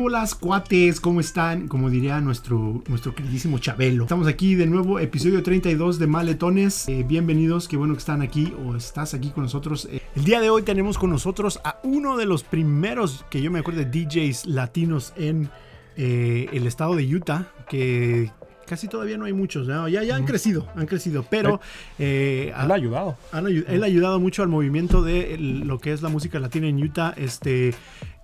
¿Qué 0.00 0.06
holas, 0.06 0.34
cuates? 0.34 0.98
¿Cómo 0.98 1.20
están? 1.20 1.68
Como 1.68 1.90
diría 1.90 2.22
nuestro, 2.22 2.82
nuestro 2.88 3.14
queridísimo 3.14 3.58
Chabelo. 3.58 4.04
Estamos 4.04 4.26
aquí 4.28 4.54
de 4.54 4.64
nuevo, 4.64 4.98
episodio 4.98 5.42
32 5.42 5.98
de 5.98 6.06
Maletones. 6.06 6.88
Eh, 6.88 7.04
bienvenidos, 7.06 7.68
qué 7.68 7.76
bueno 7.76 7.92
que 7.92 7.98
están 7.98 8.22
aquí 8.22 8.54
o 8.64 8.76
estás 8.76 9.12
aquí 9.12 9.28
con 9.28 9.42
nosotros. 9.42 9.86
Eh, 9.92 10.00
el 10.16 10.24
día 10.24 10.40
de 10.40 10.48
hoy 10.48 10.62
tenemos 10.62 10.96
con 10.96 11.10
nosotros 11.10 11.60
a 11.64 11.80
uno 11.82 12.16
de 12.16 12.24
los 12.24 12.44
primeros 12.44 13.26
que 13.28 13.42
yo 13.42 13.50
me 13.50 13.58
acuerdo 13.58 13.80
de 13.80 13.90
DJs 13.90 14.46
latinos 14.46 15.12
en 15.16 15.50
eh, 15.96 16.48
el 16.50 16.66
estado 16.66 16.96
de 16.96 17.04
Utah, 17.14 17.52
que 17.68 18.30
casi 18.70 18.86
todavía 18.86 19.18
no 19.18 19.24
hay 19.24 19.32
muchos, 19.32 19.66
¿no? 19.66 19.88
ya, 19.88 20.04
ya 20.04 20.14
han 20.14 20.24
crecido, 20.24 20.68
han 20.76 20.86
crecido, 20.86 21.26
pero... 21.28 21.60
Eh, 21.98 22.54
él 22.56 22.70
ha 22.70 22.74
ayudado. 22.74 23.16
Han, 23.32 23.48
él 23.48 23.82
ha 23.82 23.86
ayudado 23.86 24.20
mucho 24.20 24.44
al 24.44 24.48
movimiento 24.48 25.02
de 25.02 25.36
lo 25.38 25.80
que 25.80 25.92
es 25.92 26.02
la 26.02 26.08
música 26.08 26.38
latina 26.38 26.68
en 26.68 26.80
Utah, 26.80 27.12
este 27.16 27.74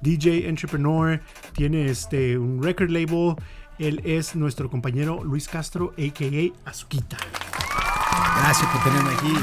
DJ, 0.01 0.49
entrepreneur, 0.49 1.21
tiene 1.55 1.87
este, 1.87 2.39
un 2.39 2.63
record 2.63 2.91
label, 2.91 3.37
él 3.79 4.01
es 4.05 4.35
nuestro 4.35 4.71
compañero 4.71 5.23
Luis 5.25 5.49
Castro, 5.49 5.93
a.k.a. 5.99 6.71
Azuquita. 6.71 7.17
Gracias 8.39 8.71
por 8.71 8.85
tenerme 8.85 9.11
aquí. 9.11 9.35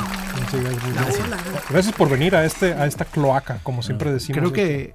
Gracias. 0.94 1.70
gracias. 1.70 1.96
por 1.96 2.10
venir 2.10 2.36
a, 2.36 2.46
este, 2.46 2.74
a 2.74 2.86
esta 2.86 3.06
cloaca, 3.06 3.60
como 3.64 3.82
siempre 3.82 4.12
decimos. 4.12 4.40
Creo 4.40 4.54
que 4.54 4.94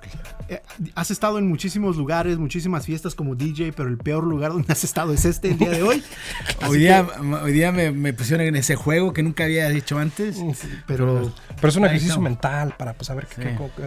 has 0.94 1.10
estado 1.10 1.38
en 1.38 1.46
muchísimos 1.46 1.96
lugares, 1.96 2.38
muchísimas 2.38 2.86
fiestas 2.86 3.14
como 3.14 3.34
DJ, 3.34 3.72
pero 3.72 3.88
el 3.88 3.98
peor 3.98 4.24
lugar 4.24 4.52
donde 4.52 4.72
has 4.72 4.82
estado 4.84 5.12
es 5.12 5.24
este 5.24 5.50
el 5.50 5.58
día 5.58 5.70
de 5.70 5.82
hoy. 5.82 6.02
hoy, 6.68 6.78
día, 6.78 7.06
hoy 7.42 7.52
día 7.52 7.72
me, 7.72 8.12
pusieron 8.12 8.46
en 8.46 8.56
ese 8.56 8.76
juego 8.76 9.12
que 9.12 9.22
nunca 9.22 9.44
había 9.44 9.68
dicho 9.68 9.98
antes. 9.98 10.38
pero, 10.86 11.32
pero 11.56 11.68
es 11.68 11.76
un 11.76 11.84
ejercicio 11.84 12.20
mental 12.20 12.74
para 12.78 12.94
pues, 12.94 13.08
saber 13.08 13.26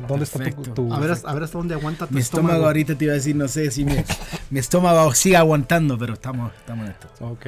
dónde 0.08 0.26
está 0.26 0.40
tu, 0.52 0.94
a, 0.94 1.00
ver, 1.00 1.18
a 1.24 1.34
ver 1.34 1.44
hasta 1.44 1.58
dónde 1.58 1.74
aguanta 1.74 2.08
tu 2.08 2.14
mi 2.14 2.22
estómago. 2.22 2.66
ahorita 2.66 2.96
te 2.96 3.06
iba 3.06 3.14
a 3.14 3.16
decir, 3.16 3.36
no 3.36 3.48
sé 3.48 3.72
si 3.72 3.86
mi, 3.86 3.96
estómago 4.60 5.14
sigue 5.14 5.38
aguantando, 5.38 5.98
pero 5.98 6.14
estamos, 6.14 6.54
estamos 6.54 6.86
en 6.86 6.92
esto. 6.92 7.08
Ok. 7.22 7.48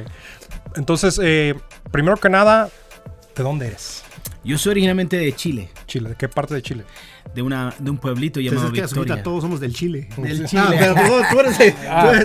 Entonces, 0.76 1.20
eh, 1.22 1.54
primero 1.90 2.16
que 2.16 2.28
nada, 2.28 2.68
¿de 3.36 3.42
dónde 3.42 3.68
eres? 3.68 4.02
Yo 4.42 4.58
soy 4.58 4.72
originalmente 4.72 5.16
de 5.16 5.34
Chile. 5.34 5.70
Chile, 5.86 6.10
¿de 6.10 6.16
qué 6.16 6.28
parte 6.28 6.54
de 6.54 6.62
Chile? 6.62 6.84
De, 7.34 7.42
una, 7.42 7.74
de 7.78 7.90
un 7.90 7.98
pueblito 7.98 8.40
llamado 8.40 8.68
Entonces, 8.68 8.94
Victoria. 8.94 9.22
todos 9.22 9.42
somos 9.42 9.60
del 9.60 9.74
Chile. 9.74 10.08
Del 10.16 10.46
Chile. 10.46 10.62
Ah, 10.64 10.72
pero 10.94 11.22
tú 11.30 11.40
eres 11.40 11.74
ah, 11.88 12.24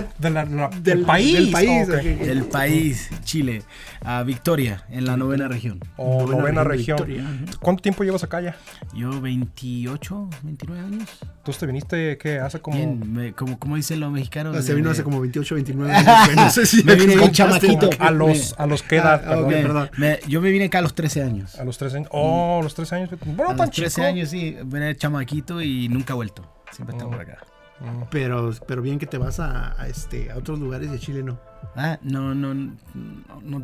del, 0.80 1.02
país. 1.02 1.34
Del 1.34 1.50
país, 1.50 1.88
Del 1.88 2.44
país, 2.44 3.10
Chile. 3.24 3.62
A 4.02 4.22
Victoria, 4.22 4.84
en 4.88 5.04
la 5.04 5.16
novena 5.16 5.46
región. 5.46 5.80
O 5.96 6.26
novena, 6.26 6.64
región. 6.64 7.46
¿Cuánto 7.60 7.82
tiempo 7.82 8.02
llevas 8.02 8.24
acá 8.24 8.40
ya? 8.40 8.56
Yo 8.94 9.20
28, 9.20 10.30
29 10.42 10.80
años. 10.82 11.08
¿Tú 11.44 11.52
te 11.52 11.66
viniste, 11.66 12.16
qué, 12.16 12.38
hace 12.38 12.60
como...? 12.60 12.76
Bien, 12.76 13.34
como, 13.36 13.58
como 13.58 13.76
dicen 13.76 14.00
los 14.00 14.10
mexicanos. 14.10 14.56
Ah, 14.56 14.62
se 14.62 14.74
vino 14.74 14.90
hace 14.90 15.02
como 15.02 15.20
28, 15.20 15.54
29 15.54 15.92
años. 15.94 16.36
no 16.36 16.50
sé 16.50 16.64
si 16.64 16.82
me 16.82 16.94
vine 16.94 17.16
bien 17.16 17.32
chamaquito. 17.32 17.90
A 17.98 18.10
los, 18.10 18.54
a 18.58 18.66
los 18.66 18.82
qué 18.82 18.96
edad, 18.96 19.22
ah, 19.26 19.46
perdón. 19.48 19.90
yo 20.28 20.40
me 20.40 20.50
vine 20.50 20.66
acá 20.66 20.78
a 20.78 20.82
los 20.82 20.94
13 20.94 21.22
años. 21.22 21.58
A 21.58 21.64
los 21.64 21.76
13 21.76 21.96
años. 21.98 22.08
Oh, 22.12 22.60
a 22.60 22.62
los 22.62 22.74
13 22.74 22.94
años. 22.94 23.10
Bueno, 23.24 23.52
a 23.52 23.56
tan 23.56 23.66
los 23.66 23.76
13 23.76 24.02
años, 24.02 24.30
sí. 24.30 24.56
Chamaquito 24.96 25.60
y 25.60 25.88
nunca 25.88 26.12
he 26.12 26.16
vuelto. 26.16 26.44
Siempre 26.72 26.96
estamos 26.96 27.16
por 27.16 27.22
acá. 27.22 27.38
Mm. 27.80 28.02
Pero, 28.10 28.52
pero 28.66 28.82
bien 28.82 28.98
que 28.98 29.06
te 29.06 29.16
vas 29.16 29.40
a, 29.40 29.74
este, 29.88 30.30
a 30.30 30.36
otros 30.36 30.58
lugares 30.58 30.90
de 30.90 30.98
Chile, 30.98 31.22
¿no? 31.22 31.38
Ah, 31.76 31.98
no, 32.02 32.34
no, 32.34 32.54
no, 32.54 32.76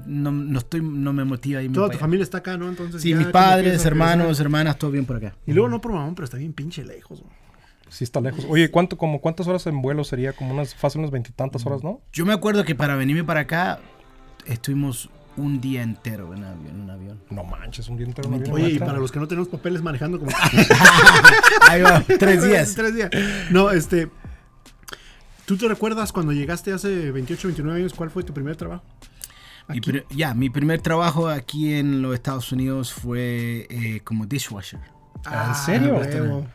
no, 0.06 0.32
no 0.32 0.59
estoy, 0.59 0.81
no 0.81 1.12
me 1.12 1.25
motiva 1.25 1.60
ahí. 1.60 1.69
Toda 1.69 1.91
tu 1.91 1.98
familia 1.98 2.22
está 2.22 2.38
acá, 2.38 2.56
¿no? 2.56 2.69
Entonces. 2.69 3.03
Sí, 3.03 3.14
mis 3.14 3.26
padres, 3.26 3.84
hermanos, 3.84 4.41
hermanas, 4.41 4.78
todo 4.78 4.91
bien 4.91 5.04
por 5.04 5.16
acá. 5.16 5.34
Y 5.47 5.53
luego 5.53 5.69
no 5.69 5.81
por 5.81 5.92
mamón, 5.92 6.14
pero 6.14 6.25
está 6.25 6.38
bien 6.38 6.53
pinche 6.53 6.84
lejos. 6.84 7.22
Sí, 7.88 8.04
está 8.04 8.20
lejos. 8.20 8.47
Oye, 8.48 8.70
¿cuánto, 8.70 8.97
como, 8.97 9.20
¿cuántas 9.20 9.47
horas 9.47 9.66
en 9.66 9.81
vuelo 9.81 10.03
sería? 10.03 10.32
Como 10.32 10.53
unas, 10.53 10.75
fácil 10.75 11.00
unas 11.00 11.10
veintitantas 11.10 11.64
horas, 11.66 11.84
¿no? 11.84 12.00
Yo 12.12 12.25
me 12.25 12.32
acuerdo 12.32 12.64
que 12.64 12.75
para 12.75 12.97
venirme 12.97 13.22
para 13.22 13.41
acá 13.41 13.81
estuvimos 14.47 15.10
un 15.36 15.60
día 15.60 15.82
entero 15.82 16.34
en, 16.34 16.44
avión, 16.44 16.80
un 16.80 16.91
avión. 16.91 17.20
No 17.30 17.44
manches, 17.44 17.88
un 17.88 17.97
día 17.97 18.06
entero 18.06 18.28
en 18.28 18.34
avión. 18.34 18.54
Oye, 18.54 18.70
y 18.70 18.78
para 18.78 18.98
los 18.98 19.12
que 19.12 19.19
no 19.19 19.28
tenemos 19.28 19.48
papeles 19.48 19.82
manejando 19.82 20.19
como... 20.19 20.30
Ahí 21.69 21.82
va, 21.82 22.02
tres 22.02 22.44
días. 22.47 22.74
tres 22.74 22.94
días. 22.94 23.10
No, 23.50 23.70
este... 23.70 24.10
¿Tú 25.44 25.56
te 25.56 25.69
recuerdas 25.69 26.10
cuando 26.10 26.32
llegaste 26.32 26.72
hace 26.72 27.12
28, 27.12 27.48
29 27.48 27.80
años? 27.80 27.94
¿Cuál 27.94 28.10
fue 28.10 28.25
tu 28.25 28.34
primer 28.34 28.56
trabajo? 28.56 28.82
ya, 30.10 30.32
mi 30.34 30.48
primer 30.48 30.80
trabajo 30.80 31.28
aquí 31.28 31.75
en 31.75 32.02
los 32.02 32.14
Estados 32.14 32.52
Unidos 32.52 32.92
fue 32.92 33.66
eh, 33.69 34.00
como 34.04 34.26
dishwasher. 34.26 34.80
Ah, 35.25 35.48
¿En 35.48 35.54
serio? 35.54 36.46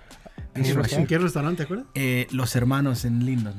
¿En 0.54 1.08
qué 1.08 1.18
restaurante, 1.18 1.58
te 1.58 1.64
acuerdas? 1.64 1.88
Eh, 1.94 2.28
los 2.32 2.56
hermanos 2.56 3.06
en 3.06 3.26
Linden. 3.26 3.54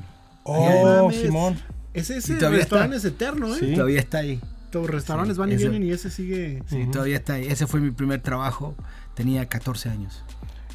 Oh, 0.44 1.10
Simón. 1.12 1.58
Ese, 1.94 2.16
ese 2.18 2.38
restaurante 2.48 2.96
es 2.96 3.04
eterno, 3.04 3.54
¿eh? 3.54 3.58
Sí. 3.58 3.74
Todavía 3.74 4.00
está 4.00 4.18
ahí. 4.18 4.40
Los 4.72 4.90
restaurantes 4.90 5.36
van 5.36 5.52
y 5.52 5.56
vienen 5.56 5.82
y 5.82 5.90
ese 5.90 6.10
sigue. 6.10 6.62
Sí, 6.66 6.86
todavía 6.90 7.16
está 7.16 7.34
ahí. 7.34 7.46
Ese 7.46 7.66
fue 7.66 7.80
mi 7.80 7.90
primer 7.90 8.20
trabajo. 8.20 8.74
Tenía 9.14 9.46
14 9.46 9.90
años. 9.90 10.24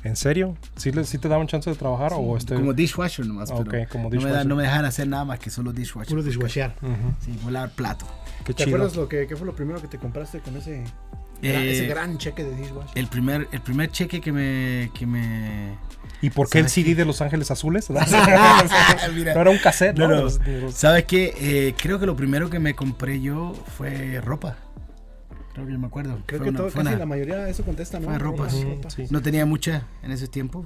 ¿En 0.04 0.16
serio? 0.16 0.56
¿Sí, 0.76 0.92
¿Sí, 1.04 1.18
te 1.18 1.28
daban 1.28 1.48
chance 1.48 1.70
de 1.70 1.76
trabajar? 1.76 2.14
o 2.16 2.38
este... 2.38 2.56
Como 2.56 2.74
dishwasher 2.74 3.26
nomás. 3.26 3.52
pero 3.52 3.90
como 3.90 4.10
dishwasher. 4.10 4.46
No, 4.46 4.56
me 4.56 4.64
dejan 4.64 4.86
hacer 4.86 5.08
nada 5.08 5.26
más 5.26 5.40
que 5.40 5.50
solo 5.50 5.74
dishwasher. 5.74 6.10
Puro 6.10 6.24
dishwasher. 6.24 6.74
Sí, 7.26 7.38
volar 7.44 7.72
plato. 7.72 8.06
Qué 8.46 8.54
¿Te 8.54 8.64
acuerdas 8.64 8.96
lo 8.96 9.10
que, 9.10 9.28
qué 9.28 9.36
fue 9.36 9.46
lo 9.46 9.56
primero 9.56 9.82
que 9.82 9.88
te 9.88 9.98
compraste 9.98 10.40
con 10.40 10.56
ese, 10.56 10.84
ese 11.42 11.86
eh, 11.86 11.88
gran 11.88 12.18
cheque 12.18 12.44
de 12.44 12.56
dishwasher? 12.56 12.98
El 12.98 13.08
primer, 13.08 13.48
el 13.52 13.62
primer 13.62 13.92
cheque 13.92 14.22
que 14.22 14.32
me, 14.32 14.92
que 14.94 15.06
me 15.06 15.78
¿Y 16.22 16.30
por 16.32 16.50
qué 16.50 16.60
el 16.60 16.70
CD 16.70 16.96
de 16.96 17.06
Los 17.06 17.22
Ángeles 17.22 17.52
Azules? 17.52 17.90
no 17.92 17.96
era 17.96 19.50
un 19.50 19.58
cassette, 19.58 19.98
¿no? 19.98 20.30
¿Sabes 20.72 21.06
qué? 21.06 21.34
Eh, 21.40 21.76
creo 21.78 22.00
que 22.00 22.06
lo 22.06 22.16
primero 22.16 22.50
que 22.50 22.60
me 22.60 22.76
compré 22.76 23.22
yo 23.22 23.54
fue 23.78 24.22
ropa. 24.22 24.58
Creo 25.54 25.66
que 25.66 25.78
me 25.78 25.88
acuerdo. 25.88 26.22
Creo 26.28 26.44
que 26.44 26.52
todo, 26.52 26.70
casi 26.70 26.96
la 26.96 27.08
mayoría 27.08 27.38
de 27.38 27.50
eso 27.50 27.64
contesta, 27.66 28.00
¿no? 28.00 28.10
Fue 28.10 28.20
ropa. 28.20 28.48
No 29.10 29.22
tenía 29.24 29.46
mucha 29.46 29.88
en 30.04 30.12
ese 30.12 30.28
tiempo. 30.28 30.66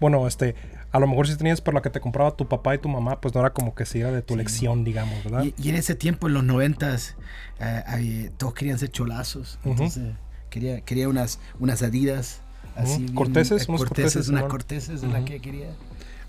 Bueno, 0.00 0.26
este, 0.26 0.56
a 0.90 0.98
lo 0.98 1.06
mejor 1.06 1.28
si 1.28 1.36
tenías 1.36 1.60
por 1.60 1.74
la 1.74 1.82
que 1.82 1.90
te 1.90 2.00
compraba 2.00 2.36
tu 2.36 2.48
papá 2.48 2.74
y 2.74 2.78
tu 2.78 2.88
mamá, 2.88 3.20
pues 3.20 3.34
no 3.34 3.40
era 3.40 3.50
como 3.50 3.74
que 3.74 3.86
si 3.86 4.00
era 4.00 4.10
de 4.10 4.22
tu 4.22 4.34
elección, 4.34 4.82
digamos, 4.82 5.22
¿verdad? 5.22 5.44
Y, 5.56 5.68
en 5.68 5.76
ese 5.76 5.94
tiempo, 5.94 6.26
en 6.26 6.34
los 6.34 6.42
noventas, 6.42 7.16
eh, 7.60 8.32
todos 8.36 8.54
querían 8.54 8.78
ser 8.78 8.90
cholazos. 8.90 9.60
Entonces, 9.64 10.14
quería, 10.50 10.80
quería 10.80 11.08
unas, 11.08 11.38
unas 11.60 11.82
adidas 11.82 12.43
Así 12.76 13.06
corteses, 13.14 13.68
unos 13.68 13.84
corteses, 13.84 14.28
unas 14.28 14.44
corteses 14.44 15.02
de 15.02 15.08
la 15.08 15.24
que 15.24 15.40
quería. 15.40 15.68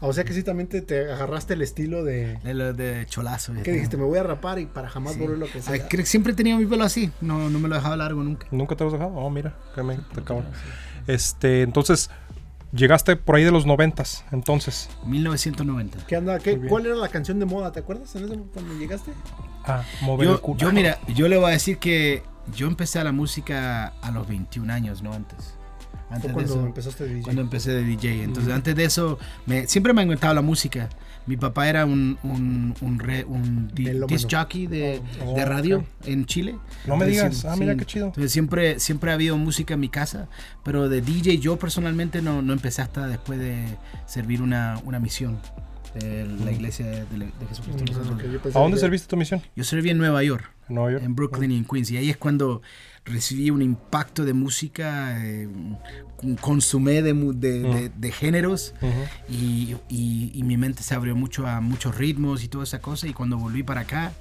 O 0.02 0.14
sea 0.14 0.24
que 0.24 0.34
sí 0.34 0.44
también 0.44 0.68
te, 0.68 1.12
agarraste 1.12 1.54
el 1.54 1.62
estilo 1.62 2.04
de... 2.04 2.38
De, 2.44 2.74
de 2.74 3.06
cholazo. 3.08 3.54
¿Qué 3.64 3.72
dijiste? 3.72 3.98
Me 3.98 4.04
voy 4.04 4.20
a 4.20 4.24
rapar 4.24 4.60
y 4.60 4.66
para 4.66 4.90
jamás 4.90 5.18
volver 5.18 5.38
lo 5.38 5.48
que 5.48 5.62
sea. 5.62 5.88
Creo 5.88 6.04
que 6.04 6.06
siempre 6.06 6.34
he 6.34 6.36
tenido 6.36 6.58
mi 6.58 6.66
pelo 6.66 6.84
así. 6.84 7.12
No, 7.22 7.50
no 7.50 7.60
me 7.60 7.70
lo 7.70 7.76
dejaba 7.76 7.96
largo 7.96 8.22
nunca. 8.22 8.46
¿Nunca 8.52 8.76
te 8.76 8.84
lo 8.84 8.90
has 8.90 8.94
dejado? 8.94 9.14
Oh, 9.16 9.30
mira. 9.30 9.56
Que 9.74 9.84
me, 9.84 9.96
te 9.96 10.22
Este, 11.08 11.62
entonces... 11.62 12.10
Llegaste 12.74 13.16
por 13.16 13.36
ahí 13.36 13.46
de 13.46 13.52
los 13.52 13.66
noventas, 13.66 14.26
entonces. 14.34 14.90
1990. 15.06 16.00
¿Qué 16.08 16.18
anda? 16.18 16.40
¿Qué, 16.40 16.60
¿Cuál 16.60 16.86
era 16.88 16.96
la 16.96 17.08
canción 17.08 17.40
de 17.40 17.46
moda? 17.46 17.72
¿Te 17.72 17.80
acuerdas 17.80 18.14
en 18.18 18.26
ese, 18.26 18.38
cuando 18.54 18.74
llegaste? 18.78 19.14
Ah, 19.64 19.84
mover 20.02 20.28
yo, 20.28 20.34
el 20.34 20.42
culo. 20.42 20.60
Yo, 20.60 20.74
mira, 20.74 21.00
yo 21.08 21.30
le 21.30 21.38
voy 21.38 21.46
a 21.46 21.50
decir 21.52 21.78
que 21.78 22.22
yo 22.54 22.68
empecé 22.68 23.00
a 23.00 23.06
la 23.06 23.14
música 23.14 23.94
a 24.02 24.12
los 24.12 24.28
21 24.28 24.74
años, 24.74 25.02
no 25.04 25.14
antes. 25.14 25.56
Antes 26.10 26.32
cuando 26.32 26.54
de 26.54 26.60
eso, 26.60 26.66
empezaste 26.66 27.04
de 27.04 27.10
DJ. 27.10 27.24
Cuando 27.24 27.42
empecé 27.42 27.72
de 27.72 27.84
DJ. 27.84 28.24
Entonces, 28.24 28.54
antes 28.54 28.76
de 28.76 28.86
eso, 28.86 29.18
me, 29.46 29.68
siempre 29.68 29.94
me 29.94 30.02
ha 30.02 30.04
encantado 30.04 30.34
la 30.34 30.42
música. 30.42 30.90
Mi 31.26 31.38
papá 31.38 31.68
era 31.68 31.86
un, 31.86 32.20
un, 32.22 32.76
un, 32.82 33.26
un 33.28 33.72
disc 33.74 34.28
jockey 34.30 34.68
de, 34.68 35.02
oh, 35.26 35.34
de 35.34 35.46
radio 35.46 35.84
en 36.06 36.26
Chile. 36.26 36.56
No 36.86 36.98
me 36.98 37.08
digas, 37.08 37.46
ah, 37.46 37.56
mira 37.56 37.76
qué 37.76 37.86
chido. 37.86 38.08
Entonces, 38.08 38.32
siempre, 38.32 38.80
siempre 38.80 39.10
ha 39.10 39.16
habido 39.16 39.36
música 39.38 39.74
en 39.74 39.80
mi 39.80 39.90
casa, 39.90 40.28
pero 40.64 40.88
de 40.88 41.02
DJ 41.02 41.40
yo 41.40 41.58
personalmente 41.58 42.22
no, 42.22 42.44
no 42.44 42.54
empecé 42.54 42.84
hasta 42.84 43.08
después 43.08 43.40
de 43.40 43.66
servir 44.06 44.44
una, 44.44 44.80
una 44.86 45.00
misión 45.00 45.40
de 46.00 46.26
la 46.44 46.52
iglesia 46.52 46.86
de, 46.86 47.06
Jesucristo. 47.50 48.60
¿A 48.60 48.62
dónde 48.62 48.78
serviste 48.78 49.08
tu 49.08 49.18
misión? 49.18 49.42
Yo 49.56 49.64
serví 49.64 49.90
en 49.90 49.98
Nueva 49.98 50.22
York. 50.24 50.52
En 50.70 50.76
Nueva 50.76 50.92
York. 50.92 51.04
En 51.04 51.16
Brooklyn 51.16 51.52
y 51.52 51.58
en 51.58 51.66
Queens. 51.66 51.92
Y 51.92 51.98
ahí 51.98 52.10
es 52.10 52.18
cuando 52.18 52.62
recibí 53.06 53.52
un 53.52 53.62
impacto 53.62 54.26
de 54.26 54.34
música, 54.34 55.24
eh, 55.24 55.48
consumé 56.42 57.02
de, 57.02 57.14
de, 57.14 57.92
de, 57.96 58.12
géneros 58.12 58.74
y, 59.30 59.76
y, 59.90 60.42
mi 60.44 60.58
mente 60.58 60.82
se 60.82 60.96
abrió 60.96 61.16
mucho 61.16 61.46
a 61.46 61.62
muchos 61.62 61.96
ritmos 61.96 62.44
y 62.44 62.48
toda 62.48 62.64
esa 62.64 62.80
cosa. 62.80 63.08
Y 63.08 63.14
cuando 63.14 63.38
volví 63.38 63.64
para 63.64 63.82
acá 63.82 64.14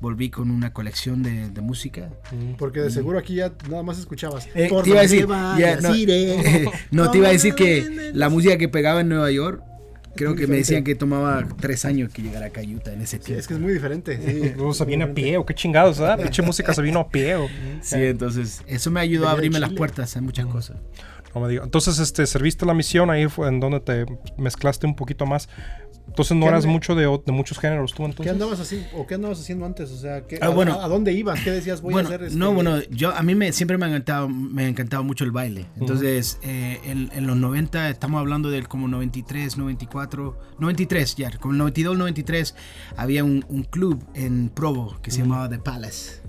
volví 0.00 0.30
con 0.30 0.50
una 0.50 0.72
colección 0.72 1.22
de, 1.22 1.50
de 1.50 1.60
música. 1.60 2.10
Porque 2.58 2.80
de 2.80 2.90
seguro 2.90 3.18
aquí 3.18 3.36
ya 3.36 3.52
nada 3.68 3.82
más 3.82 3.98
escuchabas. 3.98 4.46
Eh, 4.54 4.68
te 4.82 4.90
iba 4.90 4.98
a 4.98 5.02
decir, 5.02 5.26
no, 6.90 7.10
te 7.10 7.18
iba 7.18 7.28
a 7.28 7.32
decir 7.32 7.54
que 7.54 8.10
la 8.14 8.28
música 8.28 8.58
que 8.58 8.68
pegaba 8.68 9.00
en 9.00 9.08
Nueva 9.08 9.30
York 9.30 9.62
Creo 10.16 10.34
que 10.34 10.46
me 10.46 10.56
decían 10.56 10.84
que 10.84 10.94
tomaba 10.94 11.46
tres 11.60 11.84
años 11.84 12.12
que 12.12 12.22
llegara 12.22 12.46
a 12.46 12.48
Utah 12.48 12.92
en 12.92 13.02
ese 13.02 13.18
tiempo. 13.18 13.40
es 13.40 13.46
que 13.46 13.54
es 13.54 13.60
muy 13.60 13.72
diferente. 13.72 14.16
Sí. 14.16 14.54
se 14.74 14.84
viene 14.84 15.04
a 15.04 15.14
pie, 15.14 15.36
o 15.36 15.46
qué 15.46 15.54
chingados, 15.54 15.98
¿verdad? 15.98 16.22
Pinche 16.22 16.42
música 16.42 16.74
se 16.74 16.82
vino 16.82 17.00
a 17.00 17.08
pie. 17.08 17.36
Sí, 17.82 17.96
entonces 17.96 18.62
eso 18.66 18.90
me 18.90 19.00
ayudó 19.00 19.28
a 19.28 19.32
abrirme 19.32 19.60
las 19.60 19.72
puertas 19.72 20.16
a 20.16 20.20
muchas 20.20 20.46
cosas. 20.46 20.76
No 21.36 21.42
me 21.42 21.48
digas. 21.50 21.66
Entonces, 21.66 21.98
este, 21.98 22.24
serviste 22.26 22.64
la 22.64 22.72
misión, 22.72 23.10
ahí 23.10 23.28
fue 23.28 23.48
en 23.48 23.60
donde 23.60 23.80
te 23.80 24.06
mezclaste 24.38 24.86
un 24.86 24.96
poquito 24.96 25.26
más. 25.26 25.50
Entonces 26.08 26.34
no 26.36 26.44
¿Qué 26.44 26.48
eras 26.48 26.64
ande- 26.64 26.68
mucho 26.70 26.94
de, 26.94 27.02
de 27.26 27.32
muchos 27.32 27.58
géneros 27.58 27.92
tú 27.92 28.04
¿Qué 28.04 28.08
entonces. 28.10 28.32
andabas 28.32 28.60
así 28.60 28.86
o 28.96 29.06
qué 29.06 29.16
andabas 29.16 29.40
haciendo 29.40 29.66
antes? 29.66 29.90
O 29.90 29.96
sea, 29.98 30.24
¿qué- 30.26 30.38
Ah, 30.40 30.46
a, 30.46 30.48
bueno. 30.50 30.72
a- 30.80 30.84
a 30.84 30.88
dónde 30.88 31.12
ibas? 31.12 31.40
¿Qué 31.40 31.50
decías? 31.50 31.82
Voy 31.82 31.92
bueno, 31.92 32.08
a 32.08 32.12
hacer 32.14 32.22
este- 32.28 32.38
no, 32.38 32.54
bueno, 32.54 32.78
yo 32.90 33.10
a 33.10 33.22
mí 33.22 33.34
me 33.34 33.52
siempre 33.52 33.76
me 33.76 33.84
ha 33.84 33.88
encantado, 33.88 34.28
me 34.28 34.64
ha 34.64 34.68
encantado 34.68 35.02
mucho 35.04 35.24
el 35.24 35.32
baile. 35.32 35.66
Entonces, 35.78 36.38
eh, 36.42 36.78
en, 36.84 37.10
en 37.12 37.26
los 37.26 37.36
90 37.36 37.90
estamos 37.90 38.20
hablando 38.20 38.50
del 38.50 38.66
como 38.68 38.88
93, 38.88 39.58
94, 39.58 40.38
93 40.60 41.16
ya, 41.16 41.30
como 41.38 41.52
el 41.52 41.58
92, 41.58 41.98
93 41.98 42.54
había 42.96 43.22
un, 43.24 43.44
un 43.48 43.64
club 43.64 44.02
en 44.14 44.48
Provo 44.48 44.96
que 45.02 45.10
se 45.10 45.18
llamaba 45.22 45.50
The 45.50 45.58
Palace. 45.58 46.22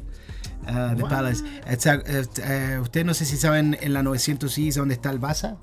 Ah, 0.67 0.93
The 0.95 1.03
Palace. 1.03 1.43
Exa- 1.67 2.03
eh, 2.05 2.25
eh, 2.43 2.79
Ustedes 2.81 3.05
no 3.05 3.13
sé 3.13 3.25
si 3.25 3.37
saben 3.37 3.77
en 3.81 3.93
la 3.93 4.03
900 4.03 4.57
East 4.57 4.77
donde 4.77 4.93
está 4.95 5.09
el 5.09 5.19
Baza. 5.19 5.57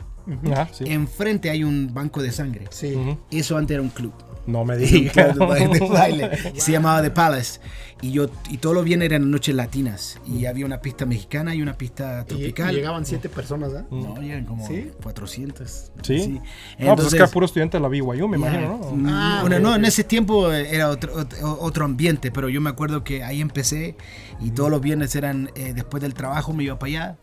Ajá, 0.53 0.69
sí. 0.73 0.85
Enfrente 0.87 1.51
hay 1.51 1.65
un 1.65 1.93
banco 1.93 2.23
de 2.23 2.33
sangre. 2.33 2.67
Sí. 2.71 2.95
Eso 3.31 3.57
antes 3.57 3.75
era 3.75 3.83
un 3.83 3.91
club. 3.91 4.13
No 4.47 4.65
me 4.65 4.77
Y 4.83 4.87
digas. 4.87 5.39
de 5.39 5.47
baile. 5.91 6.31
Y 6.55 6.61
Se 6.61 6.73
llamaba 6.73 7.03
The 7.03 7.11
Palace. 7.11 7.61
Y 8.03 8.11
yo 8.13 8.27
y 8.51 8.59
todos 8.59 8.75
los 8.75 8.85
viernes 8.85 9.07
eran 9.07 9.31
noches 9.31 9.55
latinas. 9.55 10.21
Y 10.27 10.45
había 10.45 10.67
una 10.67 10.83
pista 10.83 11.07
mexicana 11.07 11.55
y 11.55 11.63
una 11.63 11.79
pista 11.79 12.19
Y, 12.19 12.23
y 12.23 12.27
tropical. 12.27 12.75
llegaban 12.75 13.07
siete 13.07 13.31
personas, 13.31 13.73
¿ah? 13.75 13.87
no, 13.91 14.21
llegan 14.21 14.45
como 14.45 14.67
¿Sí? 14.67 14.91
400. 15.03 15.93
¿Sí? 16.03 16.41
No, 16.79 16.95
pues 16.97 17.07
es 17.07 17.13
que 17.15 17.19
era 17.19 17.29
puro 17.29 17.47
estudiante 17.47 17.79
de 17.79 17.83
la 17.83 17.89
BYU, 17.89 18.29
me 18.29 18.37
imagino, 18.37 18.79
¿no? 18.83 18.91
mm, 18.97 19.07
Ah, 19.09 19.39
bueno, 19.41 19.59
no, 19.59 19.75
en 19.77 19.85
ese 19.87 20.05
tiempo 20.05 20.53
era 20.53 20.91
otro, 20.91 21.15
otro, 21.15 21.59
otro 21.63 21.85
ambiente, 21.87 22.31
pero 22.31 22.51
yo 22.51 22.61
me 22.61 22.69
acuerdo 22.69 23.05
que 23.05 23.25
ahí 23.25 23.41
empecé 23.41 23.97
y 24.41 24.51
todos 24.51 24.71
los 24.71 24.83
viernes 24.83 25.15
eran, 25.17 25.51
eh, 25.55 25.73
después 25.75 26.03
del 26.03 26.13
trabajo 26.13 26.53
me 26.53 26.65
iba 26.65 26.79
para 26.79 26.89
allá 26.91 27.19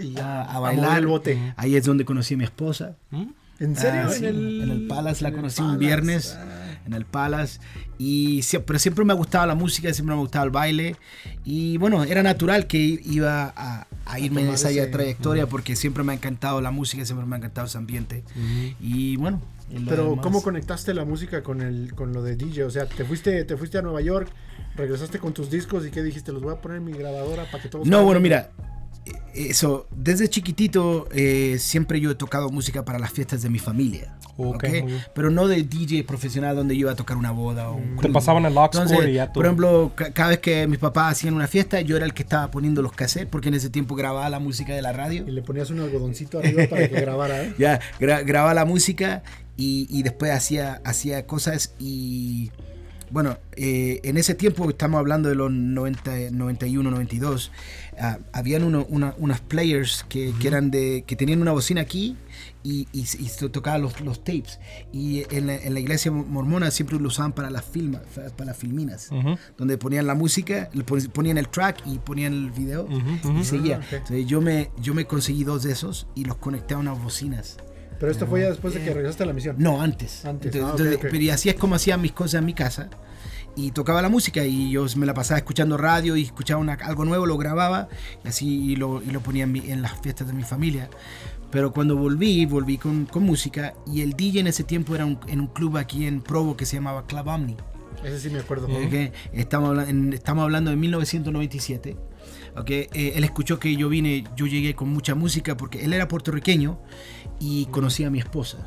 Y 0.00 0.18
a, 0.18 0.42
a 0.42 0.54
mover 0.60 0.76
bailar. 0.76 0.98
el 0.98 1.06
bote. 1.06 1.54
Ahí 1.56 1.76
es 1.76 1.84
donde 1.84 2.04
conocí 2.04 2.34
a 2.34 2.36
mi 2.36 2.44
esposa. 2.44 2.96
¿En 3.58 3.76
serio? 3.76 4.02
Ah, 4.06 4.10
sí, 4.10 4.24
en 4.24 4.70
el 4.70 4.86
Palace 4.88 5.22
la 5.22 5.28
en 5.28 5.34
conocí 5.36 5.60
un 5.60 5.68
Palace, 5.68 5.84
viernes, 5.86 6.34
ah. 6.38 6.78
en 6.86 6.94
el 6.94 7.04
Palace. 7.04 7.60
Y 7.98 8.40
pero 8.64 8.78
siempre 8.78 9.04
me 9.04 9.12
ha 9.12 9.16
gustado 9.16 9.46
la 9.46 9.54
música, 9.54 9.92
siempre 9.92 10.14
me 10.14 10.18
ha 10.18 10.22
gustado 10.22 10.46
el 10.46 10.50
baile. 10.50 10.96
Y 11.44 11.76
bueno, 11.76 12.02
era 12.04 12.22
natural 12.22 12.66
que 12.66 12.78
iba 12.78 13.52
a, 13.54 13.86
a 14.06 14.18
irme 14.18 14.40
en 14.42 14.48
esa 14.48 14.70
ese- 14.70 14.86
trayectoria 14.86 15.46
porque 15.46 15.76
siempre 15.76 16.02
me 16.04 16.12
ha 16.12 16.14
encantado 16.14 16.60
la 16.62 16.70
música, 16.70 17.04
siempre 17.04 17.26
me 17.26 17.36
ha 17.36 17.38
encantado 17.38 17.66
ese 17.66 17.76
ambiente. 17.76 18.24
Y 18.80 19.16
bueno. 19.16 19.42
y 19.70 19.78
Pero 19.84 20.04
demás- 20.10 20.22
¿cómo 20.22 20.42
conectaste 20.42 20.94
la 20.94 21.04
música 21.04 21.42
con 21.42 21.60
el 21.60 21.92
con 21.94 22.14
lo 22.14 22.22
de 22.22 22.36
DJ? 22.36 22.64
O 22.64 22.70
sea, 22.70 22.86
te 22.86 23.04
fuiste 23.04 23.44
te 23.44 23.58
fuiste 23.58 23.76
a 23.76 23.82
Nueva 23.82 24.00
York, 24.00 24.30
regresaste 24.74 25.18
con 25.18 25.34
tus 25.34 25.50
discos 25.50 25.84
y 25.86 25.90
qué 25.90 26.02
dijiste, 26.02 26.32
los 26.32 26.40
voy 26.40 26.54
a 26.54 26.62
poner 26.62 26.78
en 26.78 26.84
mi 26.86 26.92
grabadora 26.92 27.44
para 27.50 27.62
que 27.62 27.68
todos 27.68 27.86
No, 27.86 28.04
bueno, 28.04 28.20
mira. 28.20 28.48
Eh, 29.06 29.12
Eso, 29.50 29.86
desde 29.90 30.28
chiquitito 30.28 31.08
eh, 31.12 31.56
siempre 31.58 32.00
yo 32.00 32.10
he 32.10 32.14
tocado 32.14 32.50
música 32.50 32.84
para 32.84 32.98
las 32.98 33.10
fiestas 33.12 33.42
de 33.42 33.48
mi 33.50 33.58
familia. 33.58 34.16
Ok, 34.36 34.54
¿ok? 34.56 34.68
muy 34.68 34.82
bien. 34.92 35.00
Pero 35.14 35.30
no 35.30 35.48
de 35.48 35.62
DJ 35.64 36.04
profesional 36.04 36.56
donde 36.56 36.74
yo 36.74 36.82
iba 36.82 36.92
a 36.92 36.96
tocar 36.96 37.16
una 37.18 37.30
boda 37.30 37.68
o 37.70 37.74
un 37.76 37.96
Te 37.98 38.08
pasaban 38.08 38.44
el 38.46 38.52
Entonces, 38.56 39.08
y 39.08 39.12
ya 39.14 39.26
tú. 39.26 39.34
por 39.34 39.44
ejemplo, 39.46 39.92
ca- 39.94 40.12
cada 40.12 40.30
vez 40.30 40.38
que 40.38 40.66
mis 40.66 40.78
papás 40.78 41.12
hacían 41.12 41.34
una 41.34 41.46
fiesta, 41.46 41.80
yo 41.82 41.96
era 41.96 42.06
el 42.06 42.14
que 42.14 42.22
estaba 42.22 42.50
poniendo 42.50 42.80
los 42.80 42.92
cassettes, 42.92 43.28
porque 43.30 43.48
en 43.48 43.54
ese 43.54 43.68
tiempo 43.68 43.94
grababa 43.96 44.28
la 44.30 44.38
música 44.38 44.72
de 44.74 44.80
la 44.82 44.92
radio. 44.92 45.24
Y 45.28 45.30
le 45.32 45.42
ponías 45.42 45.68
un 45.70 45.80
algodoncito 45.80 46.38
arriba 46.38 46.64
para 46.70 46.88
que 46.88 47.00
grabara, 47.00 47.42
¿eh? 47.44 47.54
Ya, 47.58 47.80
gra- 48.00 48.24
grababa 48.24 48.54
la 48.54 48.64
música 48.64 49.22
y, 49.58 49.86
y 49.90 50.02
después 50.04 50.30
hacía, 50.32 50.80
hacía 50.84 51.26
cosas 51.26 51.74
y... 51.78 52.50
Bueno, 53.10 53.38
eh, 53.56 54.00
en 54.04 54.16
ese 54.16 54.34
tiempo, 54.34 54.68
estamos 54.70 54.98
hablando 54.98 55.28
de 55.28 55.34
los 55.34 55.50
90, 55.50 56.30
91, 56.30 56.90
92, 56.90 57.50
ah, 57.98 58.18
habían 58.32 58.62
uno- 58.62 58.86
una- 58.88 59.14
unas 59.18 59.40
players 59.40 60.04
que, 60.08 60.32
que 60.40 60.46
eran 60.48 60.70
de, 60.70 61.02
que 61.06 61.16
tenían 61.16 61.42
una 61.42 61.50
bocina 61.52 61.80
aquí 61.80 62.16
y, 62.62 62.86
y, 62.92 63.04
y 63.18 63.48
tocaban 63.50 63.82
los, 63.82 64.00
los 64.00 64.22
tapes. 64.22 64.60
Y 64.92 65.24
en 65.34 65.48
la, 65.48 65.56
en 65.56 65.74
la 65.74 65.80
iglesia 65.80 66.12
mormona 66.12 66.70
siempre 66.70 66.98
lo 67.00 67.08
usaban 67.08 67.32
para 67.32 67.50
las, 67.50 67.64
filma, 67.64 68.00
para 68.36 68.44
las 68.50 68.56
filminas, 68.56 69.10
donde 69.58 69.76
ponían 69.76 70.06
la 70.06 70.14
música, 70.14 70.70
ponían 71.12 71.36
el 71.38 71.48
track 71.48 71.82
y 71.86 71.98
ponían 71.98 72.32
el 72.32 72.50
video 72.52 72.86
y 73.40 73.44
seguía. 73.44 73.80
Ah. 73.82 73.86
Entonces 73.96 74.26
yo 74.26 74.40
me, 74.40 74.70
yo 74.80 74.94
me 74.94 75.04
conseguí 75.06 75.42
dos 75.42 75.64
de 75.64 75.72
esos 75.72 76.06
y 76.14 76.24
los 76.26 76.36
conecté 76.36 76.74
a 76.74 76.78
unas 76.78 77.02
bocinas. 77.02 77.56
Pero 78.00 78.10
esto 78.10 78.26
fue 78.26 78.40
ya 78.40 78.48
después 78.48 78.74
de 78.74 78.80
que 78.82 78.92
regresaste 78.92 79.22
a 79.22 79.26
la 79.26 79.32
misión. 79.34 79.54
No, 79.58 79.80
antes. 79.80 80.24
Antes, 80.24 80.52
Entonces, 80.54 80.96
ah. 80.96 80.98
Pero 81.02 81.16
y 81.18 81.30
así 81.30 81.48
es 81.50 81.54
como 81.54 81.74
hacía 81.76 81.96
mis 81.98 82.10
cosas 82.12 82.40
en 82.40 82.46
mi 82.46 82.54
casa. 82.54 82.88
Y 83.56 83.72
tocaba 83.72 84.00
la 84.00 84.08
música 84.08 84.44
y 84.46 84.70
yo 84.70 84.86
me 84.96 85.04
la 85.06 85.12
pasaba 85.12 85.36
escuchando 85.38 85.76
radio 85.76 86.16
y 86.16 86.22
escuchaba 86.22 86.60
una- 86.60 86.74
algo 86.74 87.04
nuevo, 87.04 87.26
lo 87.26 87.36
grababa 87.36 87.88
y 88.24 88.28
así 88.28 88.48
y 88.72 88.76
lo, 88.76 89.02
y 89.02 89.10
lo 89.10 89.20
ponía 89.20 89.44
en, 89.44 89.52
mi- 89.52 89.70
en 89.70 89.82
las 89.82 90.00
fiestas 90.00 90.26
de 90.28 90.32
mi 90.32 90.44
familia. 90.44 90.88
Pero 91.50 91.72
cuando 91.72 91.96
volví, 91.96 92.46
volví 92.46 92.78
con, 92.78 93.06
con 93.06 93.24
música 93.24 93.74
y 93.86 94.02
el 94.02 94.12
DJ 94.14 94.40
en 94.40 94.46
ese 94.46 94.62
tiempo 94.64 94.94
era 94.94 95.04
un- 95.04 95.18
en 95.26 95.40
un 95.40 95.48
club 95.48 95.76
aquí 95.76 96.06
en 96.06 96.22
Provo 96.22 96.56
que 96.56 96.64
se 96.64 96.76
llamaba 96.76 97.06
Club 97.06 97.26
Omni. 97.26 97.56
Ese 98.04 98.18
sí 98.20 98.30
me 98.30 98.38
acuerdo. 98.38 98.66
¿ok? 98.66 99.12
Estamos, 99.32 99.70
habla- 99.70 99.90
en- 99.90 100.12
estamos 100.14 100.44
hablando 100.44 100.70
de 100.70 100.76
1997. 100.76 101.96
¿ok? 102.56 102.70
Eh, 102.70 102.88
él 103.16 103.24
escuchó 103.24 103.58
que 103.58 103.74
yo 103.76 103.88
vine, 103.88 104.24
yo 104.36 104.46
llegué 104.46 104.74
con 104.74 104.88
mucha 104.88 105.14
música 105.14 105.56
porque 105.56 105.84
él 105.84 105.92
era 105.92 106.08
puertorriqueño 106.08 106.78
y 107.42 107.64
conocía 107.66 108.08
a 108.08 108.10
mi 108.10 108.18
esposa. 108.18 108.58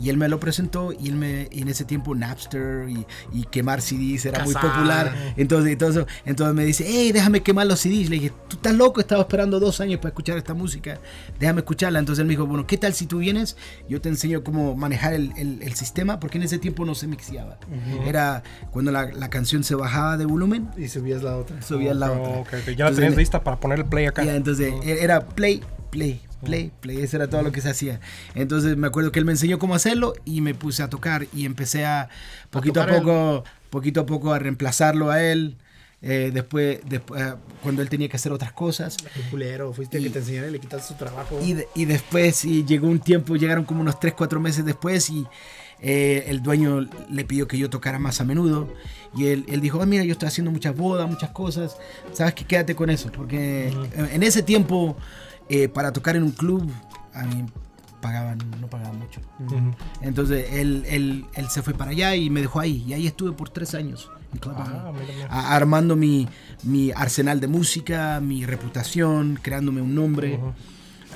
Y 0.00 0.08
él 0.10 0.16
me 0.16 0.28
lo 0.28 0.40
presentó 0.40 0.92
y 0.92 1.08
él 1.08 1.14
me, 1.14 1.48
y 1.52 1.62
en 1.62 1.68
ese 1.68 1.84
tiempo 1.84 2.12
Napster 2.14 2.88
y, 2.88 3.06
y 3.32 3.44
quemar 3.44 3.80
CDs 3.80 4.26
era 4.26 4.44
muy 4.44 4.52
popular. 4.52 5.14
Entonces, 5.36 5.72
entonces, 5.72 6.06
entonces 6.24 6.54
me 6.56 6.64
dice, 6.64 6.84
hey, 6.88 7.12
déjame 7.12 7.40
quemar 7.42 7.68
los 7.68 7.78
CDs. 7.78 8.10
Le 8.10 8.16
dije, 8.16 8.32
tú 8.48 8.56
estás 8.56 8.74
loco, 8.74 9.00
estaba 9.00 9.22
esperando 9.22 9.60
dos 9.60 9.80
años 9.80 9.98
para 10.00 10.08
escuchar 10.08 10.36
esta 10.38 10.54
música, 10.54 10.98
déjame 11.38 11.60
escucharla. 11.60 12.00
Entonces 12.00 12.20
él 12.20 12.26
me 12.26 12.32
dijo, 12.32 12.46
bueno, 12.46 12.66
¿qué 12.66 12.76
tal 12.76 12.94
si 12.94 13.06
tú 13.06 13.18
vienes? 13.18 13.56
Yo 13.88 14.00
te 14.00 14.08
enseño 14.08 14.42
cómo 14.42 14.74
manejar 14.74 15.14
el, 15.14 15.32
el- 15.36 15.62
el 15.62 15.74
sistema, 15.74 16.18
porque 16.18 16.38
en 16.38 16.42
ese 16.44 16.58
tiempo 16.58 16.84
no 16.84 16.96
se 16.96 17.06
mixeaba. 17.06 17.58
Era 18.04 18.42
cuando 18.72 18.90
la, 18.90 19.06
la 19.12 19.30
canción 19.30 19.62
se 19.62 19.76
bajaba 19.76 20.16
de 20.16 20.24
volumen, 20.26 20.68
Y 20.76 20.88
subías 20.88 21.22
la 21.22 21.36
otra. 21.36 21.62
subía 21.62 21.94
la 21.94 22.10
Ok, 22.10 22.18
otra. 22.18 22.32
ok, 22.32 22.38
ok. 22.40 22.50
Ya 22.50 22.54
la 22.56 22.70
Entonces, 22.70 22.96
tenías 22.96 23.12
me- 23.14 23.20
lista 23.22 23.44
para 23.44 23.56
poner 23.60 23.78
el 23.78 23.84
play 23.84 24.06
acá. 24.06 24.24
ya, 24.24 24.34
entonces 24.34 24.74
era 24.84 25.20
play, 25.26 25.62
play, 25.90 26.20
play, 26.44 26.70
play. 26.80 26.98
Eso 27.02 27.16
era 27.16 27.28
todo 27.28 27.42
lo 27.42 27.52
que 27.52 27.60
se 27.60 27.70
hacía. 27.70 28.00
Entonces 28.34 28.76
me 28.76 28.86
acuerdo 28.86 29.12
que 29.12 29.18
él 29.18 29.24
me 29.24 29.32
enseñó 29.32 29.58
cómo 29.58 29.74
hacerlo 29.74 30.14
y 30.24 30.40
me 30.40 30.54
puse 30.54 30.82
a 30.82 30.88
tocar 30.88 31.26
y 31.34 31.44
empecé 31.46 31.84
a 31.84 32.08
poquito 32.50 32.80
a, 32.80 32.86
tocar 32.86 33.00
poco, 33.02 33.44
poquito 33.70 34.00
a 34.00 34.06
poco 34.06 34.32
a 34.32 34.38
reemplazarlo 34.38 35.10
a 35.10 35.22
él. 35.22 35.56
Eh, 36.02 36.30
después, 36.32 36.80
después 36.88 37.20
eh, 37.20 37.34
cuando 37.62 37.82
él 37.82 37.90
tenía 37.90 38.08
que 38.08 38.16
hacer 38.16 38.32
otras 38.32 38.52
cosas. 38.52 38.96
Qué 38.96 39.20
culero, 39.30 39.70
fuiste 39.74 39.98
a 39.98 40.00
Y- 40.00 40.04
que 40.04 40.10
te 40.10 40.18
enseñara 40.20 40.48
y 40.48 40.52
le 40.52 40.58
quitaste 40.58 40.88
su 40.88 40.94
trabajo. 40.94 41.38
Y, 41.42 41.52
de- 41.52 41.68
y 41.74 41.84
después 41.84 42.42
y 42.46 42.64
llegó 42.64 42.88
un 42.88 43.00
tiempo, 43.00 43.36
llegaron 43.36 43.64
como 43.64 43.82
unos 43.82 44.00
3, 44.00 44.14
4 44.16 44.40
meses 44.40 44.64
después 44.64 45.10
y 45.10 45.26
eh, 45.82 46.24
el 46.28 46.42
dueño 46.42 46.86
le 47.10 47.24
pidió 47.26 47.46
que 47.48 47.58
yo 47.58 47.68
tocara 47.68 47.98
más 47.98 48.18
a 48.22 48.24
menudo. 48.24 48.72
Y 49.14 49.26
él, 49.26 49.44
él 49.48 49.60
dijo, 49.60 49.82
"Ah, 49.82 49.86
mira, 49.86 50.04
yo 50.04 50.12
estoy 50.12 50.28
haciendo 50.28 50.50
muchas 50.50 50.74
bodas, 50.74 51.06
muchas 51.08 51.30
cosas. 51.30 51.76
¿Sabes 52.14 52.32
qué? 52.32 52.44
Quédate 52.46 52.74
con 52.74 52.88
eso. 52.88 53.10
Porque 53.12 53.68
en- 53.68 54.06
en 54.10 54.22
ese 54.22 54.42
tiempo, 54.42 54.96
eh, 55.50 55.68
para 55.68 55.92
tocar 55.92 56.16
en 56.16 56.22
un 56.22 56.30
club, 56.30 56.70
a 57.12 57.24
mí 57.24 57.44
pagaban, 58.00 58.38
no 58.60 58.66
pagaban 58.68 58.98
mucho. 58.98 59.20
Ujú. 59.40 59.74
Entonces 60.00 60.46
él, 60.52 60.84
él, 60.88 61.26
él 61.34 61.48
se 61.50 61.60
fue 61.62 61.74
para 61.74 61.90
allá 61.90 62.14
y 62.16 62.30
me 62.30 62.40
dejó 62.40 62.60
ahí. 62.60 62.82
Y 62.86 62.94
ahí 62.94 63.06
estuve 63.06 63.32
por 63.32 63.50
tres 63.50 63.74
años. 63.74 64.10
Ah, 64.46 64.92
a- 65.28 65.56
armando 65.56 65.96
mi, 65.96 66.28
mi 66.62 66.92
arsenal 66.92 67.40
de 67.40 67.48
música, 67.48 68.20
mi 68.20 68.46
reputación, 68.46 69.38
creándome 69.42 69.82
un 69.82 69.94
nombre. 69.94 70.36
Ujú. 70.36 70.52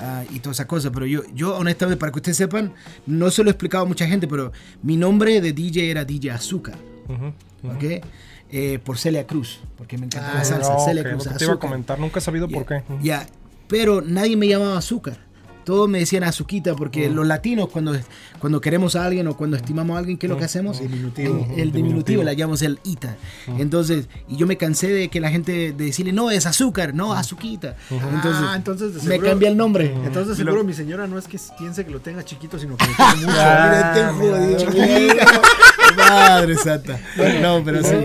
ah, 0.01 0.23
y 0.29 0.39
toda 0.41 0.51
esa 0.51 0.67
cosa, 0.67 0.91
pero 0.91 1.05
yo, 1.05 1.21
yo 1.33 1.55
honestamente, 1.57 1.97
para 1.97 2.11
que 2.11 2.19
ustedes 2.19 2.35
sepan, 2.37 2.73
no 3.05 3.31
se 3.31 3.41
lo 3.43 3.49
he 3.49 3.51
explicado 3.51 3.85
a 3.85 3.87
mucha 3.87 4.05
gente, 4.05 4.27
pero 4.27 4.51
mi 4.83 4.97
nombre 4.97 5.39
de 5.39 5.53
DJ 5.53 5.89
era 5.89 6.03
DJ 6.03 6.31
Azúcar, 6.31 6.75
Ujú, 7.07 7.27
ujú. 7.63 7.75
¿ok? 7.77 8.05
Eh, 8.51 8.79
por 8.83 8.97
Celia 8.97 9.25
Cruz, 9.25 9.61
porque 9.77 9.97
me 9.97 10.05
encanta 10.07 10.33
Ah, 10.33 10.37
la 10.39 10.43
salsa, 10.43 10.73
No, 10.73 10.79
Celia 10.79 11.01
ok, 11.03 11.07
Cruz, 11.09 11.25
lo 11.25 11.31
que 11.31 11.37
te 11.37 11.43
iba 11.45 11.53
a 11.53 11.59
comentar, 11.59 11.99
nunca 11.99 12.19
he 12.19 12.21
sabido 12.21 12.47
por 12.49 12.65
qué. 12.65 12.83
Ya, 13.01 13.25
pero 13.67 14.01
nadie 14.01 14.35
me 14.37 14.47
llamaba 14.47 14.77
azúcar. 14.77 15.23
Todos 15.63 15.89
me 15.89 15.97
decían 15.97 16.23
azuquita 16.23 16.75
porque 16.75 17.09
los 17.09 17.25
latinos 17.25 17.69
cuando, 17.69 17.97
cuando 18.37 18.61
queremos 18.61 18.95
a 18.95 19.03
alguien 19.03 19.25
o 19.27 19.35
cuando 19.35 19.57
estimamos 19.57 19.95
a 19.95 19.97
alguien, 19.97 20.15
¿qué 20.19 20.27
es 20.27 20.29
lo 20.29 20.37
que 20.37 20.43
hacemos? 20.45 20.79
Diminutivo. 20.79 21.33
El, 21.33 21.39
el 21.39 21.47
Diminutivo. 21.71 21.73
diminutivo, 21.73 22.23
le 22.23 22.35
llamamos 22.35 22.61
el 22.61 22.79
ita. 22.83 23.15
Entonces, 23.57 24.07
y 24.29 24.37
yo 24.37 24.45
me 24.45 24.57
cansé 24.57 24.89
de 24.89 25.07
que 25.07 25.19
la 25.19 25.31
gente 25.31 25.51
de 25.73 25.85
decirle, 25.85 26.11
no, 26.13 26.29
es 26.29 26.45
azúcar, 26.45 26.93
no, 26.93 27.13
azuquita. 27.13 27.77
Entonces, 27.89 28.43
ah, 28.45 28.53
entonces 28.55 29.03
me 29.05 29.17
cambié 29.19 29.47
el 29.49 29.57
nombre. 29.57 29.91
Entonces 30.05 30.37
seguro 30.37 30.63
mi 30.63 30.73
señora 30.75 31.07
no 31.07 31.17
es 31.17 31.27
que 31.27 31.39
piense 31.57 31.83
que 31.83 31.89
lo 31.89 31.99
tenga 31.99 32.23
chiquito, 32.23 32.59
sino 32.59 32.77
que 32.77 32.85
lo 32.85 32.93
quiere 32.95 33.15
mucho. 33.15 33.27
Mira, 33.31 33.91
te 33.95 34.01
Ah, 34.03 34.13
jodido. 34.13 34.71
mira. 34.71 35.25
Madre 35.97 36.55
santa. 36.57 36.99
no, 37.41 37.63
pero 37.65 37.83
sí. 37.83 37.95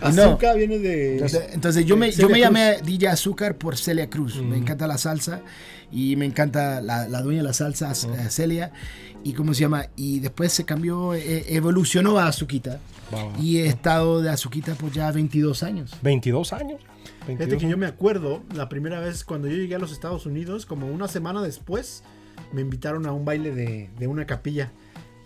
Y 0.10 0.12
no. 0.14 0.22
Azúcar 0.22 0.56
viene 0.56 0.78
de... 0.78 1.14
Entonces, 1.14 1.42
entonces 1.52 1.84
yo 1.84 1.96
me, 1.96 2.10
yo 2.10 2.28
me 2.28 2.40
llamé 2.40 2.78
DJ 2.82 3.08
Azúcar 3.08 3.56
por 3.56 3.76
Celia 3.76 4.08
Cruz. 4.08 4.40
Me 4.42 4.56
encanta 4.56 4.86
la 4.86 4.98
salsa 4.98 5.42
y 5.92 6.16
me 6.16 6.24
encanta 6.24 6.80
la, 6.80 7.08
la 7.08 7.22
dueña 7.22 7.42
de 7.42 7.48
la 7.48 7.52
salsa, 7.52 7.92
eh, 7.92 8.30
Celia. 8.30 8.72
Y 9.22 9.34
cómo 9.34 9.52
se 9.52 9.60
llama. 9.60 9.86
Y 9.96 10.20
después 10.20 10.52
se 10.52 10.64
cambió, 10.64 11.14
eh, 11.14 11.44
evolucionó 11.54 12.18
a 12.18 12.28
Azuquita. 12.28 12.80
Y 13.40 13.58
he 13.58 13.66
estado 13.66 14.22
de 14.22 14.30
Azuquita 14.30 14.74
por 14.74 14.92
ya 14.92 15.10
22 15.10 15.62
años. 15.62 15.92
22 16.02 16.52
años. 16.52 16.80
Fíjate 17.26 17.46
22 17.46 17.62
que 17.62 17.68
yo 17.68 17.76
me 17.76 17.86
acuerdo 17.86 18.42
la 18.54 18.68
primera 18.68 19.00
vez 19.00 19.24
cuando 19.24 19.48
yo 19.48 19.56
llegué 19.56 19.74
a 19.74 19.78
los 19.78 19.92
Estados 19.92 20.26
Unidos, 20.26 20.64
como 20.64 20.86
una 20.86 21.08
semana 21.08 21.42
después 21.42 22.02
me 22.52 22.60
invitaron 22.62 23.06
a 23.06 23.12
un 23.12 23.24
baile 23.24 23.52
de, 23.54 23.90
de 23.98 24.06
una 24.06 24.26
capilla. 24.26 24.72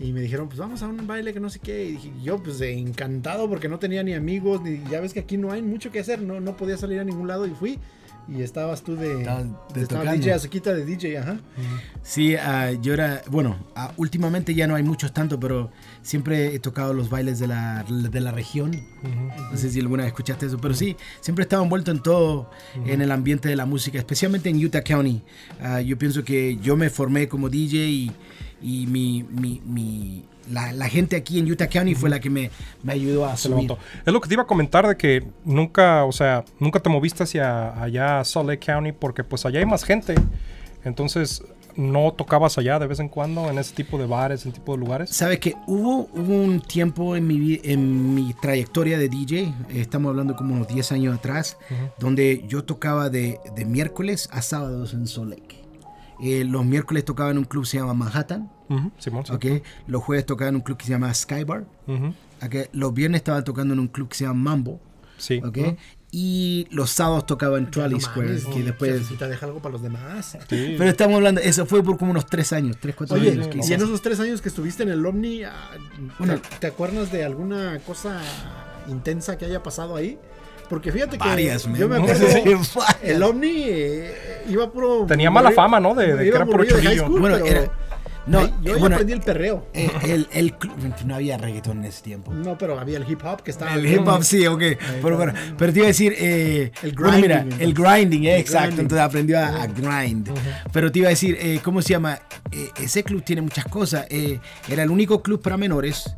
Y 0.01 0.13
me 0.13 0.21
dijeron, 0.21 0.49
pues 0.49 0.59
vamos 0.59 0.83
a 0.83 0.89
un 0.89 1.07
baile 1.07 1.33
que 1.33 1.41
no 1.41 1.51
sé 1.51 1.61
qué. 1.61 1.85
Y 1.85 1.93
dije, 1.93 2.13
yo 2.23 2.43
pues 2.43 2.61
encantado 2.61 3.49
porque 3.49 3.69
no 3.69 3.79
tenía 3.79 4.03
ni 4.03 4.15
amigos, 4.15 4.61
ni 4.63 4.83
ya 4.91 5.01
ves 5.01 5.13
que 5.13 5.21
aquí 5.21 5.37
no 5.37 5.53
hay 5.53 5.63
mucho 5.63 5.93
que 5.93 6.01
hacer, 6.01 6.21
no, 6.21 6.41
no 6.41 6.57
podía 6.57 6.77
salir 6.77 6.99
a 6.99 7.05
ningún 7.05 7.29
lado 7.29 7.47
y 7.47 7.51
fui. 7.51 7.79
Y 8.27 8.41
estabas 8.41 8.83
tú 8.83 8.97
de, 8.97 9.21
Estabas 9.21 9.45
de 9.75 9.83
estaba 9.83 10.01
tocando. 10.03 10.23
DJ, 10.23 10.33
Azuquita 10.33 10.73
de 10.73 10.85
DJ, 10.85 11.19
ajá. 11.19 11.41
Sí, 12.03 12.35
ah, 12.37 12.73
yo 12.73 12.95
era, 12.95 13.23
bueno, 13.31 13.57
ah, 13.77 13.93
últimamente 13.99 14.55
ya 14.55 14.67
no 14.67 14.75
hay 14.75 14.83
muchos 14.83 15.13
tanto, 15.13 15.39
pero 15.39 15.71
siempre 16.01 16.55
he 16.55 16.59
tocado 16.59 16.95
los 16.95 17.11
bailes 17.11 17.39
de 17.39 17.49
la, 17.49 17.85
de 17.85 18.21
la 18.21 18.33
región. 18.33 18.83
No 19.51 19.57
sé 19.57 19.69
si 19.69 19.81
alguna 19.81 20.05
vez 20.05 20.13
escuchaste 20.13 20.47
eso, 20.47 20.59
pero 20.59 20.75
sí, 20.75 20.97
siempre 21.21 21.43
he 21.43 21.45
estado 21.45 21.63
envuelto 21.63 21.91
en 21.91 22.03
todo, 22.03 22.51
en 22.87 23.03
el 23.03 23.13
ambiente 23.13 23.49
de 23.49 23.57
la 23.57 23.67
música, 23.67 23.99
especialmente 23.99 24.49
en 24.49 24.65
Utah 24.65 24.83
County. 24.83 25.23
Ah, 25.61 25.83
yo 25.83 25.99
pienso 25.99 26.25
que 26.25 26.57
yo 26.57 26.77
me 26.77 26.89
formé 26.89 27.29
como 27.29 27.51
DJ 27.51 27.87
y, 27.87 28.13
y 28.65 28.87
mi, 28.87 29.23
mi, 29.23 29.61
mi- 29.65 30.25
la, 30.51 30.73
la 30.73 30.89
gente 30.89 31.17
aquí 31.17 31.39
en 31.39 31.51
Utah 31.51 31.69
County 31.69 31.95
fue 31.95 32.11
la 32.11 32.21
que 32.21 32.29
me, 32.29 32.51
me 32.83 32.93
ayudó 32.93 33.25
a 33.25 33.37
subir. 33.37 33.71
Es 34.05 34.13
lo 34.13 34.21
que 34.21 34.29
te 34.29 34.35
iba 34.35 34.43
a 34.43 34.47
comentar 34.47 34.87
de 34.87 34.97
que 34.97 35.25
nunca, 35.45 36.05
o 36.05 36.13
sea, 36.13 36.45
nunca 36.59 36.81
te 36.81 36.91
moviste 36.91 37.23
hacia 37.23 37.81
allá 37.83 38.21
a 38.21 38.25
Salt 38.25 38.49
Lake 38.49 38.67
County 38.67 38.93
porque 38.93 39.25
pues 39.25 39.47
allá 39.47 39.61
hay 39.61 39.67
más 39.67 39.85
gente. 39.85 40.15
Entonces, 40.85 41.43
¿no 41.77 42.13
tocabas 42.13 42.59
allá 42.59 42.79
de 42.79 42.87
vez 42.87 43.01
en 43.01 43.09
cuando 43.09 43.49
en 43.51 43.59
ese 43.59 43.75
tipo 43.75 43.99
de 43.99 44.07
bares, 44.07 44.45
en 44.47 44.53
tipo 44.53 44.73
de 44.73 44.79
lugares? 44.79 45.11
Sabes 45.11 45.39
que 45.41 45.55
hubo, 45.67 46.09
hubo 46.13 46.35
un 46.35 46.61
tiempo 46.61 47.17
en 47.17 47.27
mi, 47.27 47.59
en 47.65 48.15
mi 48.15 48.35
trayectoria 48.35 48.99
de 48.99 49.09
DJ, 49.09 49.53
estamos 49.71 50.11
hablando 50.11 50.37
como 50.37 50.55
unos 50.55 50.69
10 50.69 50.93
años 50.93 51.17
atrás, 51.17 51.57
donde 51.99 52.45
yo 52.49 52.65
tocaba 52.65 53.09
de, 53.09 53.41
de 53.57 53.65
miércoles 53.65 54.29
a 54.31 54.43
sábados 54.43 54.93
en 54.93 55.07
Salt 55.07 55.31
Lake. 55.31 55.54
Eh, 56.25 56.45
los 56.45 56.65
miércoles 56.65 57.05
tocaba 57.05 57.31
en 57.31 57.39
un 57.39 57.45
club 57.45 57.65
que 57.65 57.71
se 57.71 57.77
llama 57.79 57.93
Manhattan, 57.95 58.51
Ujú, 58.69 58.91
Simón, 58.99 59.27
sí. 59.27 59.33
¿ok? 59.33 59.45
los 59.87 60.03
jueves 60.03 60.25
tocaba 60.27 60.49
en 60.49 60.55
un 60.57 60.63
club 60.63 60.79
que 60.79 60.87
se 60.87 60.91
llama 60.93 61.13
Skybar, 61.13 61.67
Ujú, 61.87 62.15
¿ok? 62.43 62.55
los 62.73 62.95
viernes 62.95 63.19
estaba 63.21 63.45
tocando 63.45 63.75
en 63.75 63.81
un 63.81 63.89
club 63.89 64.09
que 64.09 64.17
se 64.17 64.25
llama 64.25 64.51
Mambo, 64.51 64.81
Sí. 65.19 65.41
¿ok? 65.45 65.59
y 66.17 66.69
los 66.71 66.91
sábados 66.91 67.27
tocaba 67.27 67.59
en 67.59 67.71
Trolley 67.73 67.95
No 67.99 68.01
Square, 68.01 68.29
mames, 68.29 68.47
que 68.47 68.63
después... 68.63 68.93
Jefecita, 68.93 69.27
deja 69.27 69.47
algo 69.47 69.61
para 69.61 69.73
los 69.73 69.83
demás. 69.83 70.39
Sí. 70.49 70.75
Pero 70.79 70.85
estamos 70.85 71.17
hablando, 71.17 71.41
eso 71.41 71.67
fue 71.67 71.83
por 71.83 71.99
como 71.99 72.13
unos 72.13 72.27
3 72.27 72.53
años, 72.53 72.77
3, 72.81 72.95
4 72.95 73.17
Oye, 73.17 73.33
años 73.33 73.49
y 73.53 73.59
en 73.59 73.61
eso. 73.81 73.85
esos 73.87 74.01
tres 74.01 74.21
años 74.21 74.41
que 74.41 74.49
estuviste 74.49 74.85
en 74.85 74.91
el 74.91 75.05
Omni, 75.05 75.43
ah, 75.43 75.71
Bueno. 76.21 76.35
¿te, 76.39 76.57
te 76.61 76.67
acuerdas 76.69 77.11
de 77.11 77.25
alguna 77.25 77.81
cosa 77.85 78.21
intensa 78.89 79.37
que 79.39 79.45
haya 79.47 79.63
pasado 79.65 79.97
ahí? 79.97 80.19
Porque 80.69 80.91
fíjate 80.93 81.19
que 81.19 81.29
Varias, 81.29 81.65
yo 81.77 81.89
me 81.89 81.97
acuerdo, 81.97 82.27
Sí, 82.29 82.43
el 83.03 83.23
Omni 83.23 83.65
eh, 83.69 84.43
iba 84.49 84.71
puro... 84.71 85.05
Tenía 85.07 85.31
mala 85.31 85.51
fama, 85.53 85.79
¿no? 85.81 85.95
De- 85.95 86.15
de 86.17 86.23
que 86.25 86.29
era 86.31 86.47
puro 86.47 86.65
school, 86.65 87.21
Bueno, 87.21 87.37
pero 87.43 87.47
era- 87.47 87.71
no, 88.27 88.41
yo 88.63 88.77
eh, 88.77 88.79
bueno, 88.79 88.97
aprendí 88.97 89.13
el 89.13 89.21
perreo. 89.21 89.67
Eh, 89.75 89.91
el, 90.05 90.27
el 90.33 90.55
club, 90.55 90.73
no 91.05 91.15
había 91.15 91.37
reggaetón 91.37 91.81
en 91.81 91.85
ese 91.85 92.03
tiempo. 92.03 92.33
No, 92.33 92.57
pero 92.57 92.81
había 92.81 92.97
el 92.97 93.05
hip 93.07 93.21
hop 93.23 93.43
que 93.43 93.51
estaba... 93.51 93.75
El 93.75 93.85
hip 93.87 94.09
hop 94.09 94.23
sí, 94.23 94.47
ok. 94.47 94.63
Pero, 95.03 95.17
bueno, 95.19 95.35
pero 95.59 95.73
te 95.75 95.79
iba 95.81 95.87
a 95.87 95.89
decir, 95.89 96.15
eh, 96.17 96.73
El 96.83 96.93
bueno, 96.95 97.19
mira, 97.19 97.41
grinding, 97.41 97.61
el 97.61 97.75
grinding, 97.75 98.25
eh, 98.25 98.35
El 98.37 98.41
exacto. 98.41 98.63
grinding. 98.69 98.81
Entonces 98.85 99.05
aprendió 99.07 99.39
a, 99.39 99.63
a 99.63 99.67
grind. 99.67 100.31
Pero 100.73 100.91
te 100.91 101.01
iba 101.01 101.09
a 101.09 101.11
decir, 101.11 101.37
eh, 101.39 101.61
¿cómo 101.63 101.83
se 101.83 101.91
llama? 101.91 102.19
Eh, 102.51 102.71
ese 102.83 103.05
club 103.05 103.23
tiene 103.23 103.43
muchas 103.43 103.67
cosas. 103.67 104.07
Eh, 104.09 104.41
era 104.71 104.85
el 104.85 104.91
único 104.91 105.21
club 105.23 105.43
para 105.43 105.59
menores 105.59 106.17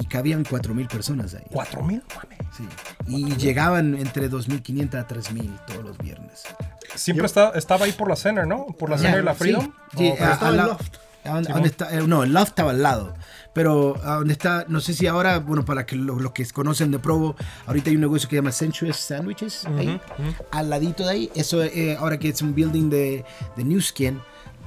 y 0.00 0.06
cabían 0.06 0.44
4.000 0.44 0.88
personas 0.88 1.34
ahí. 1.34 1.44
¿Cuatro 1.50 1.82
mil? 1.82 2.02
Mames. 2.14 2.38
Sí. 2.56 2.64
Y 3.06 3.34
llegaban 3.36 3.94
entre 3.96 4.28
2.500 4.30 4.94
a 5.00 5.06
3.000 5.06 5.58
todos 5.66 5.84
los 5.84 5.98
viernes. 5.98 6.44
Siempre 6.94 7.22
Yo- 7.22 7.26
está- 7.26 7.50
estaba 7.50 7.84
ahí 7.86 7.92
por 7.92 8.08
la 8.08 8.16
Center, 8.16 8.46
¿no? 8.46 8.66
Por 8.78 8.90
la 8.90 8.96
Ya, 8.96 9.02
Center 9.02 9.18
de 9.20 9.24
la 9.24 9.34
Freedom. 9.34 9.72
sí, 9.96 10.08
Oh, 10.18 10.24
a- 10.24 10.32
estaba 10.32 10.50
el 10.50 10.56
lado- 10.56 10.68
Loft. 10.72 10.94
a 11.24 11.28
donde- 11.30 11.46
Sí, 11.46 11.52
donde 11.52 11.68
está- 11.68 11.94
eh, 11.94 12.02
no, 12.06 12.22
el 12.24 12.32
Loft 12.32 12.48
estaba 12.48 12.70
al 12.70 12.82
lado. 12.82 13.14
Pero 13.54 13.96
a 14.04 14.16
donde 14.16 14.32
está, 14.34 14.66
no 14.68 14.80
sé 14.80 14.94
si 14.94 15.06
ahora, 15.08 15.40
bueno, 15.40 15.64
para 15.64 15.84
que 15.84 15.96
lo- 15.96 16.20
los 16.20 16.32
que 16.32 16.46
conocen 16.50 16.90
de 16.92 16.98
Provo, 17.00 17.34
ahorita 17.66 17.90
hay 17.90 17.96
un 17.96 18.02
negocio 18.02 18.28
que 18.28 18.36
se 18.36 18.40
llama 18.40 18.52
Sensuous 18.52 18.96
Sandwiches, 18.96 19.64
ahí, 19.66 20.00
al 20.52 20.70
ladito 20.70 21.02
de 21.04 21.10
ahí. 21.10 21.30
Eso, 21.34 21.62
eh, 21.64 21.96
ahora 21.98 22.18
que 22.18 22.28
es 22.28 22.40
un 22.40 22.54
building 22.54 22.88
de, 22.88 23.24
de 23.56 23.64
New 23.64 23.80
Skin, 23.80 24.20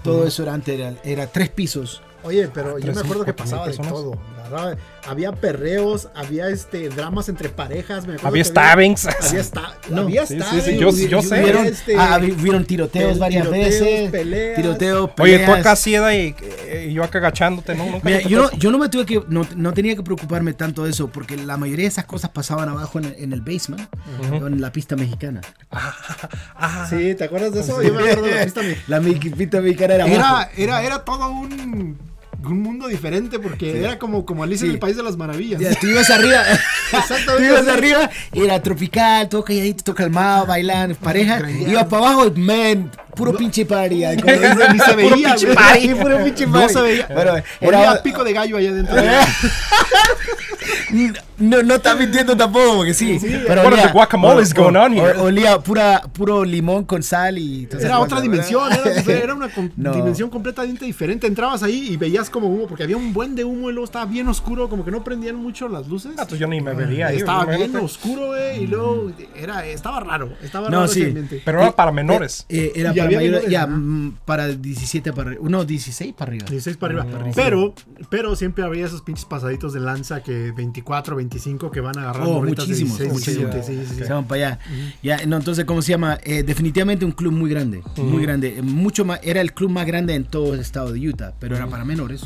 todo 0.03 0.27
eso 0.27 0.43
era 0.43 0.53
antes, 0.53 0.77
era, 0.77 0.93
era 1.03 1.27
tres 1.27 1.49
pisos. 1.49 2.01
Oye, 2.23 2.49
pero 2.49 2.77
yo 2.77 2.85
Tres, 2.85 2.95
me 2.97 3.01
acuerdo 3.01 3.23
que 3.25 3.33
pasaba 3.33 3.67
de 3.67 3.77
todo. 3.77 4.19
Había 5.07 5.31
perreos, 5.31 6.09
había 6.15 6.47
este 6.49 6.89
dramas 6.89 7.27
entre 7.29 7.49
parejas. 7.49 8.05
Me 8.07 8.17
Había 8.23 8.43
stabbings. 8.43 9.07
Había, 9.07 9.41
sta- 9.43 9.75
No, 9.89 10.01
había 10.03 10.25
sí, 10.25 10.35
sí, 10.35 10.41
stabbings, 10.41 10.95
sí, 10.95 11.07
yo- 11.09 11.21
sé. 11.21 11.41
Hubieron, 11.41 11.65
este, 11.65 11.95
ah, 11.97 12.19
hubieron 12.39 12.65
tiroteos 12.65 13.17
varias 13.19 13.43
tiroteos, 13.43 13.69
veces. 13.81 14.11
peleas. 14.11 14.55
Tiroteos, 14.55 15.09
Oye, 15.19 15.39
tú 15.39 15.51
acá 15.53 15.75
cieda 15.75 16.13
y, 16.15 16.35
eh, 16.41 16.87
y 16.89 16.93
yo 16.93 17.03
acá 17.03 17.17
agachándote, 17.17 17.75
¿no? 17.75 17.85
Nunca 17.85 18.01
Mira, 18.03 18.21
yo, 18.21 18.43
no, 18.43 18.51
yo 18.57 18.71
no 18.71 18.77
me 18.77 18.89
tuve 18.89 19.05
que, 19.05 19.21
no, 19.27 19.45
no 19.55 19.73
tenía 19.73 19.95
que 19.95 20.03
preocuparme 20.03 20.53
tanto 20.53 20.83
de 20.83 20.91
eso, 20.91 21.07
porque 21.09 21.35
la 21.37 21.57
mayoría 21.57 21.83
de 21.85 21.89
esas 21.89 22.05
cosas 22.05 22.29
pasaban 22.31 22.69
abajo 22.69 22.99
en 22.99 23.05
el, 23.05 23.15
en 23.17 23.33
el 23.33 23.41
basement, 23.41 23.87
en 24.33 24.61
la 24.61 24.71
pista 24.71 24.95
mexicana. 24.95 25.41
Ah, 25.71 26.85
Sí, 26.89 27.15
¿te 27.15 27.23
acuerdas 27.23 27.53
de 27.53 27.61
eso? 27.61 27.81
Yo 27.81 27.93
me 27.93 27.99
acuerdo 28.01 28.23
de 28.23 28.35
la 28.35 28.43
pista. 28.43 28.61
me- 28.61 28.77
La 28.87 28.99
pista 29.01 29.61
mexicana 29.61 29.95
era 29.95 30.03
abajo. 30.05 30.15
Era, 30.17 30.49
era, 30.57 30.83
era 30.83 31.05
todo 31.05 31.29
un, 31.31 31.97
un 32.43 32.61
mundo 32.61 32.87
diferente 32.87 33.39
porque 33.39 33.83
era 33.83 33.97
como, 33.99 34.25
como 34.25 34.43
Alicia 34.43 34.65
en 34.65 34.71
Sí. 34.71 34.73
el 34.75 34.79
País 34.79 34.95
de 34.97 35.03
las 35.03 35.15
Maravillas. 35.17 35.59
Ya, 35.61 35.73
tú 35.75 35.87
ibas 35.87 36.09
arriba. 36.09 36.41
Exactamente 36.91 37.33
tú 37.37 37.43
ibas 37.43 37.61
así. 37.61 37.69
arriba, 37.69 38.09
era 38.33 38.61
tropical, 38.61 39.29
todo 39.29 39.43
calladito, 39.43 39.83
todo 39.83 39.95
calmado, 39.95 40.45
bailando, 40.45 40.95
pareja. 40.95 41.41
Iba 41.49 41.87
para 41.87 42.05
abajo, 42.07 42.31
man, 42.35 42.91
puro 43.15 43.35
pinche 43.35 43.65
party. 43.65 44.03
ay, 44.05 44.17
como 44.17 44.33
Ni 44.33 44.39
se- 44.39 44.85
se 44.85 44.93
puro 44.93 44.95
veía, 45.15 45.27
pinche 45.35 45.47
party, 45.53 45.87
puro 46.01 46.23
pinche 46.23 46.45
No 46.47 46.53
party. 46.53 46.73
se 46.73 46.81
veía. 46.81 47.07
Pero 47.07 47.31
Olía 47.61 47.81
era, 47.81 47.91
a 47.91 48.03
pico 48.03 48.23
de 48.23 48.33
gallo 48.33 48.57
allá 48.57 48.69
adentro. 48.71 48.95
no, 51.39 51.63
no 51.63 51.75
está 51.75 51.95
mintiendo 51.95 52.35
tampoco, 52.37 52.77
porque 52.77 52.93
sí. 52.93 53.17
pero 53.47 53.63
What 53.63 53.73
is 53.77 53.83
the 53.83 53.91
guacamole 53.91 54.41
is 54.43 54.53
going 54.53 54.75
on 54.75 54.93
here? 54.93 55.17
Olía 55.19 55.59
pura, 55.59 56.01
puro 56.13 56.43
limón 56.43 56.83
con 56.85 57.01
sal 57.03 57.37
y... 57.37 57.67
Era 57.79 57.99
otra 57.99 58.21
dimensión, 58.21 58.71
era, 58.71 59.01
era 59.13 59.33
una 59.33 59.49
No. 59.75 59.93
dimensión 59.93 60.29
completamente 60.29 60.85
diferente. 60.85 61.27
Entrabas 61.27 61.63
ahí 61.63 61.89
y 61.91 61.97
veías 61.97 62.29
como 62.31 62.47
humo, 62.47 62.67
porque 62.67 62.83
había 62.83 62.97
un 62.97 63.13
buen 63.13 63.35
de 63.35 63.43
humo 63.43 63.69
y 63.69 63.73
luego 63.73 63.85
estaba 63.85 64.05
bien 64.05 64.27
oscuro, 64.27 64.69
como 64.69 64.83
que 64.85 64.91
no 64.91 65.03
prendían 65.03 65.35
mucho 65.35 65.67
las 65.67 65.87
luces. 65.87 66.13
Ah, 66.17 66.25
pues 66.27 66.39
yo 66.39 66.47
ni 66.47 66.61
me 66.61 66.73
vería 66.73 67.07
ahí. 67.07 67.17
estaba 67.17 67.45
bien 67.45 67.75
oscuro, 67.75 68.27
güey, 68.27 68.63
y 68.63 68.67
luego 68.67 69.11
era, 69.35 69.65
estaba 69.65 69.99
raro, 69.99 70.33
estaba 70.41 70.69
No, 70.69 70.77
raro 70.81 70.87
sí. 70.87 71.13
Pero 71.45 71.61
era 71.61 71.71
para 71.75 71.91
menores. 71.91 72.45
Eh, 72.49 72.71
era 72.75 72.91
Y 72.91 72.93
para 72.95 73.03
había 73.05 73.17
mayor- 73.17 73.31
menores, 73.33 73.49
ya, 73.51 73.63
ajá. 73.63 73.67
mm, 73.75 74.17
para 74.25 74.47
17 74.47 75.13
para 75.13 75.29
arriba. 75.31 75.45
No, 75.49 75.65
16 75.65 76.13
para 76.13 76.29
arriba. 76.31 76.45
16 76.49 76.77
para 76.77 77.01
arriba. 77.01 77.19
Mm, 77.27 77.31
pero, 77.35 77.73
pero 78.09 78.35
siempre 78.35 78.63
había 78.63 78.85
esos 78.85 79.01
pinches 79.01 79.25
pasaditos 79.25 79.73
de 79.73 79.79
lanza 79.81 80.23
que 80.23 80.51
24, 80.51 81.15
25 81.15 81.71
que 81.71 81.81
van 81.81 81.97
a 81.97 82.01
agarrar 82.03 82.23
Oh, 82.27 82.33
morritas 82.35 82.65
de 82.67 82.73
muchísimos, 82.73 82.97
16, 82.99 83.13
muchísimos. 83.13 83.53
17, 83.55 83.83
sí, 83.85 83.89
sí, 83.89 83.95
sí. 84.01 84.05
Se 84.07 84.13
van 84.13 84.25
para 84.27 84.45
allá. 84.47 84.59
Ya, 85.03 85.25
no, 85.25 85.37
entonces, 85.37 85.65
¿cómo 85.65 85.81
se 85.81 85.91
llama? 85.91 86.19
Eh, 86.23 86.43
definitivamente 86.43 87.05
un 87.05 87.11
club 87.11 87.31
muy 87.33 87.49
grande. 87.49 87.81
Muy 87.97 88.21
grande. 88.23 88.57
Eh, 88.57 88.61
Mucho 88.61 89.05
más, 89.05 89.19
era 89.23 89.41
el 89.41 89.53
club 89.53 89.69
más 89.71 89.85
grande 89.85 90.15
en 90.15 90.25
todo 90.25 90.53
el 90.53 90.59
estado 90.59 90.91
de 90.93 91.07
Utah, 91.07 91.33
pero 91.39 91.55
era 91.55 91.67
para 91.67 91.85
menores. 91.85 92.20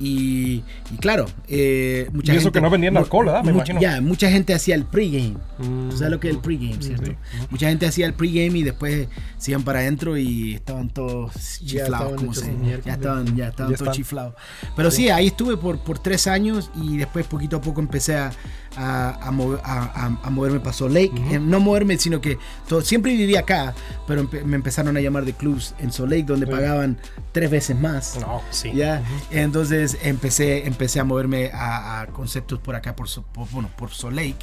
Y, 0.00 0.62
y 0.92 0.96
claro, 1.00 1.26
eh, 1.48 2.08
mucha 2.12 2.32
Y 2.32 2.36
eso 2.36 2.44
gente. 2.46 2.58
que 2.58 2.62
no 2.62 2.70
vendían 2.70 2.96
alcohol, 2.96 3.26
¿verdad? 3.26 3.44
Me 3.44 3.52
mucha- 3.52 3.72
imagino. 3.72 3.80
Ya, 3.80 4.00
mucha 4.00 4.30
gente 4.30 4.54
hacía 4.54 4.74
el 4.74 4.84
pregame. 4.84 5.36
Mm. 5.58 5.88
¿Tú 5.90 5.96
sabes 5.96 6.10
lo 6.12 6.20
que 6.20 6.28
es 6.30 6.34
el 6.34 6.40
pregame, 6.40 6.82
cierto? 6.82 7.06
sí. 7.06 7.16
Mucha 7.50 7.68
gente 7.68 7.86
hacía 7.86 8.06
el 8.06 8.14
pregame 8.14 8.58
y 8.58 8.62
después 8.62 9.08
se 9.38 9.50
iban 9.52 9.62
para 9.62 9.80
adentro 9.80 10.16
y 10.16 10.54
estaban 10.54 10.88
todos 10.88 11.32
chiflados. 11.64 12.14
como 12.14 12.34
se, 12.34 12.52
ya 12.84 12.94
estaban, 12.94 12.94
ya 12.94 12.94
estaban 12.94 13.36
Ya 13.36 13.50
todos 13.52 13.72
están. 13.72 13.92
chiflados. 13.94 14.34
Pero 14.76 14.90
sí, 14.90 15.08
ahí 15.08 15.28
estuve 15.28 15.56
por, 15.56 15.78
por 15.78 15.98
tres 15.98 16.26
años 16.26 16.70
y 16.82 16.96
después 16.96 17.26
poquito 17.26 17.56
a 17.56 17.60
poco 17.60 17.80
empecé 17.80 18.16
a, 18.16 18.32
a, 18.76 19.10
a 19.28 19.30
mover- 19.32 19.60
a- 19.64 20.06
a- 20.06 20.18
a 20.26 20.30
moverme 20.30 20.60
para 20.60 20.72
Salt 20.72 20.92
Lake. 20.92 21.12
Eh, 21.30 21.38
no 21.38 21.60
moverme, 21.60 21.96
sino 21.98 22.20
que 22.20 22.38
todo, 22.68 22.80
siempre 22.82 23.16
viví 23.16 23.36
acá, 23.36 23.74
pero 24.06 24.22
empe- 24.22 24.44
me 24.44 24.56
empezaron 24.56 24.96
a 24.96 25.00
llamar 25.00 25.24
de 25.24 25.32
clubs 25.32 25.74
en 25.78 25.92
Salt 25.92 26.10
Lake 26.10 26.24
donde 26.24 26.46
Sí. 26.46 26.52
pagaban 26.52 26.98
tres 27.32 27.50
veces 27.50 27.78
más. 27.78 28.18
No, 28.20 28.42
sí. 28.50 28.72
Ya, 28.74 29.02
entonces 29.30 29.98
empecé, 30.02 30.66
empecé 30.66 31.00
a 31.00 31.04
moverme 31.04 31.50
a, 31.52 32.02
a 32.02 32.06
conceptos 32.08 32.58
por 32.60 32.74
acá, 32.74 32.94
por, 32.96 33.08
por- 33.32 33.48
bueno, 33.50 33.70
por 33.76 33.90
Salt 33.90 34.16
Lake. 34.16 34.36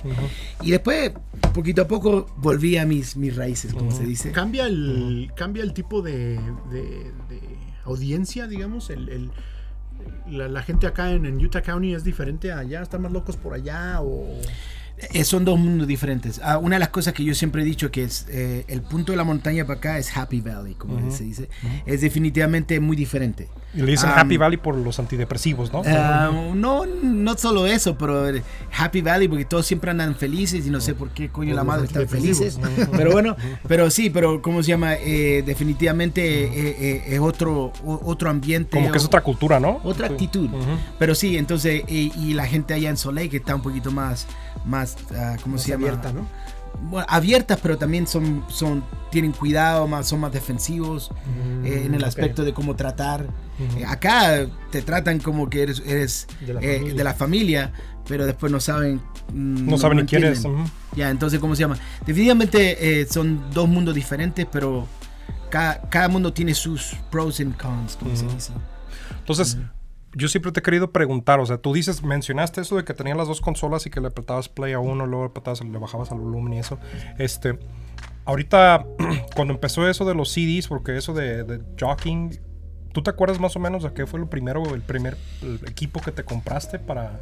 Y 0.61 0.71
después, 0.71 1.11
poquito 1.53 1.81
a 1.83 1.87
poco, 1.87 2.27
volví 2.37 2.77
a 2.77 2.85
mis, 2.85 3.15
mis 3.17 3.35
raíces, 3.35 3.73
como 3.73 3.91
se 3.91 4.03
dice. 4.03 4.31
Cambia 4.31 4.65
el, 4.67 5.31
cambia 5.35 5.63
el 5.63 5.73
tipo 5.73 6.01
de, 6.01 6.39
de- 6.71 7.11
de 7.29 7.41
audiencia, 7.85 8.47
digamos. 8.47 8.89
El, 8.89 9.09
el- 9.09 9.31
la, 10.31 10.63
gente 10.63 10.87
acá 10.87 11.11
en, 11.11 11.25
en 11.25 11.43
Utah 11.43 11.61
County 11.61 11.93
es 11.93 12.03
diferente 12.03 12.51
allá, 12.51 12.81
están 12.81 13.01
más 13.01 13.11
locos 13.11 13.37
por 13.37 13.53
allá 13.53 14.01
o... 14.01 14.25
Eh, 15.13 15.23
son 15.23 15.45
dos 15.45 15.59
mundos 15.59 15.87
diferentes. 15.87 16.39
Ah, 16.43 16.57
una 16.57 16.75
de 16.75 16.79
las 16.79 16.89
cosas 16.89 17.13
que 17.13 17.23
yo 17.23 17.33
siempre 17.33 17.61
he 17.61 17.65
dicho 17.65 17.91
que 17.91 18.03
es 18.03 18.25
eh, 18.29 18.65
el 18.67 18.81
punto 18.81 19.11
de 19.11 19.17
la 19.17 19.23
montaña 19.23 19.65
para 19.65 19.77
acá 19.79 19.97
es 19.97 20.15
Happy 20.15 20.41
Valley, 20.41 20.75
como 20.75 21.11
se 21.11 21.23
dice. 21.23 21.49
Es 21.85 22.01
definitivamente 22.01 22.79
muy 22.79 22.95
diferente. 22.95 23.49
Y 23.73 23.81
le 23.81 23.91
dicen 23.91 24.09
Um, 24.09 24.17
Happy 24.17 24.37
Valley 24.37 24.57
por 24.57 24.75
los 24.75 24.99
antidepresivos, 24.99 25.71
¿no? 25.71 25.81
Ah, 25.85 26.29
no, 26.53 26.85
no 26.85 27.37
solo 27.37 27.65
eso, 27.65 27.97
pero 27.97 28.27
el 28.27 28.43
Happy 28.77 29.01
Valley, 29.01 29.27
porque 29.27 29.45
todos 29.45 29.65
siempre 29.65 29.91
andan 29.91 30.15
felices 30.15 30.67
y 30.67 30.69
no 30.69 30.81
sé 30.81 30.93
por 30.93 31.11
qué 31.11 31.29
coño 31.29 31.51
Por 31.51 31.55
la 31.55 31.63
madre 31.63 31.85
están 31.85 32.07
felices. 32.07 32.59
Pero 32.91 33.11
bueno, 33.11 33.35
pero 33.67 33.89
sí, 33.89 34.09
pero 34.09 34.41
¿cómo 34.41 34.61
se 34.63 34.69
llama? 34.69 34.95
Eh, 34.95 35.43
definitivamente 35.45 36.21
eh, 36.21 36.75
eh, 36.79 37.03
es 37.07 37.19
otro, 37.19 37.71
otro 37.83 38.29
ambiente. 38.29 38.77
Como 38.77 38.91
que 38.91 38.97
es 38.97 39.05
otra 39.05 39.21
cultura, 39.21 39.59
¿no? 39.59 39.79
otra 39.83 40.07
actitud. 40.07 40.47
Ujú. 40.47 40.77
Pero 40.99 41.15
sí, 41.15 41.37
entonces, 41.37 41.83
y, 41.87 42.11
y 42.17 42.33
la 42.33 42.45
gente 42.45 42.73
allá 42.73 42.89
en 42.89 42.97
Soleil 42.97 43.29
que 43.29 43.37
está 43.37 43.55
un 43.55 43.61
poquito 43.61 43.91
más, 43.91 44.27
más 44.65 44.90
ah, 45.15 45.37
¿cómo 45.41 45.55
Más 45.55 45.63
se 45.63 45.69
llama? 45.71 45.87
abierta, 45.87 46.13
¿no? 46.13 46.27
Bueno, 46.89 47.05
abiertas, 47.09 47.59
pero 47.61 47.77
también 47.77 48.07
son, 48.07 48.43
son, 48.49 48.83
tienen 49.11 49.33
cuidado, 49.33 49.87
más, 49.87 50.07
son 50.07 50.21
más 50.21 50.31
defensivos 50.31 51.11
eh, 51.63 51.83
en 51.85 51.93
el 51.93 52.03
aspecto 52.03 52.43
de 52.43 52.53
cómo 52.53 52.75
tratar. 52.75 53.27
Eh, 53.77 53.85
acá 53.85 54.47
te 54.71 54.81
tratan 54.81 55.19
como 55.19 55.49
que 55.49 55.63
eres, 55.63 55.83
eres 55.85 56.27
De 56.39 56.53
la 56.53 56.59
eh, 56.61 56.77
familia. 56.77 56.93
de 56.95 57.03
la 57.03 57.13
familia, 57.13 57.73
pero 58.07 58.25
después 58.25 58.51
no 58.51 58.59
saben. 58.59 59.01
mm, 59.33 59.69
No 59.69 59.77
saben 59.77 59.97
ni 59.99 60.05
quién 60.05 60.23
es. 60.23 60.37
entienden. 60.37 60.61
ujú. 60.61 60.71
Ya, 60.95 61.09
entonces, 61.09 61.39
¿cómo 61.39 61.55
se 61.55 61.59
llama? 61.61 61.77
Definitivamente 62.05 63.01
eh, 63.01 63.05
son 63.05 63.51
dos 63.53 63.67
mundos 63.69 63.93
diferentes, 63.93 64.47
pero 64.51 64.87
cada, 65.49 65.81
cada 65.89 66.07
mundo 66.07 66.31
tiene 66.33 66.53
sus 66.55 66.93
pros 67.11 67.39
and 67.41 67.55
cons, 67.57 67.97
como 67.97 68.15
se 68.15 68.25
dice. 68.27 68.53
Entonces, 69.19 69.57
yo 70.13 70.27
siempre 70.27 70.51
te 70.51 70.59
he 70.59 70.63
querido 70.63 70.91
preguntar, 70.91 71.39
o 71.39 71.45
sea, 71.45 71.57
tú 71.57 71.73
dices, 71.73 72.03
mencionaste 72.03 72.61
eso 72.61 72.75
de 72.77 72.83
que 72.83 72.93
tenían 72.93 73.17
las 73.17 73.27
dos 73.27 73.41
consolas 73.41 73.85
y 73.85 73.89
que 73.89 74.01
le 74.01 74.07
apretabas 74.07 74.49
play 74.49 74.73
a 74.73 74.79
uno, 74.79 75.05
luego 75.05 75.25
le, 75.25 75.31
apretabas- 75.33 75.61
le 75.69 75.77
bajabas 75.77 76.11
al 76.11 76.19
volumen 76.19 76.53
y 76.53 76.59
eso. 76.59 76.77
Este, 77.17 77.57
ahorita, 78.25 78.85
cuando 79.35 79.53
empezó 79.53 79.87
eso 79.87 80.05
de 80.05 80.13
los 80.15 80.29
CDs, 80.31 80.67
porque 80.67 80.97
eso 80.97 81.13
de, 81.13 81.43
de 81.43 81.61
jockeying, 81.79 82.39
¿tú 82.91 83.01
te 83.03 83.09
acuerdas 83.09 83.39
más 83.39 83.55
o 83.55 83.59
menos 83.59 83.83
de 83.83 83.93
qué 83.93 84.05
fue 84.05 84.19
lo 84.19 84.29
primero, 84.29 84.63
el 84.75 84.81
primer 84.81 85.17
equipo 85.67 86.01
que 86.01 86.11
te 86.11 86.23
compraste 86.23 86.77
para... 86.79 87.21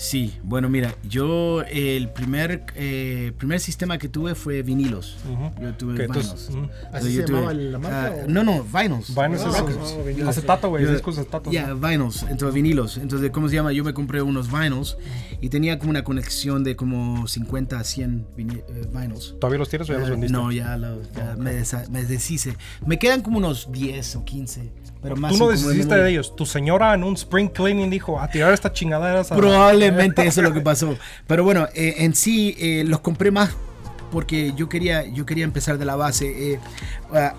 Sí, 0.00 0.34
bueno, 0.42 0.70
mira, 0.70 0.94
yo 1.06 1.60
el 1.64 2.08
primer, 2.08 2.64
eh, 2.74 3.32
primer 3.36 3.60
sistema 3.60 3.98
que 3.98 4.08
tuve 4.08 4.34
fue 4.34 4.62
vinilos. 4.62 5.18
Ujú. 5.30 5.62
Yo 5.62 5.74
tuve 5.74 5.92
vinyls. 5.92 6.16
entonces, 6.16 6.48
ujú. 6.48 6.68
¿Así 6.90 7.12
Yo 7.14 7.20
se 7.20 7.26
tuve- 7.26 7.36
llamaba 7.36 7.52
la 7.52 7.78
marca? 7.78 8.14
o- 8.24 8.28
no, 8.30 8.42
no, 8.42 8.64
vinyls. 8.64 9.14
Vinyls 9.14 9.42
es- 9.42 9.60
ok. 9.60 9.70
Oh, 9.78 10.02
vinilos. 10.04 10.28
acetato, 10.30 10.70
güey, 10.70 10.86
discos 10.86 11.18
acetato. 11.18 11.50
Ya, 11.50 11.74
vinyls, 11.74 12.22
entonces 12.22 12.54
vinilos. 12.54 12.96
Entonces, 12.96 13.30
¿cómo 13.30 13.50
se 13.50 13.56
llama? 13.56 13.72
Yo 13.74 13.84
me 13.84 13.92
compré 13.92 14.22
unos 14.22 14.50
vinyls 14.50 14.96
y 15.42 15.50
tenía 15.50 15.78
como 15.78 15.90
una 15.90 16.02
conexión 16.02 16.64
de 16.64 16.76
como 16.76 17.28
50 17.28 17.78
a 17.78 17.84
100 17.84 18.26
vini- 18.38 18.62
eh, 18.70 18.88
vinyls. 18.90 19.34
¿Todavía 19.38 19.58
los 19.58 19.68
tienes 19.68 19.90
o 19.90 19.92
ya 19.92 19.98
los 19.98 20.08
Eh, 20.08 20.12
vendiste? 20.12 20.32
No, 20.32 20.50
ya, 20.50 20.78
los- 20.78 21.12
ya 21.12 21.36
me, 21.36 21.52
desa- 21.52 21.86
me 21.90 22.04
deshice. 22.06 22.56
Me 22.86 22.98
quedan 22.98 23.20
como 23.20 23.36
unos 23.36 23.70
10 23.70 24.16
o 24.16 24.24
15. 24.24 24.72
Pero 25.02 25.16
más 25.16 25.32
Tú 25.32 25.38
no 25.38 25.46
memoria. 25.46 26.04
de 26.04 26.10
ellos. 26.10 26.36
Tu 26.36 26.44
señora 26.44 26.92
en 26.94 27.04
un 27.04 27.14
spring 27.14 27.48
cleaning 27.48 27.88
dijo, 27.88 28.20
a 28.20 28.28
tirar 28.28 28.52
esta 28.52 28.72
chingadera. 28.72 29.20
a- 29.20 29.24
Probablemente 29.36 30.26
eso 30.26 30.40
es 30.40 30.46
lo 30.48 30.52
que 30.52 30.60
pasó. 30.60 30.96
Pero 31.26 31.42
bueno, 31.44 31.68
eh, 31.74 31.94
en 31.98 32.14
sí 32.14 32.54
eh, 32.58 32.84
los 32.86 33.00
compré 33.00 33.30
más 33.30 33.50
porque 34.12 34.52
yo 34.56 34.68
quería, 34.68 35.06
yo 35.06 35.24
quería 35.24 35.44
empezar 35.44 35.78
de 35.78 35.84
la 35.84 35.96
base. 35.96 36.52
eh, 36.54 36.60
ah, 37.14 37.34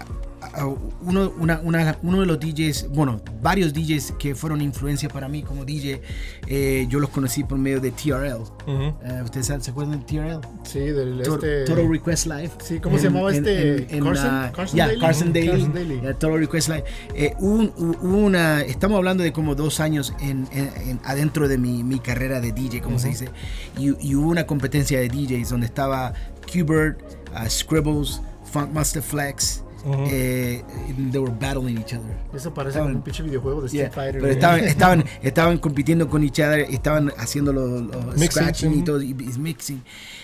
uno, 1.01 1.31
una- 1.39 1.60
una- 1.62 1.98
uno 2.03 2.20
de 2.20 2.25
los 2.25 2.39
DJs, 2.39 2.89
bueno, 2.89 3.22
varios 3.41 3.74
DJs 3.74 4.13
que 4.20 4.36
fueron 4.36 4.62
influencia 4.62 5.08
para 5.10 5.27
mí 5.29 5.43
como 5.43 5.63
DJ, 5.65 6.01
eh, 6.48 6.86
yo 6.89 7.00
los 7.00 7.10
conocí 7.10 7.43
por 7.43 7.58
medio 7.58 7.79
de 7.79 7.91
TRL. 7.91 8.41
Ujú. 8.67 8.93
Eh, 9.03 9.22
¿Ustedes 9.24 9.48
saben- 9.48 9.62
se 9.62 9.72
acuerdan 9.72 10.00
de 10.00 10.05
TRL? 10.05 10.41
Sí, 10.63 10.79
del 10.79 11.22
To- 11.24 11.36
este... 11.36 11.63
Total 11.65 11.89
Request 11.89 12.25
Live. 12.27 12.51
Sí, 12.63 12.79
¿cómo 12.79 12.98
se 12.98 13.05
llamaba 13.05 13.31
este? 13.34 13.88
Carson- 13.89 14.13
la- 14.13 14.51
Carson 14.53 14.77
Daly. 14.77 15.00
Carson 15.00 15.24
Ujú, 15.29 15.34
Daly. 15.34 15.48
Carson 15.50 15.74
Daly. 15.74 16.01
ya, 16.03 16.13
Total 16.15 16.39
Request 16.39 16.70
Live. 16.70 16.84
Eh, 17.15 17.34
hubo 17.39 17.55
un- 17.55 17.98
una, 18.01 18.62
estamos 18.62 18.98
hablando 18.98 19.24
de 19.24 19.31
como 19.31 19.55
dos 19.55 19.79
años 19.79 20.13
en, 20.20 20.48
en- 20.51 20.70
en- 20.88 21.00
adentro 21.05 21.48
de 21.48 21.58
mi, 21.58 21.84
mi 21.84 22.00
carrera 22.00 22.41
de 22.41 22.52
DJ, 22.52 22.82
como 22.82 22.99
se 22.99 23.08
dice. 23.10 23.30
Y, 23.78 23.95
y 24.06 24.15
hubo 24.15 24.30
una 24.30 24.45
competencia 24.45 24.99
de 24.99 25.08
DJs 25.08 25.49
donde 25.49 25.65
estaba 25.67 26.13
Qbert, 26.52 27.02
uh, 27.34 27.49
Scribbles, 27.49 28.21
Funkmaster 28.52 29.02
Flex. 29.02 29.63
Ujú. 29.86 30.06
eh, 30.10 30.63
and 30.89 31.12
they 31.12 31.20
were 31.20 31.34
battling 31.34 31.78
each 31.80 31.94
other. 31.94 32.15
Eso 32.34 32.54
parece 32.54 32.78
Estaban- 32.80 32.96
un 32.98 33.02
pinche 33.02 33.24
videojuego 33.24 33.62
de 33.62 33.70
Yeah, 33.70 33.88
Street 33.88 33.94
Fighter. 34.06 34.22
pero 34.22 34.34
estaban, 34.34 34.60
estaban, 34.65 35.06
estaban 35.22 35.58
compitiendo 35.58 36.08
con 36.10 36.24
each 36.24 36.39
other, 36.39 36.62
estaban 36.70 37.12
haciendo 37.17 37.52
los, 37.54 37.82
los 37.82 38.06
Mixing, 38.17 38.30
scratching 38.32 38.74
y 38.80 38.84
todo, 38.84 39.02
y, 39.02 39.10
y 39.12 39.39
mixing. 39.39 39.82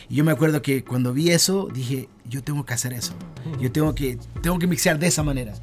Y 0.10 0.16
yo 0.16 0.24
me 0.24 0.32
acuerdo 0.32 0.62
que 0.62 0.84
cuando 0.86 1.14
vi 1.14 1.32
eso, 1.32 1.68
dije, 1.74 2.08
yo 2.26 2.42
tengo 2.44 2.64
que 2.66 2.74
hacer 2.74 2.94
eso. 2.94 3.14
Yo 3.60 3.72
tengo 3.72 3.94
que, 3.94 4.18
tengo 4.42 4.58
que 4.60 4.68
mixear 4.68 5.00
de 5.00 5.08
esa 5.08 5.22
manera. 5.24 5.54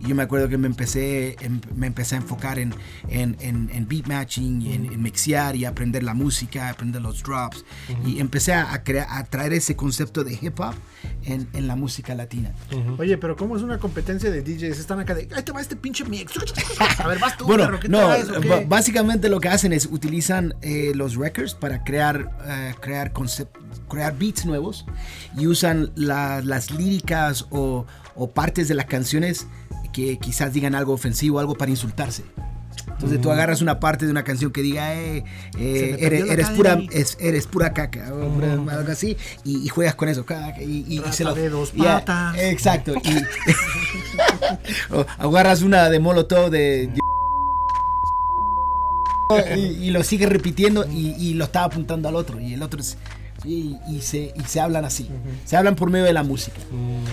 Y 0.00 0.08
yo 0.08 0.14
me 0.14 0.22
acuerdo 0.22 0.48
que 0.48 0.56
me 0.58 0.66
empecé, 0.66 1.36
em- 1.40 1.60
me 1.76 1.86
empecé 1.88 2.14
a 2.14 2.18
enfocar 2.18 2.58
en, 2.58 2.74
en, 3.08 3.36
en, 3.40 3.70
en 3.72 3.86
beat 3.88 4.06
matching, 4.06 4.62
y 4.62 4.72
en, 4.72 4.86
en 4.86 5.02
mixear 5.02 5.56
y 5.56 5.64
aprender 5.66 6.02
la 6.02 6.14
música, 6.14 6.70
aprender 6.70 7.02
los 7.02 7.22
drops. 7.22 7.64
Y 8.06 8.18
empecé 8.20 8.54
a, 8.54 8.72
a 8.72 8.82
crear, 8.82 9.06
a 9.10 9.24
traer 9.24 9.52
ese 9.52 9.76
concepto 9.76 10.24
de 10.24 10.38
hip 10.40 10.58
hop 10.60 10.74
en, 11.24 11.46
en 11.52 11.66
la 11.66 11.76
música 11.76 12.14
latina. 12.14 12.54
Oye, 12.98 13.18
pero 13.18 13.31
¿cómo 13.36 13.56
es 13.56 13.62
una 13.62 13.78
competencia 13.78 14.30
de 14.30 14.42
DJs? 14.42 14.78
Están 14.78 15.00
acá 15.00 15.14
de, 15.14 15.28
ahí 15.34 15.42
te 15.42 15.52
va 15.52 15.60
este 15.60 15.76
pinche 15.76 16.04
mix. 16.04 16.32
A 16.98 17.08
ver, 17.08 17.18
vas 17.18 17.36
tú, 17.36 17.46
Bueno, 17.46 17.64
perro, 17.64 17.80
¿qué 17.80 17.88
no, 17.88 17.98
traes, 17.98 18.28
o 18.30 18.40
qué? 18.40 18.48
ba- 18.48 18.62
básicamente 18.66 19.28
lo 19.28 19.40
que 19.40 19.48
hacen 19.48 19.72
es 19.72 19.86
utilizan 19.86 20.54
eh, 20.62 20.92
los 20.94 21.16
records 21.16 21.54
para 21.54 21.84
crear, 21.84 22.30
eh, 22.46 22.74
crear, 22.80 23.12
crear 23.88 24.18
beats 24.18 24.44
nuevos 24.46 24.84
y 25.36 25.46
usan 25.46 25.92
la- 25.94 26.40
las 26.42 26.70
líricas 26.70 27.46
o, 27.50 27.86
o 28.14 28.30
partes 28.30 28.68
de 28.68 28.74
las 28.74 28.86
canciones 28.86 29.46
que 29.92 30.18
quizás 30.18 30.52
digan 30.52 30.74
algo 30.74 30.92
ofensivo, 30.92 31.38
algo 31.38 31.54
para 31.54 31.70
insultarse. 31.70 32.24
Entonces 33.02 33.20
tú 33.20 33.32
agarras 33.32 33.60
una 33.62 33.80
parte 33.80 34.04
de 34.04 34.12
una 34.12 34.22
canción 34.22 34.52
que 34.52 34.62
diga, 34.62 34.94
eh, 34.94 35.24
eh, 35.58 35.96
eres, 36.00 36.50
pura, 36.50 36.78
es- 36.92 37.16
eres 37.20 37.48
pura 37.48 37.72
caca, 37.72 38.14
o 38.14 38.28
pura- 38.28 38.52
algo 38.52 38.92
así, 38.92 39.16
y, 39.42 39.58
y 39.64 39.68
juegas 39.68 39.96
con 39.96 40.08
eso. 40.08 40.24
caca, 40.24 40.62
Y, 40.62 40.86
y- 40.88 41.02
se 41.12 41.24
lo- 41.24 41.34
de 41.34 41.48
dos 41.48 41.72
ya, 41.72 41.98
patas. 42.04 42.36
exacto. 42.38 42.94
Y, 43.02 43.16
o 44.94 45.04
agarras 45.18 45.62
una 45.62 45.90
de 45.90 45.98
Molotov 45.98 46.48
de 46.50 46.90
y, 49.56 49.60
y 49.60 49.90
lo 49.90 50.04
sigue 50.04 50.26
repitiendo 50.26 50.84
y, 50.90 51.14
y 51.18 51.34
lo 51.34 51.44
está 51.46 51.64
apuntando 51.64 52.08
al 52.08 52.16
otro 52.16 52.38
y 52.38 52.52
el 52.54 52.62
otro 52.62 52.80
es- 52.80 52.98
y, 53.44 53.76
y 53.88 54.00
se, 54.00 54.32
y 54.36 54.42
se 54.46 54.60
hablan 54.60 54.84
así. 54.84 55.08
Se 55.44 55.56
hablan 55.56 55.76
por 55.76 55.90
medio 55.90 56.04
de 56.04 56.12
la 56.12 56.22
música. 56.22 56.58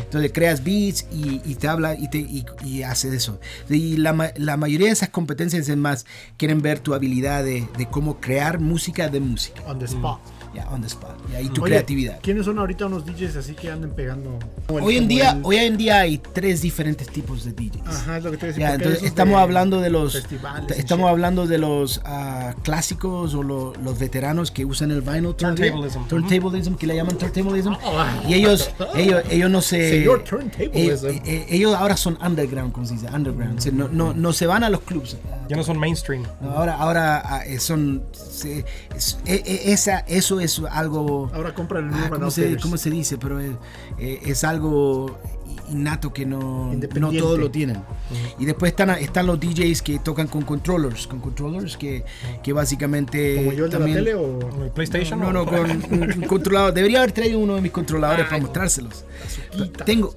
Entonces 0.03 0.31
creas 0.33 0.63
beats 0.63 1.05
y, 1.11 1.41
y 1.45 1.55
te 1.55 1.67
habla 1.67 1.95
y 1.95 2.09
te 2.09 2.19
y, 2.19 2.83
haces 2.83 3.13
eso. 3.13 3.39
Y 3.69 3.97
la, 3.97 4.33
la 4.35 4.57
mayoría 4.57 4.87
de 4.87 4.93
esas 4.93 5.09
competencias 5.09 5.67
es 5.67 5.77
más 5.77 6.05
quieren 6.37 6.61
ver 6.61 6.79
tu 6.79 6.93
habilidad 6.93 7.43
de, 7.43 7.67
de 7.77 7.85
cómo 7.87 8.19
crear 8.19 8.59
música 8.59 9.09
de 9.09 9.19
música. 9.19 9.61
On 9.67 9.79
the 9.79 9.85
spot. 9.85 10.19
Ya 10.53 10.67
on 10.69 10.81
the 10.81 10.87
spot 10.87 11.15
y 11.41 11.47
tu 11.49 11.61
Oye, 11.63 11.71
creatividad 11.73 12.19
¿Quiénes 12.21 12.45
son 12.45 12.57
ahorita 12.59 12.87
unos 12.87 13.05
DJs 13.05 13.35
así 13.35 13.53
que 13.53 13.69
anden 13.71 13.91
pegando? 13.91 14.39
Como 14.67 14.79
el- 14.79 14.85
hoy 14.85 14.97
en 14.97 15.07
día 15.07 15.31
el- 15.31 15.41
hoy 15.43 15.57
en 15.57 15.77
día 15.77 15.99
hay 15.99 16.17
tres 16.17 16.61
diferentes 16.61 17.07
tipos 17.09 17.45
de 17.45 17.51
DJs 17.53 17.81
Ajá, 17.85 18.17
es 18.17 18.23
lo 18.23 18.31
que 18.31 18.37
te 18.37 18.47
decía. 18.47 18.73
Entonces 18.73 19.03
estamos 19.03 19.35
de 19.35 19.41
hablando 19.41 19.79
de 19.81 19.89
los 19.91 20.13
festivales 20.13 20.77
estamos 20.77 21.05
shit. 21.05 21.11
hablando 21.11 21.47
de 21.47 21.57
los 21.59 22.01
ah, 22.05 22.55
clásicos 22.63 23.33
o 23.35 23.43
lo- 23.43 23.73
los 23.83 23.99
veteranos 23.99 24.49
que 24.51 24.65
usan 24.65 24.91
el 24.91 25.01
vinyl. 25.01 25.35
Turntablism. 25.35 26.07
Turntablism, 26.07 26.73
que 26.75 26.87
le 26.87 26.95
llaman 26.95 27.17
turntablism 27.17 27.73
Oh. 27.83 28.03
y 28.27 28.33
ellos 28.33 28.71
ellos 28.95 29.21
ellos 29.29 29.49
no 29.51 29.61
se 29.61 29.89
Señor 29.99 30.23
turntablism. 30.23 30.75
ellos, 30.77 31.03
eh, 31.03 31.45
ellos 31.49 31.75
ahora 31.75 31.95
son 31.97 32.17
underground 32.25 32.71
como 32.73 32.85
se 32.87 32.93
dice 32.95 33.07
underground 33.13 33.59
O 33.59 33.61
sea, 33.61 33.71
no, 33.71 33.87
no, 33.87 34.13
no 34.13 34.33
se 34.33 34.47
van 34.47 34.63
a 34.63 34.69
los 34.69 34.81
clubs 34.81 35.17
Ya 35.47 35.55
no 35.57 35.63
son 35.63 35.77
mainstream. 35.79 36.23
No, 36.41 36.51
ahora 36.51 36.75
ahora 36.75 37.21
ah, 37.25 37.45
eh, 37.45 37.59
son 37.59 38.03
se- 38.11 38.65
es- 38.95 39.17
eh, 39.25 39.41
eh, 39.45 39.61
esa 39.73 39.99
eso 40.07 40.38
es 40.39 40.61
algo 40.71 41.29
Ahora 41.33 41.53
compran 41.53 41.89
en 41.89 41.93
Ah, 41.93 42.09
¿cómo, 42.09 42.31
se, 42.31 42.57
cómo 42.57 42.77
se 42.77 42.89
dice? 42.89 43.17
Pero 43.17 43.39
es, 43.39 43.51
eh, 43.97 44.19
es 44.25 44.43
algo 44.43 45.17
innato 45.71 46.11
que 46.13 46.25
no, 46.25 46.73
no 46.73 47.11
todos 47.11 47.39
lo 47.39 47.51
tienen. 47.51 47.81
Y 48.39 48.45
después 48.45 48.71
están, 48.71 48.89
están 48.91 49.27
los 49.27 49.39
DJs 49.39 49.81
que 49.81 49.99
tocan 49.99 50.27
con 50.27 50.43
controllers, 50.43 51.07
con 51.07 51.19
controllers 51.19 51.77
que, 51.77 52.03
que 52.43 52.53
básicamente... 52.53 53.35
¿Como 53.35 53.53
yo 53.53 53.65
el 53.65 53.71
de 53.71 53.79
la 53.79 53.85
tele 53.85 54.15
o...? 54.15 54.39
¿El 54.63 54.71
PlayStation? 54.71 55.19
No, 55.19 55.31
no, 55.31 55.45
con 55.47 55.59
un, 55.69 56.13
un 56.17 56.21
controlador. 56.27 56.73
Debería 56.73 56.99
haber 56.99 57.11
traído 57.11 57.39
uno 57.39 57.55
de 57.55 57.61
mis 57.61 57.71
controladores 57.71 58.25
para 58.25 58.41
mostrárselos. 58.41 59.05
Tengo... 59.85 60.15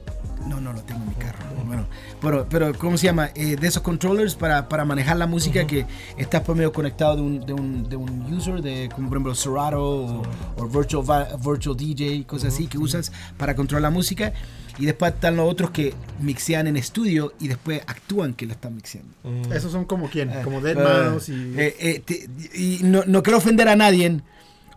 No, 0.48 0.61
no 0.61 0.72
lo 0.72 0.81
tengo 0.83 1.00
en 1.02 1.09
mi 1.09 1.14
carro. 1.14 1.38
Bueno, 1.66 1.87
pero, 2.20 2.46
pero 2.48 2.74
¿cómo 2.76 2.98
se 2.98 3.07
llama? 3.07 3.31
Eh, 3.35 3.57
de 3.57 3.66
esos 3.68 3.83
controllers 3.83 4.35
para, 4.35 4.68
para 4.68 4.85
manejar 4.85 5.16
la 5.16 5.26
música 5.26 5.66
que 5.66 5.87
estás 6.18 6.42
por 6.42 6.57
medio 6.57 6.72
conectado 6.72 7.16
de 7.16 7.22
un, 7.22 7.46
de 7.46 7.52
un, 7.52 7.88
de 7.88 7.96
un 7.96 8.35
user, 8.35 8.61
de 8.61 8.88
como 8.94 9.09
por 9.09 9.16
ejemplo 9.18 9.35
Serato 9.35 9.81
o, 9.83 10.22
o 10.57 10.68
Virtual, 10.68 11.28
Virtual 11.44 11.76
DJ, 11.76 12.24
cosas 12.26 12.52
así 12.55 12.66
que 12.66 12.78
usas 12.78 13.12
para 13.38 13.55
controlar 13.55 13.83
la 13.83 13.90
música. 13.90 14.33
Y 14.78 14.87
después 14.87 15.12
están 15.12 15.37
los 15.37 15.50
otros 15.50 15.70
que 15.70 15.92
mixean 16.20 16.66
en 16.66 16.78
estudio 16.78 17.35
y 17.38 17.48
después 17.48 17.83
actúan 17.87 18.33
que 18.33 18.46
lo 18.46 18.52
están 18.52 18.74
mixeando. 18.74 19.11
Mm. 19.22 19.52
Esos 19.52 19.70
son 19.70 19.85
como 19.85 20.09
quién? 20.09 20.31
Como 20.42 20.61
Dead 20.62 20.78
Eh, 20.78 21.09
Mouse 21.11 21.28
y... 21.28 21.55
eh, 21.59 21.76
eh, 21.78 22.02
te- 22.05 22.28
y 22.59 22.81
no, 22.83 23.02
no 23.07 23.22
quiero 23.22 23.37
ofender 23.37 23.68
a 23.68 23.76
nadie, 23.76 24.20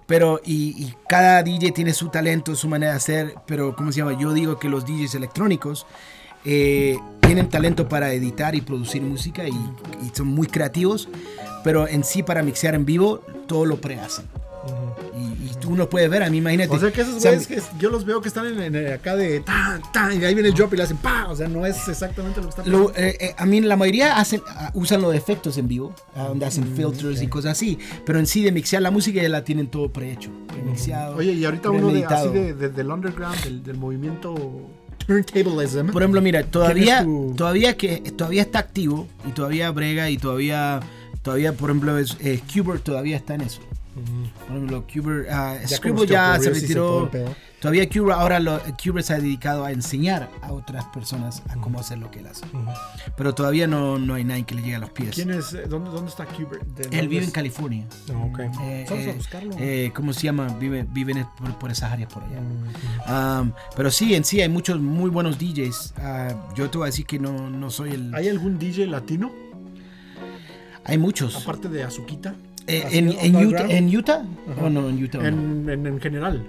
pero 0.05 0.39
y, 0.45 0.93
cada 1.07 1.41
DJ 1.43 1.71
tiene 1.71 1.93
su 1.93 2.09
talento, 2.09 2.55
su 2.55 2.67
manera 2.67 2.91
de 2.91 2.97
hacer, 2.97 3.35
pero 3.47 3.75
¿cómo 3.75 3.91
se 3.91 3.99
llama? 3.99 4.17
Yo 4.19 4.33
digo 4.33 4.59
que 4.59 4.69
los 4.69 4.85
DJs 4.85 5.15
electrónicos 5.15 5.85
eh, 6.43 6.97
tienen 7.21 7.49
talento 7.49 7.89
para 7.89 8.13
editar 8.13 8.55
y 8.55 8.61
producir 8.61 9.01
música 9.01 9.47
y, 9.47 9.51
y 9.51 10.11
son 10.13 10.27
muy 10.27 10.47
creativos, 10.47 11.09
pero 11.63 11.87
en 11.87 12.03
sí 12.03 12.23
para 12.23 12.43
mixear 12.43 12.75
en 12.75 12.85
vivo 12.85 13.21
todo 13.47 13.65
lo 13.65 13.77
prehacen. 13.77 14.34
Y, 15.15 15.45
y 15.49 15.51
tú 15.59 15.75
no 15.75 15.87
puedes 15.89 16.09
ver, 16.09 16.23
a 16.23 16.29
mí 16.29 16.37
imagínate. 16.37 16.69
O 16.75 16.79
sea 16.79 16.91
que 16.91 17.01
esos 17.01 17.15
o 17.15 17.19
sea, 17.19 17.31
güeyes 17.31 17.47
que 17.47 17.61
yo 17.79 17.89
los 17.89 18.03
veo 18.05 18.21
que 18.21 18.27
están 18.27 18.45
en, 18.47 18.75
en- 18.75 18.93
acá 18.93 19.15
de 19.15 19.39
tan, 19.41 19.81
tan, 19.93 20.19
y 20.19 20.23
ahí 20.25 20.33
viene 20.33 20.49
el 20.49 20.55
drop 20.55 20.73
y 20.73 20.77
le 20.77 20.83
hacen 20.83 20.97
pa. 20.97 21.27
O 21.29 21.35
sea, 21.35 21.47
no 21.47 21.65
es 21.65 21.87
exactamente 21.87 22.39
lo 22.41 22.47
que 22.47 22.49
están 22.49 22.69
Lo- 22.71 22.91
eh, 22.95 23.17
eh, 23.19 23.35
a 23.37 23.45
mí 23.45 23.61
la 23.61 23.75
mayoría 23.77 24.17
hacen, 24.17 24.41
ah, 24.47 24.71
usan 24.73 25.01
los 25.01 25.13
efectos 25.15 25.57
en 25.57 25.67
vivo, 25.67 25.93
donde 26.15 26.45
hacen 26.45 26.71
Mm, 26.71 26.75
filters 26.75 27.21
y 27.21 27.27
cosas 27.27 27.53
así, 27.53 27.77
pero 28.05 28.19
en 28.19 28.27
sí 28.27 28.43
de 28.43 28.51
mixear 28.51 28.81
la 28.81 28.91
música 28.91 29.21
ya 29.21 29.29
la 29.29 29.43
tienen 29.43 29.67
todo 29.67 29.89
prehecho, 29.91 30.29
premixeado. 30.47 31.15
Oye, 31.17 31.31
y 31.33 31.45
ahorita 31.45 31.69
uno 31.71 31.89
de, 31.91 32.05
así 32.05 32.29
de, 32.29 32.53
de- 32.53 32.69
del 32.69 32.91
underground, 32.91 33.39
del, 33.43 33.63
del 33.63 33.77
movimiento 33.77 34.35
turntablism. 35.05 35.91
Por 35.91 36.01
ejemplo, 36.01 36.21
mira, 36.21 36.43
todavía, 36.43 37.03
tu- 37.03 37.33
todavía 37.35 37.77
que 37.77 37.97
todavía 38.15 38.41
está 38.41 38.59
activo 38.59 39.07
y 39.27 39.31
todavía 39.31 39.69
brega 39.71 40.09
y 40.09 40.17
todavía, 40.17 40.79
todavía 41.21 41.53
por 41.53 41.69
ejemplo, 41.69 41.97
es, 41.97 42.17
eh, 42.21 42.41
Qbert 42.51 42.83
todavía 42.83 43.17
está 43.17 43.35
en 43.35 43.41
eso. 43.41 43.61
Por 43.95 44.57
ejemplo, 44.57 44.83
ah, 45.31 45.55
Ya 45.65 45.77
Scribble 45.77 46.05
ya 46.05 46.37
se 46.39 46.49
retiró. 46.49 47.09
Todavía 47.61 47.87
Qbert, 47.89 48.11
ahora 48.19 48.39
lo, 48.39 48.59
se 49.01 49.13
ha 49.13 49.17
dedicado 49.17 49.63
a 49.65 49.71
enseñar 49.71 50.29
a 50.41 50.51
otras 50.51 50.85
personas 50.85 51.41
a 51.49 51.55
cómo 51.55 51.79
hacer 51.79 51.97
lo 51.97 52.11
que 52.11 52.19
él 52.19 52.27
hace. 52.27 52.45
Pero 53.15 53.33
todavía 53.33 53.65
no, 53.67 53.97
no 53.97 54.13
hay 54.15 54.23
nadie 54.23 54.43
que 54.43 54.53
le 54.53 54.61
llegue 54.61 54.75
a 54.75 54.79
los 54.79 54.89
pies. 54.91 55.15
¿Quién 55.15 55.31
es? 55.31 55.53
eh, 55.53 55.63
¿Dónde, 55.67 55.89
dónde 55.89 56.09
está 56.11 56.25
Qbert? 56.25 56.63
¿De 56.63 56.99
Él 56.99 57.07
vive 57.07 57.23
en? 57.23 57.31
California. 57.31 57.85
Eh, 58.07 58.13
Vamos 58.13 58.39
a 59.05 59.09
eh, 59.09 59.13
buscarlo. 59.15 59.55
eh, 59.57 59.91
¿Cómo 59.95 60.13
se 60.13 60.21
llama? 60.23 60.47
Vive, 60.59 60.85
vive 60.91 61.13
en- 61.13 61.25
por, 61.37 61.57
por 61.57 61.71
esas 61.71 61.91
áreas 61.91 62.13
por 62.13 62.23
allá. 62.23 62.41
Mm. 62.41 63.41
Um, 63.41 63.51
pero 63.75 63.89
sí, 63.89 64.13
en 64.13 64.23
sí 64.25 64.41
hay 64.41 64.49
muchos 64.49 64.79
muy 64.79 65.09
buenos 65.09 65.39
DJs. 65.39 65.93
Ah, 65.97 66.35
yo 66.55 66.69
te 66.69 66.77
voy 66.77 66.85
a 66.85 66.87
decir 66.91 67.05
que 67.05 67.17
no, 67.17 67.49
no 67.49 67.71
soy 67.71 67.91
el... 67.91 68.13
¿Hay 68.13 68.27
algún 68.29 68.59
DJ 68.59 68.87
latino? 68.87 69.31
Hay 70.83 70.97
muchos. 70.97 71.35
Aparte 71.35 71.67
de 71.69 71.83
Azuquita. 71.83 72.35
Eh, 72.67 72.83
en, 72.91 73.11
en 73.11 73.35
Utah. 73.47 73.65
¿En 73.69 73.95
Utah? 73.95 74.25
¿O 74.61 74.69
no? 74.69 74.89
En 74.89 75.03
Utah. 75.03 75.19
no. 75.19 75.25
En, 75.27 75.69
en, 75.69 75.87
en 75.87 76.01
general. 76.01 76.45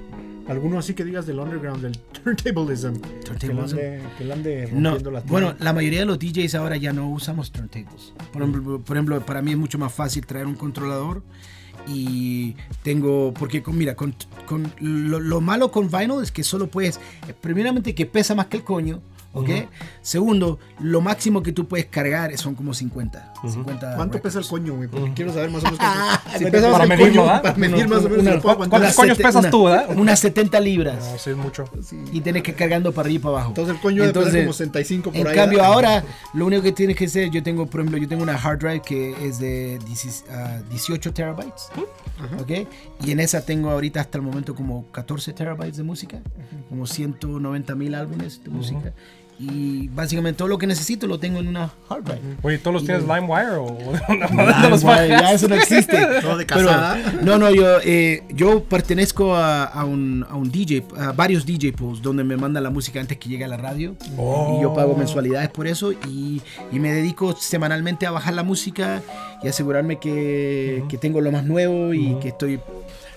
Alguno 0.48 0.78
así 0.78 0.94
que 0.94 1.04
digas 1.04 1.26
del 1.26 1.40
underground, 1.40 1.82
del 1.82 1.98
turntablism. 1.98 3.00
Turntablism. 3.24 3.76
que 3.76 4.24
le 4.24 4.32
ande 4.32 4.68
No, 4.72 4.96
las 4.96 5.26
bueno, 5.26 5.56
la 5.58 5.72
mayoría 5.72 6.00
de 6.00 6.06
los 6.06 6.18
DJs 6.20 6.54
ahora 6.54 6.76
ya 6.76 6.92
no 6.92 7.10
usamos 7.10 7.50
turntables. 7.50 8.12
Por 8.32 8.42
ejemplo, 8.42 8.80
por 8.80 8.96
ejemplo, 8.96 9.20
para 9.26 9.42
mí 9.42 9.50
es 9.50 9.56
mucho 9.56 9.76
más 9.76 9.92
fácil 9.92 10.24
traer 10.24 10.46
un 10.46 10.54
controlador 10.54 11.24
y 11.88 12.54
tengo, 12.84 13.34
porque 13.34 13.62
con, 13.62 13.76
mira, 13.76 13.96
con, 13.96 14.14
con 14.46 14.72
lo, 14.80 15.18
lo 15.18 15.40
malo 15.40 15.72
con 15.72 15.90
vinyl 15.90 16.22
es 16.22 16.30
que 16.30 16.44
solo 16.44 16.68
puedes, 16.68 16.98
eh, 17.28 17.34
primeramente 17.40 17.94
que 17.94 18.06
pesa 18.06 18.36
más 18.36 18.46
que 18.46 18.58
el 18.58 18.64
coño, 18.64 19.02
¿ok? 19.36 19.50
Segundo, 20.02 20.58
lo 20.80 21.00
máximo 21.00 21.42
que 21.42 21.52
tú 21.52 21.68
puedes 21.68 21.86
cargar 21.86 22.36
son 22.38 22.54
como 22.54 22.74
50. 22.74 23.34
50 23.46 23.96
¿Cuánto 23.96 24.20
pesa 24.20 24.38
el 24.38 24.46
coño, 24.46 24.76
güey? 24.76 24.88
Porque 24.88 25.12
quiero 25.14 25.32
saber 25.32 25.50
más 25.50 25.62
o 25.62 25.66
menos 25.66 25.78
cuánto. 25.78 26.38
si 26.38 26.44
para 26.72 26.86
medirlo, 26.86 27.22
coño, 27.22 27.22
¿verdad? 27.26 27.42
Para 27.42 27.56
medir 27.56 27.88
más 27.88 28.04
o 28.04 28.08
menos. 28.08 28.44
Una-. 28.44 28.68
¿Cuántos 28.68 28.94
coños 28.94 29.16
pesas 29.18 29.36
una- 29.36 29.50
tú, 29.50 29.64
verdad? 29.64 29.96
Unas 29.96 30.18
70 30.20 30.60
libras. 30.60 30.98
No, 30.98 31.18
sí 31.18 31.30
es 31.30 31.36
mucho. 31.36 31.64
Y 32.12 32.20
tienes 32.20 32.42
que 32.42 32.52
ir 32.52 32.56
cargando 32.56 32.92
para 32.92 33.06
arriba 33.06 33.20
y 33.20 33.22
para 33.22 33.34
abajo. 33.36 33.48
Entonces 33.50 33.74
el 33.74 33.80
coño 33.80 34.02
debe 34.02 34.24
pesar 34.24 34.40
como 34.40 34.52
65 34.52 35.10
por 35.10 35.20
en 35.20 35.26
ahí, 35.26 35.34
cambio, 35.34 35.58
¿verdad? 35.58 35.72
ahora 35.72 36.04
lo 36.34 36.46
único 36.46 36.62
que 36.62 36.72
tienes 36.72 36.96
que 36.96 37.04
hacer, 37.04 37.30
yo 37.30 37.42
tengo, 37.42 37.66
por 37.66 37.80
ejemplo, 37.80 37.98
yo 37.98 38.08
tengo 38.08 38.22
una 38.22 38.34
hard 38.34 38.58
drive 38.58 38.82
que 38.82 39.14
es 39.26 39.38
de 39.38 39.78
10 39.86 40.24
ah, 40.30 40.60
18 40.70 41.12
terabytes. 41.12 41.68
¿ok? 42.40 42.68
Y 43.04 43.10
en 43.10 43.20
esa 43.20 43.44
tengo 43.44 43.70
ahorita 43.70 44.00
hasta 44.00 44.18
el 44.18 44.22
momento 44.22 44.54
como 44.54 44.86
14 44.92 45.32
terabytes 45.32 45.76
de 45.76 45.82
música, 45.82 46.20
como 46.68 46.86
190 46.86 47.74
mil 47.74 47.94
álbumes 47.94 48.42
de 48.42 48.50
música. 48.50 48.92
Y 49.38 49.88
básicamente 49.88 50.38
todo 50.38 50.48
lo 50.48 50.56
que 50.56 50.66
necesito 50.66 51.06
lo 51.06 51.18
tengo 51.18 51.40
en 51.40 51.48
una 51.48 51.70
hard 51.90 52.04
drive. 52.04 52.20
Oye, 52.42 52.58
¿todos 52.58 52.74
los 52.74 52.84
tienes 52.84 53.02
LimeWire 53.02 53.56
o 53.58 53.66
de 54.08 54.18
dónde 54.28 54.68
los 54.70 54.82
bueno, 54.82 55.08
bajas? 55.08 55.08
ya 55.08 55.32
eso 55.32 55.48
no 55.48 55.54
existe. 55.56 55.96
Todo 56.22 56.38
de 56.38 56.46
Pero, 56.46 56.66
casada. 56.68 56.98
no, 57.22 57.36
no, 57.36 57.50
yo, 57.54 57.78
eh, 57.84 58.22
yo 58.30 58.64
pertenezco 58.64 59.34
a, 59.34 59.64
a 59.64 59.84
un, 59.84 60.24
a 60.28 60.36
un 60.36 60.50
DJ, 60.50 60.84
a 60.98 61.12
varios 61.12 61.44
DJ 61.44 61.72
pools 61.72 62.00
donde 62.00 62.24
me 62.24 62.36
mandan 62.38 62.62
la 62.62 62.70
música 62.70 62.98
antes 62.98 63.18
que 63.18 63.28
llegue 63.28 63.44
a 63.44 63.48
la 63.48 63.58
radio. 63.58 63.94
Y 64.10 64.62
yo 64.62 64.72
pago 64.74 64.96
mensualidades 64.96 65.50
por 65.50 65.66
eso 65.66 65.92
y, 65.92 66.40
y 66.72 66.78
me 66.80 66.90
dedico 66.92 67.36
semanalmente 67.36 68.06
a 68.06 68.10
bajar 68.12 68.32
la 68.34 68.42
música 68.42 69.02
y 69.42 69.48
asegurarme 69.48 69.98
que, 69.98 70.82
que 70.88 70.96
tengo 70.96 71.20
lo 71.20 71.30
más 71.30 71.44
nuevo 71.44 71.92
y 71.92 72.14
que 72.20 72.28
estoy... 72.28 72.58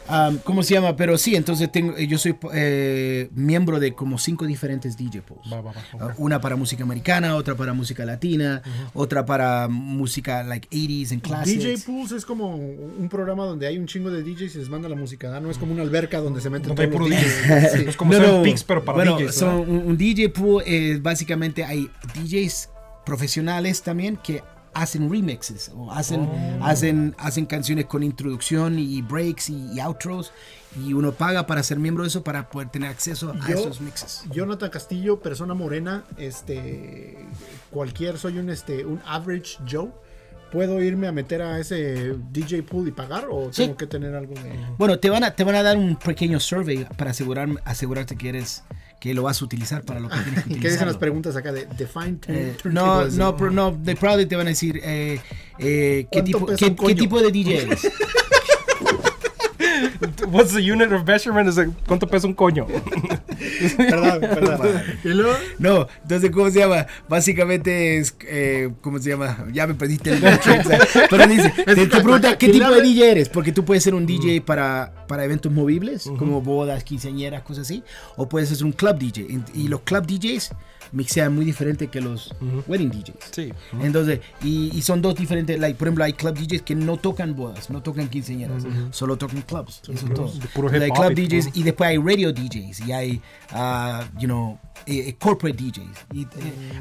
ah, 0.09 0.31
¿Cómo 0.43 0.63
se 0.63 0.73
llama? 0.73 0.95
Pero 0.95 1.17
sí, 1.17 1.35
entonces 1.35 1.71
tengo, 1.71 1.97
yo 1.97 2.17
soy 2.17 2.35
eh, 2.53 3.29
miembro 3.33 3.79
de 3.79 3.93
como 3.93 4.17
cinco 4.17 4.45
diferentes 4.45 4.97
DJ 4.97 5.21
pools. 5.21 5.51
Va, 5.51 5.61
va, 5.61 5.71
va, 5.71 5.81
Ah, 5.99 6.05
ok. 6.07 6.13
Una 6.17 6.41
para 6.41 6.55
música 6.55 6.83
americana, 6.83 7.35
otra 7.35 7.55
para 7.55 7.73
música 7.73 8.05
latina, 8.05 8.61
otra 8.93 9.25
para 9.25 9.67
música 9.67 10.43
like 10.43 10.67
80s 10.69 11.11
and 11.11 11.21
classics. 11.21 11.63
DJ 11.63 11.77
Pools 11.85 12.11
es 12.11 12.25
como 12.25 12.55
un 12.55 13.07
programa 13.09 13.45
donde 13.45 13.67
hay 13.67 13.77
un 13.77 13.85
chingo 13.87 14.09
de 14.09 14.23
DJs 14.23 14.55
y 14.55 14.57
les 14.59 14.69
manda 14.69 14.89
la 14.89 14.95
música, 14.95 15.27
¿verdad? 15.27 15.41
No 15.41 15.51
es 15.51 15.57
como 15.57 15.73
una 15.73 15.81
alberca 15.83 16.19
donde 16.19 16.41
se 16.41 16.49
meten 16.49 16.71
hay 16.71 16.75
todos 16.75 16.89
los 16.89 16.97
puro 16.97 17.07
DJs. 17.07 17.71
Sí. 17.71 17.85
Es 17.89 17.95
como 17.97 18.13
ser 18.13 18.41
Pix, 18.43 18.63
pero 18.63 18.83
para 18.83 18.97
bueno, 18.97 19.17
DJs. 19.17 19.35
son 19.35 19.59
un, 19.69 19.77
un 19.87 19.97
DJ 19.97 20.29
pool 20.29 20.63
eh, 20.65 20.99
básicamente 21.01 21.63
hay 21.63 21.89
DJs 22.15 22.69
profesionales 23.05 23.81
también 23.81 24.17
que 24.17 24.43
hacen 24.81 25.09
remixes 25.11 25.71
o 25.75 25.91
hacen, 25.91 26.21
Oh. 26.21 26.65
hacen, 26.65 27.15
hacen 27.17 27.45
canciones 27.45 27.85
con 27.85 28.03
introducción 28.03 28.79
y 28.79 29.01
breaks 29.01 29.49
y, 29.49 29.73
y 29.73 29.79
outros 29.79 30.31
y 30.85 30.93
uno 30.93 31.11
paga 31.11 31.45
para 31.47 31.63
ser 31.63 31.79
miembro 31.79 32.03
de 32.03 32.09
eso 32.09 32.23
para 32.23 32.49
poder 32.49 32.69
tener 32.69 32.89
acceso 32.89 33.31
a 33.31 33.47
Yo- 33.47 33.55
esos 33.59 33.81
mixes. 33.81 34.23
Jonathan 34.31 34.69
Castillo, 34.69 35.19
persona 35.19 35.53
morena, 35.53 36.03
este 36.17 37.25
cualquier 37.71 38.17
soy 38.17 38.37
un 38.39 38.49
este 38.49 38.85
un 38.85 39.01
average 39.05 39.57
Joe. 39.69 39.89
¿Puedo 40.51 40.81
irme 40.81 41.07
a 41.07 41.11
meter 41.11 41.43
a 41.43 41.59
ese 41.59 42.15
DJ 42.31 42.63
pool 42.63 42.87
y 42.87 42.91
pagar 42.91 43.27
o 43.29 43.53
Sí. 43.53 43.63
tengo 43.65 43.77
que 43.77 43.85
tener 43.85 44.15
algo 44.15 44.33
de 44.33 44.51
Bueno, 44.79 44.97
te 44.97 45.07
van 45.11 45.23
a, 45.23 45.35
te 45.35 45.43
van 45.43 45.53
a 45.53 45.61
dar 45.61 45.77
un 45.77 45.95
pequeño 45.95 46.39
survey 46.39 46.85
para 46.97 47.11
asegurar, 47.11 47.49
asegurarte 47.65 48.15
que 48.15 48.29
eres 48.29 48.63
que 48.99 49.13
lo 49.13 49.23
vas 49.23 49.41
a 49.41 49.45
utilizar 49.45 49.83
para 49.83 49.99
lo 49.99 50.09
que 50.09 50.17
tienes 50.17 50.43
que 50.43 50.53
¿Y 50.55 50.59
qué 50.59 50.69
dicen 50.69 50.87
las 50.87 50.97
preguntas 50.97 51.35
acá 51.35 51.51
de 51.51 51.67
define 51.77 52.19
Eh, 52.27 52.55
no, 52.65 53.05
no, 53.05 53.35
pero 53.35 53.51
no, 53.51 53.71
de 53.71 53.95
probably 53.95 54.25
te 54.25 54.35
van 54.35 54.47
a 54.47 54.49
decir 54.49 54.79
eh, 54.83 55.19
eh, 55.57 56.07
¿qué, 56.11 56.21
¿Cuánto 56.21 56.25
tipo, 56.25 56.45
qué, 56.55 56.75
qué 56.75 56.95
tipo 56.95 57.21
de 57.21 57.31
DJ 57.31 57.61
eres. 57.63 57.81
What's 60.29 60.53
the 60.53 60.61
unit 60.71 60.91
of 60.91 61.05
measurement? 61.05 61.49
Es 61.49 61.55
de- 61.55 61.69
¿Cuánto 61.87 62.07
pesa 62.07 62.25
un 62.27 62.33
coño? 62.33 62.65
Perdón, 63.77 64.19
perdón. 64.21 64.81
y 65.03 65.09
luego 65.09 65.33
No, 65.57 65.87
entonces, 66.03 66.31
¿cómo 66.31 66.49
se 66.49 66.59
llama? 66.59 66.85
Básicamente 67.07 67.97
es, 67.97 68.15
eh, 68.27 68.69
¿cómo 68.81 68.99
se 68.99 69.09
llama? 69.09 69.45
Ya 69.51 69.67
me 69.67 69.73
perdiste 69.75 70.11
el. 70.11 70.21
Pero 71.09 71.27
dice, 71.27 71.49
te, 71.65 71.75
te 71.75 71.87
pregunta 71.87 72.37
qué 72.37 72.49
tipo 72.49 72.69
de 72.69 72.81
DJ 72.81 73.11
eres, 73.11 73.29
porque 73.29 73.51
tú 73.51 73.65
puedes 73.65 73.83
ser 73.83 73.93
un 73.93 74.05
DJ 74.05 74.41
para, 74.41 74.93
para 75.07 75.23
eventos 75.25 75.51
movibles, 75.51 76.09
como 76.17 76.41
bodas, 76.41 76.83
quinceañeras, 76.83 77.43
cosas 77.43 77.65
así, 77.67 77.83
o 78.15 78.27
puedes 78.29 78.49
ser 78.49 78.63
un 78.65 78.71
club 78.71 78.97
DJ. 78.97 79.27
Y 79.53 79.67
los 79.67 79.81
club 79.81 80.05
DJs 80.05 80.51
mixean 80.91 81.33
muy 81.35 81.45
diferente 81.45 81.87
que 81.87 82.01
los 82.01 82.33
wedding 82.67 82.89
DJs. 82.89 83.13
Sí. 83.31 83.53
Entonces, 83.81 84.19
y, 84.43 84.71
y 84.75 84.81
son 84.81 85.01
dos 85.01 85.15
diferentes, 85.15 85.59
like, 85.59 85.77
por 85.77 85.87
ejemplo, 85.87 86.03
hay 86.03 86.13
club 86.13 86.35
DJs 86.37 86.61
que 86.63 86.75
no 86.75 86.97
tocan 86.97 87.35
bodas, 87.35 87.69
no 87.69 87.81
tocan 87.81 88.07
quinceañeras, 88.09 88.63
solo 88.91 89.17
tocan 89.17 89.41
clubs. 89.43 89.81
Eso 89.83 89.91
es 90.07 90.13
todo. 90.13 90.31
puro 90.53 90.69
Hay 90.69 90.87
hip 90.87 90.91
hop 90.97 91.05
club 91.13 91.19
y- 91.19 91.27
DJs 91.27 91.49
y 91.55 91.63
después 91.63 91.89
hay 91.89 91.97
radio 91.97 92.31
DJs 92.33 92.79
y 92.87 92.91
hay, 92.91 93.21
ah, 93.51 94.07
you 94.19 94.25
know, 94.27 94.59
eh, 94.85 95.09
eh, 95.09 95.15
corporate 95.19 95.57
DJs. 95.61 96.05
Y, 96.13 96.21
eh, 96.23 96.27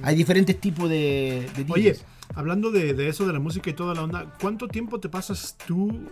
hay 0.02 0.16
diferentes 0.16 0.60
tipos 0.60 0.88
de, 0.88 1.46
de 1.56 1.64
DJs. 1.64 1.70
Oye, 1.72 1.96
hablando 2.34 2.70
de, 2.70 2.94
de 2.94 3.08
eso, 3.08 3.26
de 3.26 3.32
la 3.32 3.40
música 3.40 3.70
y 3.70 3.72
toda 3.72 3.94
la 3.94 4.02
onda, 4.02 4.26
¿cuánto 4.40 4.68
tiempo 4.68 5.00
te 5.00 5.08
pasas 5.08 5.56
tú, 5.66 6.08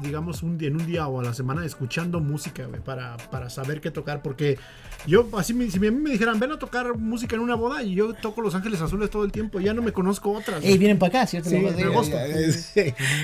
digamos, 0.00 0.42
un 0.42 0.58
día, 0.58 0.68
en 0.68 0.76
un 0.76 0.86
día 0.86 1.06
o 1.06 1.20
a 1.20 1.22
la 1.24 1.34
semana 1.34 1.64
escuchando 1.64 2.20
música, 2.20 2.66
güey, 2.66 2.80
para, 2.80 3.16
para 3.30 3.48
saber 3.50 3.80
qué 3.80 3.90
tocar? 3.90 4.22
Porque 4.22 4.58
yo, 5.06 5.28
así, 5.36 5.54
me- 5.54 5.70
si 5.70 5.78
a 5.78 5.80
mí 5.80 5.90
me 5.90 6.10
dijeran, 6.10 6.40
ven 6.40 6.52
a 6.52 6.58
tocar 6.58 6.96
música 6.96 7.36
en 7.36 7.42
una 7.42 7.54
boda 7.54 7.82
y 7.82 7.94
yo 7.94 8.12
toco 8.14 8.40
Los 8.40 8.54
Ángeles 8.54 8.80
Azules 8.80 9.10
todo 9.10 9.24
el 9.24 9.32
tiempo, 9.32 9.60
ya 9.60 9.74
no 9.74 9.82
me 9.82 9.92
conozco 9.92 10.32
otras. 10.32 10.64
Ey, 10.64 10.78
vienen 10.78 10.98
para 10.98 11.20
acá, 11.20 11.26
¿cierto? 11.26 11.50
Sí, 11.50 11.56
en 11.56 11.86
agosto. 11.86 12.16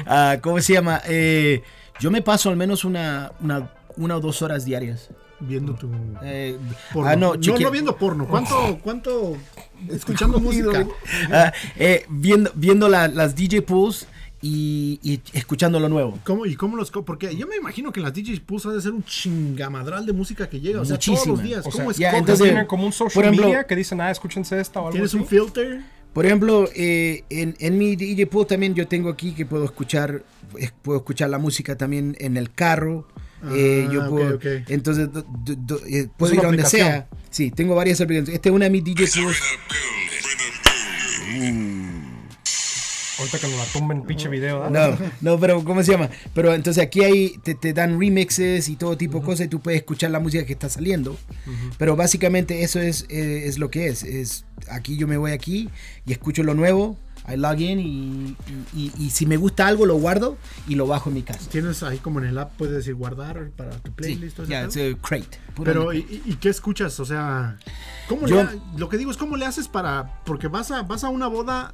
Ah, 0.06 0.38
¿Cómo 0.42 0.60
se 0.60 0.74
llama? 0.74 1.00
Eh, 1.06 1.62
yo 2.00 2.10
me 2.10 2.22
paso 2.22 2.50
al 2.50 2.56
menos 2.56 2.84
una, 2.84 3.32
una, 3.40 3.70
una 3.96 4.16
o 4.16 4.20
dos 4.20 4.42
horas 4.42 4.64
diarias. 4.64 5.08
Viendo 5.40 5.74
tu... 5.74 5.88
Eh, 6.22 6.56
Porno. 6.92 7.08
ah, 7.10 7.14
no, 7.16 7.34
no, 7.34 7.58
no, 7.60 7.70
viendo 7.70 7.96
porno. 7.96 8.26
¿Cuánto, 8.26 8.78
cuánto 8.82 9.36
escuchando 9.88 10.40
música? 10.40 10.86
Ah, 11.30 11.52
eh, 11.76 12.04
viendo 12.08 12.50
viendo 12.54 12.88
la- 12.88 13.06
las 13.06 13.36
DJ 13.36 13.62
pools 13.62 14.06
y, 14.42 14.98
y 15.02 15.20
escuchando 15.32 15.78
lo 15.78 15.88
nuevo. 15.88 16.18
¿Cómo, 16.24 16.44
¿Y 16.44 16.56
cómo 16.56 16.76
los.? 16.76 16.90
Porque 16.90 17.36
yo 17.36 17.46
me 17.46 17.54
imagino 17.56 17.92
que 17.92 18.00
en 18.00 18.04
las 18.04 18.14
DJs 18.14 18.40
Pulse 18.40 18.68
ha 18.68 18.72
de 18.72 18.80
ser 18.82 18.92
un 18.92 19.04
chingamadral 19.04 20.06
de 20.06 20.12
música 20.12 20.48
que 20.48 20.60
llega. 20.60 20.80
O 20.80 20.84
sea, 20.84 20.98
todos 20.98 21.18
los 21.18 21.26
Muchísima. 21.38 21.42
días. 21.48 21.66
O 21.66 21.70
¿Cómo 21.70 21.92
sea, 21.92 22.12
ya, 22.12 22.18
entonces- 22.18 22.44
tienen 22.44 22.66
como 22.66 22.84
un 22.86 22.92
social 22.92 23.14
por 23.14 23.24
ejemplo- 23.24 23.46
media 23.46 23.64
que 23.64 23.76
dicen, 23.76 24.00
ah, 24.00 24.10
escúchense 24.10 24.58
esta 24.60 24.80
o 24.80 24.86
algo 24.86 24.92
¿Tienes 24.92 25.10
así. 25.10 25.18
un 25.18 25.26
filter? 25.26 25.82
Por 26.12 26.26
ejemplo, 26.26 26.68
eh, 26.74 27.22
en, 27.30 27.54
en 27.60 27.78
mi 27.78 27.94
DJ 27.94 28.26
pool 28.26 28.44
también 28.46 28.74
yo 28.74 28.88
tengo 28.88 29.08
aquí 29.10 29.32
que 29.34 29.46
puedo 29.46 29.64
escuchar, 29.64 30.24
eh, 30.58 30.70
puedo 30.82 30.98
escuchar 30.98 31.30
la 31.30 31.38
música 31.38 31.76
también 31.76 32.16
en 32.18 32.36
el 32.36 32.50
carro, 32.52 33.06
Eh, 33.52 33.88
yo 33.92 34.02
Ah, 34.02 34.08
puedo, 34.08 34.36
ok. 34.36 34.44
Entonces, 34.68 35.12
do- 35.12 35.22
do- 35.44 35.54
do- 35.56 35.80
eh, 35.86 36.08
puedo 36.16 36.34
ir 36.34 36.40
a 36.40 36.44
donde 36.44 36.64
sea. 36.64 37.08
Sí, 37.30 37.50
tengo 37.50 37.74
varias 37.74 38.00
aplicaciones. 38.00 38.34
Este 38.34 38.48
es 38.48 38.54
una 38.54 38.64
de 38.64 38.70
mis 38.70 38.84
DJ. 38.84 39.06
Ahorita 43.18 43.38
que 43.40 43.48
nos 43.48 43.56
la 43.56 43.64
tumben 43.72 44.02
pinche 44.02 44.28
video. 44.28 44.60
¿verdad? 44.60 44.96
No, 44.96 45.10
no, 45.32 45.40
pero 45.40 45.64
¿cómo 45.64 45.82
se 45.82 45.90
llama? 45.90 46.08
Pero 46.34 46.54
entonces 46.54 46.80
aquí 46.82 47.02
hay, 47.02 47.34
te, 47.42 47.56
te 47.56 47.72
dan 47.72 47.98
remixes 47.98 48.68
y 48.68 48.76
todo 48.76 48.96
tipo 48.96 49.18
de 49.18 49.24
cosas 49.24 49.46
y 49.46 49.48
tú 49.48 49.60
puedes 49.60 49.80
escuchar 49.80 50.12
la 50.12 50.20
música 50.20 50.46
que 50.46 50.52
está 50.52 50.68
saliendo. 50.68 51.16
Pero 51.78 51.96
básicamente 51.96 52.62
eso 52.62 52.80
es, 52.80 53.06
eh, 53.08 53.42
es 53.46 53.58
lo 53.58 53.70
que 53.70 53.88
es. 53.88 54.04
es. 54.04 54.44
Aquí 54.70 54.96
yo 54.96 55.08
me 55.08 55.16
voy 55.16 55.32
aquí 55.32 55.68
y 56.06 56.12
escucho 56.12 56.42
lo 56.44 56.54
nuevo, 56.54 56.96
I 57.30 57.36
log 57.36 57.60
in 57.60 57.78
y, 57.78 57.84
y- 57.84 58.36
y- 58.74 58.92
y 58.98 59.10
si 59.10 59.26
me 59.26 59.36
gusta 59.36 59.66
algo 59.66 59.84
lo 59.86 59.96
guardo 59.96 60.36
y 60.66 60.74
lo 60.76 60.86
bajo 60.86 61.10
en 61.10 61.14
mi 61.16 61.22
casa. 61.22 61.48
Tienes 61.50 61.82
ahí 61.82 61.98
como 61.98 62.20
en 62.20 62.26
el 62.26 62.38
app, 62.38 62.52
puedes 62.56 62.74
decir 62.74 62.94
guardar 62.94 63.50
para 63.50 63.70
tu 63.72 63.90
Sí, 63.90 63.94
playlist. 63.96 64.38
ese 64.38 64.48
ya, 64.50 64.64
eh, 64.74 64.96
crate. 65.00 65.38
Pero, 65.62 65.92
¿y, 65.92 66.02
qué 66.40 66.48
escuchas? 66.48 66.98
O 67.00 67.04
sea, 67.04 67.58
¿cómo 68.08 68.26
Yo- 68.26 68.36
le 68.36 68.40
ha- 68.42 68.54
lo 68.76 68.88
que 68.88 68.96
digo 68.96 69.10
es, 69.10 69.16
¿cómo 69.16 69.36
le 69.36 69.44
haces 69.44 69.68
para...? 69.68 70.22
Porque 70.24 70.48
vas 70.48 70.70
a, 70.70 70.82
vas 70.82 71.04
a 71.04 71.08
una 71.08 71.26
boda 71.26 71.72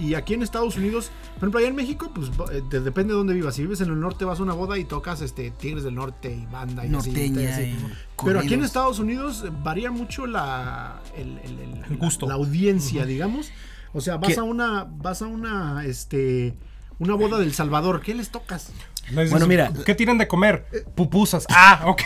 y 0.00 0.14
aquí 0.14 0.34
en 0.34 0.42
Estados 0.42 0.76
Unidos, 0.76 1.10
por 1.34 1.44
ejemplo, 1.44 1.58
allá 1.60 1.68
en 1.68 1.76
México, 1.76 2.10
pues 2.14 2.30
eh, 2.52 2.62
de- 2.70 2.80
depende 2.80 3.12
de 3.12 3.18
dónde 3.18 3.34
vivas. 3.34 3.54
Si 3.54 3.62
vives 3.62 3.80
en 3.82 3.88
el 3.90 4.00
norte, 4.00 4.24
vas 4.24 4.40
a 4.40 4.42
una 4.42 4.54
boda 4.54 4.78
y 4.78 4.84
tocas 4.84 5.20
este 5.20 5.50
Tigres 5.50 5.84
del 5.84 5.94
Norte 5.94 6.32
y 6.32 6.46
banda 6.50 6.84
y 6.84 6.94
así, 6.94 7.10
Norteña 7.10 7.42
y 7.42 7.46
así. 7.46 7.62
y 7.62 7.76
Pero 8.24 8.40
aquí 8.40 8.54
en. 8.54 8.64
Estados 8.64 8.98
Unidos 8.98 9.44
eh, 9.46 9.50
varía 9.62 9.90
mucho 9.90 10.26
la, 10.26 11.00
el, 11.16 11.38
el- 11.44 11.58
el- 11.58 11.84
El 11.90 11.96
gusto. 11.98 12.26
la 12.26 12.34
audiencia, 12.34 13.04
digamos. 13.04 13.50
O 13.92 14.00
sea, 14.00 14.16
vas 14.16 14.34
¿Qué? 14.34 14.40
a 14.40 14.42
una, 14.42 14.84
vas 14.88 15.22
a 15.22 15.26
una, 15.26 15.84
este, 15.84 16.54
una 16.98 17.14
boda 17.14 17.38
del 17.38 17.52
Salvador. 17.54 18.00
¿Qué 18.00 18.14
les 18.14 18.30
tocas? 18.30 18.70
Les 19.10 19.16
dices, 19.16 19.30
Bueno, 19.30 19.46
mira. 19.46 19.72
¿Qué 19.84 19.94
tienen 19.94 20.18
de 20.18 20.28
comer? 20.28 20.66
Pupusas. 20.94 21.46
Ah, 21.50 21.82
ok. 21.86 22.02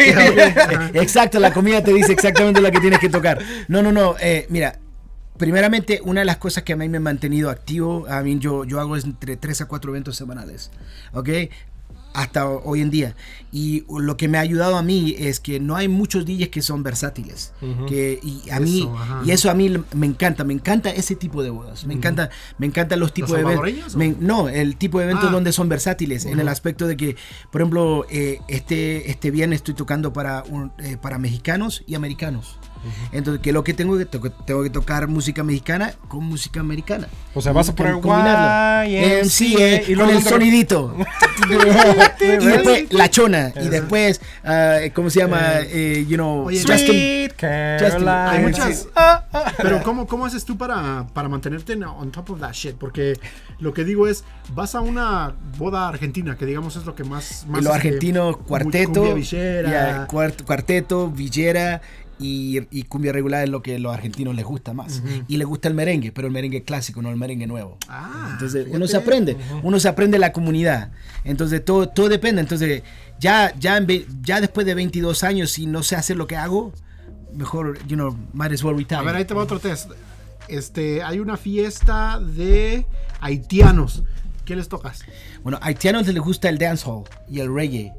Exacto, 0.94 1.40
la 1.40 1.52
comida 1.52 1.82
te 1.82 1.92
dice 1.92 2.12
exactamente 2.12 2.60
lo 2.60 2.70
que 2.70 2.80
tienes 2.80 2.98
que 3.00 3.08
tocar. 3.08 3.38
No, 3.68 3.82
no, 3.82 3.90
no. 3.92 4.14
eh, 4.20 4.46
mira, 4.50 4.78
primeramente, 5.36 6.00
una 6.04 6.20
de 6.20 6.24
las 6.26 6.36
cosas 6.36 6.62
que 6.62 6.72
a 6.72 6.76
mí 6.76 6.88
me 6.88 6.98
ha 6.98 7.00
mantenido 7.00 7.50
activo, 7.50 8.06
a 8.08 8.22
mí 8.22 8.38
yo, 8.38 8.64
yo 8.64 8.78
hago 8.80 8.96
es 8.96 9.04
entre 9.04 9.36
3 9.36 9.62
a 9.62 9.66
4 9.66 9.90
eventos 9.90 10.16
semanales. 10.16 10.70
¿Ok? 11.12 11.28
Hasta 12.14 12.46
hoy 12.48 12.80
en 12.82 12.90
día. 12.90 13.16
Y 13.50 13.84
lo 13.88 14.16
que 14.16 14.28
me 14.28 14.38
ha 14.38 14.42
ayudado 14.42 14.76
a 14.76 14.82
mí 14.82 15.14
es 15.18 15.40
que 15.40 15.60
no 15.60 15.76
hay 15.76 15.88
muchos 15.88 16.24
DJs 16.26 16.48
que 16.48 16.62
son 16.62 16.82
versátiles. 16.82 17.52
que, 17.88 18.18
y 18.22 18.48
a 18.50 18.60
mí, 18.60 18.80
Eso, 18.80 18.96
y 19.24 19.30
eso 19.30 19.50
a 19.50 19.54
mí 19.54 19.72
me 19.94 20.06
encanta, 20.06 20.44
me 20.44 20.52
encanta 20.54 20.90
ese 20.90 21.16
tipo 21.16 21.42
de 21.42 21.50
bodas. 21.50 21.86
Me 21.86 21.94
encanta, 21.94 22.30
me 22.58 22.66
encantan 22.66 23.00
los 23.00 23.12
tipos 23.14 23.32
de 23.32 23.42
eventos. 23.42 23.96
no, 24.20 24.48
el 24.48 24.76
tipo 24.76 24.98
de 24.98 25.04
eventos 25.04 25.28
Ah. 25.28 25.32
donde 25.32 25.52
son 25.52 25.68
versátiles, 25.68 26.24
en 26.26 26.38
el 26.40 26.48
aspecto 26.48 26.86
de 26.86 26.96
que, 26.96 27.16
por 27.50 27.60
ejemplo, 27.60 28.06
eh, 28.10 28.40
este, 28.48 29.10
este 29.10 29.30
viernes 29.30 29.56
estoy 29.58 29.74
tocando 29.74 30.12
para, 30.12 30.42
un- 30.48 30.72
eh, 30.78 30.96
para 31.00 31.18
mexicanos 31.18 31.82
y 31.86 31.94
americanos. 31.94 32.58
Entonces, 33.12 33.42
¿qué 33.42 33.50
es 33.50 33.54
lo 33.54 33.64
que 33.64 33.74
tengo 33.74 33.96
que 33.98 34.04
tocar? 34.06 34.32
Tengo 34.44 34.62
que 34.62 34.70
tocar 34.70 35.08
música 35.08 35.42
mexicana 35.44 35.94
con 36.08 36.24
música 36.24 36.60
americana. 36.60 37.08
O 37.34 37.40
sea, 37.40 37.52
vas 37.52 37.68
a 37.68 37.74
poner 37.74 37.94
combinarlo. 37.94 38.90
YMCA, 38.90 39.90
y 39.90 39.94
con 39.94 40.10
el 40.10 40.22
sonidito. 40.22 40.94
y 42.20 42.44
después 42.46 42.92
la 42.92 43.10
chona. 43.10 43.52
Y 43.60 43.68
después, 43.68 44.20
ah, 44.44 44.78
¿cómo 44.94 45.10
se 45.10 45.20
llama? 45.20 45.40
Eh, 45.62 46.04
you 46.08 46.16
know, 46.16 46.48
Justin-. 46.50 47.30
Hay 47.42 48.42
muchas. 48.42 48.80
Sí. 48.80 48.88
Pero 49.58 49.82
¿cómo, 49.82 50.06
¿cómo 50.06 50.26
haces 50.26 50.44
tú 50.44 50.56
para, 50.56 51.06
para 51.12 51.28
mantenerte 51.28 51.72
en- 51.74 51.84
on 51.84 52.10
top 52.10 52.30
of 52.30 52.40
that 52.40 52.52
shit? 52.52 52.74
Porque 52.76 53.18
lo 53.58 53.72
que 53.72 53.84
digo 53.84 54.08
es, 54.08 54.24
vas 54.54 54.74
a 54.74 54.80
una 54.80 55.34
boda 55.56 55.88
argentina, 55.88 56.36
que 56.36 56.46
digamos 56.46 56.76
es 56.76 56.84
lo 56.84 56.94
que 56.94 57.04
más... 57.04 57.46
más 57.48 57.60
y 57.60 57.64
los 57.64 57.74
este, 57.76 57.88
argentinos, 57.88 58.36
cu- 58.36 58.44
cuarteto, 58.44 59.14
villera. 59.14 60.06
cuarteto, 60.08 61.10
villera 61.10 61.80
y, 62.22 62.66
y 62.70 62.84
cumbia 62.84 63.12
regular 63.12 63.44
es 63.44 63.50
lo 63.50 63.62
que 63.62 63.74
a 63.76 63.78
los 63.78 63.92
argentinos 63.92 64.34
les 64.34 64.44
gusta 64.44 64.72
más. 64.72 65.02
Y 65.28 65.36
les 65.36 65.46
gusta 65.46 65.68
el 65.68 65.74
merengue, 65.74 66.12
pero 66.12 66.26
el 66.28 66.32
merengue 66.32 66.62
clásico, 66.62 67.02
no 67.02 67.10
el 67.10 67.16
merengue 67.16 67.46
nuevo. 67.46 67.76
Ah, 67.88 68.30
Entonces 68.32 68.66
uno 68.70 68.86
se 68.86 68.96
aprende, 68.96 69.36
uno 69.62 69.78
se 69.80 69.88
aprende 69.88 70.18
la 70.18 70.32
comunidad. 70.32 70.92
Entonces 71.24 71.64
todo, 71.64 71.88
todo 71.88 72.08
depende. 72.08 72.40
Entonces 72.40 72.82
ya, 73.20 73.52
ya, 73.58 73.76
en 73.76 73.86
ve- 73.86 74.06
ya 74.22 74.40
después 74.40 74.66
de 74.66 74.74
22 74.74 75.24
años, 75.24 75.50
si 75.50 75.66
no 75.66 75.82
sé 75.82 75.96
hacer 75.96 76.16
lo 76.16 76.26
que 76.26 76.36
hago, 76.36 76.72
mejor, 77.34 77.78
you 77.86 77.96
know, 77.96 78.16
might 78.32 78.52
as 78.52 78.62
well 78.62 78.76
retire. 78.76 78.96
A 79.00 79.02
ver, 79.02 79.16
ahí 79.16 79.24
te 79.24 79.34
va 79.34 79.42
otro 79.42 79.58
test. 79.58 79.90
Este, 80.48 81.02
hay 81.02 81.18
una 81.20 81.36
fiesta 81.36 82.18
de 82.20 82.84
haitianos. 83.20 84.02
¿Qué 84.44 84.56
les 84.56 84.68
tocas? 84.68 85.02
Bueno, 85.42 85.58
a 85.62 85.66
haitianos 85.66 86.06
les 86.08 86.20
gusta 86.22 86.48
el 86.48 86.58
dancehall 86.58 87.04
y 87.30 87.38
el 87.40 87.54
reggae. 87.54 87.92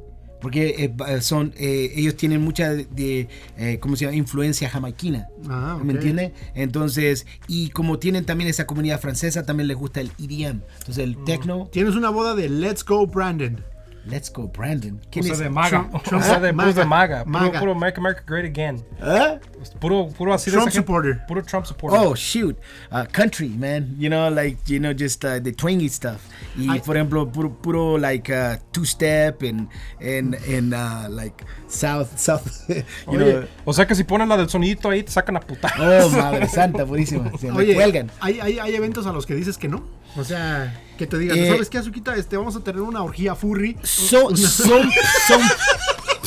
Porque 0.43 0.93
eh, 1.07 1.21
son, 1.21 1.53
eh, 1.57 1.93
ellos 1.95 2.17
tienen 2.17 2.41
mucha 2.41 2.73
de, 2.73 3.29
eh, 3.57 3.79
¿cómo 3.79 3.95
se 3.95 4.03
llama? 4.03 4.17
Influencia 4.17 4.69
jamaiquina. 4.69 5.29
Ah. 5.49 5.79
¿Me 5.81 5.93
entiendes? 5.93 6.33
Entonces, 6.53 7.25
y 7.47 7.69
como 7.69 7.97
tienen 7.97 8.25
también 8.25 8.49
esa 8.49 8.67
comunidad 8.67 8.99
francesa, 8.99 9.45
también 9.45 9.69
les 9.69 9.77
gusta 9.77 10.01
el 10.01 10.11
EDM. 10.19 10.61
Entonces, 10.79 10.97
el 10.97 11.15
techno. 11.23 11.69
Tienes 11.71 11.95
una 11.95 12.09
boda 12.09 12.35
de 12.35 12.49
Let's 12.49 12.83
Go 12.83 13.07
Brandon. 13.07 13.63
Let's 14.05 14.29
go, 14.29 14.47
Brandon. 14.49 14.99
¿Quién 15.11 15.23
sea, 15.23 15.33
es? 15.33 15.39
de 15.39 15.49
maga. 15.49 15.69
Trump- 15.89 16.03
Trump- 16.03 16.23
sea, 16.23 16.39
de, 16.39 16.53
puros 16.53 16.75
de 16.75 16.83
maga. 16.85 17.23
maga. 17.23 17.23
Puro, 17.23 17.39
Maga. 17.47 17.59
puro 17.59 17.75
Make 17.75 17.97
America 17.99 18.23
Great 18.27 18.45
Again. 18.45 18.83
¿Ah? 19.01 19.39
Puro, 19.79 20.09
puro 20.09 20.33
así 20.33 20.51
Trump 20.51 20.65
de 20.65 20.71
gente- 20.71 20.85
supporter. 20.85 21.21
Puro 21.25 21.41
Trump 21.41 21.65
supporter. 21.65 21.99
Oh 22.01 22.13
shoot, 22.13 22.57
uh, 22.91 23.05
country 23.13 23.47
man, 23.47 23.95
you 23.97 24.09
know, 24.09 24.29
like 24.29 24.57
you 24.67 24.77
know, 24.79 24.91
just 24.93 25.23
uh, 25.23 25.39
the 25.41 25.53
twangy 25.53 25.87
stuff. 25.87 26.19
Y 26.57 26.67
I- 26.75 26.79
por 26.81 26.97
ejemplo, 26.97 27.31
puro, 27.31 27.49
puro 27.49 27.97
like 27.97 28.29
uh, 28.29 28.57
two 28.73 28.83
step 28.85 29.41
and 29.41 29.69
and 30.01 30.35
and 30.53 30.73
uh, 30.73 31.07
like 31.09 31.45
south 31.69 32.17
south, 32.19 32.45
you 32.69 32.83
Oye, 33.07 33.17
know. 33.33 33.45
O 33.65 33.71
sea 33.73 33.87
que 33.87 33.95
si 33.95 34.03
ponen 34.03 34.27
la 34.27 34.35
del 34.35 34.49
sonidito 34.49 34.89
ahí, 34.89 35.03
te 35.03 35.11
sacan 35.13 35.37
a 35.37 35.39
puta. 35.39 35.71
Oh 35.79 36.09
madre 36.09 36.49
santa, 36.49 36.83
buenísima. 36.83 37.31
Se 37.39 37.47
me 37.51 37.57
Oye, 37.57 37.73
cuelgan. 37.73 38.11
¿hay, 38.19 38.41
hay, 38.41 38.59
hay 38.59 38.75
eventos 38.75 39.07
a 39.07 39.13
los 39.13 39.25
que 39.25 39.33
dices 39.33 39.57
que 39.57 39.69
no. 39.69 39.81
O 40.17 40.25
sea, 40.25 40.82
que 40.97 41.07
te 41.07 41.17
digan, 41.17 41.37
Eh, 41.37 41.49
¿sabes 41.49 41.69
qué, 41.69 41.77
Azuquita? 41.77 42.15
Este, 42.15 42.37
vamos 42.37 42.55
a 42.55 42.59
tener 42.61 42.81
una 42.81 43.01
orgía 43.03 43.35
furry. 43.35 43.77
Son, 43.83 44.35
son, 44.37 44.89
son, 45.27 45.41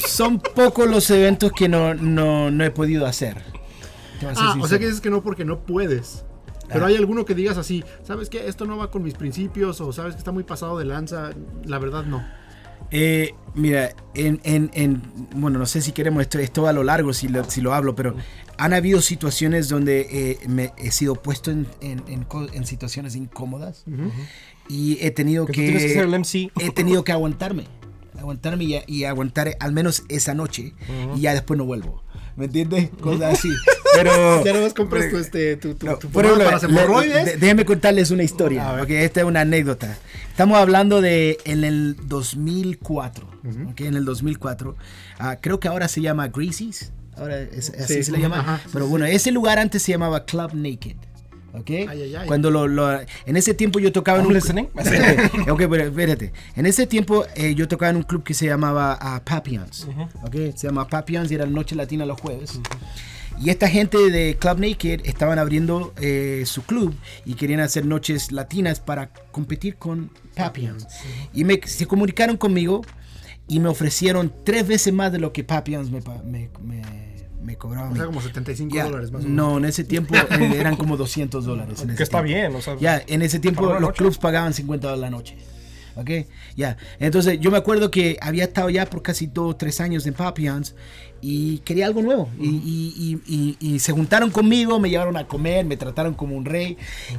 son 0.06 0.38
pocos 0.40 0.88
los 0.88 1.08
eventos 1.10 1.52
que 1.52 1.68
no, 1.68 1.94
no, 1.94 2.50
no 2.50 2.64
he 2.64 2.70
podido 2.70 3.06
hacer. 3.06 3.42
Ah, 4.36 4.56
o 4.60 4.66
sea 4.66 4.78
que 4.78 4.86
dices 4.86 5.00
que 5.00 5.10
no 5.10 5.22
porque 5.22 5.44
no 5.44 5.60
puedes. 5.60 6.24
Pero 6.68 6.84
Ah. 6.84 6.88
hay 6.88 6.96
alguno 6.96 7.24
que 7.24 7.34
digas 7.34 7.58
así, 7.58 7.84
¿sabes 8.02 8.28
qué? 8.28 8.48
Esto 8.48 8.64
no 8.64 8.76
va 8.76 8.90
con 8.90 9.02
mis 9.04 9.14
principios 9.14 9.80
o 9.80 9.92
sabes 9.92 10.14
que 10.14 10.18
está 10.18 10.32
muy 10.32 10.42
pasado 10.42 10.78
de 10.78 10.84
lanza. 10.84 11.30
La 11.64 11.78
verdad, 11.78 12.04
no. 12.04 12.26
Eh, 12.90 13.34
mira, 13.54 13.94
en, 14.14 14.40
en, 14.44 14.70
en- 14.74 15.02
bueno, 15.34 15.58
no 15.58 15.66
sé 15.66 15.80
si 15.82 15.92
queremos 15.92 16.22
esto, 16.22 16.38
esto 16.38 16.66
a 16.68 16.72
lo 16.72 16.82
largo, 16.84 17.12
si 17.12 17.28
lo, 17.28 17.42
si 17.44 17.60
lo 17.60 17.74
hablo, 17.74 17.94
pero 17.96 18.14
han 18.58 18.72
habido 18.72 19.00
situaciones 19.00 19.68
donde 19.68 20.06
eh, 20.10 20.38
me 20.48 20.72
he 20.78 20.90
sido 20.92 21.14
puesto 21.16 21.50
en, 21.50 21.66
en- 21.80 22.66
situaciones 22.66 23.16
incómodas 23.16 23.84
y 24.68 24.98
he 25.00 25.10
tenido 25.10 25.46
Que 25.46 25.52
que, 25.52 25.60
tú 25.60 25.64
tienes 25.66 25.82
que 25.84 25.92
ser 25.94 26.04
el 26.04 26.10
MC. 26.18 26.50
he 26.60 26.70
tenido 26.70 27.04
que 27.04 27.12
aguantarme, 27.12 27.64
aguantarme 28.18 28.64
y, 28.64 28.80
y 28.86 29.04
aguantar 29.04 29.56
al 29.60 29.72
menos 29.72 30.02
esa 30.08 30.34
noche 30.34 30.74
y 31.16 31.20
ya 31.20 31.32
después 31.34 31.58
no 31.58 31.64
vuelvo. 31.64 32.02
¿Me 32.36 32.44
entiendes? 32.46 32.90
Cosas 33.00 33.38
así. 33.38 33.48
Pero 33.94 34.44
Ya 34.44 34.52
nomás 34.52 34.74
compras 34.74 35.08
tu, 35.10 35.16
este, 35.16 35.56
tu, 35.56 35.74
tu, 35.74 35.86
no, 35.86 35.96
tu 35.96 36.08
por 36.10 36.22
pomada 36.28 36.56
ejemplo, 36.58 36.86
para 36.92 37.06
le- 37.06 37.36
déjenme 37.38 37.64
contarles 37.64 38.10
una 38.10 38.24
historia, 38.24 38.74
porque 38.78 39.04
esta 39.06 39.20
es 39.20 39.26
una 39.26 39.40
anécdota. 39.40 39.96
Estamos 40.28 40.58
hablando 40.58 41.00
de 41.00 41.38
en 41.46 41.64
el 41.64 41.96
2004, 42.06 43.26
¿ok? 43.70 43.80
En 43.80 43.94
el 43.94 44.04
2004. 44.04 44.76
Ah, 45.18 45.38
creo 45.40 45.60
que 45.60 45.68
ahora 45.68 45.88
se 45.88 46.02
llama 46.02 46.28
Greasy's, 46.28 46.92
ahora 47.16 47.40
es- 47.40 47.70
así 47.70 47.94
Sí, 47.94 48.02
se 48.04 48.12
le 48.12 48.18
llama. 48.20 48.40
ajá, 48.40 48.60
Pero 48.70 48.86
bueno, 48.86 49.06
ese 49.06 49.30
lugar 49.30 49.58
antes 49.58 49.82
se 49.82 49.92
llamaba 49.92 50.26
Club 50.26 50.52
Naked. 50.52 50.96
¿Ok? 51.58 51.70
Ay, 51.70 51.86
ay, 51.88 52.14
ay. 52.14 52.26
Cuando 52.26 52.50
lo, 52.50 52.66
lo- 52.68 53.00
en 53.00 53.36
ese 53.36 53.54
tiempo 53.54 53.78
yo 53.78 53.92
tocaba 53.92 54.20
en 54.20 54.26
un 54.26 54.34
listening. 54.34 54.66
Ok, 55.50 55.62
pero 55.70 55.84
espérate. 55.84 56.32
En 56.54 56.66
ese 56.66 56.86
tiempo 56.86 57.24
eh, 57.34 57.54
yo 57.54 57.66
tocaba 57.68 57.90
en 57.90 57.96
un 57.96 58.02
club 58.02 58.22
que 58.22 58.34
se 58.34 58.46
llamaba 58.46 58.98
ah, 59.00 59.22
Papillons. 59.24 59.86
¿ok? 60.24 60.34
Se 60.54 60.66
llama 60.66 60.86
Papillons 60.86 61.30
y 61.30 61.34
era 61.34 61.46
Noche 61.46 61.74
Latina 61.74 62.04
los 62.04 62.20
jueves. 62.20 62.60
Y 63.38 63.50
esta 63.50 63.68
gente 63.68 63.98
de 64.10 64.36
Club 64.38 64.60
Naked 64.60 65.02
estaban 65.04 65.38
abriendo 65.38 65.92
eh, 66.00 66.44
su 66.46 66.62
club 66.62 66.94
y 67.26 67.34
querían 67.34 67.60
hacer 67.60 67.84
noches 67.84 68.32
latinas 68.32 68.80
para 68.80 69.10
competir 69.30 69.76
con 69.76 70.10
Papillons. 70.34 70.86
Y 71.34 71.44
me, 71.44 71.60
se 71.64 71.86
comunicaron 71.86 72.38
conmigo 72.38 72.80
y 73.46 73.60
me 73.60 73.68
ofrecieron 73.68 74.32
tres 74.44 74.66
veces 74.66 74.92
más 74.94 75.12
de 75.12 75.18
lo 75.18 75.32
que 75.34 75.44
Papillons 75.44 75.90
me, 75.90 76.00
me, 76.24 76.48
me, 76.62 76.82
me 77.46 77.56
cobraban. 77.56 77.92
O 77.92 77.96
sea, 77.96 78.04
como 78.06 78.20
75 78.20 78.74
Ya, 78.74 78.84
dólares 78.84 79.10
más 79.12 79.24
o 79.24 79.28
menos. 79.28 79.36
no, 79.52 79.56
en 79.58 79.64
ese 79.64 79.84
tiempo 79.84 80.14
eh, 80.16 80.52
eran 80.58 80.76
como 80.76 80.96
200 80.96 81.44
dólares. 81.44 81.80
en 81.80 81.90
ese 81.90 81.96
Que 81.96 82.02
está 82.02 82.22
tiempo. 82.22 82.40
bien, 82.50 82.54
o 82.56 82.60
sea. 82.60 82.76
Ya, 82.78 83.02
en 83.06 83.22
ese 83.22 83.38
tiempo 83.38 83.62
los 83.72 83.80
noche. 83.80 83.98
clubs 83.98 84.18
pagaban 84.18 84.52
50 84.52 84.88
dólares 84.88 85.00
la 85.00 85.10
noche. 85.16 85.36
¿Ok? 85.96 86.10
Ya. 86.56 86.76
Entonces 86.98 87.40
yo 87.40 87.50
me 87.50 87.56
acuerdo 87.56 87.90
que 87.90 88.18
había 88.20 88.44
estado 88.44 88.68
ya 88.70 88.84
por 88.86 89.02
casi 89.02 89.26
dos, 89.26 89.56
tres 89.56 89.80
años 89.80 90.06
en 90.06 90.12
Papillons 90.14 90.74
y 91.22 91.58
quería 91.60 91.86
algo 91.86 92.02
nuevo. 92.02 92.28
Y, 92.38 92.48
y- 92.48 92.94
y- 93.26 93.56
y- 93.60 93.74
y 93.74 93.78
se 93.78 93.92
juntaron 93.92 94.30
conmigo, 94.30 94.78
me 94.78 94.90
llevaron 94.90 95.16
a 95.16 95.26
comer, 95.26 95.64
me 95.64 95.78
trataron 95.78 96.12
como 96.12 96.36
un 96.36 96.44
rey 96.44 96.76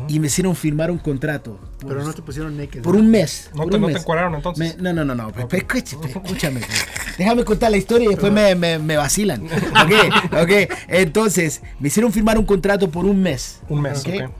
y 0.08 0.20
me 0.20 0.28
hicieron 0.28 0.56
firmar 0.56 0.92
un 0.92 1.00
contrato. 1.00 1.60
Por, 1.80 1.90
Pero 1.90 2.04
no 2.04 2.14
te 2.14 2.22
pusieron 2.22 2.56
naked. 2.56 2.84
por 2.84 2.96
un 2.96 3.10
mes. 3.10 3.50
No 3.56 3.64
por 3.64 3.72
te- 3.72 3.76
un 3.78 3.82
no 3.82 3.88
te 3.88 3.94
mes. 3.94 4.02
encuadraron, 4.04 4.36
entonces. 4.36 4.78
Me- 4.78 4.82
no, 4.84 4.94
no, 4.94 5.04
no, 5.04 5.16
no. 5.16 5.32
pues, 5.32 5.48
escúchame, 5.64 6.06
escúchame, 6.12 6.62
déjame 7.18 7.44
contar 7.44 7.72
la 7.72 7.78
historia 7.78 8.06
y 8.06 8.10
después 8.10 8.32
me, 8.32 8.54
me, 8.54 8.78
me 8.78 8.96
vacilan. 8.96 9.44
Ok, 9.44 10.34
ok. 10.44 10.52
Entonces, 10.88 11.64
me 11.80 11.88
hicieron 11.88 12.14
firmar 12.14 12.38
un 12.38 12.46
contrato 12.46 12.92
por 12.92 13.06
un 13.06 13.20
mes. 13.24 13.62
Un 13.70 13.82
mes, 13.82 14.02
¿ok? 14.06 14.14
ok. 14.26 14.32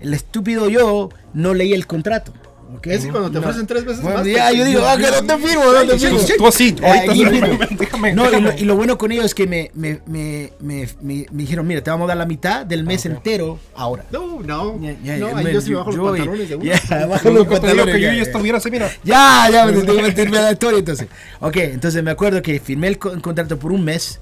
El 0.00 0.14
estúpido 0.14 0.68
yo 0.70 1.10
no 1.34 1.52
leí 1.54 1.74
el 1.74 1.86
contrato. 1.86 2.32
¿Ok? 2.76 2.86
Es 2.88 3.04
que 3.04 3.10
cuando 3.10 3.30
te 3.30 3.34
No. 3.34 3.40
ofrecen 3.40 3.66
tres 3.66 3.84
veces 3.84 4.02
Bueno, 4.02 4.18
más. 4.18 4.26
ya, 4.26 4.50
te- 4.50 4.56
yo 4.58 4.64
digo, 4.64 4.82
ah, 4.86 4.96
que 4.96 5.02
no 5.10 5.22
te 5.26 5.38
firmo, 5.46 5.64
no 5.72 5.86
te 5.86 5.98
firmo. 5.98 6.18
Tú, 6.38 6.46
así, 6.46 6.76
ahorita 6.82 7.12
Ah, 7.12 7.14
y- 7.14 7.24
déjame, 7.24 7.68
déjame, 7.78 8.12
No, 8.14 8.22
y 8.22 8.24
lo, 8.32 8.40
déjame. 8.40 8.60
y 8.60 8.64
lo 8.64 8.76
bueno 8.76 8.98
con 8.98 9.12
ellos 9.12 9.24
es 9.26 9.34
que 9.34 9.46
me, 9.46 9.70
me, 9.74 10.00
me, 10.06 10.52
me, 10.60 10.88
me- 11.00 11.26
me 11.30 11.42
dijeron, 11.42 11.66
mira, 11.66 11.82
te 11.82 11.90
vamos 11.90 12.06
a 12.06 12.08
dar 12.08 12.16
la 12.16 12.26
mitad 12.26 12.64
del 12.66 12.84
mes 12.84 13.04
entero 13.06 13.58
ahora. 13.74 14.04
No, 14.10 14.40
no. 14.40 14.80
Ya, 14.80 14.96
ya, 15.02 15.16
no, 15.18 15.30
ya, 15.30 15.36
ahí 15.38 15.52
yo 15.54 15.60
sí 15.60 15.74
bajo 15.74 15.92
los 15.92 16.10
pantalones 16.10 16.48
de 16.48 16.56
uno. 16.56 16.64
Ya, 16.64 17.06
bajo 17.06 17.30
los 17.30 17.46
pantalones. 17.46 17.94
que 17.94 18.00
yo 18.00 18.06
ya, 18.08 18.12
ya 18.12 18.16
ya. 18.16 18.22
estuviera 18.22 18.58
así, 18.58 18.70
mira. 18.70 18.90
Ya, 19.04 19.48
ya, 19.52 19.66
me 19.66 19.72
tengo 19.72 19.96
que 19.96 20.02
meterme 20.02 20.38
a 20.38 20.42
la 20.42 20.52
historia 20.52 20.78
entonces. 20.78 21.08
Ok, 21.40 21.56
entonces 21.56 22.02
me 22.02 22.10
acuerdo 22.10 22.42
que 22.42 22.58
firmé 22.60 22.88
el 22.88 22.98
co- 22.98 23.20
contrato 23.20 23.58
por 23.58 23.72
un 23.72 23.84
mes. 23.84 24.20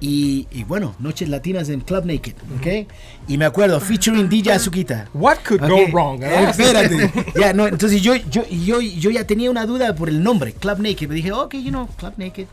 Y, 0.00 0.46
y 0.50 0.64
bueno, 0.64 0.94
Noches 0.98 1.28
Latinas 1.28 1.68
en 1.70 1.80
Club 1.80 2.04
Naked, 2.04 2.34
¿ok? 2.58 2.88
Y 3.28 3.38
me 3.38 3.44
acuerdo, 3.46 3.80
featuring 3.80 4.28
DJ 4.28 4.52
Azuquita. 4.52 5.08
What 5.14 5.38
could 5.46 5.62
Ok, 5.62 5.68
go 5.70 5.86
wrong? 5.92 6.22
eh, 6.22 6.26
eh? 6.28 6.46
espérate. 6.50 7.10
ya, 7.40 7.52
no, 7.54 7.66
entonces 7.66 8.02
yo, 8.02 8.14
yo, 8.14 8.46
yo, 8.48 8.80
yo 8.80 9.10
ya 9.10 9.26
tenía 9.26 9.50
una 9.50 9.64
duda 9.64 9.94
por 9.94 10.08
el 10.08 10.22
nombre, 10.22 10.52
Club 10.52 10.80
Naked. 10.80 11.08
Me 11.08 11.14
dije, 11.14 11.32
ok, 11.32 11.54
you 11.54 11.70
know, 11.70 11.86
Club 11.96 12.12
Naked. 12.18 12.46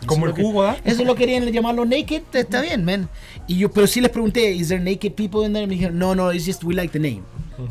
Eso 0.00 0.06
Como 0.06 0.26
el 0.26 0.32
jugo, 0.32 0.60
¿verdad? 0.62 0.78
Eso 0.84 1.04
lo 1.04 1.14
querían 1.14 1.46
llamarlo 1.50 1.86
naked, 1.86 2.22
está 2.34 2.60
bien, 2.60 2.84
man. 2.84 3.08
Y 3.46 3.56
yo, 3.56 3.70
pero 3.70 3.86
sí 3.86 4.02
les 4.02 4.10
pregunté, 4.10 4.52
¿is 4.52 4.68
there 4.68 4.82
naked 4.82 5.12
people 5.12 5.46
in 5.46 5.54
there? 5.54 5.66
Me 5.66 5.74
dijeron, 5.76 5.98
no, 5.98 6.14
no, 6.14 6.30
it's 6.30 6.44
just 6.44 6.62
we 6.62 6.74
like 6.74 6.92
the 6.92 6.98
name. 6.98 7.22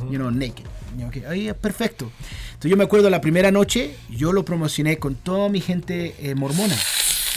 You 0.09 0.17
know, 0.17 0.31
naked. 0.31 0.65
Okay, 1.07 1.23
ahí, 1.25 1.53
perfecto. 1.53 2.09
Entonces 2.53 2.71
yo 2.71 2.77
me 2.77 2.85
acuerdo 2.85 3.09
la 3.11 3.21
primera 3.21 3.51
noche, 3.51 3.95
yo 4.09 4.31
lo 4.33 4.43
promocioné 4.45 4.97
con 4.97 5.13
toda 5.13 5.49
mi 5.49 5.61
gente 5.61 6.15
eh, 6.19 6.33
mormona. 6.33 6.73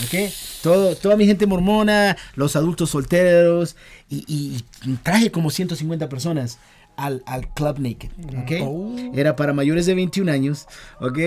¿Ok? 0.07 0.31
Todo, 0.63 0.97
toda 0.97 1.17
mi 1.17 1.27
gente 1.27 1.47
mormona, 1.47 2.17
los 2.35 2.57
adultos 2.57 2.91
solteros, 2.91 3.77
y, 4.09 4.25
y- 4.27 4.65
y 4.89 4.95
traje 4.97 5.31
como 5.31 5.51
150 5.51 6.09
personas 6.09 6.59
al, 6.97 7.23
al 7.27 7.47
Club 7.53 7.79
Naked, 7.79 8.09
¿ok? 8.43 8.53
Oh. 8.63 8.97
Era 9.15 9.37
para 9.37 9.53
mayores 9.53 9.85
de 9.85 9.95
21 9.95 10.31
años, 10.33 10.67
¿ok? 11.01 11.19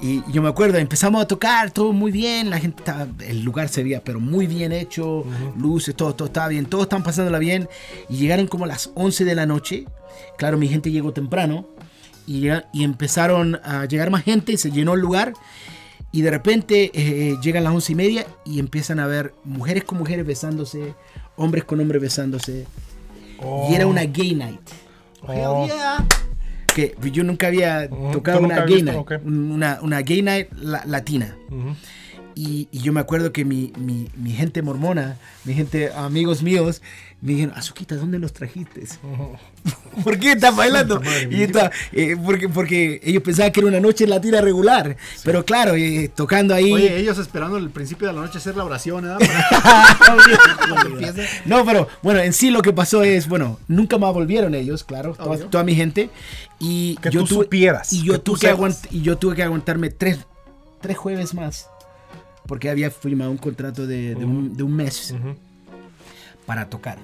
Y 0.00 0.22
yo 0.30 0.42
me 0.42 0.48
acuerdo, 0.50 0.76
empezamos 0.78 1.22
a 1.22 1.26
tocar, 1.26 1.70
todo 1.70 1.92
muy 1.94 2.12
bien, 2.12 2.50
la 2.50 2.58
gente, 2.60 2.80
estaba- 2.82 3.08
el 3.26 3.42
lugar 3.42 3.68
se 3.70 3.82
veía, 3.82 4.02
pero 4.04 4.20
muy 4.20 4.46
bien 4.46 4.72
hecho, 4.72 5.24
luces, 5.58 5.94
todo, 5.96 6.14
todo 6.14 6.26
estaba 6.26 6.48
bien, 6.48 6.66
todos 6.66 6.82
estaban 6.84 7.02
pasándola 7.02 7.38
bien, 7.38 7.66
y 8.10 8.16
llegaron 8.18 8.46
como 8.46 8.64
a 8.66 8.68
las 8.68 8.90
11 8.94 9.24
de 9.24 9.34
la 9.34 9.46
noche, 9.46 9.86
claro, 10.36 10.58
mi 10.58 10.68
gente 10.68 10.90
llegó 10.90 11.12
temprano, 11.14 11.66
y, 12.26 12.48
y 12.74 12.84
empezaron 12.84 13.58
a 13.64 13.86
llegar 13.86 14.10
más 14.10 14.22
gente, 14.24 14.52
y 14.52 14.56
se 14.58 14.70
llenó 14.70 14.92
el 14.94 15.00
lugar, 15.00 15.32
y 16.12 16.22
de 16.22 16.30
repente 16.30 16.90
eh, 16.94 17.36
llegan 17.42 17.64
las 17.64 17.72
once 17.74 17.92
y 17.92 17.94
media 17.94 18.26
y 18.44 18.58
empiezan 18.58 19.00
a 19.00 19.06
ver 19.06 19.34
mujeres 19.44 19.84
con 19.84 19.98
mujeres 19.98 20.26
besándose, 20.26 20.94
hombres 21.36 21.64
con 21.64 21.80
hombres 21.80 22.00
besándose. 22.00 22.66
Oh. 23.38 23.68
Y 23.70 23.74
era 23.74 23.86
una 23.86 24.04
gay 24.04 24.34
night. 24.34 24.60
Oh. 25.22 25.32
Hell 25.32 25.70
yeah. 25.72 26.06
Que 26.74 26.94
yo 27.12 27.24
nunca 27.24 27.46
había 27.48 27.88
tocado 28.12 28.38
una 28.40 28.48
nunca 28.56 28.66
gay 28.66 28.74
viste, 28.76 28.92
night. 28.92 29.00
ok. 29.00 29.12
Una, 29.24 29.78
una 29.82 30.00
gay 30.02 30.22
night 30.22 30.48
la- 30.52 30.84
latina. 30.86 31.36
Ujú. 31.50 31.74
Y, 32.38 32.68
y 32.70 32.80
yo 32.80 32.92
me 32.92 33.00
acuerdo 33.00 33.32
que 33.32 33.46
mi, 33.46 33.72
mi- 33.78 34.10
mi 34.14 34.30
gente 34.32 34.60
mormona, 34.60 35.16
mi 35.44 35.54
gente, 35.54 35.90
amigos 35.94 36.42
míos, 36.42 36.82
me 37.22 37.32
dijeron, 37.32 37.54
Azuquita, 37.56 37.94
¿dónde 37.96 38.18
los 38.18 38.34
trajiste? 38.34 38.82
¿Por 40.04 40.18
qué 40.18 40.32
estás 40.32 40.54
bailando? 40.54 41.00
Y 41.30 41.42
está- 41.44 41.70
eh, 41.92 42.14
porque, 42.22 42.50
porque 42.50 43.00
ellos 43.02 43.22
pensaban 43.22 43.52
que 43.52 43.60
era 43.60 43.68
una 43.70 43.80
noche 43.80 44.06
latina 44.06 44.42
regular. 44.42 44.98
Pero 45.24 45.46
claro, 45.46 45.76
eh, 45.76 46.10
tocando 46.14 46.54
ahí. 46.54 46.70
Oye, 46.74 46.98
ellos 46.98 47.16
esperando 47.16 47.56
el 47.56 47.70
principio 47.70 48.06
de 48.06 48.12
la 48.12 48.20
noche 48.20 48.36
hacer 48.36 48.54
la 48.54 48.64
oración, 48.64 49.06
empiece. 50.86 51.26
No, 51.46 51.64
pero 51.64 51.88
bueno, 52.02 52.20
en 52.20 52.34
sí 52.34 52.50
lo 52.50 52.60
que 52.60 52.72
pasó 52.74 53.02
es, 53.02 53.28
bueno, 53.28 53.58
nunca 53.68 53.96
más 53.98 54.12
volvieron 54.12 54.54
ellos, 54.54 54.84
claro, 54.84 55.14
toda, 55.14 55.38
toda 55.48 55.64
mi 55.64 55.74
gente. 55.74 56.10
Y 56.58 56.96
Que 56.96 57.10
yo 57.10 57.20
tú 57.20 57.26
tuve, 57.28 57.44
supieras, 57.44 57.92
Y 57.94 58.02
yo, 58.02 58.12
que 58.14 58.18
tú 58.18 58.32
tuve 58.32 58.40
que 58.40 58.52
aguant- 58.54 58.86
y 58.90 59.00
yo 59.02 59.16
tuve 59.16 59.34
que 59.36 59.42
aguantarme 59.42 59.88
tres, 59.90 60.18
tres 60.82 60.96
jueves 60.98 61.32
más. 61.34 61.68
Porque 62.46 62.70
había 62.70 62.90
firmado 62.90 63.30
un 63.30 63.36
contrato 63.38 63.86
de, 63.86 64.14
de 64.14 64.24
un, 64.24 64.56
de 64.56 64.62
un 64.62 64.74
mes 64.74 65.12
Ujú. 65.12 65.34
para 66.46 66.68
tocar. 66.68 66.98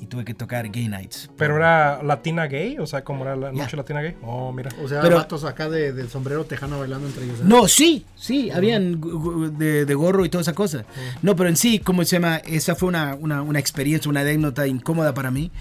Y 0.00 0.06
tuve 0.06 0.24
que 0.24 0.34
tocar 0.34 0.68
Gay 0.68 0.88
Nights. 0.88 1.30
Pero 1.36 1.56
era 1.56 2.02
latina 2.02 2.46
gay, 2.46 2.76
o 2.80 2.86
sea, 2.88 3.04
como 3.04 3.22
era 3.22 3.36
la 3.36 3.52
noche 3.52 3.76
latina 3.76 4.02
gay. 4.02 4.16
Oh, 4.22 4.50
mira. 4.52 4.68
O 4.82 4.88
sea, 4.88 5.00
Pero- 5.00 5.14
vatos 5.16 5.44
acá 5.44 5.68
de, 5.68 5.92
del 5.92 6.08
sombrero 6.08 6.44
tejano 6.44 6.80
bailando 6.80 7.06
entre 7.06 7.24
ellos. 7.24 7.38
¿eh? 7.38 7.44
No, 7.44 7.68
sí, 7.68 8.04
sí, 8.16 8.50
habían 8.50 9.00
gu- 9.00 9.12
gu- 9.12 9.56
de, 9.56 9.84
de 9.84 9.94
gorro 9.94 10.24
y 10.24 10.28
toda 10.28 10.42
esa 10.42 10.54
cosa. 10.54 10.84
No, 11.22 11.36
pero 11.36 11.48
en 11.48 11.56
sí, 11.56 11.78
¿cómo 11.78 12.02
se 12.04 12.16
llama? 12.16 12.38
Esa 12.38 12.74
fue 12.74 12.88
una, 12.88 13.14
una, 13.14 13.42
una 13.42 13.60
experiencia, 13.60 14.08
una 14.10 14.22
anécdota 14.22 14.66
incómoda 14.66 15.14
para 15.14 15.30
mí, 15.30 15.52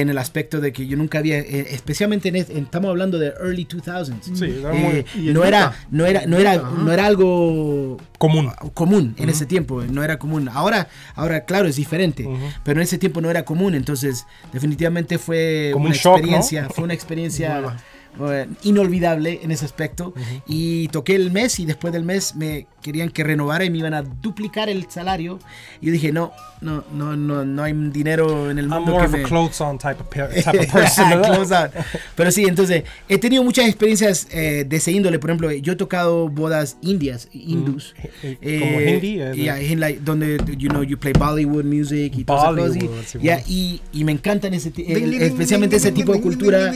en 0.00 0.08
el 0.08 0.18
aspecto 0.18 0.60
de 0.60 0.72
que 0.72 0.86
yo 0.86 0.96
nunca 0.96 1.18
había, 1.18 1.38
eh, 1.38 1.68
especialmente 1.70 2.28
en, 2.28 2.36
es- 2.36 2.50
en- 2.50 2.64
estamos 2.64 2.88
hablando 2.90 3.18
de 3.18 3.28
early 3.40 3.64
2000s. 3.66 4.34
Sí, 4.34 4.44
era 4.60 4.74
Eh, 4.76 5.04
muy 5.14 5.22
Y 5.22 5.28
en 5.28 5.34
no, 5.34 5.44
era, 5.44 5.72
no, 5.90 6.04
era, 6.06 6.26
no, 6.26 6.36
era, 6.38 6.56
no 6.56 6.92
era 6.92 7.06
algo 7.06 7.96
común. 8.18 8.50
común 8.74 9.14
en 9.18 9.28
ese 9.30 9.46
tiempo, 9.46 9.82
no 9.84 10.02
era 10.02 10.18
común. 10.18 10.48
Ahora, 10.52 10.88
ahora 11.14 11.44
claro, 11.44 11.68
es 11.68 11.76
diferente, 11.76 12.28
pero 12.64 12.80
en 12.80 12.84
ese 12.84 12.98
tiempo 12.98 13.20
no 13.20 13.30
era 13.30 13.44
común, 13.44 13.74
entonces 13.74 14.26
definitivamente 14.52 15.18
fue 15.18 15.70
Como 15.72 15.86
una 15.86 15.94
un 15.94 15.98
shock, 15.98 16.04
¿no? 16.12 16.18
experiencia, 16.18 16.68
fue 16.70 16.84
una 16.84 16.94
experiencia 16.94 17.76
Eh, 18.20 18.46
inolvidable 18.62 19.40
en 19.42 19.50
ese 19.50 19.64
aspecto. 19.64 20.14
Y 20.46 20.88
toqué 20.88 21.14
el 21.16 21.30
mes 21.32 21.58
y 21.60 21.66
después 21.66 21.92
del 21.92 22.04
mes 22.04 22.34
me 22.36 22.66
querían 22.80 23.08
que 23.10 23.24
renovara 23.24 23.64
y 23.64 23.70
me 23.70 23.78
iban 23.78 23.94
a 23.94 24.02
duplicar 24.02 24.68
el 24.68 24.88
salario. 24.90 25.38
Y 25.80 25.86
yo 25.86 25.92
dije, 25.92 26.12
no, 26.12 26.32
no, 26.60 26.84
no, 26.92 27.16
no, 27.16 27.44
no 27.44 27.62
hay 27.62 27.72
dinero 27.72 28.50
en 28.50 28.58
el 28.58 28.66
I'm 28.66 28.74
mundo 28.74 28.92
more 28.92 29.04
que 29.04 29.08
of 29.08 29.14
a 29.14 29.16
me... 29.18 29.22
clothes 29.24 29.60
on 29.60 29.78
type 29.78 30.00
of, 30.00 30.08
pe- 30.08 30.42
type 30.42 30.58
of 30.60 30.66
person. 30.72 31.22
Close 31.22 31.52
out. 31.54 31.70
Pero 32.14 32.30
sí, 32.30 32.44
entonces 32.44 32.84
he 33.08 33.18
tenido 33.18 33.42
muchas 33.42 33.66
experiencias 33.66 34.28
eh, 34.30 34.64
de 34.68 34.76
ese 34.76 34.92
índole. 34.92 35.18
Por 35.18 35.30
ejemplo, 35.30 35.50
yo 35.50 35.72
he 35.72 35.76
tocado 35.76 36.28
bodas 36.28 36.76
indias, 36.82 37.28
hindus. 37.32 37.94
Eh, 38.22 38.60
como 38.60 38.80
hindi, 38.80 39.20
eh, 39.20 39.32
yeah, 39.34 39.60
in 39.62 39.80
like, 39.80 40.00
donde, 40.04 40.36
you 40.58 40.68
know, 40.68 40.82
you 40.82 40.98
play 40.98 41.14
Bollywood 41.14 41.64
music 41.64 42.12
y. 42.16 42.24
Bollywood, 42.24 42.74
sí, 43.06 43.18
Yeah, 43.20 43.42
y, 43.48 43.80
y 43.92 44.04
me 44.04 44.12
encantan 44.12 44.52
ese, 44.54 44.72
el- 44.76 45.14
especialmente 45.22 45.76
ese 45.76 45.90
tipo 45.90 46.12
de 46.12 46.20
cultura. 46.20 46.72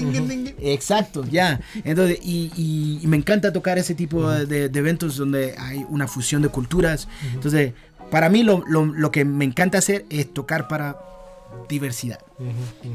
Exacto, 0.60 1.24
ya. 1.30 1.60
Entonces, 1.84 2.18
y, 2.22 2.50
y- 2.56 3.00
y 3.02 3.06
me 3.06 3.16
encanta 3.16 3.52
tocar 3.52 3.78
ese 3.78 3.94
tipo 3.94 4.28
de, 4.30 4.68
de 4.68 4.78
eventos 4.78 5.16
donde 5.16 5.54
hay 5.58 5.84
una 5.88 6.06
fusión 6.08 6.42
de 6.42 6.48
culturas. 6.48 7.08
Entonces, 7.34 7.72
para 8.10 8.28
mí 8.28 8.42
lo, 8.42 8.64
lo- 8.66 8.86
lo 8.86 9.10
que 9.10 9.24
me 9.24 9.44
encanta 9.44 9.78
hacer 9.78 10.04
es 10.10 10.32
tocar 10.32 10.68
para 10.68 10.96
diversidad. 11.68 12.18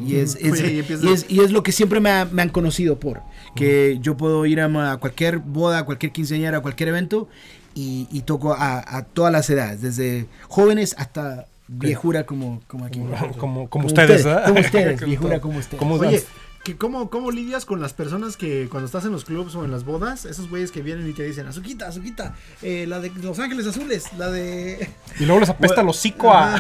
Y 0.06 0.16
es, 0.16 0.36
es- 0.36 0.52
Oye, 0.54 0.86
y 1.02 1.08
es- 1.12 1.26
y 1.30 1.40
es 1.42 1.52
lo 1.52 1.64
que 1.64 1.72
siempre 1.72 2.00
me, 2.00 2.10
ha- 2.10 2.26
me 2.26 2.42
han 2.42 2.50
conocido 2.50 3.00
por. 3.00 3.22
Que 3.56 3.98
yo 4.02 4.16
puedo 4.18 4.46
ir 4.46 4.62
a, 4.62 4.92
a 4.92 4.98
cualquier 4.98 5.40
boda, 5.40 5.80
a 5.80 5.84
cualquier 5.86 6.12
quinceañera, 6.12 6.58
a 6.58 6.62
cualquier 6.62 6.90
evento 6.90 7.28
y, 7.76 8.08
y 8.12 8.22
toco 8.22 8.54
a, 8.54 8.98
a 8.98 9.04
todas 9.04 9.32
las 9.32 9.50
edades, 9.50 9.82
desde 9.82 10.28
jóvenes 10.48 10.96
hasta 10.98 11.48
viejura 11.68 12.26
como, 12.26 12.62
como 12.68 12.86
aquí. 12.86 13.00
Como, 13.38 13.68
como 13.70 13.88
ustedes, 13.88 14.24
¿verdad? 14.24 14.48
Como 14.48 14.60
ustedes, 14.60 15.02
viejura 15.06 15.40
como 15.42 15.58
ustedes. 15.60 15.80
Como 15.80 15.96
Oye, 15.96 16.24
¿que 16.64 16.78
cómo, 16.78 17.10
¿cómo 17.10 17.30
lidias 17.32 17.66
con 17.66 17.82
las 17.82 17.94
personas 17.94 18.38
que 18.38 18.68
cuando 18.70 18.86
estás 18.86 19.04
en 19.06 19.12
los 19.12 19.26
clubs 19.26 19.54
o 19.56 19.66
en 19.66 19.72
las 19.72 19.84
bodas, 19.84 20.26
esos 20.26 20.50
güeyes 20.50 20.72
que 20.72 20.82
vienen 20.82 21.10
y 21.10 21.14
te 21.14 21.24
dicen, 21.24 21.46
Azuquita, 21.48 21.88
Azuquita, 21.90 22.36
eh, 22.62 22.86
la 22.88 23.00
de 23.02 23.10
Los 23.22 23.38
Ángeles 23.40 23.68
Azules, 23.68 24.06
la 24.18 24.30
de... 24.32 24.90
Y 25.20 25.26
luego 25.26 25.42
les 25.42 25.50
apesta 25.50 25.82
el 25.82 25.90
hocico 25.90 26.32
a... 26.32 26.56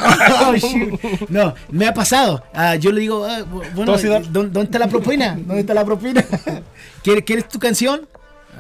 Oh. 0.45 0.53
No, 1.29 1.53
me 1.71 1.87
ha 1.87 1.93
pasado. 1.93 2.43
Ah, 2.53 2.75
yo 2.75 2.91
le 2.91 3.01
digo, 3.01 3.25
ah, 3.25 3.39
bu- 3.39 3.63
bueno, 3.73 3.85
¿Tú 3.85 3.91
has 3.93 4.03
ido? 4.03 4.19
¿dó- 4.19 4.43
¿dónde 4.43 4.63
está 4.63 4.79
la 4.79 4.87
propina? 4.89 5.35
¿Dónde 5.35 5.59
está 5.61 5.73
la 5.73 5.85
propina? 5.85 6.23
¿Quieres, 7.03 7.23
¿quieres 7.23 7.47
tu 7.47 7.59
canción? 7.59 8.07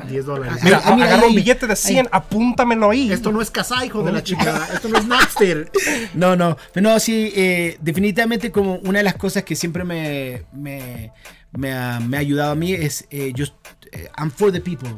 10 0.07 0.25
dólares. 0.25 0.63
Mira, 0.63 0.81
Ah, 0.83 0.95
mira, 0.95 1.07
agarra 1.07 1.23
ahí, 1.23 1.29
un 1.29 1.35
billete 1.35 1.67
de 1.67 1.75
100, 1.75 2.09
apúntamelo 2.11 2.89
ahí. 2.89 3.11
Esto 3.11 3.31
no 3.31 3.41
es 3.41 3.49
casa, 3.49 3.85
hijo 3.85 4.03
de 4.03 4.11
la 4.11 4.23
chingada. 4.23 4.67
Esto 4.73 4.87
no 4.89 4.97
es 4.97 5.05
Napster. 5.05 5.71
No, 6.13 6.35
no, 6.35 6.57
pero 6.73 6.89
no, 6.89 6.99
sí, 6.99 7.31
eh, 7.35 7.77
definitivamente 7.81 8.51
como 8.51 8.75
una 8.75 8.99
de 8.99 9.03
las 9.03 9.15
cosas 9.15 9.43
que 9.43 9.55
siempre 9.55 9.83
me, 9.83 10.43
me, 10.51 11.11
me 11.51 11.73
ha, 11.73 11.99
me 11.99 12.17
ha 12.17 12.19
ayudado 12.19 12.51
a 12.51 12.55
mí 12.55 12.73
es, 12.73 13.05
eh, 13.09 13.31
yo, 13.33 13.45
eh, 13.91 14.09
I'm 14.17 14.31
for 14.31 14.51
the 14.51 14.59
people, 14.59 14.89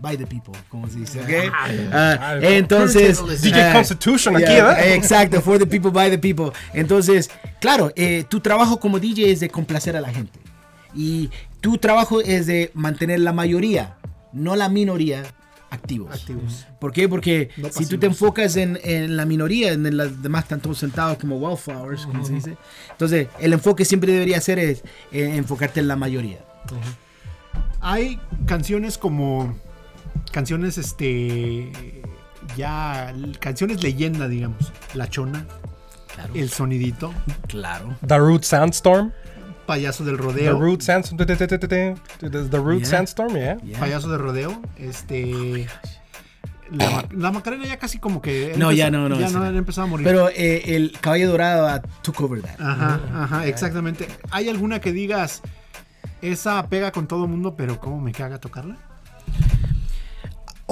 by 0.00 0.16
the 0.16 0.26
people, 0.26 0.52
como 0.68 0.88
se 0.88 0.98
dice, 0.98 1.20
¿ok? 1.20 1.52
Ah, 1.92 2.18
ah, 2.20 2.38
entonces... 2.40 3.20
DJ 3.40 3.62
ah, 3.62 3.72
Constitution 3.72 4.36
aquí, 4.36 4.46
yeah, 4.46 4.64
¿verdad? 4.64 4.92
Exacto, 4.94 5.40
for 5.40 5.58
the 5.58 5.66
people, 5.66 5.90
by 5.90 6.10
the 6.10 6.18
people. 6.18 6.50
Entonces, 6.74 7.30
claro, 7.60 7.92
eh, 7.96 8.24
tu 8.28 8.40
trabajo 8.40 8.78
como 8.80 8.98
DJ 8.98 9.32
es 9.32 9.40
de 9.40 9.48
complacer 9.48 9.96
a 9.96 10.00
la 10.00 10.10
gente. 10.10 10.38
Y 10.94 11.30
tu 11.60 11.78
trabajo 11.78 12.20
es 12.20 12.46
de 12.46 12.70
mantener 12.74 13.20
la 13.20 13.32
mayoría, 13.32 13.96
no 14.32 14.56
la 14.56 14.68
minoría, 14.68 15.24
activos. 15.70 16.14
Activos. 16.14 16.66
¿Por 16.78 16.92
qué? 16.92 17.08
Porque 17.08 17.50
No 17.56 17.70
si 17.70 17.86
tú 17.86 17.98
te 17.98 18.06
enfocas 18.06 18.56
en, 18.56 18.78
en 18.84 19.16
la 19.16 19.24
minoría, 19.24 19.72
en 19.72 19.96
las 19.96 20.22
demás 20.22 20.44
están 20.44 20.60
todos 20.60 20.78
sentados 20.78 21.18
como 21.18 21.38
wallflowers, 21.38 22.06
como 22.06 22.24
se 22.24 22.34
dice. 22.34 22.56
Entonces, 22.90 23.28
el 23.40 23.52
enfoque 23.54 23.84
siempre 23.84 24.12
debería 24.12 24.40
ser 24.40 24.58
es, 24.58 24.82
eh, 25.12 25.36
enfocarte 25.36 25.80
en 25.80 25.88
la 25.88 25.96
mayoría. 25.96 26.38
Hay 27.80 28.20
canciones 28.46 28.98
como... 28.98 29.56
Canciones, 30.30 30.78
este... 30.78 31.72
ya 32.56 33.14
canciones 33.40 33.82
leyenda, 33.82 34.28
digamos. 34.28 34.72
La 34.94 35.08
Chona, 35.08 35.46
Claro. 36.14 36.34
El 36.34 36.50
Sonidito, 36.50 37.12
Claro. 37.48 37.96
The 38.06 38.18
Root 38.18 38.42
Sandstorm. 38.44 39.12
Payaso 39.66 40.04
del 40.04 40.16
The 40.16 40.22
Rodeo. 40.22 40.58
Root 40.58 40.82
Sandstorm. 40.82 41.26
The 41.26 42.58
Root 42.58 42.80
Yeah. 42.80 42.90
Sandstorm, 42.90 43.34
yeah. 43.36 43.56
Yeah. 43.62 43.78
Payaso 43.80 44.10
de 44.10 44.18
rodeo, 44.18 44.60
este. 44.76 45.66
La, 46.70 46.90
Ma- 46.90 47.04
la 47.12 47.30
Macarena 47.32 47.66
ya 47.66 47.78
casi 47.78 47.98
como 47.98 48.22
que. 48.22 48.54
No, 48.56 48.70
empezó- 48.70 48.72
ya 48.72 48.90
no, 48.90 49.08
no, 49.08 49.20
Ya 49.20 49.28
no 49.28 49.46
empezado 49.46 49.86
a 49.86 49.90
morir. 49.90 50.06
Pero 50.06 50.28
eh, 50.30 50.74
el 50.76 50.92
caballo 51.00 51.30
dorado 51.30 51.68
ah, 51.68 51.82
took 52.02 52.20
over 52.22 52.40
that. 52.40 52.58
Ajá, 52.60 53.00
ajá, 53.14 53.46
exactamente. 53.46 54.08
¿Hay 54.30 54.48
alguna 54.48 54.80
que 54.80 54.92
digas, 54.92 55.42
esa 56.22 56.66
pega 56.68 56.90
con 56.90 57.06
todo 57.06 57.26
mundo, 57.28 57.56
pero 57.56 57.78
cómo 57.78 58.00
me 58.00 58.12
caga 58.12 58.38
tocarla? 58.40 58.78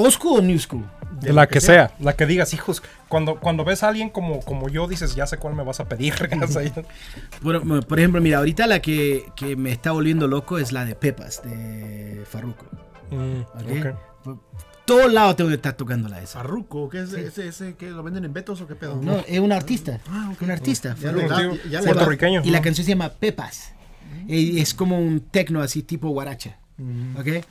¿Old 0.01 0.13
school 0.13 0.39
o 0.39 0.43
new 0.43 0.59
school? 0.59 0.85
De 1.21 1.33
la 1.33 1.47
que, 1.47 1.55
que 1.55 1.61
sea. 1.61 1.93
la 2.01 2.15
que 2.15 2.25
digas, 2.25 2.55
hijos. 2.55 2.83
Cuando, 3.09 3.39
cuando 3.41 3.65
ves 3.65 3.83
a 3.83 3.89
alguien 3.89 4.09
como, 4.09 4.41
como 4.41 4.69
yo, 4.71 4.89
dices, 4.89 5.15
ya 5.15 5.27
sé 5.27 5.37
cuál 5.37 5.55
me 5.55 5.63
vas 5.63 5.79
a 5.81 5.89
pedir. 5.89 6.15
Sea, 6.49 6.73
Bueno, 7.43 7.83
por 7.83 7.99
ejemplo, 7.99 8.21
mira, 8.23 8.39
ahorita 8.39 8.67
la 8.67 8.81
que, 8.81 9.27
que 9.37 9.57
me 9.57 9.71
está 9.73 9.93
volviendo 9.93 10.29
loco 10.29 10.59
es 10.59 10.73
la 10.73 10.85
de 10.85 10.95
Pepas, 10.95 11.43
de 11.43 12.25
Farruko. 12.27 12.67
mm, 13.11 13.41
¿ok? 13.41 13.87
ok. 13.87 13.99
Por 14.25 14.39
todos 14.87 15.13
lados 15.13 15.37
tengo 15.37 15.49
que 15.49 15.57
estar 15.57 15.75
tocando 15.75 16.09
la 16.09 16.23
esa. 16.23 16.39
Farruco, 16.39 16.89
¿qué 16.89 17.03
es 17.03 17.13
ese, 17.13 17.49
ese 17.49 17.75
que 17.75 17.91
lo 17.91 18.03
venden 18.03 18.25
en 18.25 18.33
Betos 18.33 18.61
o 18.61 18.67
qué 18.67 18.75
pedo? 18.75 18.97
No, 19.03 19.19
es 19.29 19.39
un 19.41 19.53
artista. 19.53 20.01
Ah, 20.09 20.31
ok. 20.33 20.43
Un 20.43 20.51
artista. 20.51 20.97
Ya 21.01 21.13
Farruko. 21.13 21.85
puertorriqueño. 21.85 22.43
Y 22.45 22.51
la 22.51 22.63
canción 22.63 22.85
se 22.85 22.93
llama 22.93 23.11
Pepas. 23.11 23.73
Y 24.27 24.61
es 24.61 24.75
como 24.75 24.99
un 24.99 25.21
tecno 25.21 25.61
así 25.61 25.83
tipo 25.83 26.09
guaracha. 26.09 26.57
¿Ok? 27.19 27.45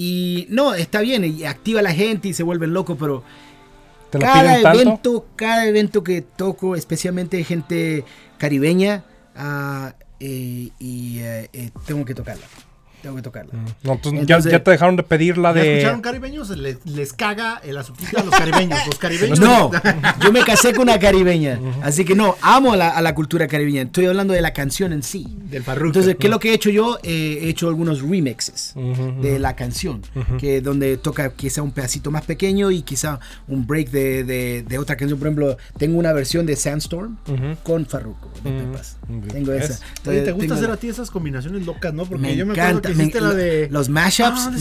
Y 0.00 0.46
no, 0.48 0.74
está 0.74 1.00
bien, 1.00 1.24
y 1.24 1.42
activa 1.42 1.80
a 1.80 1.82
la 1.82 1.92
gente 1.92 2.28
y 2.28 2.32
se 2.32 2.44
vuelven 2.44 2.72
locos, 2.72 2.96
pero 3.00 3.24
¿Te 4.10 4.18
lo 4.18 4.24
cada 4.24 4.62
tanto? 4.62 4.80
evento, 4.80 5.26
cada 5.34 5.66
evento 5.66 6.04
que 6.04 6.22
toco, 6.22 6.76
especialmente 6.76 7.42
gente 7.42 8.04
caribeña, 8.36 9.02
eh, 10.20 10.68
y 10.78 11.18
eh, 11.18 11.50
eh, 11.52 11.70
tengo 11.84 12.04
que 12.04 12.14
tocarla. 12.14 12.46
Tengo 13.02 13.14
que 13.16 13.22
tocarla. 13.22 13.52
No, 13.84 13.92
entonces, 13.92 14.20
Entonces- 14.22 14.52
ya, 14.52 14.58
ya 14.58 14.64
te 14.64 14.70
dejaron 14.72 14.96
de 14.96 15.02
pedir 15.04 15.38
la 15.38 15.50
¿Ya 15.54 15.60
de. 15.62 15.72
escucharon 15.74 16.00
caribeños? 16.00 16.50
Les, 16.50 16.84
les 16.84 17.12
caga 17.12 17.60
el 17.64 17.76
azuquita 17.78 18.20
a 18.20 18.24
los 18.24 18.34
caribeños. 18.34 18.78
Los 18.86 18.98
caribeños. 18.98 19.38
No, 19.40 19.70
yo 20.22 20.32
me 20.32 20.40
casé 20.42 20.72
con 20.72 20.82
una 20.88 20.98
caribeña, 20.98 21.60
así 21.82 22.04
que 22.04 22.14
no, 22.16 22.34
amo 22.42 22.72
a 22.72 22.76
la, 22.76 22.88
a 22.90 23.00
la 23.02 23.14
cultura 23.14 23.46
caribeña. 23.46 23.82
Estoy 23.82 24.06
hablando 24.06 24.34
de 24.34 24.40
la 24.40 24.52
canción 24.52 24.92
en 24.92 25.02
sí. 25.02 25.26
Del 25.50 25.62
Farruko. 25.62 25.86
Entonces, 25.88 26.16
¿qué 26.18 26.26
es 26.26 26.30
lo 26.30 26.40
que 26.40 26.50
he 26.50 26.54
hecho 26.54 26.70
yo? 26.70 26.98
Eh, 27.02 27.38
he 27.42 27.48
hecho 27.48 27.68
algunos 27.68 28.02
remixes 28.02 28.72
Ujú, 28.74 29.22
de 29.22 29.38
la 29.38 29.54
canción, 29.54 30.02
que 30.38 30.60
donde 30.60 30.96
toca 30.96 31.30
quizá 31.30 31.62
un 31.62 31.70
pedacito 31.72 32.10
más 32.10 32.24
pequeño 32.24 32.70
y 32.70 32.82
quizá 32.82 33.20
un 33.46 33.66
break 33.66 33.90
de, 33.90 34.24
de- 34.24 34.64
de 34.68 34.78
otra 34.78 34.96
canción. 34.96 35.18
Por 35.18 35.28
ejemplo, 35.28 35.56
tengo 35.78 35.98
una 35.98 36.12
versión 36.12 36.46
de 36.46 36.56
Sandstorm 36.56 37.16
con 37.62 37.86
Farruko 37.86 38.28
de 38.44 38.50
Mm. 38.50 38.72
Mm. 39.08 39.28
Tengo 39.28 39.52
esa. 39.52 39.72
Oye, 39.74 39.82
Entonces, 39.98 40.24
¿te 40.24 40.32
gusta 40.32 40.40
tengo- 40.48 40.54
hacer 40.54 40.70
a 40.70 40.76
ti 40.76 40.88
esas 40.88 41.10
combinaciones 41.10 41.64
locas, 41.66 41.92
no? 41.94 42.04
Porque 42.04 42.22
Me 42.22 42.36
yo 42.36 42.44
me 42.46 42.52
acuerdo 42.52 42.70
encanta, 42.78 42.87
que 42.92 43.20
me- 43.20 43.28
la 43.28 43.34
de... 43.34 43.68
los 43.70 43.88
mashups, 43.88 44.38
Ah, 44.46 44.50
me-. 44.50 44.58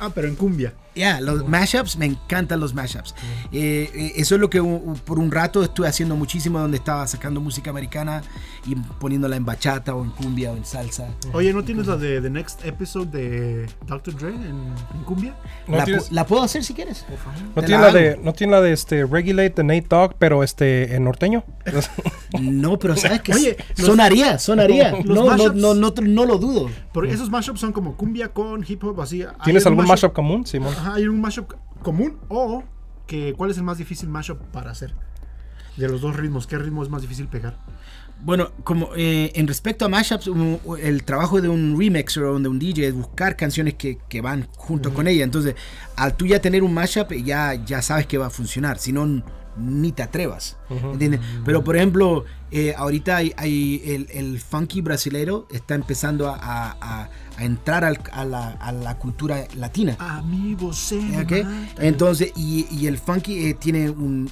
Ah, 0.00 0.10
pero 0.14 0.28
en 0.28 0.36
cumbia. 0.36 0.72
Ya, 0.98 1.20
los 1.20 1.46
mashups, 1.48 1.96
me 1.96 2.06
encantan 2.06 2.58
los 2.60 2.74
mashups. 2.74 3.14
Eh, 3.52 3.90
eh, 3.94 4.12
eso 4.16 4.34
es 4.34 4.40
lo 4.40 4.50
que 4.50 4.60
por 5.04 5.18
un 5.18 5.30
rato 5.30 5.62
estuve 5.62 5.86
haciendo 5.88 6.16
muchísimo, 6.16 6.58
donde 6.58 6.76
estaba 6.78 7.06
sacando 7.06 7.40
música 7.40 7.70
americana 7.70 8.22
y 8.66 8.74
poniéndola 8.74 9.36
en 9.36 9.44
bachata 9.44 9.94
o 9.94 10.02
en 10.04 10.10
cumbia 10.10 10.50
o 10.52 10.56
en 10.56 10.64
salsa. 10.64 11.08
Oye, 11.32 11.52
¿no 11.52 11.62
tienes 11.62 11.86
la 11.86 11.96
de 11.96 12.20
The 12.20 12.30
Next 12.30 12.64
Episode 12.64 13.06
de 13.16 13.66
Dr. 13.86 14.16
Dre 14.16 14.30
en, 14.30 14.74
en 14.94 15.04
cumbia? 15.04 15.34
¿No 15.68 15.76
la, 15.76 15.84
tienes, 15.84 16.10
pu- 16.10 16.14
la 16.14 16.26
puedo 16.26 16.42
hacer 16.42 16.64
si 16.64 16.74
quieres. 16.74 17.06
no 17.54 17.62
tiene 17.62 17.80
la 17.82 17.92
la 17.92 17.98
de, 17.98 18.16
no 18.22 18.32
tiene 18.32 18.52
la 18.52 18.60
de 18.60 18.72
este 18.72 19.06
Regulate 19.06 19.50
the 19.50 19.64
Nate 19.64 19.86
Dogg, 19.88 20.14
pero 20.18 20.42
este 20.42 20.94
en 20.96 21.04
norteño? 21.04 21.44
No, 22.40 22.78
pero 22.78 22.94
sabes 22.96 23.22
que 23.22 23.32
Oye, 23.32 23.56
los- 23.76 23.86
sonaría, 23.86 24.38
sonaría. 24.38 24.92
No, 25.04 25.14
no, 25.14 25.26
mashups- 25.28 25.54
no, 25.54 25.74
no, 25.74 25.92
no 26.02 26.24
lo 26.26 26.38
dudo. 26.38 26.68
Porque 26.92 27.12
esos 27.12 27.30
mashups 27.30 27.60
son 27.60 27.72
como 27.72 27.96
cumbia 27.96 28.28
con 28.28 28.64
hip 28.68 28.82
hop, 28.84 29.00
así. 29.00 29.22
¿Hay 29.22 29.28
¿Tienes 29.44 29.64
algún 29.66 29.84
mashup- 29.84 29.88
mashup 29.88 30.12
común, 30.12 30.46
Simón? 30.46 30.74
Ajá, 30.76 30.87
hay 30.94 31.08
un 31.08 31.20
mashup 31.20 31.54
común 31.82 32.18
o 32.28 32.64
que 33.06 33.34
¿cuál 33.36 33.50
es 33.50 33.56
el 33.56 33.64
más 33.64 33.78
difícil 33.78 34.08
mashup 34.08 34.40
para 34.52 34.70
hacer? 34.70 34.94
De 35.76 35.88
los 35.88 36.00
dos 36.00 36.16
ritmos, 36.16 36.46
¿qué 36.46 36.58
ritmo 36.58 36.82
es 36.82 36.88
más 36.88 37.02
difícil 37.02 37.28
pegar? 37.28 37.58
Bueno, 38.20 38.50
como 38.64 38.90
eh, 38.96 39.30
en 39.36 39.46
respecto 39.46 39.84
a 39.84 39.88
mashups, 39.88 40.28
el 40.82 41.04
trabajo 41.04 41.40
de 41.40 41.48
un 41.48 41.78
remixer 41.78 42.24
o 42.24 42.38
de 42.40 42.48
un 42.48 42.58
DJ 42.58 42.88
es 42.88 42.94
buscar 42.94 43.36
canciones 43.36 43.74
que, 43.74 43.98
que 44.08 44.20
van 44.20 44.48
junto 44.56 44.92
con 44.92 45.06
ella. 45.06 45.22
Entonces, 45.22 45.54
al 45.94 46.16
tú 46.16 46.26
ya 46.26 46.40
tener 46.40 46.64
un 46.64 46.74
mashup, 46.74 47.12
ya, 47.12 47.54
ya 47.54 47.80
sabes 47.80 48.06
que 48.06 48.18
va 48.18 48.26
a 48.26 48.30
funcionar. 48.30 48.78
Si 48.78 48.92
no, 48.92 49.22
ni 49.58 49.92
te 49.92 50.02
atrevas. 50.02 50.56
¿entiendes? 50.70 51.20
Pero, 51.44 51.64
por 51.64 51.76
ejemplo, 51.76 52.24
eh, 52.50 52.74
ahorita 52.76 53.16
hay, 53.16 53.32
hay 53.36 53.82
el, 53.84 54.08
el 54.10 54.40
funky 54.40 54.80
brasilero 54.80 55.46
está 55.50 55.74
empezando 55.74 56.28
a, 56.28 56.36
a- 56.36 56.76
a- 56.80 57.08
a 57.36 57.44
entrar 57.44 57.84
al- 57.84 58.00
a, 58.12 58.24
la, 58.24 58.48
a 58.52 58.72
la 58.72 58.98
cultura 58.98 59.46
latina. 59.56 59.96
Amigo, 59.98 60.72
se 60.72 60.98
¿ok? 61.20 61.44
mata. 61.44 61.86
Entonces, 61.86 62.32
y, 62.36 62.66
y 62.70 62.86
el 62.86 62.98
funky 62.98 63.46
eh, 63.48 63.54
tiene 63.54 63.90
un 63.90 64.30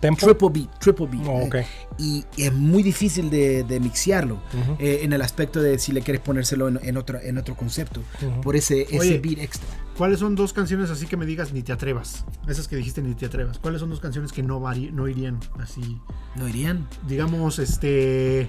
¿Tempo? 0.00 0.26
triple 0.26 0.48
beat, 0.50 0.78
triple 0.78 1.06
beat. 1.06 1.26
Oh, 1.26 1.48
eh, 1.56 1.66
y 1.98 2.24
es 2.36 2.52
muy 2.52 2.82
difícil 2.82 3.30
de, 3.30 3.64
de 3.64 3.80
mixearlo 3.80 4.38
eh, 4.78 5.00
en 5.02 5.12
el 5.12 5.22
aspecto 5.22 5.60
de 5.60 5.78
si 5.78 5.92
le 5.92 6.02
quieres 6.02 6.20
ponérselo 6.22 6.68
en, 6.68 6.78
en 6.82 6.96
otro, 6.96 7.20
en 7.20 7.38
otro 7.38 7.56
concepto, 7.56 8.02
por 8.42 8.56
ese, 8.56 8.82
ese 8.82 8.98
Oye. 8.98 9.18
beat 9.18 9.38
extra. 9.38 9.68
¿Cuáles 9.96 10.20
son 10.20 10.36
dos 10.36 10.52
canciones 10.52 10.90
así 10.90 11.06
que 11.06 11.16
me 11.16 11.26
digas 11.26 11.52
ni 11.52 11.62
te 11.62 11.72
atrevas? 11.72 12.24
Esas 12.46 12.68
que 12.68 12.76
dijiste 12.76 13.02
ni 13.02 13.14
te 13.14 13.26
atrevas. 13.26 13.58
¿Cuáles 13.58 13.80
son 13.80 13.90
dos 13.90 13.98
canciones 13.98 14.30
que 14.30 14.44
no, 14.44 14.60
no 14.60 15.08
irían 15.08 15.40
así? 15.58 15.98
¿No 16.36 16.48
irían? 16.48 16.86
Digamos, 17.08 17.58
este. 17.58 18.48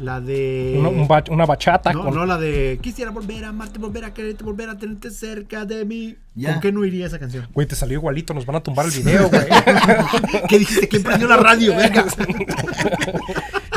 La 0.00 0.20
de. 0.20 0.74
Una, 0.78 0.88
un 0.88 1.06
ba- 1.06 1.22
una 1.30 1.46
bachata 1.46 1.92
no, 1.92 2.04
con... 2.04 2.14
no, 2.14 2.26
la 2.26 2.36
de. 2.36 2.78
Quisiera 2.82 3.10
volver 3.12 3.44
a 3.44 3.48
amarte, 3.50 3.78
volver 3.78 4.04
a 4.04 4.12
quererte, 4.12 4.42
volver 4.42 4.68
a 4.68 4.76
tenerte 4.76 5.10
cerca 5.10 5.64
de 5.64 5.84
mí. 5.84 6.16
Ya. 6.34 6.52
¿Con 6.52 6.60
qué 6.62 6.72
no 6.72 6.84
iría 6.84 7.06
esa 7.06 7.18
canción? 7.20 7.46
Güey, 7.54 7.66
te 7.68 7.76
salió 7.76 7.98
igualito, 7.98 8.34
nos 8.34 8.44
van 8.44 8.56
a 8.56 8.60
tumbar 8.60 8.86
el 8.86 8.92
video, 8.92 9.28
güey. 9.28 9.42
¿Qué 10.48 10.58
dijiste? 10.58 10.88
¿Quién 10.88 11.02
prendió 11.04 11.28
la 11.28 11.36
radio? 11.36 11.74
Venga. 11.76 12.04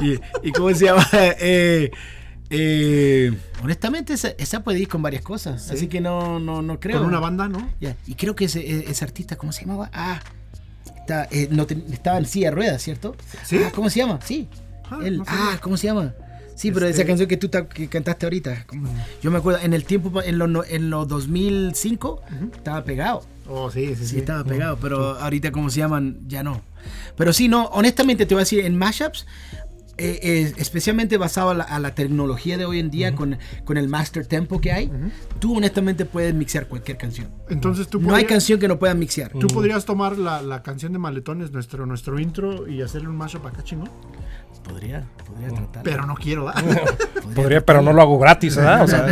¿Y, 0.01 0.19
y 0.47 0.51
cómo 0.51 0.73
se 0.73 0.85
llama? 0.85 1.05
Eh, 1.13 1.91
eh, 2.49 3.33
honestamente, 3.63 4.13
esa, 4.13 4.29
esa 4.37 4.63
puede 4.63 4.79
ir 4.79 4.87
con 4.87 5.01
varias 5.01 5.21
cosas, 5.21 5.69
así 5.69 5.87
que 5.87 6.01
no, 6.01 6.39
no, 6.39 6.61
no 6.61 6.79
creo. 6.79 6.97
Con 6.99 7.07
una 7.07 7.19
banda, 7.19 7.47
¿no? 7.47 7.69
Ya, 7.79 7.95
Y 8.07 8.15
creo 8.15 8.35
que 8.35 8.45
ese, 8.45 8.59
e, 8.61 8.89
ese 8.89 9.03
artista, 9.05 9.35
¿cómo 9.35 9.51
se 9.51 9.61
llamaba? 9.65 9.89
Ah, 9.93 10.19
está, 10.97 11.27
eh, 11.31 11.47
no 11.51 11.65
te- 11.67 11.83
estaba 11.91 12.17
en 12.17 12.25
silla 12.25 12.49
de 12.49 12.55
ruedas, 12.55 12.81
¿cierto? 12.81 13.15
¿Sí? 13.43 13.59
Ah, 13.65 13.71
¿Cómo 13.73 13.89
se 13.89 13.99
llama? 13.99 14.19
Sí. 14.23 14.47
Ah, 14.89 14.99
Él- 15.03 15.17
no 15.17 15.23
ah, 15.27 15.57
¿cómo 15.61 15.77
se 15.77 15.87
llama? 15.87 16.13
Sí, 16.55 16.71
pero 16.71 16.87
Este- 16.87 17.01
esa 17.01 17.07
canción 17.07 17.27
que 17.29 17.37
tú 17.37 17.49
que 17.73 17.87
cantaste 17.87 18.25
ahorita. 18.25 18.65
Yo 19.21 19.29
me 19.29 19.37
acuerdo, 19.37 19.59
en 19.63 19.73
el 19.73 19.83
tiempo, 19.85 20.21
en 20.23 20.39
los 20.39 20.69
en 20.69 20.89
los 20.89 21.07
2005, 21.07 22.21
estaba 22.53 22.83
pegado. 22.83 23.23
Oh, 23.47 23.69
sí, 23.71 23.89
sí, 23.89 23.95
Sí, 23.95 24.05
sí. 24.07 24.17
estaba 24.17 24.43
pegado, 24.43 24.77
pero 24.81 25.17
ahorita, 25.19 25.51
como 25.51 25.69
se 25.69 25.79
llaman, 25.79 26.17
ya 26.27 26.41
no. 26.43 26.61
Pero 27.15 27.31
sí, 27.31 27.47
no, 27.47 27.65
honestamente 27.67 28.25
te 28.25 28.33
voy 28.33 28.41
a 28.41 28.43
decir, 28.43 28.59
en 28.65 28.75
mashups, 28.77 29.25
eh, 29.99 30.19
eh, 30.21 30.53
especialmente 30.57 31.17
basado 31.17 31.49
a 31.51 31.53
la, 31.53 31.63
a 31.63 31.79
la 31.79 31.95
tecnología 31.95 32.57
de 32.57 32.65
hoy 32.65 32.79
en 32.79 32.89
día, 32.91 33.15
con, 33.15 33.37
con 33.65 33.77
el 33.77 33.87
master 33.87 34.25
tempo 34.27 34.59
que 34.61 34.71
hay, 34.71 34.91
tú 35.39 35.55
honestamente 35.57 36.05
puedes 36.05 36.33
mixear 36.33 36.67
cualquier 36.67 36.97
canción. 36.97 37.29
Entonces 37.49 37.87
tú 37.87 37.99
No 37.99 38.13
hay 38.15 38.25
canción 38.25 38.59
que 38.59 38.67
no 38.67 38.77
puedan 38.79 38.99
mixear. 38.99 39.31
¿Tú 39.31 39.47
podrías 39.47 39.85
tomar 39.85 40.17
la, 40.17 40.41
la 40.41 40.61
canción 40.63 40.91
de 40.91 40.99
Maletones, 40.99 41.51
nuestro, 41.51 41.85
nuestro 41.85 42.19
intro, 42.19 42.67
y 42.67 42.81
hacerle 42.81 43.09
un 43.09 43.15
mashup 43.15 43.45
acá 43.45 43.63
chingón? 43.63 43.89
Podría, 44.67 45.03
podría 45.25 45.47
tratar. 45.49 45.83
Pero 45.83 46.05
no 46.05 46.15
quiero, 46.15 46.45
¿verdad? 46.45 46.63
Podría, 47.35 47.63
pero 47.63 47.81
no 47.81 47.93
lo 47.93 48.01
hago 48.01 48.17
gratis, 48.17 48.55
¿verdad? 48.55 48.81
O 48.83 48.87
sea, 48.87 49.05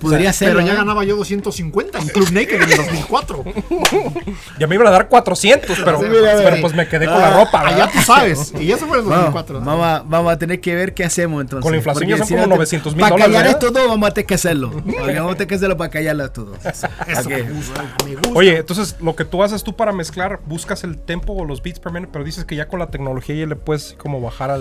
podría 0.00 0.32
ser. 0.32 0.48
Pero 0.54 0.60
ya 0.66 0.74
ganaba 0.74 1.04
yo 1.04 1.16
250 1.16 1.98
en 1.98 2.08
Club 2.08 2.30
Naked 2.32 2.54
en 2.62 2.70
el 2.70 2.76
2004. 2.76 3.44
ya 4.58 4.66
me 4.66 4.74
iban 4.74 4.86
a 4.88 4.90
dar 4.90 5.08
400, 5.08 5.78
pero, 5.84 5.98
Sí, 6.00 6.06
mira, 6.10 6.32
pero 6.36 6.60
pues 6.60 6.74
me 6.74 6.86
quedé 6.88 7.06
con 7.06 7.18
la 7.18 7.30
ropa, 7.44 7.60
Allá 7.60 7.76
¿verdad? 7.86 7.90
tú 7.94 8.00
sabes. 8.02 8.52
Y 8.60 8.72
eso 8.72 8.86
fue 8.86 8.98
en 8.98 9.04
el 9.04 9.10
Vamos, 9.10 9.32
2004. 9.34 9.54
¿verdad? 9.60 9.66
vamos, 9.72 9.86
a, 9.86 10.02
vamos 10.06 10.32
a 10.32 10.38
tener 10.38 10.60
que 10.60 10.74
ver 10.74 10.92
qué 10.92 11.04
hacemos 11.04 11.40
entonces. 11.40 11.62
Con 11.62 11.72
la 11.72 11.78
inflación 11.78 12.08
ya 12.10 12.16
son 12.18 12.26
si 12.26 12.34
como 12.34 12.46
no 12.46 12.48
te- 12.52 12.56
900 12.58 12.94
mil 12.94 13.00
Para 13.00 13.10
dólares, 13.12 13.26
callar 13.34 13.44
¿verdad? 13.46 13.62
esto 13.62 13.72
todo, 13.80 13.88
vamos 13.88 14.08
a 14.10 14.14
tener 14.14 14.26
que 14.26 14.34
hacerlo. 14.34 14.70
Porque 14.72 15.14
vamos 15.14 15.32
a 15.32 15.34
tener 15.36 15.48
que 15.48 15.54
hacerlo 15.54 15.76
para 15.76 15.90
callarlo 15.90 16.30
todo. 16.32 16.54
Eso 16.64 16.86
Ok. 17.20 17.28
me 17.28 17.42
gusta, 17.42 17.84
me 18.04 18.14
gusta. 18.16 18.30
Oye, 18.34 18.56
entonces 18.58 18.96
lo 19.00 19.16
que 19.16 19.24
tú 19.24 19.42
haces 19.42 19.62
tú 19.62 19.74
para 19.76 19.92
mezclar, 19.92 20.40
buscas 20.46 20.84
el 20.84 20.98
tempo 20.98 21.32
o 21.32 21.44
los 21.44 21.62
beats 21.62 21.78
per 21.80 21.92
minute, 21.92 22.10
pero 22.12 22.24
dices 22.24 22.44
que 22.44 22.56
ya 22.56 22.68
con 22.68 22.80
la 22.80 22.88
tecnología 22.88 23.34
ya 23.36 23.46
le 23.46 23.56
puedes 23.56 23.94
como 23.98 24.20
bajar 24.20 24.50
al, 24.50 24.59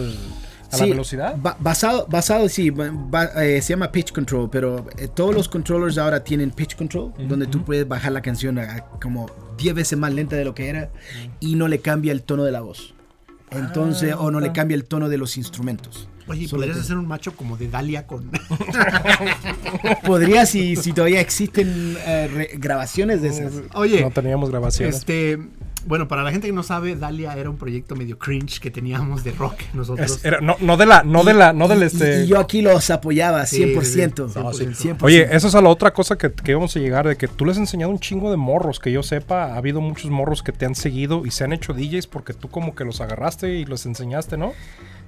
a 0.72 0.78
la 0.78 0.84
Sí, 0.84 0.89
velocidad. 0.91 1.36
ba- 1.38 1.58
basado, 1.60 2.06
basado, 2.10 2.47
sí, 2.50 2.70
ba- 2.70 3.32
eh, 3.43 3.62
se 3.62 3.74
llama 3.74 3.91
pitch 3.91 4.12
control, 4.12 4.50
pero 4.52 4.86
eh, 4.97 5.08
todos 5.08 5.34
los 5.34 5.50
controllers 5.50 5.97
ahora 5.97 6.24
tienen 6.24 6.52
pitch 6.52 6.76
control, 6.76 7.12
donde 7.28 7.47
tú 7.47 7.64
puedes 7.64 7.88
bajar 7.88 8.12
la 8.12 8.22
canción 8.22 8.60
a, 8.60 8.64
a 8.76 8.82
como 9.00 9.30
10 9.58 9.74
veces 9.76 9.97
más 9.97 10.14
lenta 10.14 10.36
de 10.36 10.45
lo 10.45 10.54
que 10.54 10.70
era 10.70 10.91
y 11.39 11.56
no 11.56 11.68
le 11.68 11.80
cambia 11.80 12.12
el 12.12 12.22
tono 12.24 12.43
de 12.43 12.52
la 12.52 12.62
voz. 12.62 12.93
Entonces, 13.52 14.14
o 14.16 14.30
no 14.30 14.39
le 14.39 14.52
cambia 14.52 14.76
el 14.76 14.86
tono 14.86 15.10
de 15.10 15.18
los 15.18 15.36
instrumentos. 15.38 16.08
Oye, 16.28 16.43
¿y 16.43 16.47
Solo 16.47 16.60
podrías 16.60 16.78
te- 16.78 16.84
hacer 16.84 16.97
un 16.97 17.08
macho 17.08 17.36
como 17.36 17.58
de 17.58 17.68
Dalia 17.68 18.06
con. 18.06 18.30
Podría 20.06 20.45
si, 20.45 20.76
si 20.76 20.93
todavía 20.93 21.22
existen 21.22 21.97
eh, 22.06 22.56
grabaciones 22.60 23.22
de 23.24 23.30
esas. 23.30 23.54
Oye, 23.74 24.02
No 24.02 24.12
teníamos 24.12 24.50
grabaciones. 24.52 24.95
este. 24.97 25.39
Bueno, 25.86 26.08
para 26.08 26.24
la 26.24 26.32
gente 26.32 26.48
que 26.48 26.54
no 26.54 26.64
sabe, 26.64 26.96
Dalia 26.96 27.34
era 27.38 27.50
un 27.50 27.58
proyecto 27.58 27.96
medio 27.96 28.18
cringe 28.18 28.60
que 28.60 28.70
teníamos 28.70 29.24
de 29.24 29.32
rock 29.32 29.56
nosotros. 29.74 30.18
Es- 30.18 30.26
era- 30.26 30.42
no, 30.42 30.56
no 30.60 30.78
de 30.78 30.86
la, 30.86 31.04
no 31.04 31.24
de 31.24 31.34
la, 31.34 31.54
no 31.54 31.68
del 31.68 31.80
Y- 31.80 31.84
este. 31.86 32.24
Y, 32.24 32.28
yo 32.28 32.40
aquí 32.40 32.62
los 32.62 32.90
apoyaba 32.90 33.46
Sí, 33.46 33.64
100%. 33.64 34.28
sí, 34.28 34.34
sí. 34.34 34.40
No, 34.40 34.54
sí. 34.54 34.66
100%. 34.66 34.98
Oye, 35.06 35.28
esa 35.36 35.48
es 35.48 35.56
a 35.56 35.62
la 35.62 35.70
otra 35.70 35.92
cosa 35.94 36.18
que, 36.18 36.32
que 36.32 36.52
íbamos 36.52 36.76
a 36.76 36.80
llegar, 36.80 37.08
de 37.08 37.16
que 37.16 37.28
tú 37.28 37.46
les 37.46 37.56
has 37.58 37.62
enseñado 37.62 37.92
un 37.92 38.00
chingo 38.00 38.30
de 38.32 38.38
morros, 38.38 38.80
que 38.80 38.92
yo 38.92 39.04
sepa, 39.04 39.46
ha 39.54 39.56
habido 39.58 39.82
muchos 39.82 40.12
morros 40.12 40.44
que 40.44 40.52
te 40.52 40.66
han 40.66 40.76
seguido 40.76 41.26
y 41.26 41.32
se 41.32 41.44
han 41.44 41.54
hecho 41.54 41.74
DJs 41.74 42.08
porque 42.08 42.34
tú 42.34 42.50
como 42.50 42.76
que 42.76 42.84
los 42.86 43.02
agarraste 43.02 43.56
y 43.56 43.66
los 43.66 43.86
enseñaste, 43.86 44.38
¿no? 44.38 44.54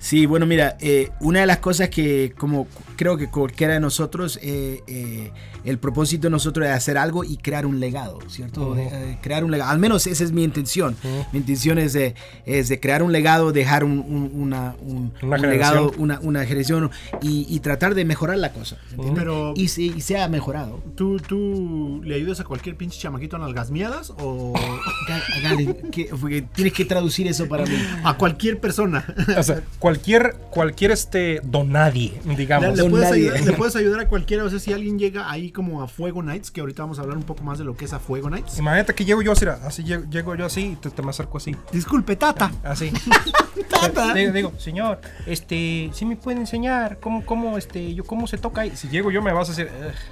Sí, 0.02 0.26
bueno, 0.26 0.48
mira, 0.48 0.78
eh, 0.80 1.12
una 1.20 1.42
de 1.42 1.46
las 1.46 1.60
cosas 1.60 1.90
que 1.90 2.34
como 2.36 2.68
creo 2.96 3.18
que 3.18 3.30
cualquiera 3.30 3.76
de 3.76 3.80
nosotros, 3.80 4.40
eh, 4.42 4.82
eh, 4.88 5.32
el 5.64 5.78
propósito 5.78 6.24
de 6.28 6.32
nosotros 6.32 6.66
es 6.68 6.72
hacer 6.74 6.98
algo 6.98 7.24
y 7.24 7.38
crear 7.38 7.68
un 7.68 7.80
legado, 7.80 8.18
¿cierto? 8.28 8.62
Ujú. 8.70 8.76
De- 8.76 8.88
eh, 8.88 9.18
crear 9.22 9.44
un 9.44 9.52
legado, 9.52 9.70
al 9.70 9.78
menos 9.78 10.08
esa 10.08 10.24
es 10.24 10.32
mi 10.32 10.44
intención. 10.44 10.96
Ujú. 11.04 11.26
Mi 11.34 11.40
intención 11.40 11.78
es 11.78 11.94
de, 11.94 12.16
es 12.48 12.68
de 12.68 12.80
crear 12.80 13.04
un 13.04 13.12
legado, 13.12 13.52
dejar 13.52 13.84
un, 13.84 14.00
un- 14.00 14.32
una, 14.34 14.76
un- 14.82 15.14
Una 15.22 15.36
un 15.36 15.42
legado, 15.50 15.92
una, 16.00 16.20
una 16.22 16.46
generación 16.46 16.90
y, 17.22 17.46
y 17.48 17.60
tratar 17.60 17.94
de 17.94 18.04
mejorar 18.04 18.40
la 18.40 18.52
cosa. 18.54 18.78
¿entiendes? 18.92 19.14
Pero- 19.20 19.54
y, 19.56 19.66
y 19.66 20.02
se 20.02 20.18
ha 20.20 20.28
mejorado. 20.28 20.82
¿Tú, 20.96 21.18
¿Tú 21.20 22.02
le 22.04 22.16
ayudas 22.16 22.40
a 22.40 22.44
cualquier 22.44 22.76
pinche 22.76 23.00
chamaquito 23.00 23.36
en 23.38 23.54
las 23.54 23.70
miadas 23.70 24.12
o 24.18 24.54
Gali, 25.44 25.76
¿qué? 25.92 26.10
Porque 26.20 26.42
tienes 26.42 26.74
que 26.74 26.86
traducir 26.86 27.28
eso 27.28 27.48
para 27.48 27.66
mí. 27.66 27.76
a 28.04 28.16
cualquier 28.18 28.60
persona? 28.60 29.06
O 29.38 29.44
sea, 29.44 29.62
cualquier, 29.92 30.36
cualquier 30.50 30.92
este 30.92 31.42
donadie, 31.44 32.20
Le, 32.26 32.36
digamos. 32.36 32.70
le 32.78 32.84
Don 32.84 32.92
puedes 32.92 33.12
ayudar, 33.12 33.42
le 33.42 33.54
puedes 33.54 33.76
ayudar 33.76 34.00
a 34.00 34.08
cualquiera. 34.08 34.44
O 34.46 34.50
sea, 34.50 34.60
si 34.60 34.72
alguien 34.72 34.98
llega 34.98 35.30
ahí 35.30 35.52
como 35.52 35.82
a 35.82 35.88
Fuego 35.88 36.24
Nights, 36.24 36.50
que 36.50 36.62
ahorita 36.62 36.84
vamos 36.84 37.00
a 37.00 37.02
hablar 37.02 37.18
un 37.18 37.24
poco 37.24 37.44
más 37.44 37.58
de 37.58 37.66
lo 37.66 37.76
que 37.76 37.86
es 37.86 37.94
a 37.94 38.00
Fuego 38.00 38.30
Nights. 38.30 38.58
Imagínate 38.58 38.94
que 38.96 39.04
llego 39.04 39.22
yo 39.22 39.34
así, 39.34 39.46
así 39.46 39.84
llego, 39.84 40.06
llego 40.10 40.36
yo 40.36 40.46
así 40.46 40.62
y 40.62 40.76
te, 40.78 40.90
te 40.90 41.02
me 41.02 41.10
acerco 41.10 41.38
así. 41.38 41.56
Disculpe, 41.72 42.16
Tata. 42.16 42.52
Así. 42.64 42.92
Tata. 43.70 44.14
digo, 44.14 44.32
digo, 44.32 44.54
señor, 44.58 45.02
este, 45.26 45.90
¿sí 45.94 46.06
me 46.06 46.16
puede 46.16 46.40
enseñar 46.40 47.00
cómo, 47.00 47.26
cómo, 47.26 47.58
este, 47.58 47.94
yo 47.94 48.04
cómo 48.06 48.28
se 48.28 48.38
toca 48.38 48.62
ahí? 48.62 48.72
Si 48.76 48.88
llego 48.88 49.12
yo 49.12 49.22
me 49.22 49.34
vas 49.34 49.50
a 49.50 49.52
decir, 49.52 49.70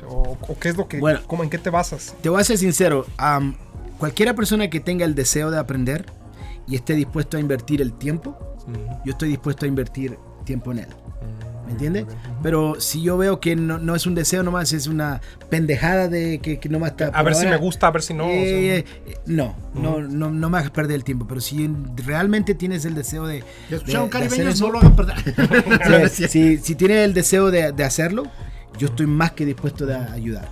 o, 0.07 0.37
o 0.41 0.59
qué 0.59 0.69
es 0.69 0.77
lo 0.77 0.87
que, 0.87 0.99
Bueno. 0.99 1.19
cómo, 1.27 1.43
en 1.43 1.49
qué 1.49 1.57
te 1.57 1.69
basas. 1.69 2.15
Te 2.21 2.29
voy 2.29 2.41
a 2.41 2.43
ser 2.43 2.57
sincero, 2.57 3.05
am, 3.17 3.55
cualquiera 3.97 4.33
persona 4.33 4.69
que 4.69 4.79
tenga 4.79 5.05
el 5.05 5.15
deseo 5.15 5.51
de 5.51 5.57
aprender 5.59 6.05
y 6.67 6.75
esté 6.75 6.93
dispuesto 6.95 7.37
a 7.37 7.39
invertir 7.39 7.81
el 7.81 7.93
tiempo, 7.93 8.48
yo 9.05 9.11
estoy 9.11 9.29
dispuesto 9.29 9.65
a 9.65 9.67
invertir 9.67 10.17
tiempo 10.45 10.71
en 10.71 10.79
él. 10.79 10.87
¿Me 11.65 11.73
entiendes? 11.73 12.05
Pero 12.41 12.81
si 12.81 13.03
yo 13.03 13.15
veo 13.15 13.39
que 13.39 13.55
no, 13.55 13.77
no 13.77 13.95
es 13.95 14.07
un 14.07 14.15
deseo 14.15 14.41
nomás, 14.41 14.73
es 14.73 14.87
una 14.87 15.21
pendejada 15.51 16.07
de 16.07 16.39
que, 16.39 16.59
que 16.59 16.67
nomás 16.67 16.91
está... 16.91 17.07
A 17.09 17.21
ver 17.21 17.35
si 17.35 17.45
ahora, 17.45 17.57
me 17.59 17.63
gusta, 17.63 17.85
a 17.87 17.91
ver 17.91 18.01
si 18.01 18.15
no. 18.15 18.25
o 18.25 18.27
sea, 18.31 18.37
eh, 18.39 18.85
eh, 19.05 19.17
no, 19.27 19.55
no, 19.75 20.01
no, 20.01 20.31
no 20.31 20.49
me 20.49 20.57
hagas 20.57 20.71
perder 20.71 20.95
el 20.95 21.03
tiempo. 21.03 21.27
Pero 21.27 21.41
si 21.41 21.69
realmente 22.07 22.55
tienes 22.55 22.85
el 22.85 22.95
deseo 22.95 23.27
de... 23.27 23.43
De- 23.69 24.09
caribeños, 24.09 24.55
eso, 24.55 24.65
no 24.67 24.71
lo 24.73 24.79
hagan 24.79 24.95
perder. 24.95 26.09
si, 26.09 26.27
si, 26.27 26.57
si 26.57 26.73
tienes 26.73 27.05
el 27.05 27.13
deseo 27.13 27.51
de, 27.51 27.71
de 27.71 27.83
hacerlo, 27.83 28.23
yo 28.79 28.87
estoy 28.87 29.05
más 29.05 29.33
que 29.33 29.45
dispuesto 29.45 29.85
de 29.85 29.93
ayudar. 29.95 30.49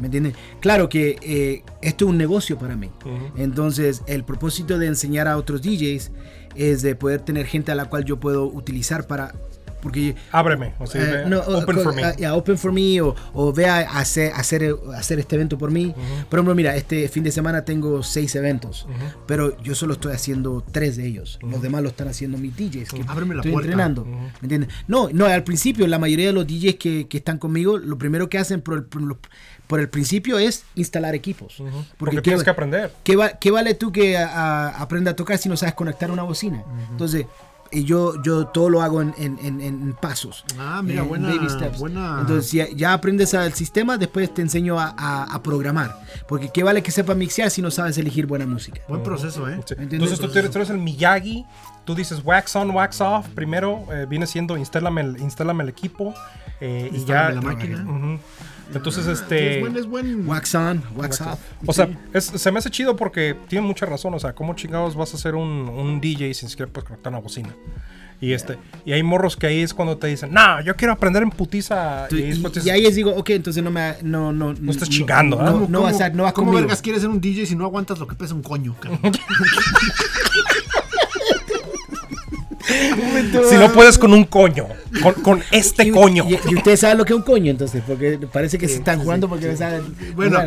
¿Me 0.00 0.06
entiendes? 0.06 0.34
Claro 0.60 0.88
que 0.88 1.18
eh, 1.22 1.64
esto 1.80 2.04
es 2.04 2.10
un 2.10 2.18
negocio 2.18 2.58
para 2.58 2.76
mí. 2.76 2.90
ujú. 3.04 3.32
Entonces, 3.36 4.02
el 4.06 4.22
propósito 4.22 4.78
de 4.78 4.86
enseñar 4.86 5.26
a 5.28 5.36
otros 5.36 5.62
DJs 5.62 6.10
es 6.54 6.82
de 6.82 6.94
poder 6.94 7.20
tener 7.20 7.46
gente 7.46 7.72
a 7.72 7.74
la 7.74 7.86
cual 7.86 8.04
yo 8.04 8.18
puedo 8.20 8.44
utilizar 8.46 9.06
para... 9.06 9.32
Porque 9.82 10.14
Ábreme, 10.30 10.74
o 10.78 10.86
sea, 10.86 11.02
ve- 11.02 11.24
no, 11.28 11.40
open 11.40 11.78
for 11.80 11.92
me. 11.92 12.04
ah, 12.04 12.14
yeah, 12.14 12.36
open 12.36 12.56
for 12.56 12.70
me 12.70 13.00
o, 13.00 13.16
o 13.34 13.52
vea 13.52 13.78
a 13.78 13.98
hacer, 13.98 14.30
hacer, 14.32 14.76
hacer 14.94 15.18
este 15.18 15.34
evento 15.34 15.58
por 15.58 15.72
mí. 15.72 15.92
Por 16.30 16.38
ejemplo, 16.38 16.54
mira, 16.54 16.76
este 16.76 17.08
fin 17.08 17.24
de 17.24 17.32
semana 17.32 17.64
tengo 17.64 18.00
seis 18.04 18.32
eventos, 18.36 18.84
Ujú. 18.84 18.94
pero 19.26 19.60
yo 19.60 19.74
solo 19.74 19.94
estoy 19.94 20.12
haciendo 20.12 20.62
tres 20.70 20.96
de 20.96 21.08
ellos. 21.08 21.40
Los 21.42 21.60
demás 21.62 21.82
lo 21.82 21.88
están 21.88 22.06
haciendo 22.06 22.38
mis 22.38 22.56
DJs. 22.56 22.90
Que 22.92 23.02
Ábreme 23.08 23.34
la 23.34 23.40
estoy 23.40 23.50
puerta. 23.54 23.70
entrenando. 23.72 24.04
¿Me 24.04 24.28
entiendes? 24.42 24.68
No, 24.86 25.08
no, 25.12 25.26
al 25.26 25.42
principio 25.42 25.84
la 25.88 25.98
mayoría 25.98 26.28
de 26.28 26.32
los 26.32 26.46
DJs 26.46 26.76
que, 26.76 27.08
que 27.08 27.16
están 27.16 27.38
conmigo, 27.38 27.76
lo 27.76 27.98
primero 27.98 28.28
que 28.28 28.38
hacen 28.38 28.60
por 28.60 28.74
el, 28.74 28.84
por 28.84 29.02
el- 29.02 29.16
por 29.66 29.80
el 29.80 29.88
principio 29.88 30.38
es 30.38 30.64
instalar 30.74 31.14
equipos. 31.14 31.58
Ujú. 31.60 31.70
Porque, 31.70 31.86
Porque 31.98 32.16
¿qué- 32.16 32.22
tienes 32.22 32.44
que 32.44 32.50
aprender. 32.50 32.92
¿Qué, 33.04 33.16
va- 33.16 33.30
qué 33.30 33.50
vale 33.50 33.74
tú 33.74 33.90
que 33.92 34.16
a- 34.18 34.26
a- 34.28 34.68
aprenda 34.82 35.12
a 35.12 35.16
tocar 35.16 35.38
si 35.38 35.48
no 35.48 35.56
sabes 35.56 35.74
conectar 35.74 36.10
una 36.10 36.22
bocina? 36.24 36.62
Entonces, 36.90 37.26
eh, 37.70 37.84
yo, 37.84 38.22
yo 38.22 38.48
todo 38.48 38.68
lo 38.68 38.82
hago 38.82 39.00
en, 39.00 39.14
en- 39.16 39.38
en- 39.42 39.60
en 39.62 39.94
pasos. 39.94 40.44
Ah, 40.58 40.82
mira, 40.84 41.00
en 41.02 41.08
buena- 41.08 41.28
baby 41.30 41.48
steps. 41.48 41.78
buena- 41.78 42.18
Entonces, 42.20 42.52
ya, 42.52 42.66
ya 42.76 42.92
aprendes 42.92 43.32
al 43.32 43.54
sistema, 43.54 43.96
después 43.96 44.34
te 44.34 44.42
enseño 44.42 44.78
a, 44.78 44.94
a- 44.94 45.24
a 45.24 45.42
programar. 45.42 45.98
Porque 46.28 46.50
qué 46.52 46.62
vale 46.62 46.82
que 46.82 46.90
sepas 46.90 47.16
mixear 47.16 47.50
si 47.50 47.62
no 47.62 47.70
sabes 47.70 47.96
elegir 47.96 48.26
buena 48.26 48.44
música. 48.44 48.82
Buen 48.88 49.02
proceso, 49.02 49.48
¿eh? 49.48 49.58
Sí. 49.64 49.74
Entonces 49.78 50.20
tú 50.20 50.26
eres, 50.38 50.50
tú 50.50 50.58
eres 50.58 50.68
el 50.68 50.78
Miyagi, 50.78 51.46
tú 51.84 51.94
dices 51.94 52.20
wax 52.24 52.54
on, 52.56 52.70
wax 52.70 53.00
off. 53.00 53.28
Primero 53.28 53.86
eh, 53.92 54.06
viene 54.08 54.26
siendo 54.26 54.56
instálame 54.56 55.00
el, 55.02 55.20
instálame 55.20 55.62
el 55.64 55.68
equipo 55.68 56.14
eh, 56.60 56.90
y 56.92 57.04
ya. 57.04 57.30
La 57.30 57.40
máquina. 57.40 57.82
Ujú. 57.82 58.18
Entonces, 58.74 59.06
Es 59.06 59.20
este. 59.20 59.60
buen, 59.60 59.76
es 59.76 59.86
buen. 59.86 60.26
Wax 60.26 60.54
on, 60.54 60.82
wax 60.96 61.20
off. 61.20 61.38
O 61.66 61.72
sea, 61.74 61.88
es- 62.14 62.24
se 62.24 62.50
me 62.50 62.58
hace 62.58 62.70
chido 62.70 62.96
porque 62.96 63.36
tiene 63.48 63.66
mucha 63.66 63.84
razón. 63.84 64.14
O 64.14 64.18
sea, 64.18 64.32
¿cómo 64.34 64.54
chingados 64.54 64.94
vas 64.96 65.12
a 65.12 65.18
ser 65.18 65.34
un, 65.34 65.68
un 65.68 66.00
DJ 66.00 66.32
sin 66.32 66.48
siquiera 66.48 66.72
puedes 66.72 66.86
conectar 66.88 67.12
una 67.12 67.20
bocina? 67.20 67.50
Y 68.18 68.32
este, 68.34 68.56
y 68.86 68.92
hay 68.92 69.02
morros 69.02 69.36
que 69.36 69.48
ahí 69.48 69.62
es 69.62 69.74
cuando 69.74 69.98
te 69.98 70.06
dicen, 70.06 70.32
no, 70.32 70.60
yo 70.62 70.76
quiero 70.76 70.92
aprender 70.92 71.24
en 71.24 71.30
putiza. 71.30 72.06
Y, 72.12 72.18
Y, 72.18 72.42
y 72.64 72.70
ahí 72.70 72.80
les 72.82 72.94
digo, 72.94 73.10
ok, 73.16 73.30
entonces 73.30 73.64
no 73.64 73.70
me 73.72 73.96
no 74.02 74.32
no 74.32 74.54
no 74.54 74.70
estás 74.70 74.88
chingando, 74.88 75.36
no, 75.38 75.42
¿ah? 75.42 75.46
no, 75.46 75.52
¿Cómo- 75.54 75.66
no 75.68 75.82
vas 75.82 76.00
a 76.00 76.08
no 76.10 76.22
vas 76.22 76.32
¿Cómo 76.32 76.46
conmigo. 76.46 76.60
vergas 76.66 76.80
quieres 76.80 77.02
ser 77.02 77.10
un 77.10 77.20
DJ 77.20 77.46
si 77.46 77.56
no 77.56 77.64
aguantas 77.64 77.98
lo 77.98 78.06
que 78.06 78.14
pesa 78.14 78.32
un 78.34 78.42
coño, 78.44 78.76
cabrón? 78.80 79.00
si 83.48 83.56
no 83.56 83.72
puedes 83.72 83.98
con 83.98 84.12
un 84.12 84.24
coño, 84.24 84.66
con, 85.02 85.14
con 85.14 85.42
este 85.50 85.84
Y- 85.86 85.90
coño. 85.90 86.24
Y, 86.28 86.38
y 86.50 86.54
ustedes 86.56 86.80
saben 86.80 86.98
lo 86.98 87.04
que 87.04 87.12
es 87.12 87.16
un 87.18 87.24
coño, 87.24 87.50
entonces, 87.50 87.82
porque 87.86 88.18
parece 88.32 88.58
que 88.58 88.68
se 88.68 88.74
están 88.76 88.98
sí, 88.98 89.04
jugando 89.04 89.26
sí, 89.26 89.30
porque 89.30 89.56
saben. 89.56 89.82
Bueno, 90.14 90.38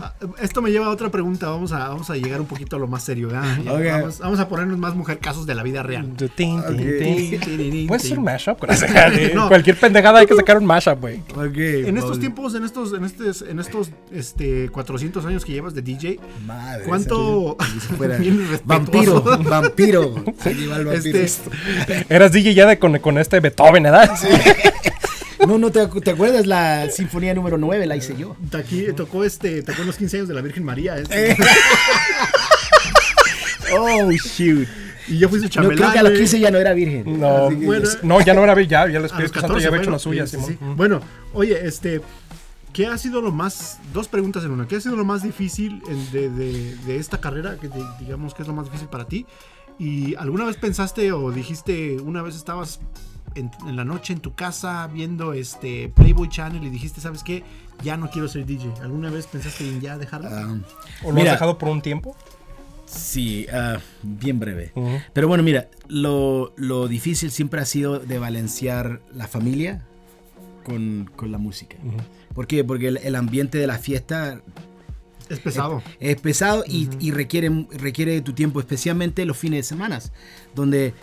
ah, 0.00 0.12
esto 0.40 0.62
me 0.62 0.70
lleva 0.70 0.86
a 0.86 0.90
otra 0.90 1.10
pregunta. 1.10 1.48
Vamos 1.48 1.72
a, 1.72 1.88
vamos 1.88 2.08
a 2.10 2.16
llegar 2.16 2.40
un 2.40 2.46
poquito 2.46 2.76
a 2.76 2.78
lo 2.78 2.86
más 2.86 3.02
serio. 3.04 3.28
¿verdad? 3.28 3.58
Ya, 3.64 3.72
Ok. 3.72 3.84
Vamos, 4.00 4.18
vamos 4.18 4.40
a 4.40 4.48
ponernos 4.48 4.78
más 4.78 4.94
mujer 4.94 5.18
casos 5.18 5.46
de 5.46 5.54
la 5.54 5.62
vida 5.62 5.82
real. 5.82 6.08
Tin, 6.16 6.28
tin, 6.36 6.58
Ok. 6.60 6.76
tin. 6.76 7.86
Puedes 7.86 8.04
hacer 8.04 8.18
un 8.18 8.24
mashup 8.24 8.58
No. 9.34 9.48
Cualquier 9.48 9.76
pendejada 9.76 10.20
hay 10.20 10.26
que 10.26 10.34
sacar 10.34 10.58
un 10.58 10.66
mashup, 10.66 11.00
güey. 11.00 11.22
En 11.58 11.96
estos 11.96 12.18
tiempos, 12.20 12.54
en 12.54 12.64
estos, 12.64 12.92
en 12.92 13.04
estos, 13.04 13.42
en 13.42 13.58
estos 13.60 13.90
este, 14.12 14.68
400 14.70 15.24
años 15.26 15.44
que 15.44 15.52
llevas 15.52 15.74
de 15.74 15.82
DJ, 15.82 16.20
Madre, 16.46 16.84
¿cuánto 16.84 17.56
fuera- 17.96 18.18
vampiro, 18.64 19.22
vampiro. 19.44 20.14
Se 20.42 20.54
lleva 20.54 20.76
el 20.76 20.84
vampiro. 20.86 21.18
Este, 21.18 21.50
Eras 22.08 22.32
DJ 22.32 22.54
ya 22.54 22.66
de 22.66 22.78
con, 22.78 22.98
con 22.98 23.18
este 23.18 23.40
Beethoven, 23.40 23.82
¿verdad? 23.84 24.10
No, 25.46 25.56
no 25.56 25.70
te, 25.70 25.86
te 25.86 26.10
acuerdas 26.10 26.46
la 26.46 26.90
sinfonía 26.90 27.32
número 27.32 27.56
9, 27.58 27.86
la 27.86 27.96
hice 27.96 28.14
yo. 28.16 28.36
aquí 28.58 28.86
tocó 28.94 29.24
este, 29.24 29.62
tocó 29.62 29.82
los 29.84 29.96
15 29.96 30.16
años 30.18 30.28
de 30.28 30.34
la 30.34 30.40
Virgen 30.42 30.64
María. 30.64 30.96
este. 30.98 31.36
Oh, 33.72 34.10
shoot. 34.10 34.66
Y 35.08 35.18
yo 35.18 35.28
fui 35.28 35.38
su 35.38 35.44
No, 35.44 35.50
chambelán. 35.50 35.76
creo 35.78 35.92
que 35.92 35.98
a 35.98 36.02
los 36.02 36.10
güey. 36.12 36.20
15 36.22 36.40
ya 36.40 36.50
no 36.50 36.58
era 36.58 36.72
virgen. 36.72 37.20
No, 37.20 37.48
que- 37.48 37.54
bueno. 37.56 37.88
no, 38.02 38.20
ya 38.20 38.34
no 38.34 38.44
era 38.44 38.54
ya, 38.62 38.88
ya 38.88 38.98
el 38.98 39.04
Espíritu 39.04 39.34
Santo 39.40 39.54
14, 39.54 39.62
ya 39.62 39.68
había 39.68 39.78
hecho 39.80 39.90
bueno, 39.90 39.92
la 39.92 39.98
suya, 39.98 40.26
sí, 40.26 40.36
sí, 40.38 40.44
sí. 40.52 40.58
Mm. 40.64 40.76
Bueno, 40.76 41.00
oye, 41.32 41.66
este, 41.66 42.00
¿qué 42.72 42.86
ha 42.86 42.96
sido 42.98 43.20
lo 43.22 43.30
más, 43.32 43.78
dos 43.92 44.08
preguntas 44.08 44.44
en 44.44 44.50
una, 44.50 44.66
¿qué 44.66 44.76
ha 44.76 44.80
sido 44.80 44.96
lo 44.96 45.04
más 45.04 45.22
difícil 45.22 45.82
en- 45.88 46.12
de, 46.12 46.28
de- 46.30 46.76
de 46.86 46.96
esta 46.96 47.20
carrera, 47.20 47.56
que 47.60 47.68
de- 47.68 47.84
digamos 48.00 48.34
que 48.34 48.42
es 48.42 48.48
lo 48.48 48.54
más 48.54 48.66
difícil 48.66 48.88
para 48.88 49.06
ti? 49.06 49.26
¿Y 49.78 50.14
alguna 50.16 50.44
vez 50.44 50.56
pensaste 50.56 51.12
o 51.12 51.30
dijiste, 51.30 51.96
una 52.00 52.22
vez 52.22 52.34
estabas 52.34 52.80
en, 53.34 53.50
en 53.66 53.76
la 53.76 53.84
noche 53.84 54.12
en 54.12 54.20
tu 54.20 54.34
casa 54.34 54.86
viendo 54.88 55.32
este 55.32 55.88
Playboy 55.90 56.28
Channel 56.28 56.62
y 56.64 56.70
dijiste, 56.70 57.00
¿sabes 57.00 57.22
qué? 57.22 57.44
Ya 57.84 57.96
no 57.96 58.10
quiero 58.10 58.26
ser 58.28 58.44
DJ. 58.44 58.72
¿Alguna 58.82 59.10
vez 59.10 59.26
pensaste 59.28 59.68
en 59.68 59.80
ya 59.80 59.96
dejarlo? 59.98 60.28
Ah, 60.32 60.56
¿O 61.04 61.08
lo 61.10 61.14
Mira. 61.14 61.30
has 61.32 61.34
dejado 61.36 61.58
por 61.58 61.68
un 61.68 61.80
tiempo? 61.82 62.16
sí, 62.86 63.46
ah, 63.52 63.78
bien 64.02 64.40
breve. 64.40 64.72
Pero 65.12 65.28
bueno, 65.28 65.42
mira, 65.44 65.68
lo, 65.88 66.54
lo 66.56 66.88
difícil 66.88 67.30
siempre 67.30 67.60
ha 67.60 67.66
sido 67.66 67.98
de 67.98 68.18
balancear 68.18 69.02
la 69.12 69.28
familia 69.28 69.84
con, 70.64 71.10
con 71.14 71.30
la 71.30 71.36
música. 71.38 71.76
Ujú. 71.84 71.98
¿Por 72.34 72.46
qué? 72.46 72.64
Porque 72.64 72.88
el, 72.88 72.96
el 72.96 73.14
ambiente 73.14 73.58
de 73.58 73.66
la 73.66 73.78
fiesta 73.78 74.40
es 75.28 75.38
pesado. 75.40 75.82
es 76.00 76.20
pesado 76.20 76.64
y, 76.66 76.88
y 77.00 77.10
requiere, 77.10 77.66
requiere 77.72 78.12
de 78.12 78.20
tu 78.20 78.32
tiempo, 78.32 78.60
especialmente 78.60 79.24
los 79.24 79.36
fines 79.36 79.58
de 79.58 79.62
semana, 79.64 79.98
donde 80.54 80.94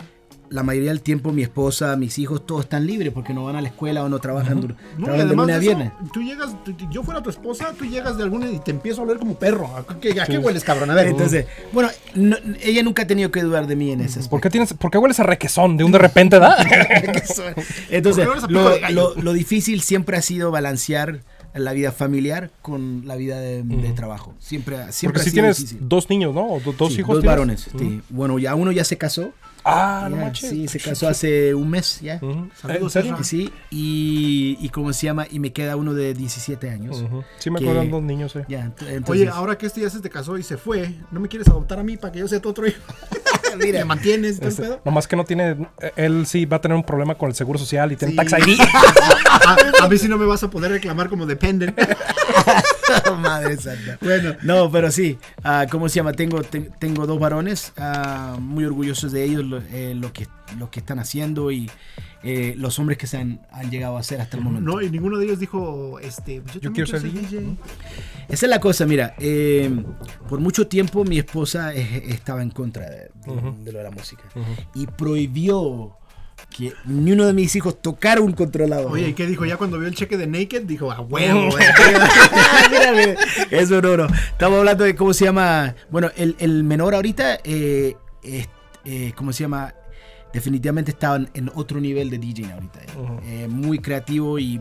la 0.48 0.62
mayoría 0.62 0.90
del 0.90 1.00
tiempo 1.02 1.32
mi 1.32 1.42
esposa, 1.42 1.96
mis 1.96 2.20
hijos, 2.20 2.46
todos 2.46 2.60
están 2.62 2.86
libres 2.86 3.12
porque 3.12 3.34
no 3.34 3.42
van 3.44 3.56
a 3.56 3.60
la 3.60 3.66
escuela 3.66 4.04
o 4.04 4.08
no 4.08 4.20
trabajan, 4.20 4.62
dur- 4.62 4.76
No, 4.96 5.06
trabajan 5.06 5.28
de 5.28 5.34
lunes 5.34 5.56
a 5.56 5.58
viernes. 5.58 5.92
tú 6.12 6.22
llegas, 6.22 6.54
tú- 6.62 6.72
yo 6.88 7.02
fuera 7.02 7.20
tu 7.20 7.30
esposa, 7.30 7.72
tú 7.76 7.84
llegas 7.84 8.16
de 8.16 8.22
alguna 8.22 8.48
y 8.48 8.60
te 8.60 8.70
empiezo 8.70 9.00
a 9.00 9.04
oler 9.06 9.18
como 9.18 9.36
perro. 9.36 9.66
¿A 9.76 9.84
qué, 9.98 10.20
a 10.20 10.24
qué 10.24 10.38
hueles, 10.38 10.62
cabrón? 10.62 10.88
A 10.92 10.94
ver. 10.94 11.08
Entonces, 11.08 11.46
bueno, 11.72 11.88
no- 12.14 12.36
ella 12.62 12.84
nunca 12.84 13.02
ha 13.02 13.06
tenido 13.08 13.32
que 13.32 13.42
dudar 13.42 13.66
de 13.66 13.74
mí 13.74 13.90
en 13.90 14.02
ese 14.02 14.20
¿Por 14.28 14.40
qué, 14.40 14.48
tienes, 14.48 14.72
¿Por 14.74 14.92
qué 14.92 14.98
hueles 14.98 15.18
a 15.18 15.24
requesón 15.24 15.76
de 15.76 15.82
un 15.82 15.90
de 15.90 15.98
repente, 15.98 16.38
da? 16.38 16.56
Entonces, 17.90 18.28
lo 18.48 19.32
difícil 19.32 19.80
siempre 19.82 20.16
ha 20.16 20.22
sido 20.22 20.52
balancear 20.52 21.22
la 21.58 21.72
vida 21.72 21.92
familiar 21.92 22.50
con 22.62 23.02
la 23.06 23.16
vida 23.16 23.38
de, 23.40 23.62
de 23.62 23.92
trabajo. 23.92 24.34
Siempre, 24.38 24.76
siempre 24.92 25.18
Porque 25.18 25.20
ha 25.20 25.24
si 25.24 25.30
sido 25.30 25.42
tienes 25.42 25.56
difícil. 25.58 25.78
dos 25.88 26.08
niños, 26.10 26.34
¿no? 26.34 26.46
O 26.46 26.60
do- 26.60 26.72
dos 26.72 26.92
Sí, 26.92 27.00
hijos. 27.00 27.14
dos 27.16 27.22
tienes? 27.22 27.24
varones. 27.26 27.68
sí. 27.78 28.02
Bueno, 28.10 28.38
ya 28.38 28.54
uno 28.54 28.72
ya 28.72 28.84
se 28.84 28.96
casó. 28.98 29.32
Ah, 29.68 30.06
no 30.08 30.16
Ya, 30.16 30.22
manches. 30.22 30.48
sí, 30.50 30.68
se 30.68 30.78
casó 30.78 31.08
hace 31.08 31.52
un 31.54 31.68
mes 31.68 32.00
ya. 32.00 32.20
Ujú. 32.22 32.48
Saludos, 32.54 32.94
¿En 32.96 33.02
serio? 33.02 33.16
Sí, 33.24 33.50
y, 33.70 34.56
y 34.60 34.68
cómo 34.68 34.92
se 34.92 35.06
llama, 35.06 35.26
y 35.28 35.40
me 35.40 35.52
queda 35.52 35.74
uno 35.76 35.92
de 35.92 36.14
17 36.14 36.70
años. 36.70 37.00
Ujú. 37.02 37.24
Sí, 37.38 37.50
me 37.50 37.58
que- 37.58 37.64
acuerdan 37.64 37.90
dos 37.90 38.02
niños. 38.02 38.34
Ya, 38.48 38.72
ent- 38.78 39.08
Oye, 39.10 39.28
ahora 39.28 39.58
que 39.58 39.66
este 39.66 39.80
ya 39.80 39.90
se 39.90 39.98
te 40.00 40.08
casó 40.08 40.38
y 40.38 40.42
se 40.44 40.56
fue, 40.56 40.94
¿no 41.10 41.18
me 41.18 41.26
quieres 41.28 41.48
adoptar 41.48 41.80
a 41.80 41.82
mí 41.82 41.96
para 41.96 42.12
que 42.12 42.20
yo 42.20 42.28
sea 42.28 42.40
tu 42.40 42.48
otro 42.50 42.66
hijo? 42.66 42.78
Mira. 43.64 43.78
¿Me 43.80 43.84
mantienes? 43.84 44.40
Este, 44.40 44.62
pedo? 44.62 44.80
nomás 44.84 45.06
que 45.08 45.16
no 45.16 45.24
tiene. 45.24 45.56
Él 45.96 46.26
sí 46.26 46.44
va 46.46 46.58
a 46.58 46.60
tener 46.60 46.76
un 46.76 46.84
problema 46.84 47.14
con 47.16 47.28
el 47.28 47.34
seguro 47.34 47.58
social 47.58 47.92
y 47.92 47.96
tiene 47.96 48.12
Sí. 48.12 48.16
tax 48.16 48.32
ID. 48.32 48.58
a, 49.80 49.84
a 49.84 49.88
mí 49.88 49.98
sí 49.98 50.08
no 50.08 50.16
me 50.18 50.26
vas 50.26 50.42
a 50.42 50.50
poder 50.50 50.70
reclamar 50.72 51.08
como 51.08 51.26
dependent. 51.26 51.78
Madre 53.18 53.56
santa. 53.56 53.98
Bueno. 54.00 54.34
No, 54.42 54.70
pero 54.70 54.90
sí. 54.90 55.18
ah, 55.42 55.66
¿Cómo 55.70 55.88
se 55.88 55.96
llama? 55.96 56.12
Tengo, 56.12 56.42
te- 56.42 56.70
tengo 56.78 57.06
dos 57.06 57.18
varones 57.18 57.72
ah, 57.76 58.36
muy 58.40 58.64
orgullosos 58.64 59.12
de 59.12 59.24
ellos, 59.24 59.44
lo, 59.44 59.58
eh, 59.72 59.94
lo 59.96 60.12
que, 60.12 60.26
lo 60.58 60.70
que 60.70 60.80
están 60.80 60.98
haciendo 60.98 61.50
y 61.50 61.70
eh, 62.22 62.54
los 62.56 62.78
hombres 62.78 62.98
que 62.98 63.06
se 63.06 63.18
han, 63.18 63.40
han 63.52 63.70
llegado 63.70 63.96
a 63.96 64.02
ser 64.02 64.20
hasta 64.20 64.36
el 64.36 64.42
momento. 64.44 64.70
No, 64.70 64.80
y 64.82 64.90
ninguno 64.90 65.18
de 65.18 65.26
ellos 65.26 65.38
dijo, 65.38 65.98
este, 66.00 66.36
yo, 66.36 66.42
también 66.60 66.72
quiero 66.72 66.86
ser 66.90 67.02
DJ. 67.02 67.56
Esa 68.28 68.46
es 68.46 68.50
la 68.50 68.60
cosa, 68.60 68.86
mira. 68.86 69.14
eh, 69.18 69.70
por 70.28 70.40
mucho 70.40 70.66
tiempo 70.66 71.04
mi 71.04 71.18
esposa 71.18 71.74
eh, 71.74 72.04
estaba 72.08 72.42
en 72.42 72.50
contra 72.50 72.88
de, 72.88 72.96
de- 72.96 73.52
de 73.64 73.72
lo 73.72 73.78
de 73.78 73.84
la 73.84 73.90
música 73.90 74.22
y 74.74 74.86
prohibió 74.86 75.96
que 76.50 76.72
ni 76.84 77.12
uno 77.12 77.24
de 77.26 77.32
mis 77.32 77.54
hijos 77.56 77.80
tocara 77.80 78.20
un 78.20 78.32
controlador. 78.32 78.92
Oye, 78.92 79.08
¿y 79.08 79.12
qué 79.14 79.26
dijo? 79.26 79.44
Ya 79.44 79.56
cuando 79.56 79.78
vio 79.78 79.88
el 79.88 79.94
cheque 79.94 80.16
de 80.16 80.26
Naked, 80.26 80.62
dijo, 80.64 80.90
a 80.92 81.00
huevo, 81.00 81.48
mira, 82.70 83.14
Eso 83.50 83.80
no, 83.82 83.96
no. 83.96 84.06
Estamos 84.06 84.58
hablando 84.58 84.84
de 84.84 84.94
cómo 84.94 85.12
se 85.12 85.24
llama. 85.24 85.74
Bueno, 85.90 86.10
el, 86.16 86.36
el 86.38 86.62
menor 86.64 86.94
ahorita, 86.94 87.38
eh, 87.44 87.96
es- 88.22 88.48
eh, 88.84 89.12
¿cómo 89.16 89.32
se 89.32 89.44
llama? 89.44 89.74
Definitivamente 90.36 90.90
estaban 90.90 91.30
en 91.32 91.50
otro 91.54 91.80
nivel 91.80 92.10
de 92.10 92.18
DJ 92.18 92.52
ahorita. 92.52 92.80
eh. 92.82 93.44
Eh, 93.44 93.48
muy 93.48 93.78
creativo 93.78 94.38
y 94.38 94.60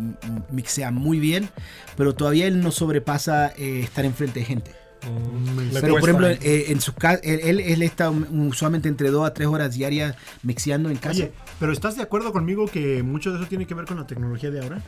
mixea 0.49 0.89
muy 0.89 1.19
bien, 1.19 1.49
pero 1.97 2.15
todavía 2.15 2.47
él 2.47 2.61
no 2.61 2.71
sobrepasa 2.71 3.49
eh, 3.57 3.81
estar 3.81 4.05
enfrente 4.05 4.39
de 4.39 4.45
gente. 4.45 4.71
Mm, 5.03 5.73
Pero 5.81 5.95
por 5.95 6.03
ejemplo, 6.09 6.29
eh, 6.29 6.65
en 6.69 6.79
su 6.79 6.93
casa, 6.93 7.19
él, 7.23 7.41
él, 7.43 7.59
él 7.59 7.81
está 7.81 8.09
usualmente 8.09 8.87
entre 8.87 9.09
2 9.09 9.27
a 9.27 9.33
3 9.33 9.49
horas 9.49 9.75
diarias 9.75 10.15
mixeando 10.43 10.89
en 10.89 10.95
casa. 10.95 11.23
Oye, 11.23 11.33
pero 11.59 11.73
¿estás 11.73 11.97
de 11.97 12.03
acuerdo 12.03 12.31
conmigo 12.31 12.67
que 12.67 13.03
mucho 13.03 13.33
de 13.33 13.39
eso 13.39 13.47
tiene 13.49 13.67
que 13.67 13.73
ver 13.73 13.83
con 13.85 13.97
la 13.97 14.07
tecnología 14.07 14.49
de 14.51 14.61
ahora? 14.61 14.81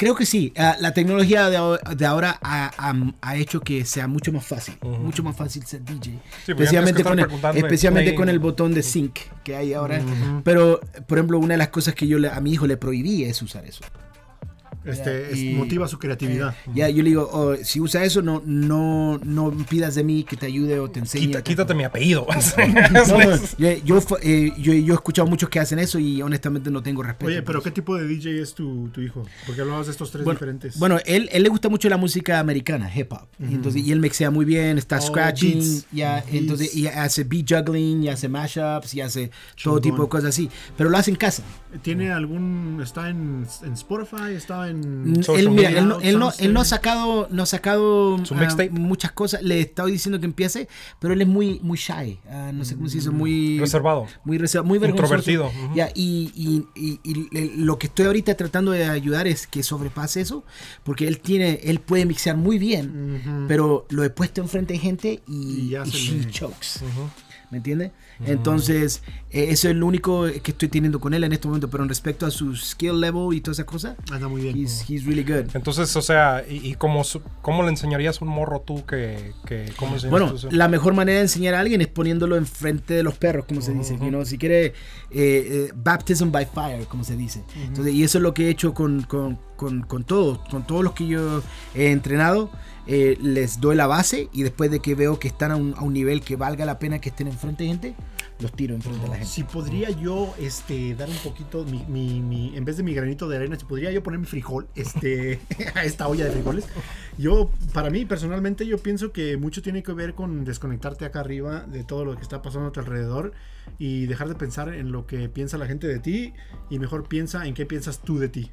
Creo 0.00 0.14
que 0.14 0.24
sí. 0.24 0.52
Ah, 0.56 0.76
la 0.80 0.94
tecnología 0.94 1.50
de, 1.50 1.58
ahora- 1.58 1.94
de 1.94 2.06
ahora 2.06 2.38
ha, 2.42 2.70
ha- 2.78 3.12
ha 3.20 3.36
hecho 3.36 3.60
que 3.60 3.84
sea 3.84 4.08
mucho 4.08 4.32
más 4.32 4.46
fácil. 4.46 4.74
Ujú. 4.80 4.96
Mucho 4.96 5.22
más 5.22 5.36
fácil 5.36 5.64
ser 5.66 5.84
DJ. 5.84 6.18
porque 6.46 6.52
especialmente 6.52 7.02
antes 7.02 7.26
que 7.26 7.38
con, 7.38 7.54
el, 7.54 7.58
especialmente 7.58 8.10
play- 8.12 8.16
con 8.16 8.28
el 8.30 8.38
botón 8.38 8.72
de 8.72 8.82
sync 8.82 9.18
que 9.44 9.56
hay 9.56 9.74
ahora. 9.74 9.98
Ujú. 10.00 10.40
Pero, 10.42 10.80
por 11.06 11.18
ejemplo, 11.18 11.38
una 11.38 11.52
de 11.54 11.58
las 11.58 11.68
cosas 11.68 11.94
que 11.94 12.06
yo 12.06 12.18
le- 12.18 12.30
a 12.30 12.40
mi 12.40 12.50
hijo 12.52 12.66
le 12.66 12.78
prohibí 12.78 13.24
es 13.24 13.42
usar 13.42 13.64
eso. 13.66 13.82
Este, 14.84 15.36
y- 15.36 15.54
motiva 15.54 15.86
su 15.88 15.98
creatividad. 15.98 16.54
Ya, 16.74 16.88
yo 16.88 17.02
le 17.02 17.10
digo, 17.10 17.28
oh, 17.32 17.54
si 17.62 17.80
usa 17.80 18.02
eso, 18.04 18.22
no, 18.22 18.42
no, 18.46 19.18
no 19.22 19.50
pidas 19.68 19.94
de 19.94 20.04
mí 20.04 20.24
que 20.24 20.36
te 20.36 20.46
ayude 20.46 20.78
o 20.80 20.90
te 20.90 21.00
enseñe. 21.00 21.26
Quita- 21.26 21.42
quítate 21.42 21.74
mi 21.74 21.84
apellido. 21.84 22.26
No, 22.90 23.18
no, 23.18 23.36
yo, 23.58 23.72
yo, 23.84 23.98
eh, 24.22 24.52
yo, 24.58 24.72
yo 24.72 24.92
he 24.92 24.96
escuchado 24.96 25.26
muchos 25.28 25.48
que 25.48 25.60
hacen 25.60 25.78
eso 25.78 25.98
y 25.98 26.22
honestamente 26.22 26.70
no 26.70 26.82
tengo 26.82 27.02
respeto. 27.02 27.26
Oye, 27.26 27.42
pero 27.42 27.58
eso. 27.58 27.64
¿qué 27.64 27.70
tipo 27.70 27.96
de 27.96 28.06
DJ 28.06 28.40
es 28.42 28.54
tu, 28.54 28.88
tu 28.88 29.00
hijo? 29.00 29.24
Porque 29.46 29.60
hablabas 29.60 29.86
de 29.86 29.92
estos 29.92 30.10
tres 30.10 30.24
Bueno, 30.24 30.38
diferentes. 30.38 30.78
Bueno, 30.78 30.98
él, 31.04 31.28
él 31.32 31.42
le 31.42 31.48
gusta 31.48 31.68
mucho 31.68 31.88
la 31.88 31.96
música 31.96 32.38
americana, 32.40 32.90
hip 32.94 33.12
hop. 33.12 33.28
Y 33.38 33.54
entonces, 33.54 33.82
y 33.86 33.92
él 33.92 34.00
mixea 34.00 34.30
muy 34.30 34.44
bien, 34.44 34.78
está 34.78 34.98
Oh, 34.98 35.00
scratching, 35.02 35.58
beats. 35.58 35.86
ya, 35.92 36.14
Beats. 36.16 36.34
entonces, 36.34 36.74
y 36.74 36.86
hace 36.86 37.24
beat 37.24 37.46
juggling, 37.48 38.02
y 38.04 38.08
hace 38.08 38.28
mashups, 38.28 38.94
y 38.94 39.00
hace 39.00 39.28
todo 39.28 39.78
Chingón. 39.78 39.82
tipo 39.82 40.02
de 40.04 40.08
cosas 40.08 40.28
así. 40.30 40.48
Pero 40.76 40.90
lo 40.90 40.96
hace 40.98 41.10
en 41.10 41.16
casa. 41.16 41.42
¿Tiene 41.82 42.10
algún. 42.12 42.80
está 42.82 43.08
en, 43.10 43.46
en 43.62 43.72
Spotify? 43.74 44.32
¿Está 44.34 44.68
en. 44.68 44.69
Social 45.22 45.38
Él, 45.46 45.50
mira, 45.50 45.68
media, 45.68 45.78
él, 45.80 45.88
no, 45.88 46.00
él, 46.00 46.18
no, 46.18 46.32
él 46.38 46.52
no 46.52 46.60
ha 46.60 46.64
sacado, 46.64 47.28
no 47.30 47.42
ha 47.42 47.46
sacado 47.46 48.16
ah, 48.16 48.64
muchas 48.70 49.12
cosas. 49.12 49.42
Le 49.42 49.60
estaba 49.60 49.88
diciendo 49.88 50.18
que 50.20 50.26
empiece, 50.26 50.68
pero 50.98 51.14
él 51.14 51.22
es 51.22 51.28
muy, 51.28 51.60
muy 51.62 51.78
shy. 51.78 52.18
ah, 52.30 52.50
no 52.54 52.64
sé 52.64 52.76
cómo 52.76 52.88
se 52.88 52.96
dice, 52.98 53.10
muy 53.10 53.58
Reservado. 53.58 54.06
muy 54.24 54.38
reservado, 54.38 54.68
muy. 54.68 54.78
Introvertido, 54.88 55.50
y, 55.94 56.32
y- 56.34 56.66
y- 56.74 57.00
y 57.02 57.28
le- 57.32 57.56
lo 57.56 57.78
que 57.78 57.86
estoy 57.88 58.06
ahorita 58.06 58.34
tratando 58.36 58.72
de 58.72 58.84
ayudar 58.84 59.26
es 59.26 59.46
que 59.46 59.62
sobrepase 59.62 60.20
eso, 60.20 60.44
porque 60.84 61.06
él 61.08 61.20
tiene, 61.20 61.60
él 61.64 61.80
puede 61.80 62.06
mixear 62.06 62.36
muy 62.36 62.58
bien, 62.58 63.44
pero 63.48 63.86
lo 63.90 64.04
he 64.04 64.10
puesto 64.10 64.40
enfrente 64.40 64.74
de 64.74 64.78
gente 64.78 65.22
y, 65.28 65.74
she 65.86 66.24
chokes. 66.30 66.80
¿Me 67.50 67.56
entiendes? 67.58 67.90
Entonces, 68.26 69.02
eh, 69.30 69.46
eso 69.50 69.68
es 69.68 69.76
lo 69.76 69.86
único 69.86 70.24
que 70.42 70.50
estoy 70.50 70.68
teniendo 70.68 71.00
con 71.00 71.14
él 71.14 71.24
en 71.24 71.32
este 71.32 71.46
momento, 71.48 71.70
pero 71.70 71.82
en 71.82 71.88
respecto 71.88 72.26
a 72.26 72.30
su 72.30 72.54
skill 72.56 73.00
level 73.00 73.34
y 73.34 73.40
todas 73.40 73.58
esas 73.58 73.66
cosas, 73.70 73.96
Anda 74.10 74.28
muy 74.28 74.42
bien. 74.42 74.56
he's, 74.56 74.84
he's 74.88 75.04
really 75.04 75.22
good. 75.22 75.54
Entonces, 75.54 75.94
o 75.96 76.02
sea, 76.02 76.44
¿y, 76.48 76.70
y 76.70 76.74
cómo, 76.74 77.02
cómo 77.42 77.62
le 77.62 77.70
enseñarías 77.70 78.20
a 78.20 78.24
un 78.24 78.30
morro 78.30 78.60
tú 78.60 78.84
que, 78.86 79.32
que 79.46 79.72
cómo 79.76 79.96
Bueno, 80.10 80.34
tú 80.34 80.48
la 80.50 80.68
mejor 80.68 80.94
manera 80.94 81.16
de 81.18 81.22
enseñar 81.24 81.54
a 81.54 81.60
alguien 81.60 81.80
es 81.80 81.88
poniéndolo 81.88 82.36
enfrente 82.36 82.94
de 82.94 83.02
los 83.02 83.16
perros, 83.16 83.44
como 83.46 83.60
se 83.62 83.72
dice. 83.72 83.94
Ujú. 83.94 84.04
you 84.04 84.10
know, 84.10 84.24
si 84.24 84.36
quiere, 84.38 84.66
eh, 84.66 84.72
eh, 85.12 85.72
baptism 85.74 86.30
by 86.30 86.46
fire, 86.46 86.84
como 86.86 87.04
se 87.04 87.16
dice. 87.16 87.42
Entonces, 87.56 87.94
y 87.94 88.02
eso 88.04 88.18
es 88.18 88.22
lo 88.22 88.34
que 88.34 88.46
he 88.46 88.50
hecho 88.50 88.74
con, 88.74 89.02
con, 89.02 89.38
con, 89.56 89.82
con 89.82 90.04
todos, 90.04 90.38
con 90.50 90.66
todos 90.66 90.84
los 90.84 90.92
que 90.92 91.06
yo 91.06 91.42
he 91.74 91.90
entrenado. 91.90 92.50
eh, 92.86 93.16
les 93.22 93.60
doy 93.60 93.76
la 93.76 93.86
base 93.86 94.28
y 94.32 94.42
después 94.42 94.70
de 94.70 94.80
que 94.80 94.94
veo 94.96 95.18
que 95.20 95.28
están 95.28 95.52
a 95.52 95.56
un, 95.56 95.74
a 95.76 95.82
un 95.82 95.92
nivel 95.92 96.22
que 96.22 96.34
valga 96.34 96.64
la 96.64 96.78
pena 96.80 96.98
que 97.00 97.10
estén 97.10 97.28
enfrente 97.28 97.62
de 97.62 97.68
gente, 97.68 97.94
los 98.40 98.52
tiro 98.52 98.74
enfrente 98.74 99.00
de 99.02 99.08
la 99.08 99.14
gente. 99.16 99.28
Si 99.30 99.42
podría 99.44 99.90
yo 99.90 100.34
este, 100.38 100.94
dar 100.94 101.08
un 101.08 101.16
poquito, 101.18 101.64
mi, 101.64 101.84
mi- 101.88 102.20
mi- 102.20 102.56
en 102.56 102.64
vez 102.64 102.76
de 102.78 102.82
mi 102.82 102.94
granito 102.94 103.28
de 103.28 103.36
arena, 103.36 103.56
si 103.58 103.64
podría 103.66 103.90
yo 103.92 104.02
poner 104.02 104.18
mi 104.20 104.26
frijol 104.26 104.66
este, 104.74 105.40
a 105.74 105.84
esta 105.84 106.08
olla 106.08 106.24
de 106.24 106.30
frijoles. 106.30 106.64
Yo, 107.18 107.50
para 107.74 107.90
mí, 107.90 108.04
personalmente, 108.06 108.66
yo 108.66 108.78
pienso 108.78 109.12
que 109.12 109.36
mucho 109.36 109.60
tiene 109.62 109.82
que 109.82 109.92
ver 109.92 110.14
con 110.14 110.44
desconectarte 110.44 111.04
acá 111.04 111.20
arriba 111.20 111.60
de 111.66 111.84
todo 111.84 112.04
lo 112.04 112.16
que 112.16 112.22
está 112.22 112.40
pasando 112.40 112.68
a 112.68 112.72
tu 112.72 112.80
alrededor 112.80 113.32
y 113.78 114.06
dejar 114.06 114.28
de 114.28 114.34
pensar 114.34 114.72
en 114.74 114.90
lo 114.90 115.06
que 115.06 115.28
piensa 115.28 115.58
la 115.58 115.66
gente 115.66 115.86
de 115.86 115.98
ti 115.98 116.32
y 116.70 116.78
mejor 116.78 117.06
piensa 117.08 117.46
en 117.46 117.54
qué 117.54 117.66
piensas 117.66 118.00
tú 118.00 118.18
de 118.18 118.28
ti. 118.28 118.50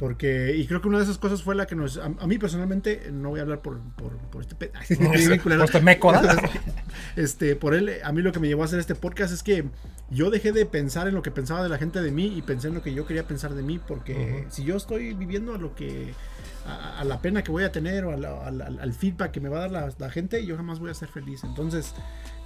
Porque, 0.00 0.56
y 0.56 0.66
creo 0.66 0.80
que 0.80 0.88
una 0.88 0.96
de 0.96 1.04
esas 1.04 1.18
cosas 1.18 1.42
fue 1.42 1.54
la 1.54 1.66
que 1.66 1.76
nos. 1.76 1.98
A, 1.98 2.06
a 2.06 2.26
mí 2.26 2.38
personalmente, 2.38 3.10
no 3.12 3.28
voy 3.28 3.38
a 3.40 3.42
hablar 3.42 3.60
por, 3.60 3.78
por, 3.96 4.16
por 4.16 4.40
este. 4.40 4.54
pe- 4.54 4.72
Por 5.58 5.64
este 5.66 5.80
meco, 5.82 6.10
este, 7.16 7.54
por 7.54 7.74
él, 7.74 7.90
a 8.02 8.10
mí 8.10 8.22
lo 8.22 8.32
que 8.32 8.40
me 8.40 8.48
llevó 8.48 8.62
a 8.62 8.64
hacer 8.64 8.78
este 8.78 8.94
podcast 8.94 9.34
es 9.34 9.42
que 9.42 9.66
yo 10.10 10.30
dejé 10.30 10.50
de 10.52 10.66
pensar 10.66 11.06
en 11.08 11.14
lo 11.14 11.22
que 11.22 11.30
pensaba 11.30 11.62
de 11.62 11.68
la 11.68 11.78
gente 11.78 12.02
de 12.02 12.10
mí 12.10 12.26
y 12.36 12.42
pensé 12.42 12.68
en 12.68 12.74
lo 12.74 12.82
que 12.82 12.92
yo 12.92 13.06
quería 13.06 13.24
pensar 13.26 13.54
de 13.54 13.62
mí, 13.62 13.78
porque 13.78 14.46
si 14.50 14.64
yo 14.64 14.76
estoy 14.76 15.14
viviendo 15.14 15.54
a 15.54 15.58
lo 15.58 15.74
que, 15.76 16.12
a, 16.66 16.98
a 17.00 17.04
la 17.04 17.20
pena 17.20 17.42
que 17.44 17.50
voy 17.52 17.62
a 17.64 17.70
tener 17.72 18.04
o 18.04 18.12
a 18.12 18.16
la- 18.16 18.66
al, 18.80 18.92
feedback 18.92 19.30
que 19.30 19.40
me 19.40 19.48
va 19.48 19.58
a 19.58 19.60
dar 19.60 19.70
la, 19.70 19.92
la 19.98 20.10
gente, 20.10 20.44
yo 20.44 20.56
jamás 20.56 20.80
voy 20.80 20.90
a 20.90 20.94
ser 20.94 21.08
feliz. 21.08 21.44
Entonces, 21.44 21.94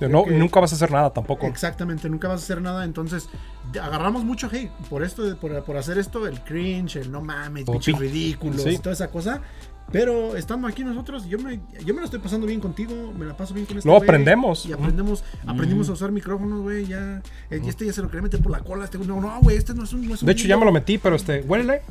No, 0.00 0.24
que- 0.24 0.32
nunca 0.32 0.60
vas 0.60 0.72
a 0.72 0.76
hacer 0.76 0.90
nada 0.92 1.10
tampoco. 1.12 1.46
exactamente, 1.46 2.08
nunca 2.10 2.28
vas 2.28 2.42
a 2.42 2.44
hacer 2.44 2.60
nada. 2.60 2.84
Entonces, 2.84 3.28
agarramos 3.80 4.24
mucho 4.24 4.48
hate 4.52 4.70
por 4.90 5.02
esto, 5.02 5.36
por, 5.38 5.64
por 5.64 5.76
hacer 5.78 5.96
esto, 5.98 6.26
el 6.26 6.40
cringe, 6.44 6.96
el 6.96 7.10
no 7.10 7.22
mames, 7.22 7.64
O 7.66 7.72
bichos 7.72 7.94
pi- 7.98 8.00
ridículos 8.00 8.62
sí. 8.62 8.70
y 8.70 8.78
toda 8.78 8.92
esa 8.92 9.08
cosa. 9.10 9.40
Pero 9.92 10.36
estando 10.36 10.66
aquí 10.66 10.82
nosotros, 10.82 11.26
yo 11.26 11.38
me, 11.38 11.60
yo 11.84 11.94
me 11.94 12.00
lo 12.00 12.04
estoy 12.06 12.18
pasando 12.18 12.46
bien 12.46 12.60
contigo, 12.60 13.12
me 13.16 13.24
la 13.26 13.36
paso 13.36 13.54
bien 13.54 13.66
con 13.66 13.78
este 13.78 13.88
güey, 13.88 14.02
aprendemos. 14.02 14.66
Y 14.66 14.72
aprendemos, 14.72 15.22
aprendimos 15.46 15.88
a 15.88 15.92
usar 15.92 16.10
micrófonos, 16.10 16.62
güey, 16.62 16.86
ya. 16.86 17.22
eh, 17.50 17.60
este 17.64 17.86
ya 17.86 17.92
se 17.92 18.02
lo 18.02 18.08
quería 18.08 18.22
meter 18.22 18.40
por 18.40 18.50
la 18.50 18.60
cola, 18.60 18.84
este 18.84 18.98
no, 18.98 19.20
no, 19.20 19.40
güey, 19.40 19.56
este 19.56 19.74
no 19.74 19.84
es 19.84 19.92
un... 19.92 20.08
no 20.08 20.14
es 20.14 20.22
un 20.22 20.26
De 20.26 20.32
hecho, 20.32 20.48
ya 20.48 20.56
me 20.56 20.64
lo 20.64 20.72
metí, 20.72 20.98
pero 20.98 21.16
este, 21.16 21.42
huélele. 21.42 21.82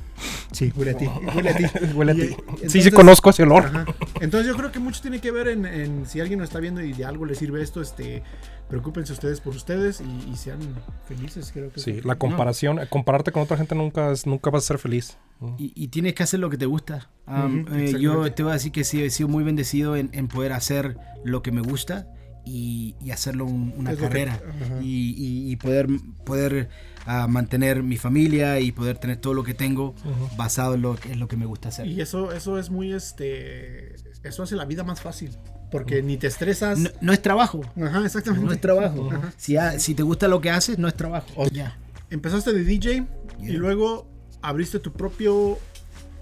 Sí, 0.51 0.73
huele 0.75 0.91
a 0.91 0.97
ti, 0.97 1.05
huele 1.35 1.49
a 1.49 1.55
ti. 1.55 1.65
Huele 1.93 2.11
a 2.11 2.15
ti. 2.15 2.35
sí, 2.67 2.81
sí 2.81 2.91
conozco 2.91 3.29
ese 3.29 3.43
olor. 3.43 3.65
Ajá. 3.67 3.85
Entonces 4.19 4.47
yo 4.47 4.55
creo 4.57 4.71
que 4.71 4.79
mucho 4.79 5.01
tiene 5.01 5.19
que 5.21 5.31
ver 5.31 5.47
en, 5.47 5.65
en 5.65 6.05
si 6.05 6.19
alguien 6.19 6.39
nos 6.39 6.49
está 6.49 6.59
viendo 6.59 6.81
y 6.81 6.93
de 6.93 7.05
algo 7.05 7.25
le 7.25 7.35
sirve 7.35 7.61
esto, 7.61 7.81
este, 7.81 8.23
preocúpense 8.69 9.13
ustedes 9.13 9.39
por 9.41 9.55
ustedes 9.55 10.01
y, 10.01 10.29
y 10.31 10.35
sean 10.35 10.59
felices, 11.07 11.51
creo 11.53 11.71
que 11.71 11.79
Sí, 11.79 12.01
la 12.03 12.13
no. 12.13 12.19
comparación, 12.19 12.79
compararte 12.89 13.31
con 13.31 13.43
otra 13.43 13.57
gente 13.57 13.75
nunca, 13.75 14.11
es- 14.11 14.25
nunca 14.25 14.49
vas 14.49 14.63
a 14.63 14.67
ser 14.67 14.77
feliz. 14.79 15.17
Y, 15.57 15.73
y 15.75 15.89
tienes 15.89 16.13
que 16.13 16.23
hacer 16.23 16.39
lo 16.39 16.49
que 16.49 16.57
te 16.57 16.65
gusta. 16.65 17.09
Um, 17.27 17.65
eh, 17.75 17.95
yo 17.99 18.31
te 18.33 18.43
voy 18.43 18.51
a 18.51 18.53
decir 18.53 18.71
que 18.71 18.83
sí, 18.85 19.03
he 19.03 19.09
sido 19.09 19.27
muy 19.27 19.43
bendecido 19.43 19.95
en, 19.97 20.09
en 20.13 20.27
poder 20.29 20.53
hacer 20.53 20.97
lo 21.25 21.41
que 21.43 21.51
me 21.51 21.59
gusta 21.61 22.07
y, 22.45 22.95
y 23.01 23.11
hacerlo 23.11 23.45
un- 23.45 23.73
una 23.77 23.91
Es 23.91 23.97
lo 23.97 24.03
que- 24.03 24.07
carrera 24.09 24.33
ajá. 24.61 24.81
y, 24.81 25.11
y- 25.17 25.51
y 25.51 25.55
poder, 25.57 25.87
poder 26.25 26.69
ah, 27.05 27.27
mantener 27.27 27.83
mi 27.83 27.97
familia 27.97 28.59
y 28.61 28.71
poder 28.71 28.97
tener 28.97 29.17
todo 29.17 29.33
lo 29.33 29.43
que 29.43 29.53
tengo 29.53 29.93
basado 30.37 30.75
en 30.75 30.81
lo, 30.81 30.97
en 31.09 31.19
lo 31.19 31.27
que 31.27 31.35
me 31.37 31.45
gusta 31.45 31.69
hacer. 31.69 31.87
Y 31.87 31.99
eso, 31.99 32.31
eso 32.31 32.57
es 32.57 32.69
muy, 32.69 32.93
este, 32.93 33.95
eso 34.23 34.43
hace 34.43 34.55
la 34.55 34.63
vida 34.65 34.83
más 34.85 35.01
fácil. 35.01 35.37
Porque 35.73 36.01
ni 36.01 36.15
te 36.17 36.27
estresas. 36.27 36.79
No, 36.79 36.89
no 37.01 37.11
es 37.11 37.21
trabajo, 37.21 37.59
Ajá, 37.75 38.05
exactamente. 38.05 38.45
no 38.45 38.53
es 38.53 38.61
trabajo. 38.61 39.09
Si, 39.35 39.57
ha- 39.57 39.77
si 39.79 39.93
te 39.95 40.03
gusta 40.03 40.29
lo 40.29 40.39
que 40.39 40.49
haces, 40.51 40.77
no 40.79 40.87
es 40.87 40.95
trabajo. 40.95 41.27
O- 41.35 41.47
Ya. 41.49 41.77
Empezaste 42.09 42.53
de 42.53 42.63
DJ 42.63 43.05
y 43.39 43.47
Yeah. 43.47 43.57
luego 43.57 44.07
abriste 44.41 44.79
tu 44.79 44.93
propio 44.93 45.57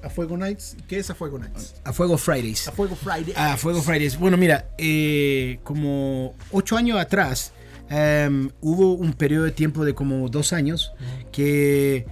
A 0.04 0.10
Fuego 0.10 0.36
Nights. 0.38 0.78
¿Qué 0.88 0.98
es 0.98 1.10
A 1.12 1.16
Fuego 1.16 1.38
Nights? 1.38 1.76
A 1.84 1.94
Fuego 1.94 2.18
Fridays. 2.18 2.68
A 2.68 2.72
Fuego 2.72 2.96
Friday. 2.96 3.34
A 3.36 3.56
Fuego 3.58 3.82
Fridays. 3.84 4.18
Bueno, 4.18 4.36
mira, 4.38 4.70
eh, 4.80 5.60
como 5.64 6.34
ocho 6.52 6.76
años 6.78 6.98
atrás 7.00 7.52
em, 7.90 8.50
hubo 8.62 8.94
un 8.94 9.14
periodo 9.14 9.44
de 9.44 9.52
tiempo 9.52 9.84
de 9.86 9.94
como 9.94 10.30
dos 10.30 10.54
años 10.54 10.94
que 11.34 12.06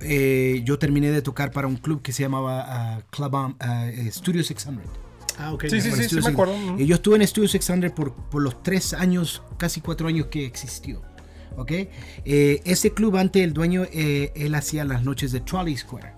eh, 0.00 0.62
yo 0.64 0.78
terminé 0.78 1.10
de 1.10 1.20
tocar 1.22 1.50
para 1.52 1.66
un 1.68 1.76
club 1.76 2.00
que 2.02 2.12
se 2.12 2.22
llamaba 2.22 2.64
ah, 2.66 3.02
Club 3.10 3.54
eh, 3.60 4.08
Studio 4.12 4.42
600. 4.42 4.82
Ah, 5.38 5.52
ok. 5.52 5.64
Sí, 5.68 5.80
sí, 5.80 5.90
sí, 5.90 5.90
Studio 5.90 6.08
sí 6.08 6.14
me 6.16 6.22
600. 6.22 6.32
acuerdo. 6.32 6.54
Y 6.80 6.86
yo 6.86 6.94
estuve 6.96 7.16
en 7.16 7.26
Studio 7.26 7.48
600 7.48 7.92
por, 7.92 8.14
por 8.14 8.42
los 8.42 8.62
tres 8.62 8.92
años, 8.94 9.42
casi 9.58 9.80
cuatro 9.80 10.08
años 10.08 10.26
que 10.26 10.44
existió. 10.46 11.02
¿Ok? 11.56 11.72
Eh, 12.24 12.60
ese 12.64 12.92
club 12.92 13.16
antes, 13.16 13.42
el 13.42 13.52
dueño, 13.54 13.84
eh, 13.92 14.32
él 14.34 14.54
hacía 14.54 14.84
las 14.84 15.02
noches 15.04 15.32
de 15.32 15.40
Trolley 15.40 15.76
Square. 15.76 16.12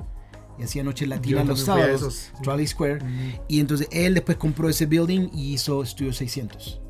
Y 0.59 0.65
hacía 0.65 0.83
noches 0.83 1.07
latinas 1.09 1.47
los 1.47 1.61
sábados. 1.61 2.33
Trolley 2.43 2.67
Square. 2.67 2.99
Y 3.47 3.61
entonces 3.61 3.87
él 3.93 4.15
después 4.15 4.37
compró 4.39 4.69
ese 4.69 4.87
building 4.87 5.29
y 5.33 5.55
hizo 5.55 5.85
Studio 5.87 6.13
600. 6.13 6.81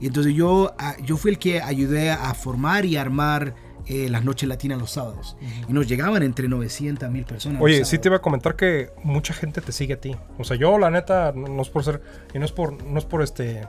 Y 0.00 0.06
entonces 0.06 0.32
yo, 0.34 0.74
ah, 0.78 0.96
yo 1.04 1.18
fui 1.18 1.30
el 1.32 1.38
que 1.38 1.60
ayudé 1.60 2.10
a 2.10 2.32
formar 2.32 2.86
y 2.86 2.96
armar 2.96 3.54
eh, 3.86 4.08
las 4.08 4.24
noches 4.24 4.48
latinas 4.48 4.78
los 4.78 4.90
sábados. 4.92 5.36
Y 5.68 5.72
nos 5.72 5.86
llegaban 5.86 6.22
entre 6.22 6.48
900 6.48 7.10
mil 7.10 7.24
personas. 7.24 7.60
Oye, 7.62 7.84
sí 7.84 7.98
te 7.98 8.08
iba 8.08 8.16
a 8.16 8.22
comentar 8.22 8.56
que 8.56 8.90
mucha 9.02 9.34
gente 9.34 9.60
te 9.60 9.72
sigue 9.72 9.94
a 9.94 10.00
ti. 10.00 10.16
O 10.38 10.44
sea, 10.44 10.56
yo 10.56 10.78
la 10.78 10.90
neta, 10.90 11.32
no, 11.34 11.48
no 11.48 11.62
es 11.62 11.68
por 11.68 11.84
ser, 11.84 12.00
y 12.34 12.38
no 12.38 12.44
es 12.44 12.52
por, 12.52 12.82
no 12.84 12.98
es 12.98 13.04
por 13.04 13.22
este, 13.22 13.60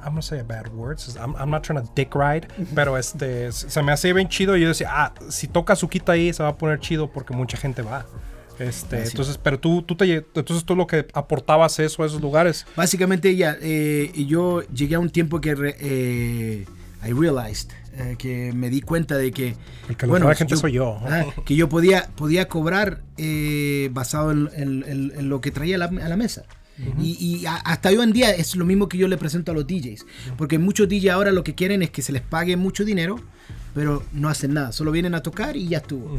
I'm 0.00 0.10
gonna 0.10 0.22
say 0.22 0.42
bad 0.42 0.68
words, 0.74 1.16
I'm, 1.16 1.34
I'm 1.38 1.50
not 1.50 1.62
trying 1.62 1.80
to 1.82 1.90
dick 1.94 2.14
ride, 2.14 2.46
pero 2.74 2.98
este, 2.98 3.50
se 3.52 3.82
me 3.82 3.92
hace 3.92 4.12
bien 4.12 4.28
chido 4.28 4.56
y 4.56 4.60
yo 4.62 4.68
decía, 4.68 4.88
ah, 4.90 5.14
si 5.30 5.48
toca 5.48 5.76
su 5.76 5.88
quita 5.88 6.12
ahí 6.12 6.32
se 6.32 6.42
va 6.42 6.50
a 6.50 6.56
poner 6.58 6.78
chido 6.80 7.10
porque 7.10 7.32
mucha 7.34 7.56
gente 7.56 7.80
va. 7.82 8.04
Este, 8.58 9.02
entonces, 9.02 9.36
pero 9.36 9.58
tú, 9.58 9.82
tú 9.82 9.96
te, 9.96 10.12
entonces 10.14 10.64
tú 10.64 10.76
lo 10.76 10.86
que 10.86 11.08
aportabas 11.12 11.76
eso 11.80 12.02
a 12.04 12.06
esos 12.06 12.20
lugares. 12.20 12.64
Básicamente 12.76 13.34
ya, 13.34 13.56
eh, 13.60 14.12
yo 14.28 14.62
llegué 14.68 14.94
a 14.94 15.00
un 15.00 15.10
tiempo 15.10 15.40
que 15.40 15.54
re- 15.56 15.76
eh, 15.80 16.64
I 17.04 17.12
realized, 17.12 17.70
eh, 17.96 18.16
que 18.18 18.52
me 18.52 18.70
di 18.70 18.80
cuenta 18.80 19.16
de 19.16 19.30
que... 19.32 19.54
El 19.88 19.96
que 19.96 20.06
trae 20.26 20.36
gente 20.36 20.54
soy 20.56 20.72
yo. 20.72 20.98
ah, 21.02 21.24
que 21.44 21.54
yo 21.56 21.68
podía, 21.68 22.08
podía 22.16 22.48
cobrar 22.48 23.02
eh, 23.16 23.88
basado 23.92 24.32
en, 24.32 24.48
en- 24.54 24.84
en- 24.86 25.12
en 25.16 25.28
lo 25.28 25.40
que 25.40 25.50
traía 25.50 25.76
a 25.76 25.78
la, 25.78 25.84
a 25.86 26.08
la 26.08 26.16
mesa. 26.16 26.44
Y, 27.00 27.12
y 27.24 27.46
a- 27.46 27.54
hasta 27.54 27.90
hoy 27.90 28.00
en 28.00 28.12
día 28.12 28.30
es 28.30 28.56
lo 28.56 28.64
mismo 28.64 28.88
que 28.88 28.98
yo 28.98 29.06
le 29.06 29.16
presento 29.16 29.52
a 29.52 29.54
los 29.54 29.64
DJs. 29.66 30.06
Porque 30.36 30.58
muchos 30.58 30.88
DJs 30.88 31.10
ahora 31.10 31.30
lo 31.30 31.44
que 31.44 31.54
quieren 31.54 31.82
es 31.82 31.90
que 31.90 32.02
se 32.02 32.10
les 32.12 32.22
pague 32.22 32.56
mucho 32.56 32.84
dinero, 32.84 33.20
pero 33.74 34.02
no 34.12 34.28
hacen 34.28 34.54
nada. 34.54 34.72
Solo 34.72 34.90
vienen 34.90 35.14
a 35.14 35.22
tocar 35.22 35.56
y 35.56 35.68
ya 35.68 35.78
estuvo. 35.78 36.18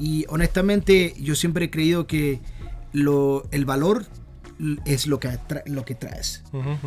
Y 0.00 0.24
honestamente 0.28 1.14
yo 1.20 1.36
siempre 1.36 1.66
he 1.66 1.70
creído 1.70 2.08
que 2.08 2.40
lo, 2.92 3.46
el 3.52 3.64
valor 3.64 4.06
es 4.84 5.06
lo 5.06 5.20
que, 5.20 5.38
lo 5.66 5.84
que 5.84 5.94
traes. 5.94 6.42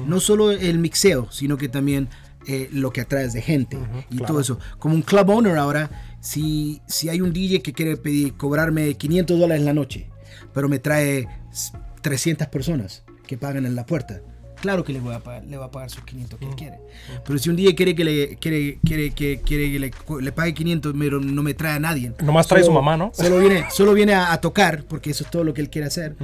No 0.05 0.19
solo 0.19 0.51
el 0.51 0.79
mixeo, 0.79 1.29
sino 1.31 1.55
que 1.57 1.69
también 1.69 2.09
eh, 2.47 2.69
lo 2.71 2.91
que 2.91 3.01
atraes 3.01 3.33
de 3.33 3.41
gente 3.41 3.77
y 4.09 4.17
claro. 4.17 4.25
todo 4.33 4.39
eso. 4.41 4.59
Como 4.79 4.95
un 4.95 5.01
club 5.01 5.29
owner 5.29 5.57
ahora, 5.57 5.89
si, 6.21 6.81
si 6.87 7.09
hay 7.09 7.21
un 7.21 7.31
DJ 7.33 7.61
que 7.61 7.73
quiere 7.73 7.97
pedir, 7.97 8.33
cobrarme 8.35 8.93
500 8.95 9.39
dólares 9.39 9.63
la 9.63 9.73
noche, 9.73 10.09
pero 10.53 10.67
me 10.69 10.79
trae 10.79 11.27
s- 11.51 11.71
300 12.01 12.47
personas 12.47 13.03
que 13.27 13.37
pagan 13.37 13.65
en 13.65 13.75
la 13.75 13.85
puerta, 13.85 14.21
claro 14.61 14.83
que 14.83 14.93
le, 14.93 14.99
voy 14.99 15.13
a 15.13 15.19
pagar, 15.19 15.43
le 15.45 15.57
va 15.57 15.65
a 15.65 15.71
pagar 15.71 15.89
sus 15.89 16.03
500 16.03 16.39
que 16.39 16.45
él 16.45 16.55
quiere. 16.55 16.77
Pero 17.25 17.37
si 17.39 17.49
un 17.49 17.55
DJ 17.55 17.75
quiere 17.75 17.93
que 17.95 18.03
le, 18.03 18.35
quiere, 18.37 18.79
quiere, 18.85 19.11
que, 19.11 19.41
quiere 19.41 19.71
que 19.71 19.79
le, 19.79 19.91
le 20.21 20.31
pague 20.31 20.53
500, 20.53 20.93
pero 20.97 21.19
no 21.19 21.43
me 21.43 21.53
trae 21.53 21.73
a 21.75 21.79
nadie. 21.79 22.13
Nomás 22.23 22.47
trae 22.47 22.63
su 22.63 22.71
mamá, 22.71 22.95
¿no? 22.97 23.11
Solo 23.13 23.39
viene, 23.39 23.65
solo 23.71 23.93
viene 23.93 24.13
a, 24.13 24.31
a 24.33 24.41
tocar, 24.41 24.83
porque 24.85 25.11
eso 25.11 25.23
es 25.23 25.29
todo 25.31 25.43
lo 25.43 25.53
que 25.53 25.61
él 25.61 25.69
quiere 25.69 25.87
hacer. 25.87 26.15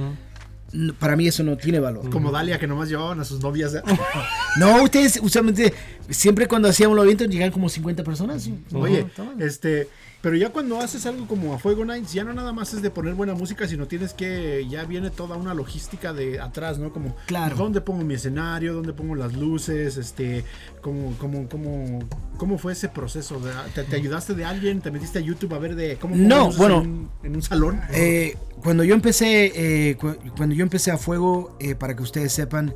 Para 0.98 1.16
mí 1.16 1.26
eso 1.26 1.42
no 1.42 1.56
tiene 1.56 1.80
valor. 1.80 2.08
Como 2.10 2.30
Dalia, 2.30 2.58
que 2.58 2.66
nomás 2.66 2.88
llevaban 2.88 3.20
a 3.20 3.24
sus 3.24 3.40
novias. 3.40 3.74
¿eh? 3.74 3.82
No, 4.58 4.82
ustedes 4.82 5.18
usualmente, 5.22 5.72
siempre 6.08 6.46
cuando 6.46 6.68
hacíamos 6.68 6.96
los 6.96 7.04
eventos 7.04 7.28
llegan 7.28 7.50
como 7.50 7.68
50 7.68 8.04
personas. 8.04 8.48
Oye, 8.72 9.06
este, 9.38 9.88
pero 10.22 10.36
ya 10.36 10.48
cuando 10.50 10.78
haces 10.80 11.04
algo 11.04 11.26
como 11.26 11.52
a 11.52 11.58
Fuego 11.58 11.84
Nights, 11.84 12.12
ya 12.14 12.24
no 12.24 12.32
nada 12.32 12.52
más 12.52 12.72
es 12.72 12.80
de 12.80 12.90
poner 12.90 13.14
buena 13.14 13.34
música, 13.34 13.68
sino 13.68 13.86
tienes 13.86 14.14
que, 14.14 14.66
ya 14.70 14.84
viene 14.84 15.10
toda 15.10 15.36
una 15.36 15.52
logística 15.52 16.12
de 16.14 16.40
atrás, 16.40 16.78
¿no? 16.78 16.92
Como, 16.92 17.14
Claro. 17.26 17.56
¿dónde 17.56 17.80
pongo 17.80 18.04
mi 18.04 18.14
escenario? 18.14 18.72
¿Dónde 18.72 18.92
pongo 18.94 19.14
las 19.16 19.34
luces? 19.34 19.96
Este, 19.98 20.44
¿cómo, 20.80 21.14
cómo, 21.18 21.48
cómo, 21.48 21.98
cómo 22.38 22.56
fue 22.56 22.72
ese 22.72 22.88
proceso? 22.88 23.38
¿De- 23.40 23.52
¿Te, 23.74 23.82
te 23.84 23.96
ayudaste 23.96 24.34
de 24.34 24.44
alguien? 24.44 24.80
¿Te 24.80 24.90
metiste 24.90 25.18
a 25.18 25.22
YouTube 25.22 25.52
a 25.54 25.58
ver 25.58 25.74
de 25.74 25.96
cómo 25.96 26.14
No, 26.16 26.50
bueno. 26.52 26.82
en 26.82 26.88
un, 26.88 27.10
en 27.24 27.34
un 27.36 27.42
salón? 27.42 27.80
Eh, 27.92 28.36
cuando 28.62 28.84
yo 28.84 28.94
empecé, 28.94 29.52
eh, 29.90 29.96
cu- 29.96 30.16
cuando 30.36 30.54
yo 30.54 30.62
empecé 30.62 30.90
a 30.92 30.96
fuego, 30.98 31.56
eh, 31.60 31.74
para 31.74 31.96
que 31.96 32.02
ustedes 32.02 32.32
sepan, 32.32 32.72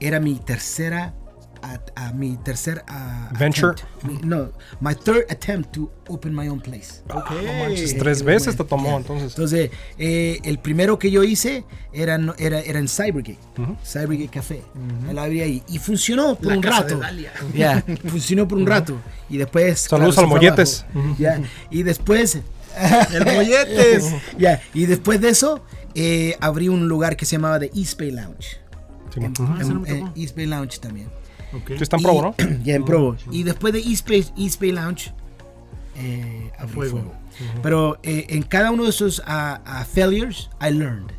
era 0.00 0.20
mi 0.20 0.36
tercera, 0.36 1.14
a, 1.64 1.80
a 2.08 2.12
mi 2.12 2.36
tercer 2.36 2.84
ah, 2.88 3.30
Venture. 3.38 3.70
attempt. 3.72 4.04
Mi- 4.04 4.28
no, 4.28 4.50
my 4.80 4.94
third 4.94 5.24
attempt 5.30 5.72
to 5.74 5.90
open 6.08 6.34
my 6.34 6.48
own 6.48 6.60
place. 6.60 7.02
ok. 7.08 7.30
No 7.30 7.52
manches, 7.64 7.92
Eh, 7.92 7.96
tres 7.98 8.20
eh, 8.20 8.24
veces 8.24 8.56
te 8.56 8.62
bueno, 8.62 8.68
tomó 8.68 8.88
ya. 8.90 8.96
entonces. 8.96 9.28
Entonces, 9.32 9.70
eh, 9.98 10.38
el 10.44 10.58
primero 10.58 10.98
que 10.98 11.10
yo 11.10 11.24
hice 11.24 11.64
era, 11.92 12.18
no- 12.18 12.34
era, 12.38 12.60
era 12.60 12.78
en 12.78 12.88
Cybergate, 12.88 13.38
Cybergate 13.84 14.28
Café. 14.28 14.62
Me 15.06 15.14
la 15.14 15.22
abrí 15.24 15.40
ahí 15.40 15.62
y 15.68 15.78
funcionó 15.78 16.34
por 16.36 16.46
La 16.48 16.54
un 16.56 16.60
casa 16.62 16.82
rato. 16.82 17.00
Ya, 17.54 17.82
funcionó 18.08 18.46
por 18.46 18.58
un 18.58 18.66
rato. 18.66 18.96
Y 19.30 19.38
después. 19.38 19.80
Saludos 19.80 20.14
se 20.16 20.20
al 20.20 20.26
Molletes. 20.28 20.84
Ya, 21.18 21.40
y 21.70 21.82
después. 21.82 22.38
El 23.14 23.24
molletes. 23.24 24.04
ya, 24.38 24.60
y 24.74 24.86
después 24.86 25.20
de 25.20 25.28
eso, 25.28 25.64
eh, 25.94 26.36
abrí 26.40 26.68
un 26.68 26.88
lugar 26.88 27.16
que 27.16 27.24
se 27.24 27.36
llamaba 27.36 27.60
The 27.60 27.70
East 27.74 27.98
Bay 28.00 28.10
Lounge. 28.10 28.58
Sí, 29.14 29.20
En, 29.20 29.32
no 29.38 29.86
en- 29.86 29.96
en 29.96 30.12
East 30.16 30.34
Bay 30.36 30.46
Lounge 30.46 30.78
también. 30.80 31.08
Ok. 31.56 31.68
Sí, 31.76 31.82
está 31.82 31.96
en 31.96 32.02
probo, 32.02 32.22
¿no? 32.22 32.34
ya 32.64 32.74
en 32.74 32.84
Provo. 32.84 33.16
Y 33.30 33.42
después 33.44 33.72
de 33.72 33.80
East 33.80 34.08
Bay, 34.08 34.26
East 34.36 34.60
Bay 34.60 34.72
Lounge, 34.72 35.12
eh, 35.96 36.50
abrí 36.58 36.72
Fuego. 36.74 36.90
fuego. 36.98 37.14
Pero 37.62 37.98
eh, 38.02 38.26
en 38.30 38.42
cada 38.42 38.70
uno 38.70 38.84
de 38.84 38.90
esos 38.90 39.22
ah, 39.26 39.60
ah, 39.64 39.84
failures, 39.84 40.50
I 40.60 40.70
learned. 40.72 41.10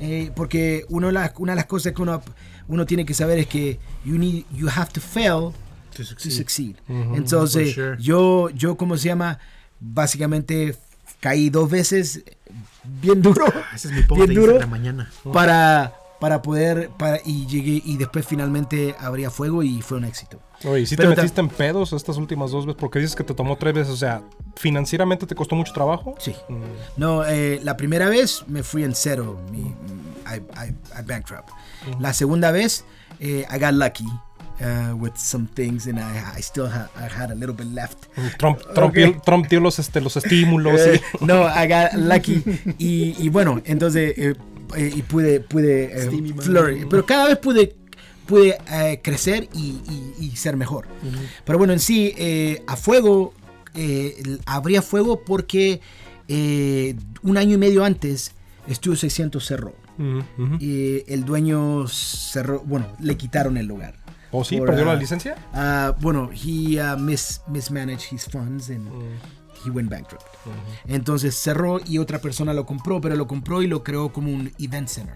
Eh, 0.00 0.30
porque 0.36 0.84
uno 0.88 1.08
de 1.08 1.14
las- 1.14 1.32
una 1.38 1.52
de 1.52 1.56
las 1.56 1.66
cosas 1.66 1.92
que 1.92 2.00
uno, 2.02 2.22
uno 2.68 2.86
tiene 2.86 3.04
que 3.04 3.12
saber 3.12 3.38
es 3.40 3.46
que 3.48 3.78
you, 4.04 4.16
need, 4.16 4.44
you 4.54 4.68
have 4.68 4.90
to 4.92 5.00
fail 5.00 5.50
To 5.90 5.96
to 5.96 6.04
succeed. 6.04 6.30
succeed. 6.32 6.76
Ujú, 6.88 7.16
Entonces, 7.16 7.74
for 7.74 7.84
sure. 7.96 7.96
yo, 8.02 8.50
yo, 8.50 8.76
¿cómo 8.76 8.96
se 8.96 9.08
llama? 9.08 9.38
Básicamente 9.80 10.76
caí 11.20 11.50
dos 11.50 11.68
veces 11.70 12.22
bien 13.02 13.20
duro. 13.20 13.46
Ah, 13.52 13.74
Ese 13.74 13.88
es 13.88 13.94
mi 13.94 14.02
post 14.02 14.20
bien 14.20 14.34
de 14.34 14.40
duro 14.40 14.68
mañana. 14.68 15.10
para, 15.32 15.92
para 16.20 16.42
poder, 16.42 16.90
para, 16.96 17.20
y 17.24 17.46
llegué, 17.46 17.82
y 17.84 17.96
después 17.96 18.26
finalmente 18.26 18.94
abría 18.98 19.30
fuego 19.30 19.62
y 19.62 19.80
fue 19.82 19.98
un 19.98 20.04
éxito. 20.04 20.40
Oye, 20.64 20.80
¿y 20.82 20.86
si 20.86 20.96
te 20.96 21.02
Pero 21.02 21.14
ta- 21.14 21.22
metiste 21.22 21.40
en 21.40 21.48
pedos 21.48 21.92
estas 21.92 22.16
últimas 22.16 22.50
dos 22.50 22.66
veces? 22.66 22.80
Porque 22.80 22.98
dices 22.98 23.14
que 23.14 23.22
te 23.24 23.34
tomó 23.34 23.56
tres 23.56 23.74
veces. 23.74 23.92
O 23.92 23.96
sea, 23.96 24.22
¿financieramente 24.56 25.26
te 25.26 25.34
costó 25.34 25.54
mucho 25.54 25.72
trabajo? 25.72 26.14
Sí. 26.18 26.34
Mm. 26.48 26.62
No, 26.96 27.24
eh, 27.24 27.60
la 27.62 27.76
primera 27.76 28.08
vez 28.08 28.42
me 28.48 28.62
fui 28.64 28.82
en 28.84 28.94
cero, 28.94 29.38
mi, 29.52 29.60
I, 29.60 30.36
I, 30.36 30.74
I 30.98 31.02
bankrupt. 31.06 31.48
La 32.00 32.12
segunda 32.12 32.50
vez, 32.50 32.84
eh, 33.20 33.46
I 33.48 33.58
got 33.60 33.72
lucky 33.74 34.04
uh, 34.60 34.94
with 34.96 35.12
some 35.16 35.46
things 35.54 35.86
and 35.86 35.98
I, 36.00 36.36
I 36.36 36.42
still 36.42 36.66
ha- 36.66 36.90
I 36.96 37.04
had 37.04 37.30
a 37.30 37.34
little 37.36 37.54
bit 37.54 37.68
left. 37.68 38.06
Trump, 38.38 38.58
Trump, 38.74 38.90
Ok. 38.90 38.94
dio, 38.94 39.20
Trump 39.24 39.46
dio 39.46 39.60
los, 39.60 39.78
este, 39.78 40.00
los 40.00 40.16
estímulos. 40.22 40.80
Eh, 40.80 41.00
y- 41.20 41.24
no, 41.24 41.44
I 41.46 41.68
got 41.68 41.92
lucky. 41.94 42.42
Y, 42.78 43.14
y 43.24 43.28
bueno, 43.28 43.62
entonces, 43.64 44.14
eh, 44.18 44.34
eh, 44.76 44.92
y 44.96 45.02
pude, 45.02 45.40
pude 45.40 45.84
eh, 46.04 46.34
flourish. 46.38 46.86
Pero 46.88 47.06
cada 47.06 47.26
vez 47.28 47.38
pude, 47.38 47.74
pude 48.26 48.56
eh, 48.70 49.00
crecer 49.02 49.48
y, 49.54 49.80
y- 49.88 50.14
y 50.26 50.36
ser 50.36 50.56
mejor. 50.56 50.86
Pero 51.44 51.58
bueno, 51.58 51.72
en 51.72 51.78
sí, 51.80 52.14
eh, 52.16 52.62
a 52.66 52.76
fuego, 52.76 53.32
eh, 53.74 54.38
abría 54.46 54.82
fuego 54.82 55.22
porque 55.24 55.80
eh, 56.28 56.94
un 57.22 57.36
año 57.38 57.54
y 57.54 57.58
medio 57.58 57.84
antes, 57.84 58.32
Estudio 58.66 58.96
600 58.96 59.44
cerró. 59.46 59.74
Ujú, 59.98 60.22
ujú. 60.42 60.56
Y 60.60 61.02
el 61.08 61.24
dueño 61.24 61.88
cerró, 61.88 62.60
bueno, 62.60 62.86
le 63.00 63.16
quitaron 63.16 63.56
el 63.56 63.66
lugar. 63.66 63.94
¿O 64.30 64.44
sí? 64.44 64.58
Por, 64.58 64.66
¿Perdió 64.68 64.84
ah, 64.84 64.92
la 64.94 65.00
licencia? 65.00 65.36
Ah, 65.54 65.96
bueno, 66.00 66.30
he 66.32 66.78
uh, 66.82 66.98
mis, 66.98 67.40
mismanaged 67.48 68.12
his 68.12 68.26
funds 68.26 68.68
and 68.68 68.86
he 69.64 69.70
went 69.70 69.90
bankrupt. 69.90 70.22
Entonces 70.86 71.34
cerró 71.34 71.80
y 71.86 71.98
otra 71.98 72.20
persona 72.20 72.52
lo 72.54 72.66
compró, 72.66 73.00
pero 73.00 73.16
lo 73.16 73.26
compró 73.26 73.62
y 73.62 73.66
lo 73.66 73.82
creó 73.82 74.12
como 74.12 74.30
un 74.32 74.52
event 74.58 74.88
center. 74.88 75.14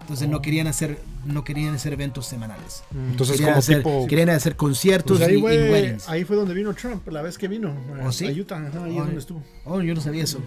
Entonces 0.00 0.28
no 0.28 0.40
querían 0.40 0.66
hacer 0.66 0.98
no 1.26 1.44
querían 1.44 1.74
hacer 1.74 1.92
eventos 1.92 2.24
semanales. 2.26 2.82
Entonces, 2.90 3.36
Querían 3.36 3.50
como 3.52 3.58
hacer, 3.58 3.76
tipo. 3.76 4.06
querían 4.08 4.30
hacer 4.30 4.56
conciertos 4.56 5.18
Pues 5.18 5.28
ahí, 5.28 5.34
y, 5.34 5.38
y 5.38 5.40
fue, 5.42 5.70
weddings. 5.70 6.08
ahí 6.08 6.24
fue 6.24 6.34
donde 6.36 6.54
vino 6.54 6.72
Trump, 6.72 7.06
la 7.08 7.20
vez 7.20 7.36
que 7.36 7.46
vino. 7.46 7.74
¿Oh, 8.02 8.10
sí? 8.10 8.26
A 8.26 8.30
Utah, 8.32 8.56
ajá, 8.56 8.84
ahí 8.84 8.92
es 8.92 8.96
Ay. 8.96 9.04
donde 9.04 9.18
estuvo. 9.18 9.42
Oh, 9.66 9.82
yo 9.82 9.94
no 9.94 10.00
sabía 10.00 10.24
eso. 10.24 10.40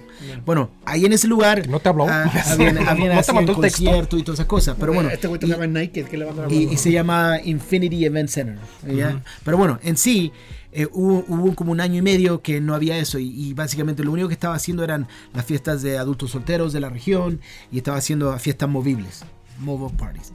Bueno, 0.45 0.71
ahí 0.85 1.05
en 1.05 1.13
ese 1.13 1.27
lugar 1.27 1.67
¿No 1.69 1.79
te 1.79 1.87
habló? 1.89 2.07
ah, 2.09 2.23
habían, 2.47 2.75
No- 2.75 2.81
habían 2.89 3.09
no 3.09 3.13
te 3.13 3.19
así 3.19 3.31
mandó 3.31 3.51
el 3.51 3.57
el 3.57 3.61
texto. 3.61 3.83
concierto 3.85 4.17
y 4.17 4.23
todas 4.23 4.39
esas 4.39 4.47
cosas. 4.47 4.75
Pero 4.79 4.91
bueno, 4.93 5.09
Este 5.09 5.27
güey 5.27 5.37
y- 5.37 5.45
tocaba 5.45 5.63
en 5.65 5.73
Nike, 5.73 6.03
¿qué 6.09 6.17
le 6.17 6.25
va 6.25 6.31
a 6.31 6.35
dar 6.35 6.51
y, 6.51 6.69
y 6.73 6.77
se 6.77 6.91
llama 6.91 7.37
Infinity 7.43 8.03
Event 8.05 8.29
Center. 8.29 8.57
¿ya? 8.87 9.21
Pero 9.45 9.57
bueno, 9.57 9.79
en 9.83 9.95
sí, 9.95 10.33
eh, 10.75 10.87
hubo, 10.91 11.23
hubo 11.27 11.55
como 11.55 11.71
un 11.71 11.81
año 11.81 11.99
y 11.99 12.01
medio 12.01 12.41
que 12.41 12.59
no 12.61 12.73
había 12.75 12.97
eso 12.97 13.19
y, 13.19 13.29
y 13.29 13.53
básicamente 13.53 14.03
lo 14.03 14.11
único 14.11 14.27
que 14.27 14.33
estaba 14.33 14.55
haciendo 14.55 14.83
eran 14.83 15.07
las 15.33 15.45
fiestas 15.45 15.81
de 15.81 15.97
adultos 15.97 16.31
solteros 16.31 16.73
de 16.73 16.79
la 16.79 16.89
región 16.89 17.41
y 17.71 17.77
estaba 17.77 17.97
haciendo 17.97 18.37
fiestas 18.39 18.69
movibles, 18.69 19.23
mobile 19.59 19.95
parties. 19.97 20.33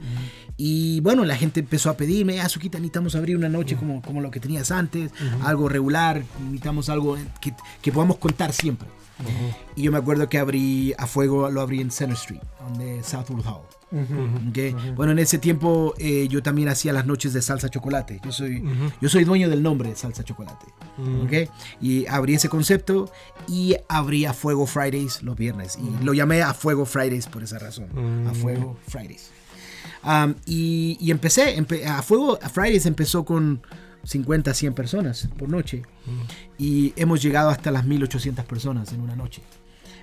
Y 0.57 0.99
bueno, 1.01 1.23
la 1.23 1.35
gente 1.35 1.61
empezó 1.61 1.89
a 1.89 1.97
pedirme, 1.97 2.41
ah, 2.41 2.49
Suquita, 2.49 2.77
necesitamos 2.79 3.15
abrir 3.15 3.37
una 3.37 3.49
noche 3.49 3.75
como, 3.75 4.01
como 4.01 4.21
lo 4.21 4.31
que 4.31 4.39
tenías 4.39 4.71
antes, 4.71 5.11
algo 5.43 5.69
regular, 5.69 6.23
necesitamos 6.43 6.89
algo 6.89 7.17
que, 7.39 7.53
que 7.81 7.91
podamos 7.91 8.17
contar 8.17 8.51
siempre. 8.53 8.87
Y 9.75 9.83
yo 9.83 9.91
me 9.91 9.97
acuerdo 9.97 10.29
que 10.29 10.37
abrí 10.37 10.93
a 10.97 11.07
fuego, 11.07 11.49
lo 11.49 11.61
abrí 11.61 11.81
en 11.81 11.91
Center 11.91 12.17
Street, 12.17 12.41
donde 12.61 13.03
Southwood 13.03 13.45
Hall. 13.45 13.78
¿Ok? 13.91 14.93
Bueno, 14.95 15.11
en 15.13 15.19
ese 15.19 15.37
tiempo 15.39 15.93
eh, 15.97 16.27
yo 16.29 16.41
también 16.43 16.69
hacía 16.69 16.93
las 16.93 17.05
noches 17.05 17.33
de 17.33 17.41
salsa 17.41 17.69
chocolate. 17.69 18.19
Yo 18.23 18.31
soy, 18.31 18.63
yo 19.01 19.09
soy 19.09 19.23
dueño 19.23 19.49
del 19.49 19.63
nombre 19.63 19.89
de 19.89 19.95
salsa 19.95 20.23
chocolate. 20.23 20.65
¿ok? 21.25 21.49
Y 21.81 22.05
abrí 22.07 22.35
ese 22.35 22.49
concepto 22.49 23.11
y 23.47 23.75
abrí 23.87 24.25
a 24.25 24.33
Fuego 24.33 24.65
Fridays 24.67 25.23
los 25.23 25.35
viernes. 25.35 25.77
Y 25.77 26.03
lo 26.03 26.13
llamé 26.13 26.41
a 26.41 26.53
Fuego 26.53 26.85
Fridays 26.85 27.27
por 27.27 27.43
esa 27.43 27.57
razón. 27.59 27.87
A 28.27 28.33
Fuego 28.33 28.77
Fridays. 28.87 29.31
Am, 30.03 30.35
y, 30.45 30.97
y 31.01 31.11
empecé, 31.11 31.57
empe- 31.57 31.85
a 31.85 32.01
Fuego 32.01 32.39
a 32.41 32.47
Fridays 32.49 32.85
empezó 32.85 33.25
con 33.25 33.61
50, 34.03 34.53
100 34.53 34.73
personas 34.73 35.27
por 35.37 35.49
noche. 35.49 35.81
Y 36.57 36.93
hemos 36.95 37.21
llegado 37.21 37.49
hasta 37.49 37.69
las 37.71 37.85
1800 37.85 38.45
personas 38.45 38.93
en 38.93 39.01
una 39.01 39.15
noche. 39.15 39.41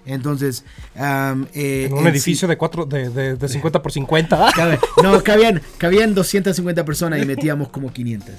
Entonces, 0.07 0.64
am, 0.96 1.46
eh, 1.52 1.84
En 1.86 1.92
un 1.92 1.98
en 1.98 2.04
sí- 2.04 2.11
edificio 2.11 2.48
de, 2.48 2.57
cuatro, 2.57 2.86
de, 2.86 3.11
de, 3.11 3.36
de 3.36 3.48
50 3.48 3.82
por 3.82 3.90
50. 3.92 4.50
Cabe- 4.54 4.78
no, 5.02 5.22
cabían, 5.22 5.61
cabían 5.78 6.14
250 6.14 6.84
personas 6.84 7.20
y 7.22 7.26
metíamos 7.26 7.68
como 7.68 7.92
500. 7.92 8.34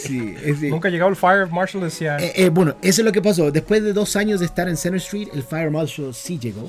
Sí, 0.00 0.34
es 0.44 0.60
Nunca 0.62 0.88
llegaba 0.90 1.08
el 1.10 1.16
Fire 1.16 1.46
Marshal 1.48 1.82
decía. 1.82 2.16
Eh, 2.18 2.32
eh, 2.34 2.48
bueno, 2.48 2.74
eso 2.82 3.02
es 3.02 3.04
lo 3.04 3.12
que 3.12 3.22
pasó. 3.22 3.52
Después 3.52 3.84
de 3.84 3.92
dos 3.92 4.16
años 4.16 4.40
de 4.40 4.46
estar 4.46 4.68
en 4.68 4.76
Center 4.76 4.96
Street, 5.00 5.28
el 5.32 5.44
Fire 5.44 5.70
Marshal 5.70 6.12
sí 6.12 6.38
llegó. 6.40 6.68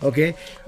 ¿Ok? 0.00 0.18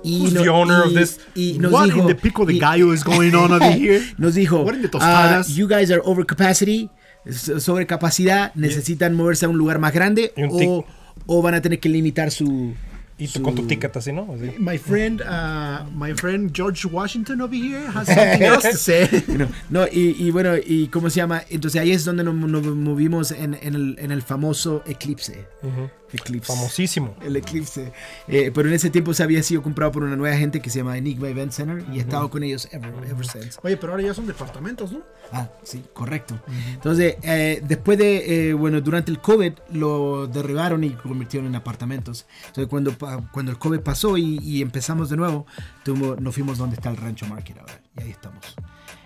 Y 0.02 0.20
Who's 0.20 0.32
no- 0.34 0.42
the 0.42 0.48
owner 0.50 0.80
of 0.82 0.92
y- 0.92 0.94
this? 0.96 1.20
y 1.34 1.58
nos 1.58 1.72
What 1.72 1.84
dijo, 1.86 2.00
in 2.00 2.06
the 2.08 2.14
pico 2.14 2.44
de 2.44 2.52
y- 2.52 2.58
gallo 2.58 2.92
is 2.92 3.02
going 3.02 3.32
on 3.32 3.50
over 3.52 3.72
here? 3.80 4.02
nos 4.18 4.34
dijo, 4.34 4.60
What 4.62 4.74
in 4.74 4.82
the 4.82 4.88
"Ah, 4.88 4.90
tostadas?" 4.90 5.48
you 5.56 5.66
guys 5.66 5.90
are 5.90 6.02
over 6.04 6.26
capacity, 6.26 6.90
so- 7.30 7.58
sobre 7.60 7.86
capacidad, 7.86 8.52
necesitan 8.54 9.14
moverse 9.14 9.46
a 9.46 9.48
un 9.48 9.56
lugar 9.56 9.78
más 9.78 9.94
grande 9.94 10.34
Y 10.36 10.42
o, 10.66 10.84
o 11.26 11.40
van 11.42 11.54
a 11.54 11.62
tener 11.62 11.80
que 11.80 11.88
limitar 11.88 12.30
su... 12.30 12.74
y 13.18 13.26
su- 13.28 13.40
con 13.42 13.54
tu 13.54 13.66
ticket 13.66 13.96
así, 13.96 14.12
¿no? 14.12 14.28
Así. 14.34 14.52
My 14.58 14.76
friend, 14.78 15.22
uh, 15.22 15.88
my 15.96 16.12
friend 16.14 16.50
George 16.54 16.86
Washington 16.86 17.40
over 17.40 17.54
here 17.56 17.86
has 17.94 18.06
something 18.08 18.42
else 18.42 18.70
to 18.70 18.76
say. 18.76 19.08
No, 19.28 19.48
no, 19.70 19.86
y, 19.86 20.14
y 20.18 20.30
bueno, 20.30 20.50
y 20.56 20.88
cómo 20.88 21.08
se 21.10 21.16
llama, 21.16 21.42
entonces 21.50 21.80
ahí 21.80 21.92
es 21.92 22.04
donde 22.04 22.24
nos, 22.24 22.34
nos 22.34 22.64
movimos 22.66 23.30
en, 23.30 23.54
en 23.54 23.74
el, 23.74 23.96
en 23.98 24.10
el 24.10 24.22
famoso 24.22 24.82
eclipse. 24.86 25.46
Ujú. 25.62 25.88
Eclipse. 26.12 26.52
Famosísimo. 26.52 27.16
El 27.20 27.36
eclipse. 27.36 27.92
Eh, 28.28 28.50
pero 28.54 28.68
en 28.68 28.74
ese 28.74 28.90
tiempo 28.90 29.12
se 29.12 29.22
había 29.22 29.42
sido 29.42 29.62
comprado 29.62 29.90
por 29.92 30.02
una 30.04 30.16
nueva 30.16 30.36
gente 30.36 30.60
que 30.60 30.70
se 30.70 30.78
llama 30.78 30.96
Enigma 30.96 31.28
Event 31.28 31.52
Center 31.52 31.84
y 31.92 31.98
he 31.98 32.00
estado 32.00 32.30
con 32.30 32.42
ellos 32.42 32.68
ever, 32.72 32.92
ever 33.08 33.26
since. 33.26 33.58
Oye, 33.62 33.76
pero 33.76 33.92
ahora 33.92 34.04
ya 34.04 34.14
son 34.14 34.26
departamentos, 34.26 34.92
¿no? 34.92 35.00
Ah, 35.32 35.48
sí, 35.64 35.82
correcto. 35.92 36.38
Entonces, 36.72 37.16
eh, 37.22 37.60
después 37.66 37.98
de, 37.98 38.50
eh, 38.50 38.54
bueno, 38.54 38.80
durante 38.80 39.10
el 39.10 39.20
COVID 39.20 39.52
lo 39.72 40.26
derribaron 40.28 40.84
y 40.84 40.90
convirtieron 40.90 41.48
en 41.48 41.56
apartamentos. 41.56 42.26
Entonces, 42.46 42.68
cuando, 42.68 42.94
cuando 43.32 43.50
el 43.50 43.58
COVID 43.58 43.80
pasó 43.80 44.16
y, 44.16 44.38
y 44.42 44.62
empezamos 44.62 45.10
de 45.10 45.16
nuevo, 45.16 45.46
tuvimos- 45.84 46.20
nos 46.20 46.34
fuimos 46.34 46.58
donde 46.58 46.76
está 46.76 46.88
el 46.90 46.96
Rancho 46.96 47.26
Market 47.26 47.58
ahora. 47.58 47.80
Y 47.98 48.02
ahí 48.02 48.10
estamos. 48.10 48.54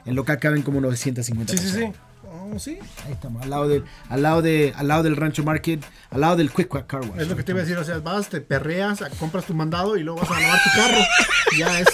El 0.04 0.14
local 0.14 0.38
caben 0.38 0.62
como 0.62 0.80
950 0.80 1.52
Sí, 1.52 1.58
sí, 1.58 1.68
sí. 1.78 1.92
Sí. 2.58 2.78
Ahí 3.06 3.12
estamos, 3.12 3.42
al 3.42 3.50
lado, 3.50 3.68
del, 3.68 3.84
al, 4.08 4.22
lado 4.22 4.42
de, 4.42 4.72
al 4.76 4.88
lado 4.88 5.02
del 5.02 5.16
Rancho 5.16 5.42
Market, 5.44 5.82
al 6.10 6.20
lado 6.20 6.36
del 6.36 6.50
Quick 6.50 6.68
Quack 6.68 6.86
Car 6.86 7.00
Wash. 7.02 7.20
Es 7.20 7.28
lo 7.28 7.36
que 7.36 7.42
te 7.42 7.52
iba 7.52 7.60
a 7.60 7.62
decir, 7.64 7.78
o 7.78 7.84
sea, 7.84 7.98
vas, 7.98 8.28
te 8.28 8.40
perreas, 8.40 9.00
compras 9.18 9.44
tu 9.46 9.54
mandado 9.54 9.96
y 9.96 10.02
luego 10.02 10.20
vas 10.20 10.30
a 10.30 10.40
lavar 10.40 10.60
tu 10.62 10.70
carro. 10.80 10.98
ya 11.58 11.80
es. 11.80 11.88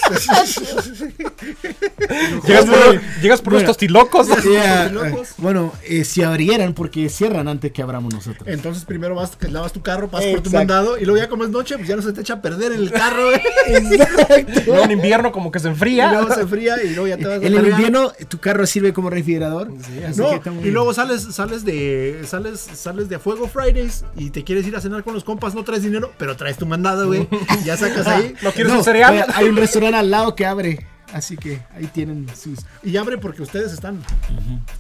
Llegas 2.47 2.65
por, 2.67 3.01
llegas 3.21 3.41
por 3.41 3.53
unos 3.53 3.63
Bueno. 3.63 3.67
tostilocos. 3.67 4.27
Yeah, 4.45 4.87
eh, 4.87 5.23
bueno, 5.39 5.73
eh, 5.85 6.05
si 6.05 6.23
abrieran, 6.23 6.75
porque 6.75 7.09
cierran 7.09 7.49
antes 7.49 7.73
que 7.73 7.83
abramos 7.83 8.13
nosotros. 8.13 8.47
Entonces 8.49 8.85
primero 8.85 9.15
vas, 9.15 9.37
que 9.37 9.49
lavas 9.49 9.73
tu 9.73 9.83
carro, 9.83 10.09
pasas 10.09 10.31
por 10.33 10.43
tu 10.43 10.51
mandado 10.51 10.99
y 10.99 11.05
luego 11.05 11.19
ya 11.21 11.29
como 11.29 11.45
es 11.45 11.51
noche, 11.51 11.77
pues 11.77 11.89
ya 11.89 11.97
no 11.97 12.03
se 12.03 12.13
te 12.13 12.21
echa 12.21 12.35
a 12.35 12.43
perder 12.43 12.73
el 12.73 12.91
carro. 12.91 13.31
Exacto. 13.67 14.61
Luego 14.67 14.85
en 14.85 14.91
invierno 14.93 15.33
como 15.33 15.51
que 15.51 15.59
se 15.59 15.69
Y 15.69 15.71
enfría. 15.73 16.13
luego 16.13 16.35
se 16.35 16.47
fría 16.47 16.83
y 16.83 16.91
luego 16.91 17.07
ya 17.09 17.17
te 17.17 17.27
vas 17.27 17.43
a 17.43 17.47
En 17.47 17.55
el 17.55 17.67
invierno, 17.69 18.13
tu 18.29 18.39
carro 18.39 18.67
sirve 18.67 18.93
como 18.93 19.11
refrigerador. 19.11 19.71
así 20.09 20.21
No, 20.21 20.36
y 20.63 20.71
luego 20.71 20.93
sales, 20.95 21.23
sales 21.35 21.65
de 21.65 22.23
sales, 22.27 22.61
sales 22.61 23.09
de 23.09 23.19
Fuego 23.19 23.49
Fridays 23.49 24.05
y 24.17 24.31
te 24.31 24.45
quieres 24.45 24.67
ir 24.67 24.77
a 24.77 24.81
cenar 24.81 25.03
con 25.05 25.15
los 25.15 25.25
compas, 25.25 25.55
no 25.55 25.65
traes 25.65 25.83
dinero, 25.83 26.13
pero 26.19 26.37
traes 26.37 26.57
tu 26.59 26.67
mandado, 26.67 27.07
güey. 27.07 27.29
Ya 27.65 27.77
sacas 27.77 28.07
ahí 28.07 28.35
¿No 28.43 28.51
quieres 28.53 28.73
No, 28.73 28.79
un 28.79 28.85
cereal? 28.85 29.15
oye, 29.15 29.25
Hay 29.35 29.49
un 29.49 29.57
restaurante 29.57 29.97
al 29.99 30.11
lado 30.11 30.35
que 30.35 30.47
abre. 30.47 30.87
Así 31.13 31.37
que 31.37 31.61
ahí 31.75 31.87
tienen 31.87 32.27
sus. 32.37 32.59
y 32.83 32.97
abre 32.97 33.17
porque 33.17 33.41
ustedes 33.41 33.73
están. 33.73 34.03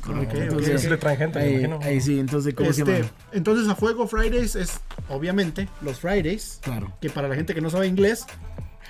Entonces, 0.08 0.80
Sí 0.82 0.88
le 0.88 0.96
traen 0.96 1.18
gente, 1.18 1.38
me 1.38 1.44
ahí, 1.44 1.50
imagino. 1.54 1.78
ahí 1.82 2.00
sí, 2.00 2.18
entonces, 2.18 2.54
¿cómo 2.54 2.72
se 2.72 2.80
Este, 2.82 2.98
llama? 2.98 3.10
entonces 3.32 3.68
a 3.68 3.74
Fuego 3.76 4.06
Fridays 4.08 4.56
es 4.56 4.80
obviamente 5.08 5.68
los 5.82 6.00
Fridays, 6.00 6.58
Claro. 6.62 6.92
que 7.00 7.10
para 7.10 7.28
la 7.28 7.34
gente 7.36 7.54
que 7.54 7.60
no 7.60 7.70
sabe 7.70 7.86
inglés, 7.86 8.26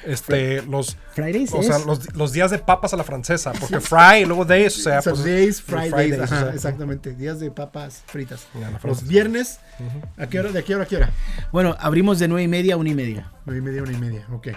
Este, 0.06 0.62
los, 0.62 0.96
Fridays 1.14 1.52
o 1.52 1.62
sea, 1.62 1.78
los, 1.80 2.14
los 2.14 2.32
días 2.32 2.50
de 2.52 2.58
papas 2.58 2.94
a 2.94 2.96
la 2.96 3.04
francesa. 3.04 3.52
Porque 3.58 3.80
fry 3.80 4.22
y 4.22 4.24
luego 4.24 4.44
days, 4.44 4.78
o 4.78 4.82
sea, 4.82 5.02
son 5.02 5.14
pues, 5.14 5.24
days, 5.24 5.60
Fridays, 5.62 5.92
Fridays, 5.92 6.20
ajá, 6.22 6.36
o 6.36 6.44
sea. 6.46 6.54
exactamente, 6.54 7.14
días 7.14 7.40
de 7.40 7.50
papas 7.50 8.02
fritas. 8.06 8.46
Los 8.84 9.06
viernes, 9.06 9.58
¿a 10.16 10.26
qué 10.28 10.38
hora? 10.40 10.52
¿De 10.52 10.62
qué 10.62 10.74
hora 10.74 10.84
a 10.84 10.86
qué 10.86 10.96
hora? 10.96 11.10
Bueno, 11.52 11.76
abrimos 11.80 12.18
de 12.18 12.28
nueve 12.28 12.44
y 12.44 12.48
media 12.48 12.74
a 12.74 12.76
una 12.76 12.90
y 12.90 12.94
media. 12.94 13.32
Nueve 13.44 13.58
y 13.60 13.62
media, 13.62 13.82
una 13.82 13.92
y 13.92 13.96
media, 13.98 14.26
ok. 14.32 14.48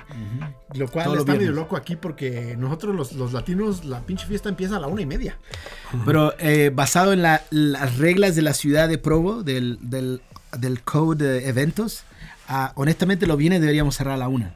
Lo 0.75 0.87
cual 0.87 1.05
Todos 1.05 1.17
los 1.17 1.21
está 1.23 1.31
medio 1.33 1.39
viernes. 1.47 1.55
loco 1.55 1.75
aquí 1.77 1.95
porque 1.95 2.55
nosotros 2.57 2.95
los, 2.95 3.13
los 3.13 3.33
latinos, 3.33 3.85
la 3.85 4.01
pinche 4.01 4.25
fiesta 4.27 4.49
empieza 4.49 4.77
a 4.77 4.79
la 4.79 4.87
una 4.87 5.01
y 5.01 5.05
media. 5.05 5.37
Pero 6.05 6.33
eh, 6.39 6.71
basado 6.73 7.13
en 7.13 7.21
la- 7.21 7.41
las 7.49 7.97
reglas 7.97 8.35
de 8.35 8.41
la 8.43 8.53
ciudad 8.53 8.87
de 8.87 8.97
Provo, 8.97 9.41
del, 9.43 9.79
del, 9.81 10.21
del 10.57 10.81
code 10.83 11.23
de 11.25 11.49
eventos, 11.49 12.03
ah, 12.47 12.71
honestamente 12.75 13.25
los 13.27 13.37
bienes 13.37 13.61
deberíamos 13.61 13.95
cerrar 13.95 14.13
a 14.15 14.17
la 14.17 14.27
una. 14.27 14.53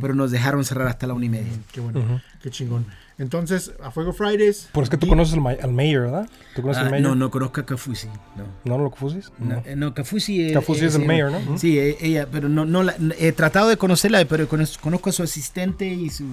Pero 0.00 0.14
nos 0.14 0.30
dejaron 0.32 0.64
cerrar 0.64 0.88
hasta 0.88 1.06
la 1.06 1.14
una 1.14 1.26
y 1.26 1.28
media. 1.28 1.52
Qué 1.72 1.80
bueno, 1.80 2.20
qué 2.42 2.50
chingón. 2.50 2.86
Entonces, 3.18 3.72
a 3.82 3.90
Fuego 3.90 4.12
Fridays. 4.12 4.68
Pues 4.72 4.84
es 4.86 4.90
que 4.90 4.96
tú 4.96 5.06
y- 5.06 5.08
conoces 5.10 5.34
al, 5.34 5.40
ma- 5.42 5.50
al 5.62 5.72
mayor, 5.72 6.04
¿verdad? 6.04 6.28
¿Tú 6.56 6.62
conoces 6.62 6.82
Ah, 6.82 6.86
al 6.86 6.90
mayor? 6.90 7.08
no, 7.10 7.14
no 7.14 7.30
conozco 7.30 7.60
a 7.60 7.66
Cafusi. 7.66 8.08
No. 8.36 8.44
¿No 8.64 8.82
lo 8.82 8.90
confuses? 8.90 9.30
No, 9.38 9.62
eh, 9.66 9.76
no, 9.76 9.92
Cafusi 9.94 10.46
es, 10.46 10.52
Cafusi 10.54 10.86
es 10.86 10.94
el 10.94 11.04
mayor, 11.04 11.30
¿no? 11.30 11.58
Sí, 11.58 11.78
eh, 11.78 11.98
ella, 12.00 12.26
pero 12.32 12.48
no, 12.48 12.64
no 12.64 12.82
la- 12.82 12.96
he 13.18 13.32
tratado 13.32 13.68
de 13.68 13.76
conocerla, 13.76 14.24
pero 14.24 14.48
conozco, 14.48 14.82
conozco 14.82 15.10
a 15.10 15.12
su 15.12 15.22
asistente 15.22 15.86
y 15.86 16.08
su, 16.10 16.24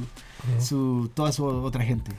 su 0.60 1.12
toda 1.14 1.32
su 1.32 1.46
otra 1.46 1.84
gente. 1.84 2.12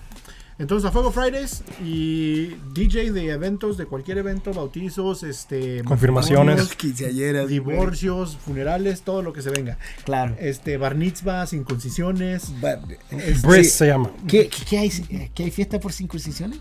Entonces, 0.59 0.89
a 0.89 0.93
Fuego 0.93 1.13
Fridays 1.13 1.63
y 1.85 2.49
DJ 2.75 3.13
de 3.13 3.31
eventos, 3.31 3.77
de 3.77 3.87
cualquier 3.87 4.19
evento, 4.19 4.53
bautizos, 4.53 5.23
este, 5.23 5.85
Confirmaciones. 5.85 6.75
Quinceañeras, 6.75 7.49
divorcios, 7.49 8.37
funerales, 8.45 9.03
todo 9.03 9.23
lo 9.23 9.33
que 9.33 9.41
se 9.41 9.51
venga. 9.51 9.79
Claro. 10.05 10.35
Este, 10.41 10.77
bar 10.77 10.97
mitzvahs, 10.97 11.53
inconcisiones. 11.53 12.53
But- 12.61 12.99
Briss 13.43 13.71
sí. 13.73 13.79
se 13.79 13.87
llama. 13.87 14.11
¿Qué, 14.27 14.49
qué, 14.49 14.65
qué 14.69 14.79
hay, 14.79 15.31
¿Qué 15.33 15.45
hay 15.45 15.51
fiesta 15.53 15.79
por 15.79 15.93
circuncisiones? 15.93 16.59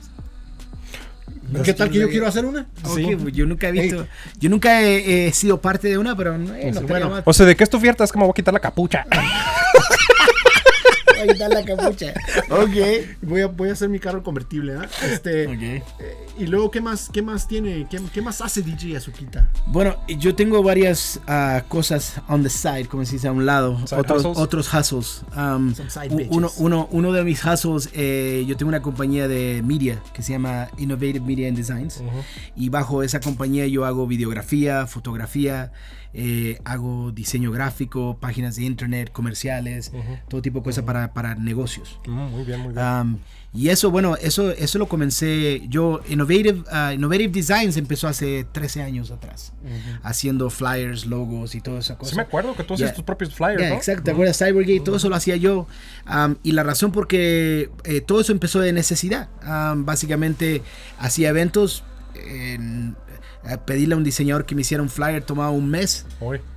¿Qué 1.64 1.74
tal 1.74 1.90
que 1.90 2.00
yo 2.00 2.10
quiero 2.10 2.28
hacer 2.28 2.46
una? 2.46 2.68
Sí. 2.94 3.06
Ok, 3.06 3.22
pues 3.22 3.34
yo 3.34 3.46
nunca 3.46 3.70
he 3.70 3.72
visto, 3.72 4.06
yo 4.38 4.50
nunca 4.50 4.82
he, 4.82 5.28
he 5.28 5.34
sido 5.34 5.62
parte 5.62 5.88
de 5.88 5.98
una, 5.98 6.16
pero 6.16 6.36
eh, 6.36 6.72
no, 6.74 6.82
no 6.82 6.88
bueno. 6.88 7.22
O 7.24 7.34
sea, 7.34 7.46
¿de 7.46 7.56
qué 7.56 7.64
es 7.64 7.70
tu 7.70 7.80
fiesta? 7.80 8.04
Es 8.04 8.12
que 8.12 8.18
me 8.18 8.26
voy 8.26 8.32
a 8.32 8.36
quitar 8.36 8.54
la 8.54 8.60
capucha. 8.60 9.06
Ahí 11.22 11.30
está 11.30 11.50
la 11.50 11.64
capucha. 11.64 12.14
Ok. 12.50 12.76
Voy 13.22 13.42
a, 13.42 13.48
voy 13.48 13.70
a 13.70 13.74
hacer 13.74 13.90
mi 13.90 14.00
carro 14.00 14.24
convertible, 14.24 14.74
¿no? 14.74 14.84
Este, 15.12 15.48
Ok. 15.48 15.62
eh, 15.62 15.84
Y 16.40 16.46
luego, 16.46 16.70
¿qué 16.72 16.82
más, 16.82 17.10
qué 17.12 17.22
más 17.22 17.48
tiene? 17.48 17.88
¿Qué, 17.90 18.00
qué 18.14 18.22
más 18.22 18.42
hace 18.42 18.62
DJ 18.62 18.98
Azuquita? 18.98 19.50
Bueno, 19.68 19.98
yo 20.08 20.36
tengo 20.36 20.62
varias 20.62 21.20
ah, 21.28 21.64
cosas 21.68 22.22
on 22.28 22.44
the 22.44 22.50
side, 22.50 22.86
como 22.88 23.04
se 23.06 23.14
dice 23.14 23.28
a 23.28 23.32
un 23.32 23.46
lado, 23.46 23.78
Side 23.88 24.00
otros, 24.02 24.20
hustles. 24.26 24.38
otros 24.38 24.74
hustles. 24.74 25.22
Um, 25.36 25.74
Some 25.74 25.90
side 25.90 26.28
uno, 26.30 26.52
uno, 26.58 26.88
uno 26.92 27.12
de 27.12 27.24
mis 27.24 27.44
hustles, 27.44 27.90
eh, 27.94 28.46
yo 28.48 28.56
tengo 28.56 28.70
una 28.70 28.82
compañía 28.82 29.28
de 29.28 29.62
media 29.66 30.02
que 30.14 30.22
se 30.22 30.34
llama 30.34 30.68
Innovative 30.78 31.22
Media 31.22 31.48
and 31.48 31.58
Designs. 31.58 32.04
Y 32.56 32.70
bajo 32.70 33.02
esa 33.04 33.20
compañía 33.20 33.66
yo 33.68 33.86
hago 33.86 34.06
videografía, 34.08 34.86
fotografía, 34.88 35.72
eh, 36.14 36.60
hago 36.64 37.12
diseño 37.12 37.52
gráfico, 37.52 38.18
páginas 38.20 38.56
de 38.56 38.64
internet, 38.64 39.12
comerciales, 39.12 39.92
todo 40.30 40.42
tipo 40.42 40.60
de 40.60 40.64
cosas 40.64 40.84
para, 40.84 41.07
para 41.14 41.36
negocios. 41.36 42.00
Mm, 42.06 42.12
muy 42.12 42.44
bien, 42.44 42.60
muy 42.62 42.74
bien. 42.74 42.86
Um, 42.86 43.18
y 43.54 43.70
eso, 43.70 43.90
bueno, 43.90 44.16
eso, 44.18 44.52
eso 44.52 44.78
lo 44.78 44.88
comencé 44.88 45.64
yo. 45.70 46.02
Innovative, 46.10 46.60
uh, 46.72 46.92
Innovative 46.94 47.30
Designs 47.30 47.78
empezó 47.78 48.08
hace 48.08 48.46
13 48.52 48.84
años 48.84 49.10
atrás, 49.10 49.54
haciendo 50.04 50.50
flyers, 50.50 51.06
logos 51.06 51.56
y 51.56 51.62
toda 51.62 51.80
esa 51.80 51.98
cosa. 51.98 52.12
sí 52.12 52.16
me 52.18 52.22
acuerdo 52.24 52.56
que 52.56 52.64
tú 52.64 52.76
hacías 52.76 52.92
Ya. 52.92 52.96
tus 52.96 53.04
propios 53.06 53.34
flyers, 53.34 53.62
Ya, 53.62 53.70
¿no? 53.70 53.76
exacto, 53.76 54.04
¿te 54.04 54.12
acuerdas? 54.12 54.38
Cybergate, 54.38 54.82
todo 54.82 54.98
eso 54.98 55.10
lo 55.10 55.16
hacía 55.16 55.38
yo. 55.38 55.66
Um, 56.08 56.36
y 56.44 56.52
la 56.52 56.64
razón 56.64 56.92
porque 56.92 57.70
eh, 57.86 58.02
todo 58.02 58.22
eso 58.22 58.32
empezó 58.32 58.60
de 58.60 58.74
necesidad. 58.74 59.30
Um, 59.44 59.86
básicamente 59.86 60.62
hacía 61.00 61.30
eventos. 61.30 61.84
en- 62.16 62.96
pedirle 63.66 63.94
a 63.94 63.98
un 63.98 64.04
diseñador 64.04 64.46
que 64.46 64.56
me 64.56 64.62
hiciera 64.62 64.84
un 64.84 64.90
flyer 64.90 65.24
tomaba 65.24 65.52
un 65.52 65.70
mes 65.70 66.06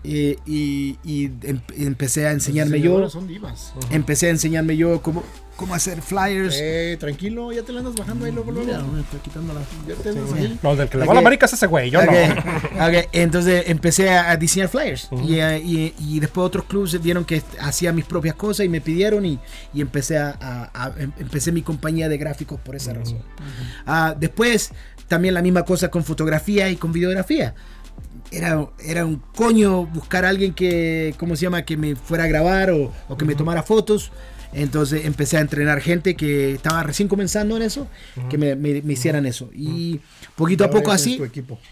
eh, 0.05 0.37
y, 0.47 0.99
y 1.05 1.27
em- 1.43 1.61
empecé 1.77 2.27
a 2.27 2.33
enseñarme 2.33 2.81
yo 2.81 3.09
Son 3.11 3.27
divas. 3.29 3.73
empecé 3.91 4.27
a 4.27 4.31
enseñarme 4.31 4.77
yo 4.77 5.01
cómo, 5.03 5.23
cómo 5.57 5.75
hacer 5.75 6.01
flyers 6.03 6.57
Eh, 6.59 6.97
tranquilo, 6.99 7.53
ya 7.53 7.63
te 7.63 7.73
la 7.73 7.81
andas 7.81 7.95
bajando 7.95 8.25
ahí 8.25 8.33
luego, 8.33 8.51
luego. 8.51 8.67
Mira, 8.67 8.83
me 8.83 9.01
estoy 9.01 9.21
quitando 9.21 9.53
la- 9.55 9.61
Ya 9.87 9.95
te 10.03 10.09
andas 10.09 10.33
ahí. 10.33 10.59
No, 10.63 10.75
del 10.75 10.89
que 10.89 10.97
le 10.97 11.03
Ok. 11.05 11.09
va 11.09 11.13
a 11.13 11.15
la 11.15 11.21
América 11.21 11.47
es 11.47 11.53
ese 11.53 11.67
güey, 11.67 11.91
yo 11.91 12.01
Ok, 12.01 12.07
no. 12.07 12.87
ok, 12.87 13.09
Entonces 13.13 13.65
empecé 13.67 14.11
a, 14.11 14.37
diseñar 14.37 14.69
flyers 14.69 15.09
y, 15.25 15.35
eh, 15.39 15.59
y- 15.63 15.95
y 15.99 16.19
después 16.21 16.47
otros 16.47 16.65
clubs 16.65 17.01
vieron 17.03 17.25
que 17.25 17.43
hacía 17.61 17.93
mis 17.93 18.05
propias 18.07 18.35
cosas 18.35 18.65
y 18.67 18.69
me 18.69 18.81
pidieron 18.81 19.25
y, 19.27 19.39
y 19.75 19.81
empecé 19.83 20.17
a, 20.19 20.31
a- 20.41 20.71
a- 20.87 20.95
em- 20.99 21.13
empecé 21.19 21.53
mi 21.53 21.63
compañía 21.63 22.09
de 22.09 22.17
gráficos 22.19 22.59
por 22.59 22.75
esa 22.75 22.95
razón. 22.95 23.19
Ah, 23.87 24.15
después 24.19 24.73
también 25.11 25.35
la 25.35 25.43
misma 25.43 25.65
cosa 25.65 25.91
con 25.91 26.05
fotografía 26.05 26.71
y 26.71 26.77
con 26.77 26.93
videografía. 26.93 27.53
Era, 28.31 28.69
era 28.79 29.05
un 29.05 29.21
coño 29.35 29.85
buscar 29.87 30.25
a 30.25 30.29
alguien 30.29 30.55
que, 30.55 31.17
¿cómo 31.19 31.35
se 31.35 31.43
llama? 31.43 31.63
Que 31.63 31.77
me 31.77 31.97
fuera 31.97 32.25
a 32.25 32.29
grabar 32.29 32.71
o, 32.71 32.93
o 33.09 33.17
que 33.17 33.25
me 33.25 33.35
tomara 33.35 33.65
fotos. 33.65 34.13
Entonces 34.53 35.05
empecé 35.05 35.37
a 35.37 35.41
entrenar 35.41 35.81
gente 35.81 36.17
que 36.17 36.53
estaba 36.55 36.83
recién 36.83 37.09
comenzando 37.09 37.57
en 37.57 37.63
eso, 37.63 37.87
que 38.29 38.37
me, 38.39 38.57
me- 38.57 38.83
me 38.83 38.93
hicieran 38.95 39.25
eso. 39.27 39.49
Y 39.55 40.01
poquito 40.35 40.65
a 40.65 40.71
poco 40.71 40.91
así, 40.91 41.21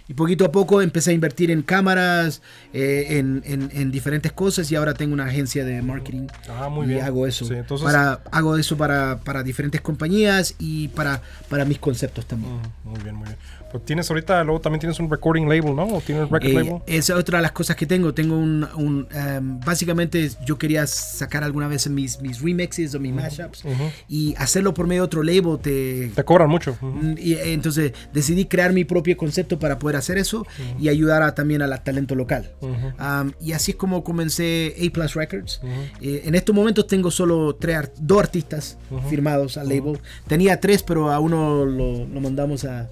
y 0.08 0.14
poquito 0.14 0.44
a 0.44 0.52
poco 0.52 0.80
empecé 0.80 1.10
a 1.10 1.14
invertir 1.14 1.50
en 1.50 1.62
cámaras, 1.62 2.40
eh, 2.72 3.06
en, 3.18 3.42
en- 3.44 3.70
en 3.72 3.90
diferentes 3.90 4.30
cosas 4.32 4.70
y 4.70 4.76
ahora 4.76 4.94
tengo 4.94 5.12
una 5.14 5.24
agencia 5.24 5.64
de 5.64 5.82
marketing. 5.82 6.28
Ah, 6.48 6.68
muy 6.68 6.86
y 6.86 6.90
bien. 6.90 7.04
hago 7.04 7.26
eso. 7.26 7.44
Sí, 7.46 7.54
entonces- 7.54 7.84
para, 7.84 8.20
hago 8.30 8.56
eso 8.56 8.76
para, 8.76 9.18
para 9.24 9.42
diferentes 9.42 9.80
compañías 9.80 10.54
y 10.58 10.88
para, 10.88 11.20
para 11.48 11.64
mis 11.64 11.78
conceptos 11.78 12.26
también. 12.26 12.52
Mm, 12.54 12.88
Muy 12.90 13.02
bien, 13.02 13.14
muy 13.16 13.26
bien. 13.26 13.38
Pues 13.70 13.84
tienes 13.84 14.08
ahorita, 14.10 14.42
luego 14.44 14.60
también 14.60 14.80
tienes 14.80 14.98
un 14.98 15.10
recording 15.10 15.42
label, 15.48 15.76
¿no? 15.76 15.84
¿O 15.86 16.00
tienes 16.00 16.24
record 16.30 16.46
Eh, 16.50 16.54
label? 16.54 16.74
esa 16.86 17.12
es 17.12 17.18
otra 17.18 17.38
de 17.38 17.42
las 17.42 17.52
cosas 17.52 17.76
que 17.76 17.84
tengo. 17.86 18.14
Tengo 18.14 18.36
un. 18.36 18.66
un, 18.76 19.06
em, 19.12 19.60
básicamente, 19.60 20.30
yo 20.46 20.56
quería 20.56 20.86
sacar 20.86 21.44
alguna 21.44 21.68
vez 21.68 21.88
mis, 21.90 22.20
mis 22.22 22.40
remixes 22.40 22.94
o 22.94 23.00
mis 23.00 23.12
mashups 23.12 23.64
ujú. 23.64 23.74
y 24.08 24.34
hacerlo 24.38 24.72
por 24.74 24.86
medio 24.86 25.02
de 25.02 25.06
otro 25.06 25.22
label. 25.22 25.58
Te, 25.60 26.10
Te 26.14 26.24
cobran 26.24 26.48
mucho. 26.48 26.72
Ujú. 26.80 26.86
Mm, 26.86 27.14
Y 27.18 27.34
eh, 27.34 27.52
entonces 27.52 27.92
decidí 28.12 28.46
crear 28.46 28.72
mi 28.72 28.84
propio 28.84 29.16
concepto 29.16 29.58
para 29.58 29.78
poder 29.78 29.96
hacer 29.96 30.16
eso 30.18 30.46
y 30.80 30.88
ayudar 30.88 31.22
a- 31.22 31.34
también 31.34 31.60
al 31.62 31.82
talento 31.82 32.14
local. 32.14 32.50
Um, 32.62 33.32
y 33.40 33.52
así 33.52 33.72
es 33.72 33.76
como 33.76 34.02
comencé 34.02 34.74
A 34.78 34.92
Plus 34.92 35.14
Records. 35.14 35.60
Eh, 36.00 36.22
en 36.24 36.34
estos 36.34 36.54
momentos 36.54 36.86
tengo 36.86 37.10
solo 37.10 37.54
tres, 37.54 37.90
dos 38.00 38.18
artistas 38.20 38.78
firmados 39.10 39.56
al 39.58 39.68
label. 39.68 39.98
Tenía 40.26 40.58
tres, 40.58 40.82
pero 40.82 41.10
a 41.10 41.18
uno 41.20 41.64
lo, 41.66 42.06
lo 42.06 42.20
mandamos 42.20 42.64
a... 42.64 42.88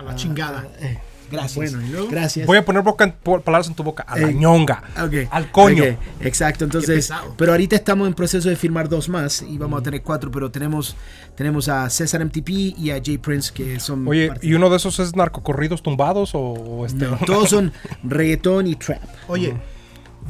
A 0.00 0.02
la 0.02 0.16
chingada. 0.16 0.66
eh, 0.80 0.98
gracias. 1.30 1.54
Bueno, 1.72 1.86
¿y 1.86 1.90
luego? 1.90 2.08
Gracias. 2.08 2.46
Voy 2.46 2.56
a 2.56 2.64
poner 2.64 2.82
boca 2.82 3.04
en- 3.04 3.12
po- 3.12 3.40
palabras 3.40 3.68
en 3.68 3.74
tu 3.74 3.82
boca. 3.84 4.02
A 4.08 4.18
la 4.18 4.30
Eh, 4.30 4.34
ñonga. 4.34 4.82
Al 5.30 5.50
coño. 5.52 5.84
Exacto, 6.20 6.64
entonces, 6.64 7.12
pero 7.36 7.52
ahorita 7.52 7.76
estamos 7.76 8.08
en 8.08 8.14
proceso 8.14 8.48
de 8.48 8.56
firmar 8.56 8.88
dos 8.88 9.08
más 9.08 9.42
y 9.42 9.58
vamos 9.58 9.80
a 9.80 9.82
tener 9.82 10.02
cuatro, 10.02 10.30
pero 10.30 10.50
tenemos, 10.50 10.96
tenemos 11.36 11.68
a 11.68 11.88
César 11.90 12.20
MTP 12.24 12.48
y 12.76 12.90
a 12.90 13.00
Jay 13.04 13.18
Prince 13.18 13.52
que 13.52 13.78
son... 13.78 14.08
Oye, 14.08 14.32
¿y 14.42 14.54
uno 14.54 14.70
de 14.70 14.76
esos 14.78 14.98
es 14.98 15.14
narcocorridos 15.14 15.82
tumbados 15.82 16.34
o, 16.34 16.40
o 16.40 16.86
este? 16.86 17.04
No, 17.06 17.18
todos 17.26 17.50
son 17.50 17.72
reggaetón 18.02 18.66
y 18.66 18.74
trap. 18.76 19.02
Oye, 19.28 19.54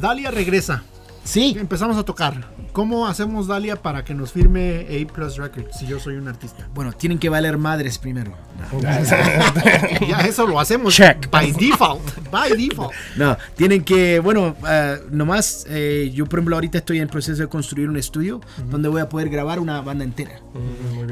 Dalia 0.00 0.30
regresa. 0.30 0.82
Sí, 1.24 1.56
Empezamos 1.58 1.96
a 1.96 2.02
tocar. 2.02 2.48
¿Cómo 2.72 3.06
hacemos 3.06 3.46
Dalia 3.48 3.76
para 3.76 4.04
que 4.04 4.14
nos 4.14 4.32
firme 4.32 4.86
A 4.88 5.12
Plus 5.12 5.36
Records 5.36 5.76
si 5.78 5.86
yo 5.86 5.98
soy 5.98 6.14
un 6.14 6.28
artista? 6.28 6.68
bueno, 6.72 6.92
tienen 6.92 7.18
que 7.18 7.28
valer 7.28 7.58
madres 7.58 7.98
primero. 7.98 8.32
ya 10.08 10.20
eso 10.20 10.46
lo 10.46 10.60
hacemos 10.60 10.94
Check. 10.94 11.28
by 11.30 11.52
default. 11.52 12.02
By 12.30 12.50
default. 12.56 12.92
No, 13.16 13.36
tienen 13.56 13.82
que, 13.82 14.20
bueno, 14.20 14.54
ah, 14.64 14.96
nomás, 15.10 15.66
eh, 15.68 16.10
yo 16.14 16.26
por 16.26 16.38
ejemplo 16.38 16.56
ahorita 16.56 16.78
estoy 16.78 17.00
en 17.00 17.08
proceso 17.08 17.42
de 17.42 17.48
construir 17.48 17.88
un 17.88 17.96
estudio 17.96 18.40
donde 18.70 18.88
voy 18.88 19.00
a 19.00 19.08
poder 19.08 19.28
grabar 19.30 19.58
una 19.58 19.80
banda 19.80 20.04
entera. 20.04 20.40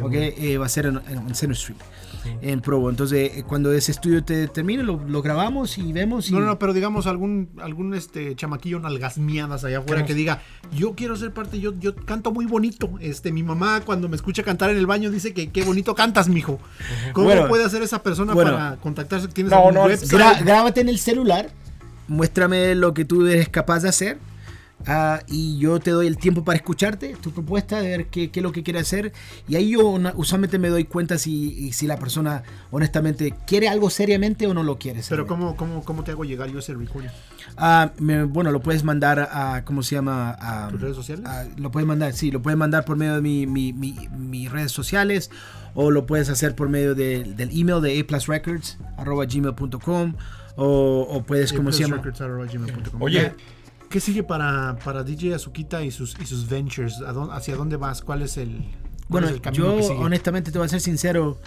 ¿ok? 0.03 0.13
Eh, 0.15 0.59
va 0.59 0.67
a 0.67 0.69
ser 0.69 0.87
en, 0.87 1.01
en 1.09 1.35
Center 1.35 1.57
Street, 1.57 1.79
en 2.43 2.61
Provo. 2.61 2.91
Entonces, 2.91 3.33
eh, 3.37 3.45
cuando 3.47 3.73
ese 3.73 3.93
estudio 3.93 4.23
te 4.25 4.49
termine, 4.49 4.83
lo, 4.83 5.01
lo 5.07 5.23
grabamos 5.23 5.79
y 5.79 5.93
vemos. 5.93 6.29
Y, 6.29 6.33
No, 6.33 6.41
no, 6.41 6.47
no, 6.47 6.59
pero 6.59 6.73
digamos 6.73 7.07
algún 7.07 7.49
algún 7.61 7.95
este 7.95 8.35
chamaquillo 8.37 8.81
nalgas 8.81 9.19
miadas 9.19 9.65
allá 9.65 9.79
afuera 9.79 10.05
que 10.05 10.15
diga, 10.15 10.43
yo 10.73 10.95
quiero 10.95 11.17
ser 11.17 11.33
parte, 11.33 11.61
yo, 11.61 11.73
yo 11.79 11.95
canto 11.95 12.33
muy 12.33 12.47
bonito. 12.47 12.91
Este, 13.01 13.33
mi 13.33 13.43
mamá 13.43 13.83
cuando 13.85 14.09
me 14.09 14.17
escucha 14.17 14.43
cantar 14.43 14.71
en 14.71 14.77
el 14.77 14.87
baño 14.87 15.11
dice 15.11 15.33
que 15.33 15.51
qué 15.51 15.65
bonito 15.65 15.95
cantas, 15.95 16.29
mijo. 16.29 16.59
¿Cómo 17.13 17.27
Bueno, 17.27 17.49
puede 17.49 17.65
hacer 17.65 17.83
esa 17.83 18.03
persona 18.03 18.35
bueno. 18.35 18.53
para 18.53 18.77
contactarse? 18.77 19.29
¿Tienes 19.29 19.53
No, 19.53 19.71
no, 19.73 19.85
website? 19.85 20.43
Grábate 20.45 20.81
en 20.81 20.89
el 20.89 20.99
celular, 20.99 21.51
muéstrame 22.07 22.75
lo 22.75 22.95
que 22.95 23.05
tú 23.05 23.27
eres 23.27 23.49
capaz 23.49 23.81
de 23.81 23.89
hacer. 23.89 24.19
Ah, 24.87 25.21
y 25.27 25.59
yo 25.59 25.81
te 25.81 25.91
doy 25.91 26.07
el 26.07 26.17
tiempo 26.19 26.45
para 26.45 26.57
escucharte, 26.57 27.17
tu 27.21 27.31
propuesta, 27.33 27.81
de 27.81 27.89
ver 27.89 28.07
qué, 28.07 28.31
qué 28.31 28.41
es 28.41 28.45
lo 28.45 28.53
que 28.53 28.63
quiere 28.63 28.79
hacer. 28.79 29.13
Y 29.49 29.57
ahí 29.57 29.71
yo 29.73 29.87
una- 29.89 30.13
usualmente 30.17 30.59
me 30.59 30.69
doy 30.69 30.85
cuenta 30.85 31.19
si, 31.19 31.73
si 31.73 31.87
la 31.87 31.99
persona 31.99 32.43
honestamente 32.71 33.35
quiere 33.47 33.69
algo 33.69 33.91
seriamente 33.91 34.47
o 34.47 34.55
no 34.55 34.63
lo 34.63 34.79
quiere. 34.79 35.01
pero. 35.09 35.27
¿cómo, 35.27 35.57
cómo, 35.57 35.85
¿cómo 35.85 36.05
te 36.05 36.13
hago 36.13 36.25
llegar 36.25 36.49
yo 36.51 36.59
ese 36.61 36.75
recording? 36.75 37.11
Ah, 37.57 37.93
me- 37.99 38.25
bueno, 38.25 38.51
lo 38.53 38.61
puedes 38.61 38.85
mandar 38.85 39.29
a, 39.33 39.65
¿cómo 39.65 39.83
se 39.83 39.95
llama? 39.97 40.37
A, 40.41 40.69
¿Tus 40.69 40.81
redes 40.81 40.97
sociales? 40.97 41.27
a- 41.27 41.47
lo 41.57 41.71
puedes 41.71 41.87
mandar, 41.87 42.13
sí, 42.13 42.31
lo 42.31 42.41
puedes 42.43 42.59
mandar 42.59 42.85
por 42.85 42.97
medio 42.97 43.15
de 43.15 43.21
mi, 43.21 43.47
mi- 43.47 43.73
mi- 43.73 44.09
mis 44.17 44.51
redes 44.51 44.73
sociales 44.73 45.31
o 45.75 45.91
lo 45.91 46.07
puedes 46.07 46.29
hacer 46.29 46.55
por 46.55 46.69
medio 46.69 46.95
de- 46.95 47.25
del 47.25 47.51
email 47.53 47.81
de 47.83 47.99
aplusrecords, 48.01 48.79
arroba 48.97 49.25
gmail.com 49.27 50.15
o, 50.57 51.07
o 51.11 51.23
puedes, 51.23 51.53
¿cómo 51.53 51.71
se 51.73 51.83
llama? 51.85 51.97
aplusrecords@gmail.com. 51.97 53.03
Oye. 53.03 53.33
¿Qué, 53.91 54.01
sigue 54.01 54.23
para, 54.23 54.77
para 54.85 55.03
DJ 55.03 55.35
Azuquita 55.35 55.83
y 55.83 55.91
sus, 55.91 56.17
y 56.21 56.27
sus 56.27 56.49
ventures? 56.49 57.01
¿A 57.07 57.13
dónde- 57.13 57.35
¿Hacia 57.35 57.57
dónde 57.57 57.77
vas? 57.77 58.03
¿Cuál 58.03 58.23
es 58.23 58.37
el, 58.37 58.49
cuál 58.59 59.07
Bueno, 59.09 59.27
es 59.29 59.33
el 59.35 59.41
camino 59.41 59.65
yo 59.65 59.77
que 59.77 59.83
sigue? 59.83 59.99
honestamente 59.99 60.51
te 60.53 60.59
voy 60.59 60.67
a 60.67 60.69
ser 60.69 60.81
sincero. 60.81 61.41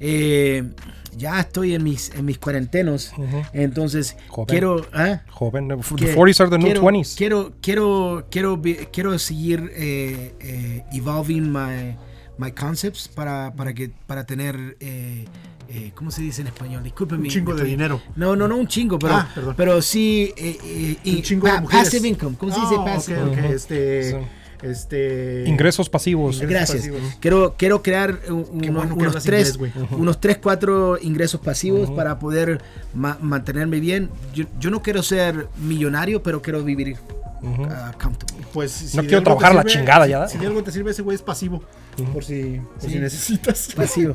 eh, 0.00 0.70
ya 1.16 1.38
estoy 1.38 1.74
en 1.74 1.84
mis, 1.84 2.10
en 2.14 2.24
mis 2.24 2.38
cuarentenos. 2.38 3.12
Entonces, 3.52 4.16
Joven. 4.28 4.46
quiero. 4.48 4.86
¿ah? 4.92 5.22
Joven. 5.30 5.68
The 5.68 5.76
que 5.96 6.14
40s 6.16 6.40
are 6.40 6.50
the 6.50 6.58
new 6.58 6.66
quiero, 6.66 6.82
20s. 6.82 7.14
Quiero, 7.16 7.52
quiero, 7.62 8.26
quiero, 8.30 8.60
quiero 8.92 9.18
seguir 9.20 9.70
eh, 9.76 10.34
eh, 10.40 10.84
evolving 10.92 11.52
my, 11.52 11.96
my 12.38 12.50
concepts 12.50 13.06
para, 13.06 13.54
para, 13.54 13.72
que, 13.74 13.90
para 14.06 14.24
tener. 14.26 14.76
Eh, 15.68 15.92
¿Cómo 15.94 16.10
se 16.10 16.22
dice 16.22 16.40
en 16.42 16.48
español? 16.48 16.82
Discúlpeme. 16.82 17.22
Un 17.24 17.28
chingo 17.30 17.54
de 17.54 17.64
dinero. 17.64 18.00
No, 18.16 18.34
no, 18.36 18.46
no 18.48 18.56
un 18.56 18.66
chingo, 18.66 18.98
pero, 18.98 19.14
Ah, 19.14 19.28
perdón. 19.34 19.54
pero 19.56 19.80
sí. 19.82 20.32
eh, 20.36 20.98
eh, 21.04 21.16
Un 21.16 21.22
chingo 21.22 21.46
de 21.46 21.60
mujeres. 21.60 21.84
passive 21.86 22.08
income. 22.08 22.36
¿Cómo 22.38 22.52
se 22.54 22.60
dice 22.60 22.74
Ah, 22.78 22.84
passive? 22.84 23.22
ok, 23.22 23.28
ok, 23.32 23.38
Ujú. 23.38 23.52
Este, 23.52 24.10
Sí. 24.10 24.16
este... 24.62 25.44
Ingresos 25.46 25.88
pasivos. 25.90 26.36
Ingresos 26.36 26.50
Gracias. 26.50 26.78
pasivos. 26.78 27.00
Quiero, 27.20 27.54
quiero 27.58 27.82
crear 27.82 28.18
un- 28.28 28.44
bueno 28.72 28.94
unos 28.94 29.22
tres, 29.22 29.54
inglés, 29.56 29.74
unos 29.90 30.20
tres, 30.20 30.38
cuatro 30.42 30.98
ingresos 31.00 31.40
pasivos 31.40 31.90
para 31.90 32.18
poder 32.18 32.60
ma- 32.94 33.18
mantenerme 33.20 33.80
bien. 33.80 34.08
Yo, 34.34 34.44
yo 34.58 34.70
no 34.70 34.82
quiero 34.82 35.02
ser 35.02 35.48
millonario, 35.58 36.22
pero 36.22 36.40
quiero 36.40 36.62
vivir 36.62 36.96
uh, 37.42 37.46
comfortable. 38.00 38.46
Pues 38.54 38.70
si 38.70 38.96
No 38.96 39.02
quiero 39.02 39.22
trabajar 39.22 39.50
a 39.52 39.54
la 39.56 39.62
sirve- 39.64 39.72
chingada 39.72 40.04
si- 40.06 40.10
ya, 40.12 40.18
¿da? 40.20 40.28
Si 40.28 40.38
de 40.38 40.46
algo 40.46 40.62
te 40.62 40.72
sirve 40.72 40.92
ese 40.92 41.02
güey 41.02 41.14
es 41.16 41.22
pasivo. 41.22 41.62
Por 42.12 42.24
si, 42.24 42.60
por 42.80 42.90
si 42.90 42.98
necesitas. 42.98 43.68
Pasivo. 43.76 44.14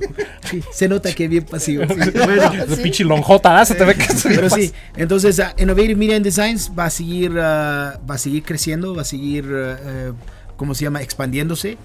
Sí, 0.49 0.63
se 0.71 0.88
nota 0.88 1.13
que 1.13 1.25
es 1.25 1.30
bien 1.30 1.45
pasivo. 1.45 1.86
De 1.86 2.77
pinche 2.84 3.03
lonjota, 3.03 3.59
¿ah? 3.59 3.65
se 3.65 3.75
te 3.75 3.86
ve 3.86 3.95
que 3.95 4.03
es 4.03 4.23
Pero 4.23 4.49
sí, 4.49 4.71
entonces 4.97 5.39
uh, 5.39 5.61
Innovative 5.61 5.95
Media 5.95 6.15
and 6.17 6.25
Designs 6.25 6.71
va 6.77 6.86
a 6.86 6.89
seguir, 6.89 7.32
uh, 7.32 7.36
va 7.36 8.15
a 8.15 8.17
seguir 8.17 8.43
creciendo, 8.43 8.95
va 8.95 9.03
a 9.03 9.05
seguir, 9.05 9.45
uh, 9.45 10.13
¿cómo 10.57 10.75
se 10.75 10.84
llama? 10.84 11.01
Expandiéndose. 11.01 11.77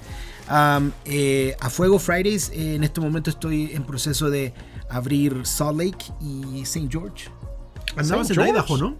Um, 0.50 0.92
eh, 1.06 1.56
a 1.58 1.70
Fuego 1.70 1.98
Fridays, 1.98 2.50
eh, 2.50 2.74
en 2.74 2.84
este 2.84 3.00
momento 3.00 3.30
estoy 3.30 3.70
en 3.72 3.84
proceso 3.84 4.28
de 4.28 4.52
abrir 4.90 5.46
Salt 5.46 5.78
Lake 5.78 6.04
y 6.20 6.60
St. 6.62 6.88
George. 6.90 7.30
Andabas 7.96 8.28
en 8.30 8.34
George. 8.36 8.52
Idaho, 8.52 8.76
¿no? 8.78 8.96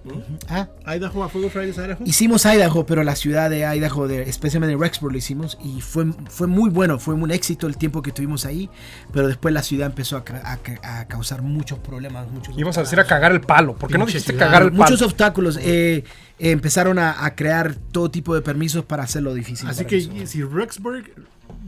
Ah, 0.49 0.69
Idaho, 0.95 1.25
a 1.25 1.29
Fuego 1.29 1.51
Fridays, 1.51 1.77
Idaho. 1.79 2.05
Hicimos 2.05 2.45
Idaho, 2.47 2.87
pero 2.87 3.03
la 3.05 3.17
ciudad 3.17 3.51
de 3.51 3.61
Idaho, 3.65 4.07
de, 4.09 4.23
especialmente 4.23 4.77
Rexburg, 4.77 5.13
lo 5.13 5.19
hicimos 5.19 5.59
y 5.65 5.81
fue, 5.81 6.07
fue 6.29 6.47
muy 6.47 6.71
bueno, 6.71 6.99
fue 6.99 7.15
un 7.15 7.31
éxito 7.31 7.67
el 7.67 7.77
tiempo 7.77 8.03
que 8.03 8.11
estuvimos 8.11 8.45
ahí, 8.47 8.69
pero 9.13 9.27
después 9.29 9.53
la 9.55 9.63
ciudad 9.63 9.87
empezó 9.87 10.17
a, 10.17 10.25
ca- 10.25 10.43
a 10.45 10.57
ca- 10.59 11.01
a 11.01 11.07
causar 11.09 11.43
muchos 11.43 11.79
problemas. 11.79 12.31
Muchos 12.31 12.57
Ibas 12.59 12.79
a 12.79 12.83
decir 12.83 12.99
a 13.01 13.05
cagar 13.05 13.33
el 13.33 13.41
palo. 13.41 13.75
¿Por 13.77 13.91
qué 13.91 13.99
no 13.99 14.07
dijiste 14.07 14.33
ciudad. 14.33 14.47
cagar 14.47 14.63
el 14.63 14.71
palo? 14.71 14.83
muchos 14.85 15.03
obstáculos. 15.03 15.59
eh, 15.61 16.05
eh, 16.39 16.51
empezaron 16.51 16.99
a, 16.99 17.25
a 17.25 17.35
crear 17.37 17.75
todo 17.93 18.11
tipo 18.11 18.35
de 18.35 18.43
permisos 18.43 18.85
para 18.85 19.05
hacerlo 19.05 19.35
difícil. 19.35 19.69
Así 19.69 19.85
que 19.85 20.27
si 20.27 20.43
Rexburg. 20.43 21.05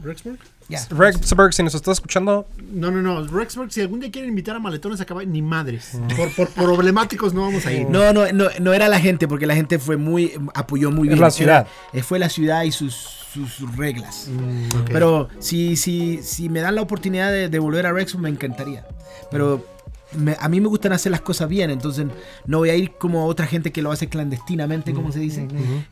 ¿Rexburg? 0.01 0.37
Ya. 0.69 0.79
Rexburg, 0.89 1.53
si 1.53 1.63
nos 1.63 1.73
estás 1.75 1.93
escuchando, 1.97 2.45
No, 2.71 2.91
no, 2.91 3.01
no. 3.01 3.25
Rexburg, 3.25 3.71
si 3.71 3.81
algún 3.81 3.99
día 4.01 4.11
quieren 4.11 4.29
invitar 4.29 4.55
a 4.55 4.59
maletones 4.59 4.99
a 5.01 5.05
caballo, 5.05 5.29
ni 5.29 5.41
madres. 5.41 5.97
Por, 6.15 6.29
por 6.35 6.49
problemáticos 6.49 7.33
no 7.33 7.41
vamos 7.41 7.65
a 7.65 7.71
ir. 7.71 7.89
No, 7.89 8.11
no, 8.13 8.31
no, 8.33 8.47
no 8.59 8.73
era 8.73 8.87
la 8.89 8.99
gente, 8.99 9.27
porque 9.27 9.45
la 9.47 9.55
gente 9.55 9.79
fue 9.79 9.95
muy, 9.97 10.33
apoyó 10.53 10.91
muy 10.91 11.07
Es 11.07 11.13
bien. 11.13 11.21
la 11.21 11.31
ciudad. 11.31 11.67
Era- 11.93 11.99
eh, 11.99 12.03
fue 12.03 12.19
la 12.19 12.29
ciudad 12.29 12.63
y 12.63 12.71
sus, 12.73 12.93
sus 13.33 13.75
reglas. 13.77 14.27
Mm. 14.29 14.83
Pero 14.91 15.29
si, 15.39 15.75
si, 15.77 16.21
si 16.21 16.49
me 16.49 16.59
dan 16.59 16.75
la 16.75 16.81
oportunidad 16.81 17.31
de, 17.31 17.47
de 17.49 17.59
volver 17.59 17.85
a 17.85 17.93
Rexburg, 17.93 18.23
me 18.23 18.29
encantaría. 18.29 18.85
Pero 19.31 19.65
me- 20.13 20.37
a 20.39 20.47
mí 20.49 20.61
me 20.61 20.67
gustan 20.67 20.93
hacer 20.93 21.11
las 21.11 21.21
cosas 21.21 21.49
bien, 21.49 21.69
entonces 21.69 22.05
no 22.45 22.59
voy 22.59 22.69
a 22.69 22.75
ir 22.75 22.91
como 22.97 23.25
otra 23.25 23.45
gente 23.47 23.71
que 23.71 23.81
lo 23.81 23.91
hace 23.91 24.07
clandestinamente, 24.07 24.93
como 24.93 25.11
se 25.11 25.19
dice. 25.19 25.47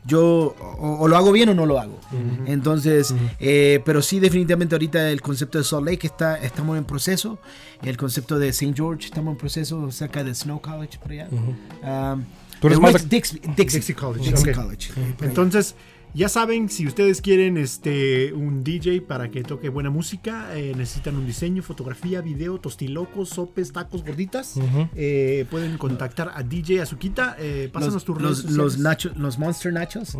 Yo 0.06 0.54
o, 0.58 0.96
o 1.00 1.08
lo 1.08 1.16
hago 1.16 1.32
bien 1.32 1.48
o 1.50 1.54
no 1.54 1.66
lo 1.66 1.78
hago. 1.78 1.98
Entonces, 2.46 3.14
eh, 3.40 3.80
pero 3.84 4.02
sí 4.02 4.20
definitivamente 4.20 4.74
ahorita 4.74 5.10
el 5.10 5.20
concepto 5.20 5.58
de 5.58 5.64
Salt 5.64 5.86
Lake 5.86 6.06
está, 6.06 6.36
estamos 6.38 6.76
en 6.78 6.84
proceso. 6.84 7.38
El 7.82 7.96
concepto 7.96 8.38
de 8.38 8.48
St. 8.48 8.72
George 8.74 9.06
estamos 9.06 9.32
en 9.32 9.38
proceso 9.38 9.90
cerca 9.90 10.24
de 10.24 10.34
Snow 10.34 10.60
College 10.60 10.98
por 10.98 11.12
allá. 11.12 11.28
Um, 11.30 12.24
Tú 12.60 12.68
eres 12.68 12.80
más 12.80 13.06
Dixie, 13.08 13.38
Dixie 13.54 13.94
College, 13.94 14.30
Dixie. 14.30 14.52
College. 14.54 14.90
Entonces, 15.20 15.74
ya 16.16 16.28
saben, 16.30 16.68
si 16.70 16.86
ustedes 16.86 17.20
quieren 17.20 17.56
este 17.58 18.32
un 18.32 18.64
DJ 18.64 19.02
para 19.02 19.30
que 19.30 19.42
toque 19.42 19.68
buena 19.68 19.90
música, 19.90 20.48
eh, 20.56 20.72
necesitan 20.76 21.14
un 21.16 21.26
diseño, 21.26 21.62
fotografía, 21.62 22.22
video, 22.22 22.58
tostilocos, 22.58 23.28
sopes, 23.28 23.72
tacos, 23.72 24.02
gorditas, 24.02 24.54
eh, 24.94 25.44
pueden 25.50 25.76
contactar 25.78 26.32
a 26.34 26.42
DJ 26.42 26.80
Azuquita. 26.80 27.36
Eh, 27.38 27.68
pásanos 27.72 27.94
los, 27.94 28.04
tus 28.04 28.16
redes 28.16 28.28
los, 28.30 28.38
sociales. 28.38 28.56
los, 28.56 28.78
nacho- 28.80 29.14
los 29.14 29.38
Monster 29.38 29.72
Nachos. 29.72 30.16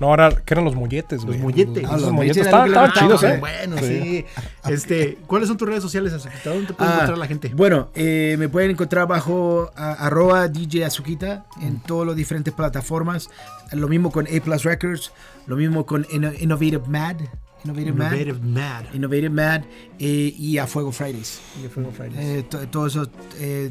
No, 0.00 0.06
ahora 0.08 0.30
que 0.30 0.54
eran 0.54 0.64
los 0.64 0.74
molletes, 0.76 1.24
güey. 1.24 1.38
molletes. 1.38 1.78
Esos 1.84 1.90
Ah, 1.90 1.98
los 1.98 2.12
molletes 2.12 2.44
estaban, 2.44 2.92
chidos, 2.92 3.22
¿eh? 3.24 3.36
Bueno, 3.40 3.76
sí. 3.78 4.24
Este, 4.68 5.18
¿cuáles 5.26 5.48
son 5.48 5.56
tus 5.56 5.68
redes 5.68 5.82
sociales, 5.82 6.12
Azuquita? 6.12 6.50
¿Dónde 6.50 6.66
te 6.68 6.74
puede 6.74 6.90
Ah, 6.90 6.94
encontrar 6.94 7.18
la 7.18 7.26
gente? 7.26 7.48
Bueno, 7.54 7.90
eh, 7.94 8.36
me 8.38 8.48
pueden 8.48 8.70
encontrar 8.70 9.08
bajo 9.08 9.70
a- 9.74 9.92
arroba 10.06 10.48
DJ 10.48 10.84
Azuquita 10.84 11.44
en 11.60 11.80
todas 11.80 12.06
las 12.06 12.16
diferentes 12.16 12.54
plataformas. 12.54 13.28
Lo 13.72 13.88
mismo 13.88 14.12
con 14.12 14.26
A 14.26 14.40
Plus 14.44 14.62
Records, 14.62 15.10
lo 15.46 15.56
mismo 15.56 15.84
con 15.86 16.04
Inno- 16.06 16.34
Innovative 16.40 16.82
Mad. 16.88 17.16
Innovative, 17.64 17.90
Innovative 17.92 18.32
Mad. 18.40 18.82
Mad. 18.84 18.94
Innovative 18.94 19.30
Mad 19.30 19.62
eh, 19.98 20.34
y 20.38 20.58
a 20.58 20.66
Fuego 20.66 20.92
Fridays. 20.92 21.40
de 21.62 21.68
Fuego 21.70 21.90
Fridays. 21.92 22.18
Eh, 22.18 22.42
to- 22.48 22.68
todo 22.68 22.86
eso 22.86 23.10
eh, 23.38 23.70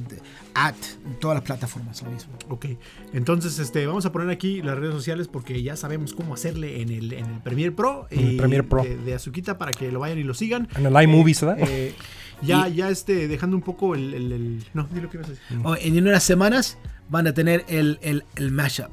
at 0.56 0.74
todas 1.22 1.36
las 1.36 1.44
plataformas 1.44 2.02
lo 2.02 2.10
mismo. 2.10 2.34
Ok, 2.50 2.66
entonces 3.14 3.60
este, 3.60 3.86
vamos 3.86 4.06
a 4.08 4.12
poner 4.12 4.32
aquí 4.32 4.64
las 4.64 4.78
redes 4.80 4.96
sociales 4.96 5.28
porque 5.28 5.62
ya 5.62 5.76
sabemos 5.76 6.14
cómo 6.16 6.34
hacerle 6.34 6.82
en 6.82 6.90
el, 6.90 7.14
en 7.14 7.26
el 7.26 7.42
Premiere 7.42 7.72
Pro, 7.72 8.08
En 8.10 8.20
el 8.20 8.34
y 8.34 8.38
Premiere 8.38 8.64
Pro. 8.64 8.82
De, 8.84 8.98
de 8.98 9.14
Azuquita 9.14 9.60
para 9.60 9.72
que 9.72 9.92
lo 9.92 10.00
vayan 10.00 10.18
y 10.18 10.24
lo 10.24 10.34
sigan. 10.34 10.68
En 10.76 10.88
el 10.88 11.04
iMovie, 11.04 11.36
¿verdad? 11.42 11.58
Eh, 11.70 11.94
ya, 12.42 12.68
ya 12.70 12.90
este, 12.90 13.28
dejando 13.28 13.56
un 13.56 13.62
poco 13.64 13.94
el, 13.94 14.14
el- 14.16 14.32
el- 14.32 14.64
No, 14.74 14.88
dilo 14.92 15.08
que 15.12 15.18
ibas 15.18 15.28
a 15.28 15.32
decir. 15.34 15.46
Oh, 15.64 15.76
en 15.80 15.96
unas 16.08 16.24
semanas 16.24 16.80
van 17.10 17.28
a 17.28 17.34
tener 17.36 17.64
el, 17.68 18.00
el, 18.02 18.24
el 18.38 18.52
mashup. 18.52 18.90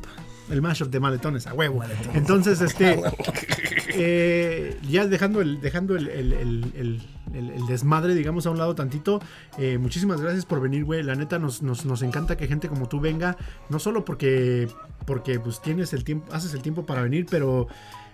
El 0.51 0.63
mashup 0.63 0.91
de 0.91 1.01
maletones, 1.01 1.47
a 1.47 1.55
huevo. 1.55 1.83
Entonces, 2.15 2.61
este. 2.61 3.01
eh, 3.95 4.77
ya 4.89 5.07
dejando 5.07 5.41
el, 5.41 5.61
dejando 5.61 5.97
el, 5.97 6.09
el- 6.09 6.33
el- 6.33 6.73
el- 6.75 7.03
el- 7.35 7.51
el 7.51 7.67
desmadre, 7.67 8.15
digamos, 8.15 8.47
a 8.47 8.51
un 8.51 8.59
lado 8.59 8.75
tantito. 8.75 9.21
eh, 9.59 9.79
muchísimas 9.79 10.21
gracias 10.21 10.45
por 10.47 10.61
venir, 10.61 10.85
güey. 10.85 11.03
La 11.03 11.15
neta, 11.15 11.39
nos, 11.39 11.63
nos, 11.63 11.85
nos 11.87 12.03
encanta 12.03 12.37
que 12.37 12.47
gente 12.49 12.69
como 12.69 12.89
tú 12.89 13.01
venga. 13.01 13.37
No 13.69 13.79
solo 13.79 14.05
porque. 14.05 14.69
Porque 15.07 15.39
pues 15.41 15.61
tienes 15.63 15.93
el 15.93 16.05
tiempo. 16.05 16.33
Haces 16.35 16.53
el 16.55 16.63
tiempo 16.63 16.85
para 16.87 17.03
venir, 17.03 17.27
pero. 17.31 17.69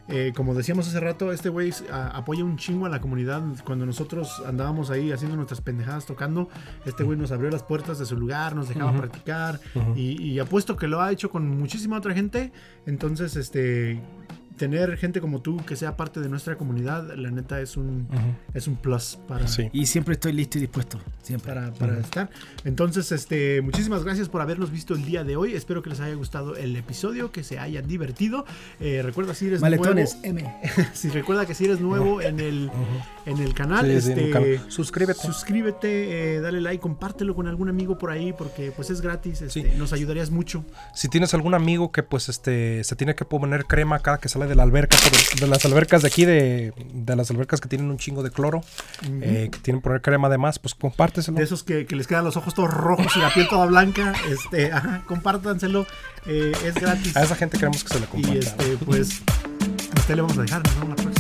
Eh, 0.08 0.32
como 0.36 0.54
decíamos 0.54 0.86
hace 0.88 1.00
rato, 1.00 1.32
este 1.32 1.48
güey 1.48 1.72
apoya 1.90 2.44
un 2.44 2.56
chingo 2.56 2.86
a 2.86 2.88
la 2.88 3.00
comunidad. 3.00 3.42
Cuando 3.64 3.86
nosotros 3.86 4.42
andábamos 4.46 4.90
ahí 4.90 5.10
haciendo 5.12 5.36
nuestras 5.36 5.60
pendejadas 5.60 6.06
tocando, 6.06 6.48
este 6.84 7.02
güey 7.02 7.18
nos 7.18 7.32
abrió 7.32 7.50
las 7.50 7.62
puertas 7.62 7.98
de 7.98 8.06
su 8.06 8.16
lugar, 8.16 8.54
nos 8.54 8.68
dejaba 8.68 8.96
practicar. 8.96 9.60
Y, 9.96 10.22
y 10.22 10.38
apuesto 10.38 10.76
que 10.76 10.86
lo 10.86 11.00
ha 11.00 11.10
hecho 11.10 11.30
con 11.30 11.48
muchísima 11.58 11.98
otra 11.98 12.14
gente. 12.14 12.52
Entonces, 12.86 13.36
este. 13.36 14.00
Tener 14.56 14.96
gente 14.96 15.20
como 15.20 15.40
tú 15.42 15.58
que 15.66 15.76
sea 15.76 15.96
parte 15.96 16.20
de 16.20 16.28
nuestra 16.28 16.56
comunidad, 16.56 17.14
la 17.14 17.30
neta 17.30 17.60
es 17.60 17.76
un, 17.76 18.06
Ujú. 18.10 18.34
es 18.54 18.66
un 18.66 18.76
plus 18.76 19.18
para, 19.28 19.46
Sí. 19.48 19.68
Y 19.72 19.86
siempre 19.86 20.14
estoy 20.14 20.32
listo 20.32 20.58
y 20.58 20.62
dispuesto. 20.62 20.98
Siempre. 21.22 21.52
para, 21.54 21.72
para 21.72 21.92
Ujú. 21.94 22.00
estar. 22.02 22.30
Entonces, 22.64 23.10
este, 23.12 23.60
muchísimas 23.60 24.04
gracias 24.04 24.28
por 24.28 24.40
habernos 24.40 24.70
visto 24.70 24.94
el 24.94 25.04
día 25.04 25.24
de 25.24 25.36
hoy. 25.36 25.54
Espero 25.54 25.82
que 25.82 25.90
les 25.90 26.00
haya 26.00 26.14
gustado 26.14 26.56
el 26.56 26.74
episodio, 26.76 27.32
que 27.32 27.42
se 27.44 27.58
hayan 27.58 27.86
divertido. 27.86 28.44
Eh, 28.80 29.02
recuerda 29.02 29.34
si 29.34 29.46
eres 29.48 29.60
Maletones, 29.60 30.16
nuevo. 30.22 30.38
M. 30.38 30.56
Si 30.94 31.08
recuerda 31.10 31.44
que 31.46 31.54
si 31.54 31.64
eres 31.64 31.80
nuevo 31.80 32.20
en 32.22 32.40
el, 32.40 32.70
en 33.26 33.38
el 33.38 33.54
canal, 33.54 33.84
Sí, 33.86 34.00
sí, 34.00 34.12
en 34.12 34.18
el 34.18 34.24
este, 34.24 34.30
canal. 34.30 34.60
Suscríbete. 34.70 35.20
suscríbete, 35.20 36.36
eh, 36.36 36.40
dale 36.40 36.60
like, 36.60 36.80
compártelo 36.80 37.34
con 37.34 37.46
algún 37.48 37.68
amigo 37.68 37.98
por 37.98 38.10
ahí, 38.10 38.32
porque 38.32 38.70
pues 38.72 38.90
es 38.90 39.00
gratis. 39.00 39.42
este, 39.42 39.50
Sí. 39.62 39.64
Nos 39.76 39.92
ayudarías 39.92 40.30
mucho. 40.30 40.64
Si 40.94 41.08
tienes 41.08 41.34
algún 41.34 41.54
amigo 41.54 41.90
que 41.92 42.02
pues 42.02 42.28
este 42.28 42.84
se 42.84 42.94
tiene 42.96 43.14
que 43.14 43.24
poner 43.24 43.64
crema 43.66 43.98
cada 44.00 44.18
que 44.18 44.28
sale 44.28 44.45
de 44.48 44.54
la 44.54 44.62
alberca, 44.62 44.96
de 45.40 45.46
las 45.46 45.64
albercas 45.64 46.02
de 46.02 46.08
aquí, 46.08 46.24
de, 46.24 46.72
de 46.92 47.16
las 47.16 47.30
albercas 47.30 47.60
que 47.60 47.68
tienen 47.68 47.90
un 47.90 47.98
chingo 47.98 48.22
de 48.22 48.30
cloro, 48.30 48.62
eh, 49.22 49.48
que 49.52 49.58
tienen 49.60 49.82
poner 49.82 50.02
crema 50.02 50.28
además, 50.28 50.58
pues 50.58 50.74
compárteselo. 50.74 51.38
de 51.38 51.44
esos 51.44 51.62
que, 51.62 51.86
que 51.86 51.96
les 51.96 52.06
quedan 52.06 52.24
los 52.24 52.36
ojos 52.36 52.54
todos 52.54 52.70
rojos 52.70 53.14
y 53.16 53.18
la 53.20 53.32
piel 53.32 53.48
toda 53.48 53.66
blanca, 53.66 54.12
este, 54.28 54.72
ajá, 54.72 55.02
compártanselo, 55.06 55.86
eh, 56.26 56.52
es 56.64 56.74
gratis. 56.74 57.16
A 57.16 57.22
esa 57.22 57.36
gente 57.36 57.58
queremos 57.58 57.82
que 57.84 57.94
se 57.94 58.00
le 58.00 58.06
y 58.06 58.08
comparta. 58.08 58.38
este, 58.38 58.76
pues, 58.84 59.22
hasta 59.96 60.12
ahí 60.12 60.16
le 60.16 60.22
vamos 60.22 60.38
a 60.38 60.42
dejar, 60.42 60.62
nos 60.64 60.74
vemos 60.74 60.88
la 60.90 60.94
próxima. 60.96 61.15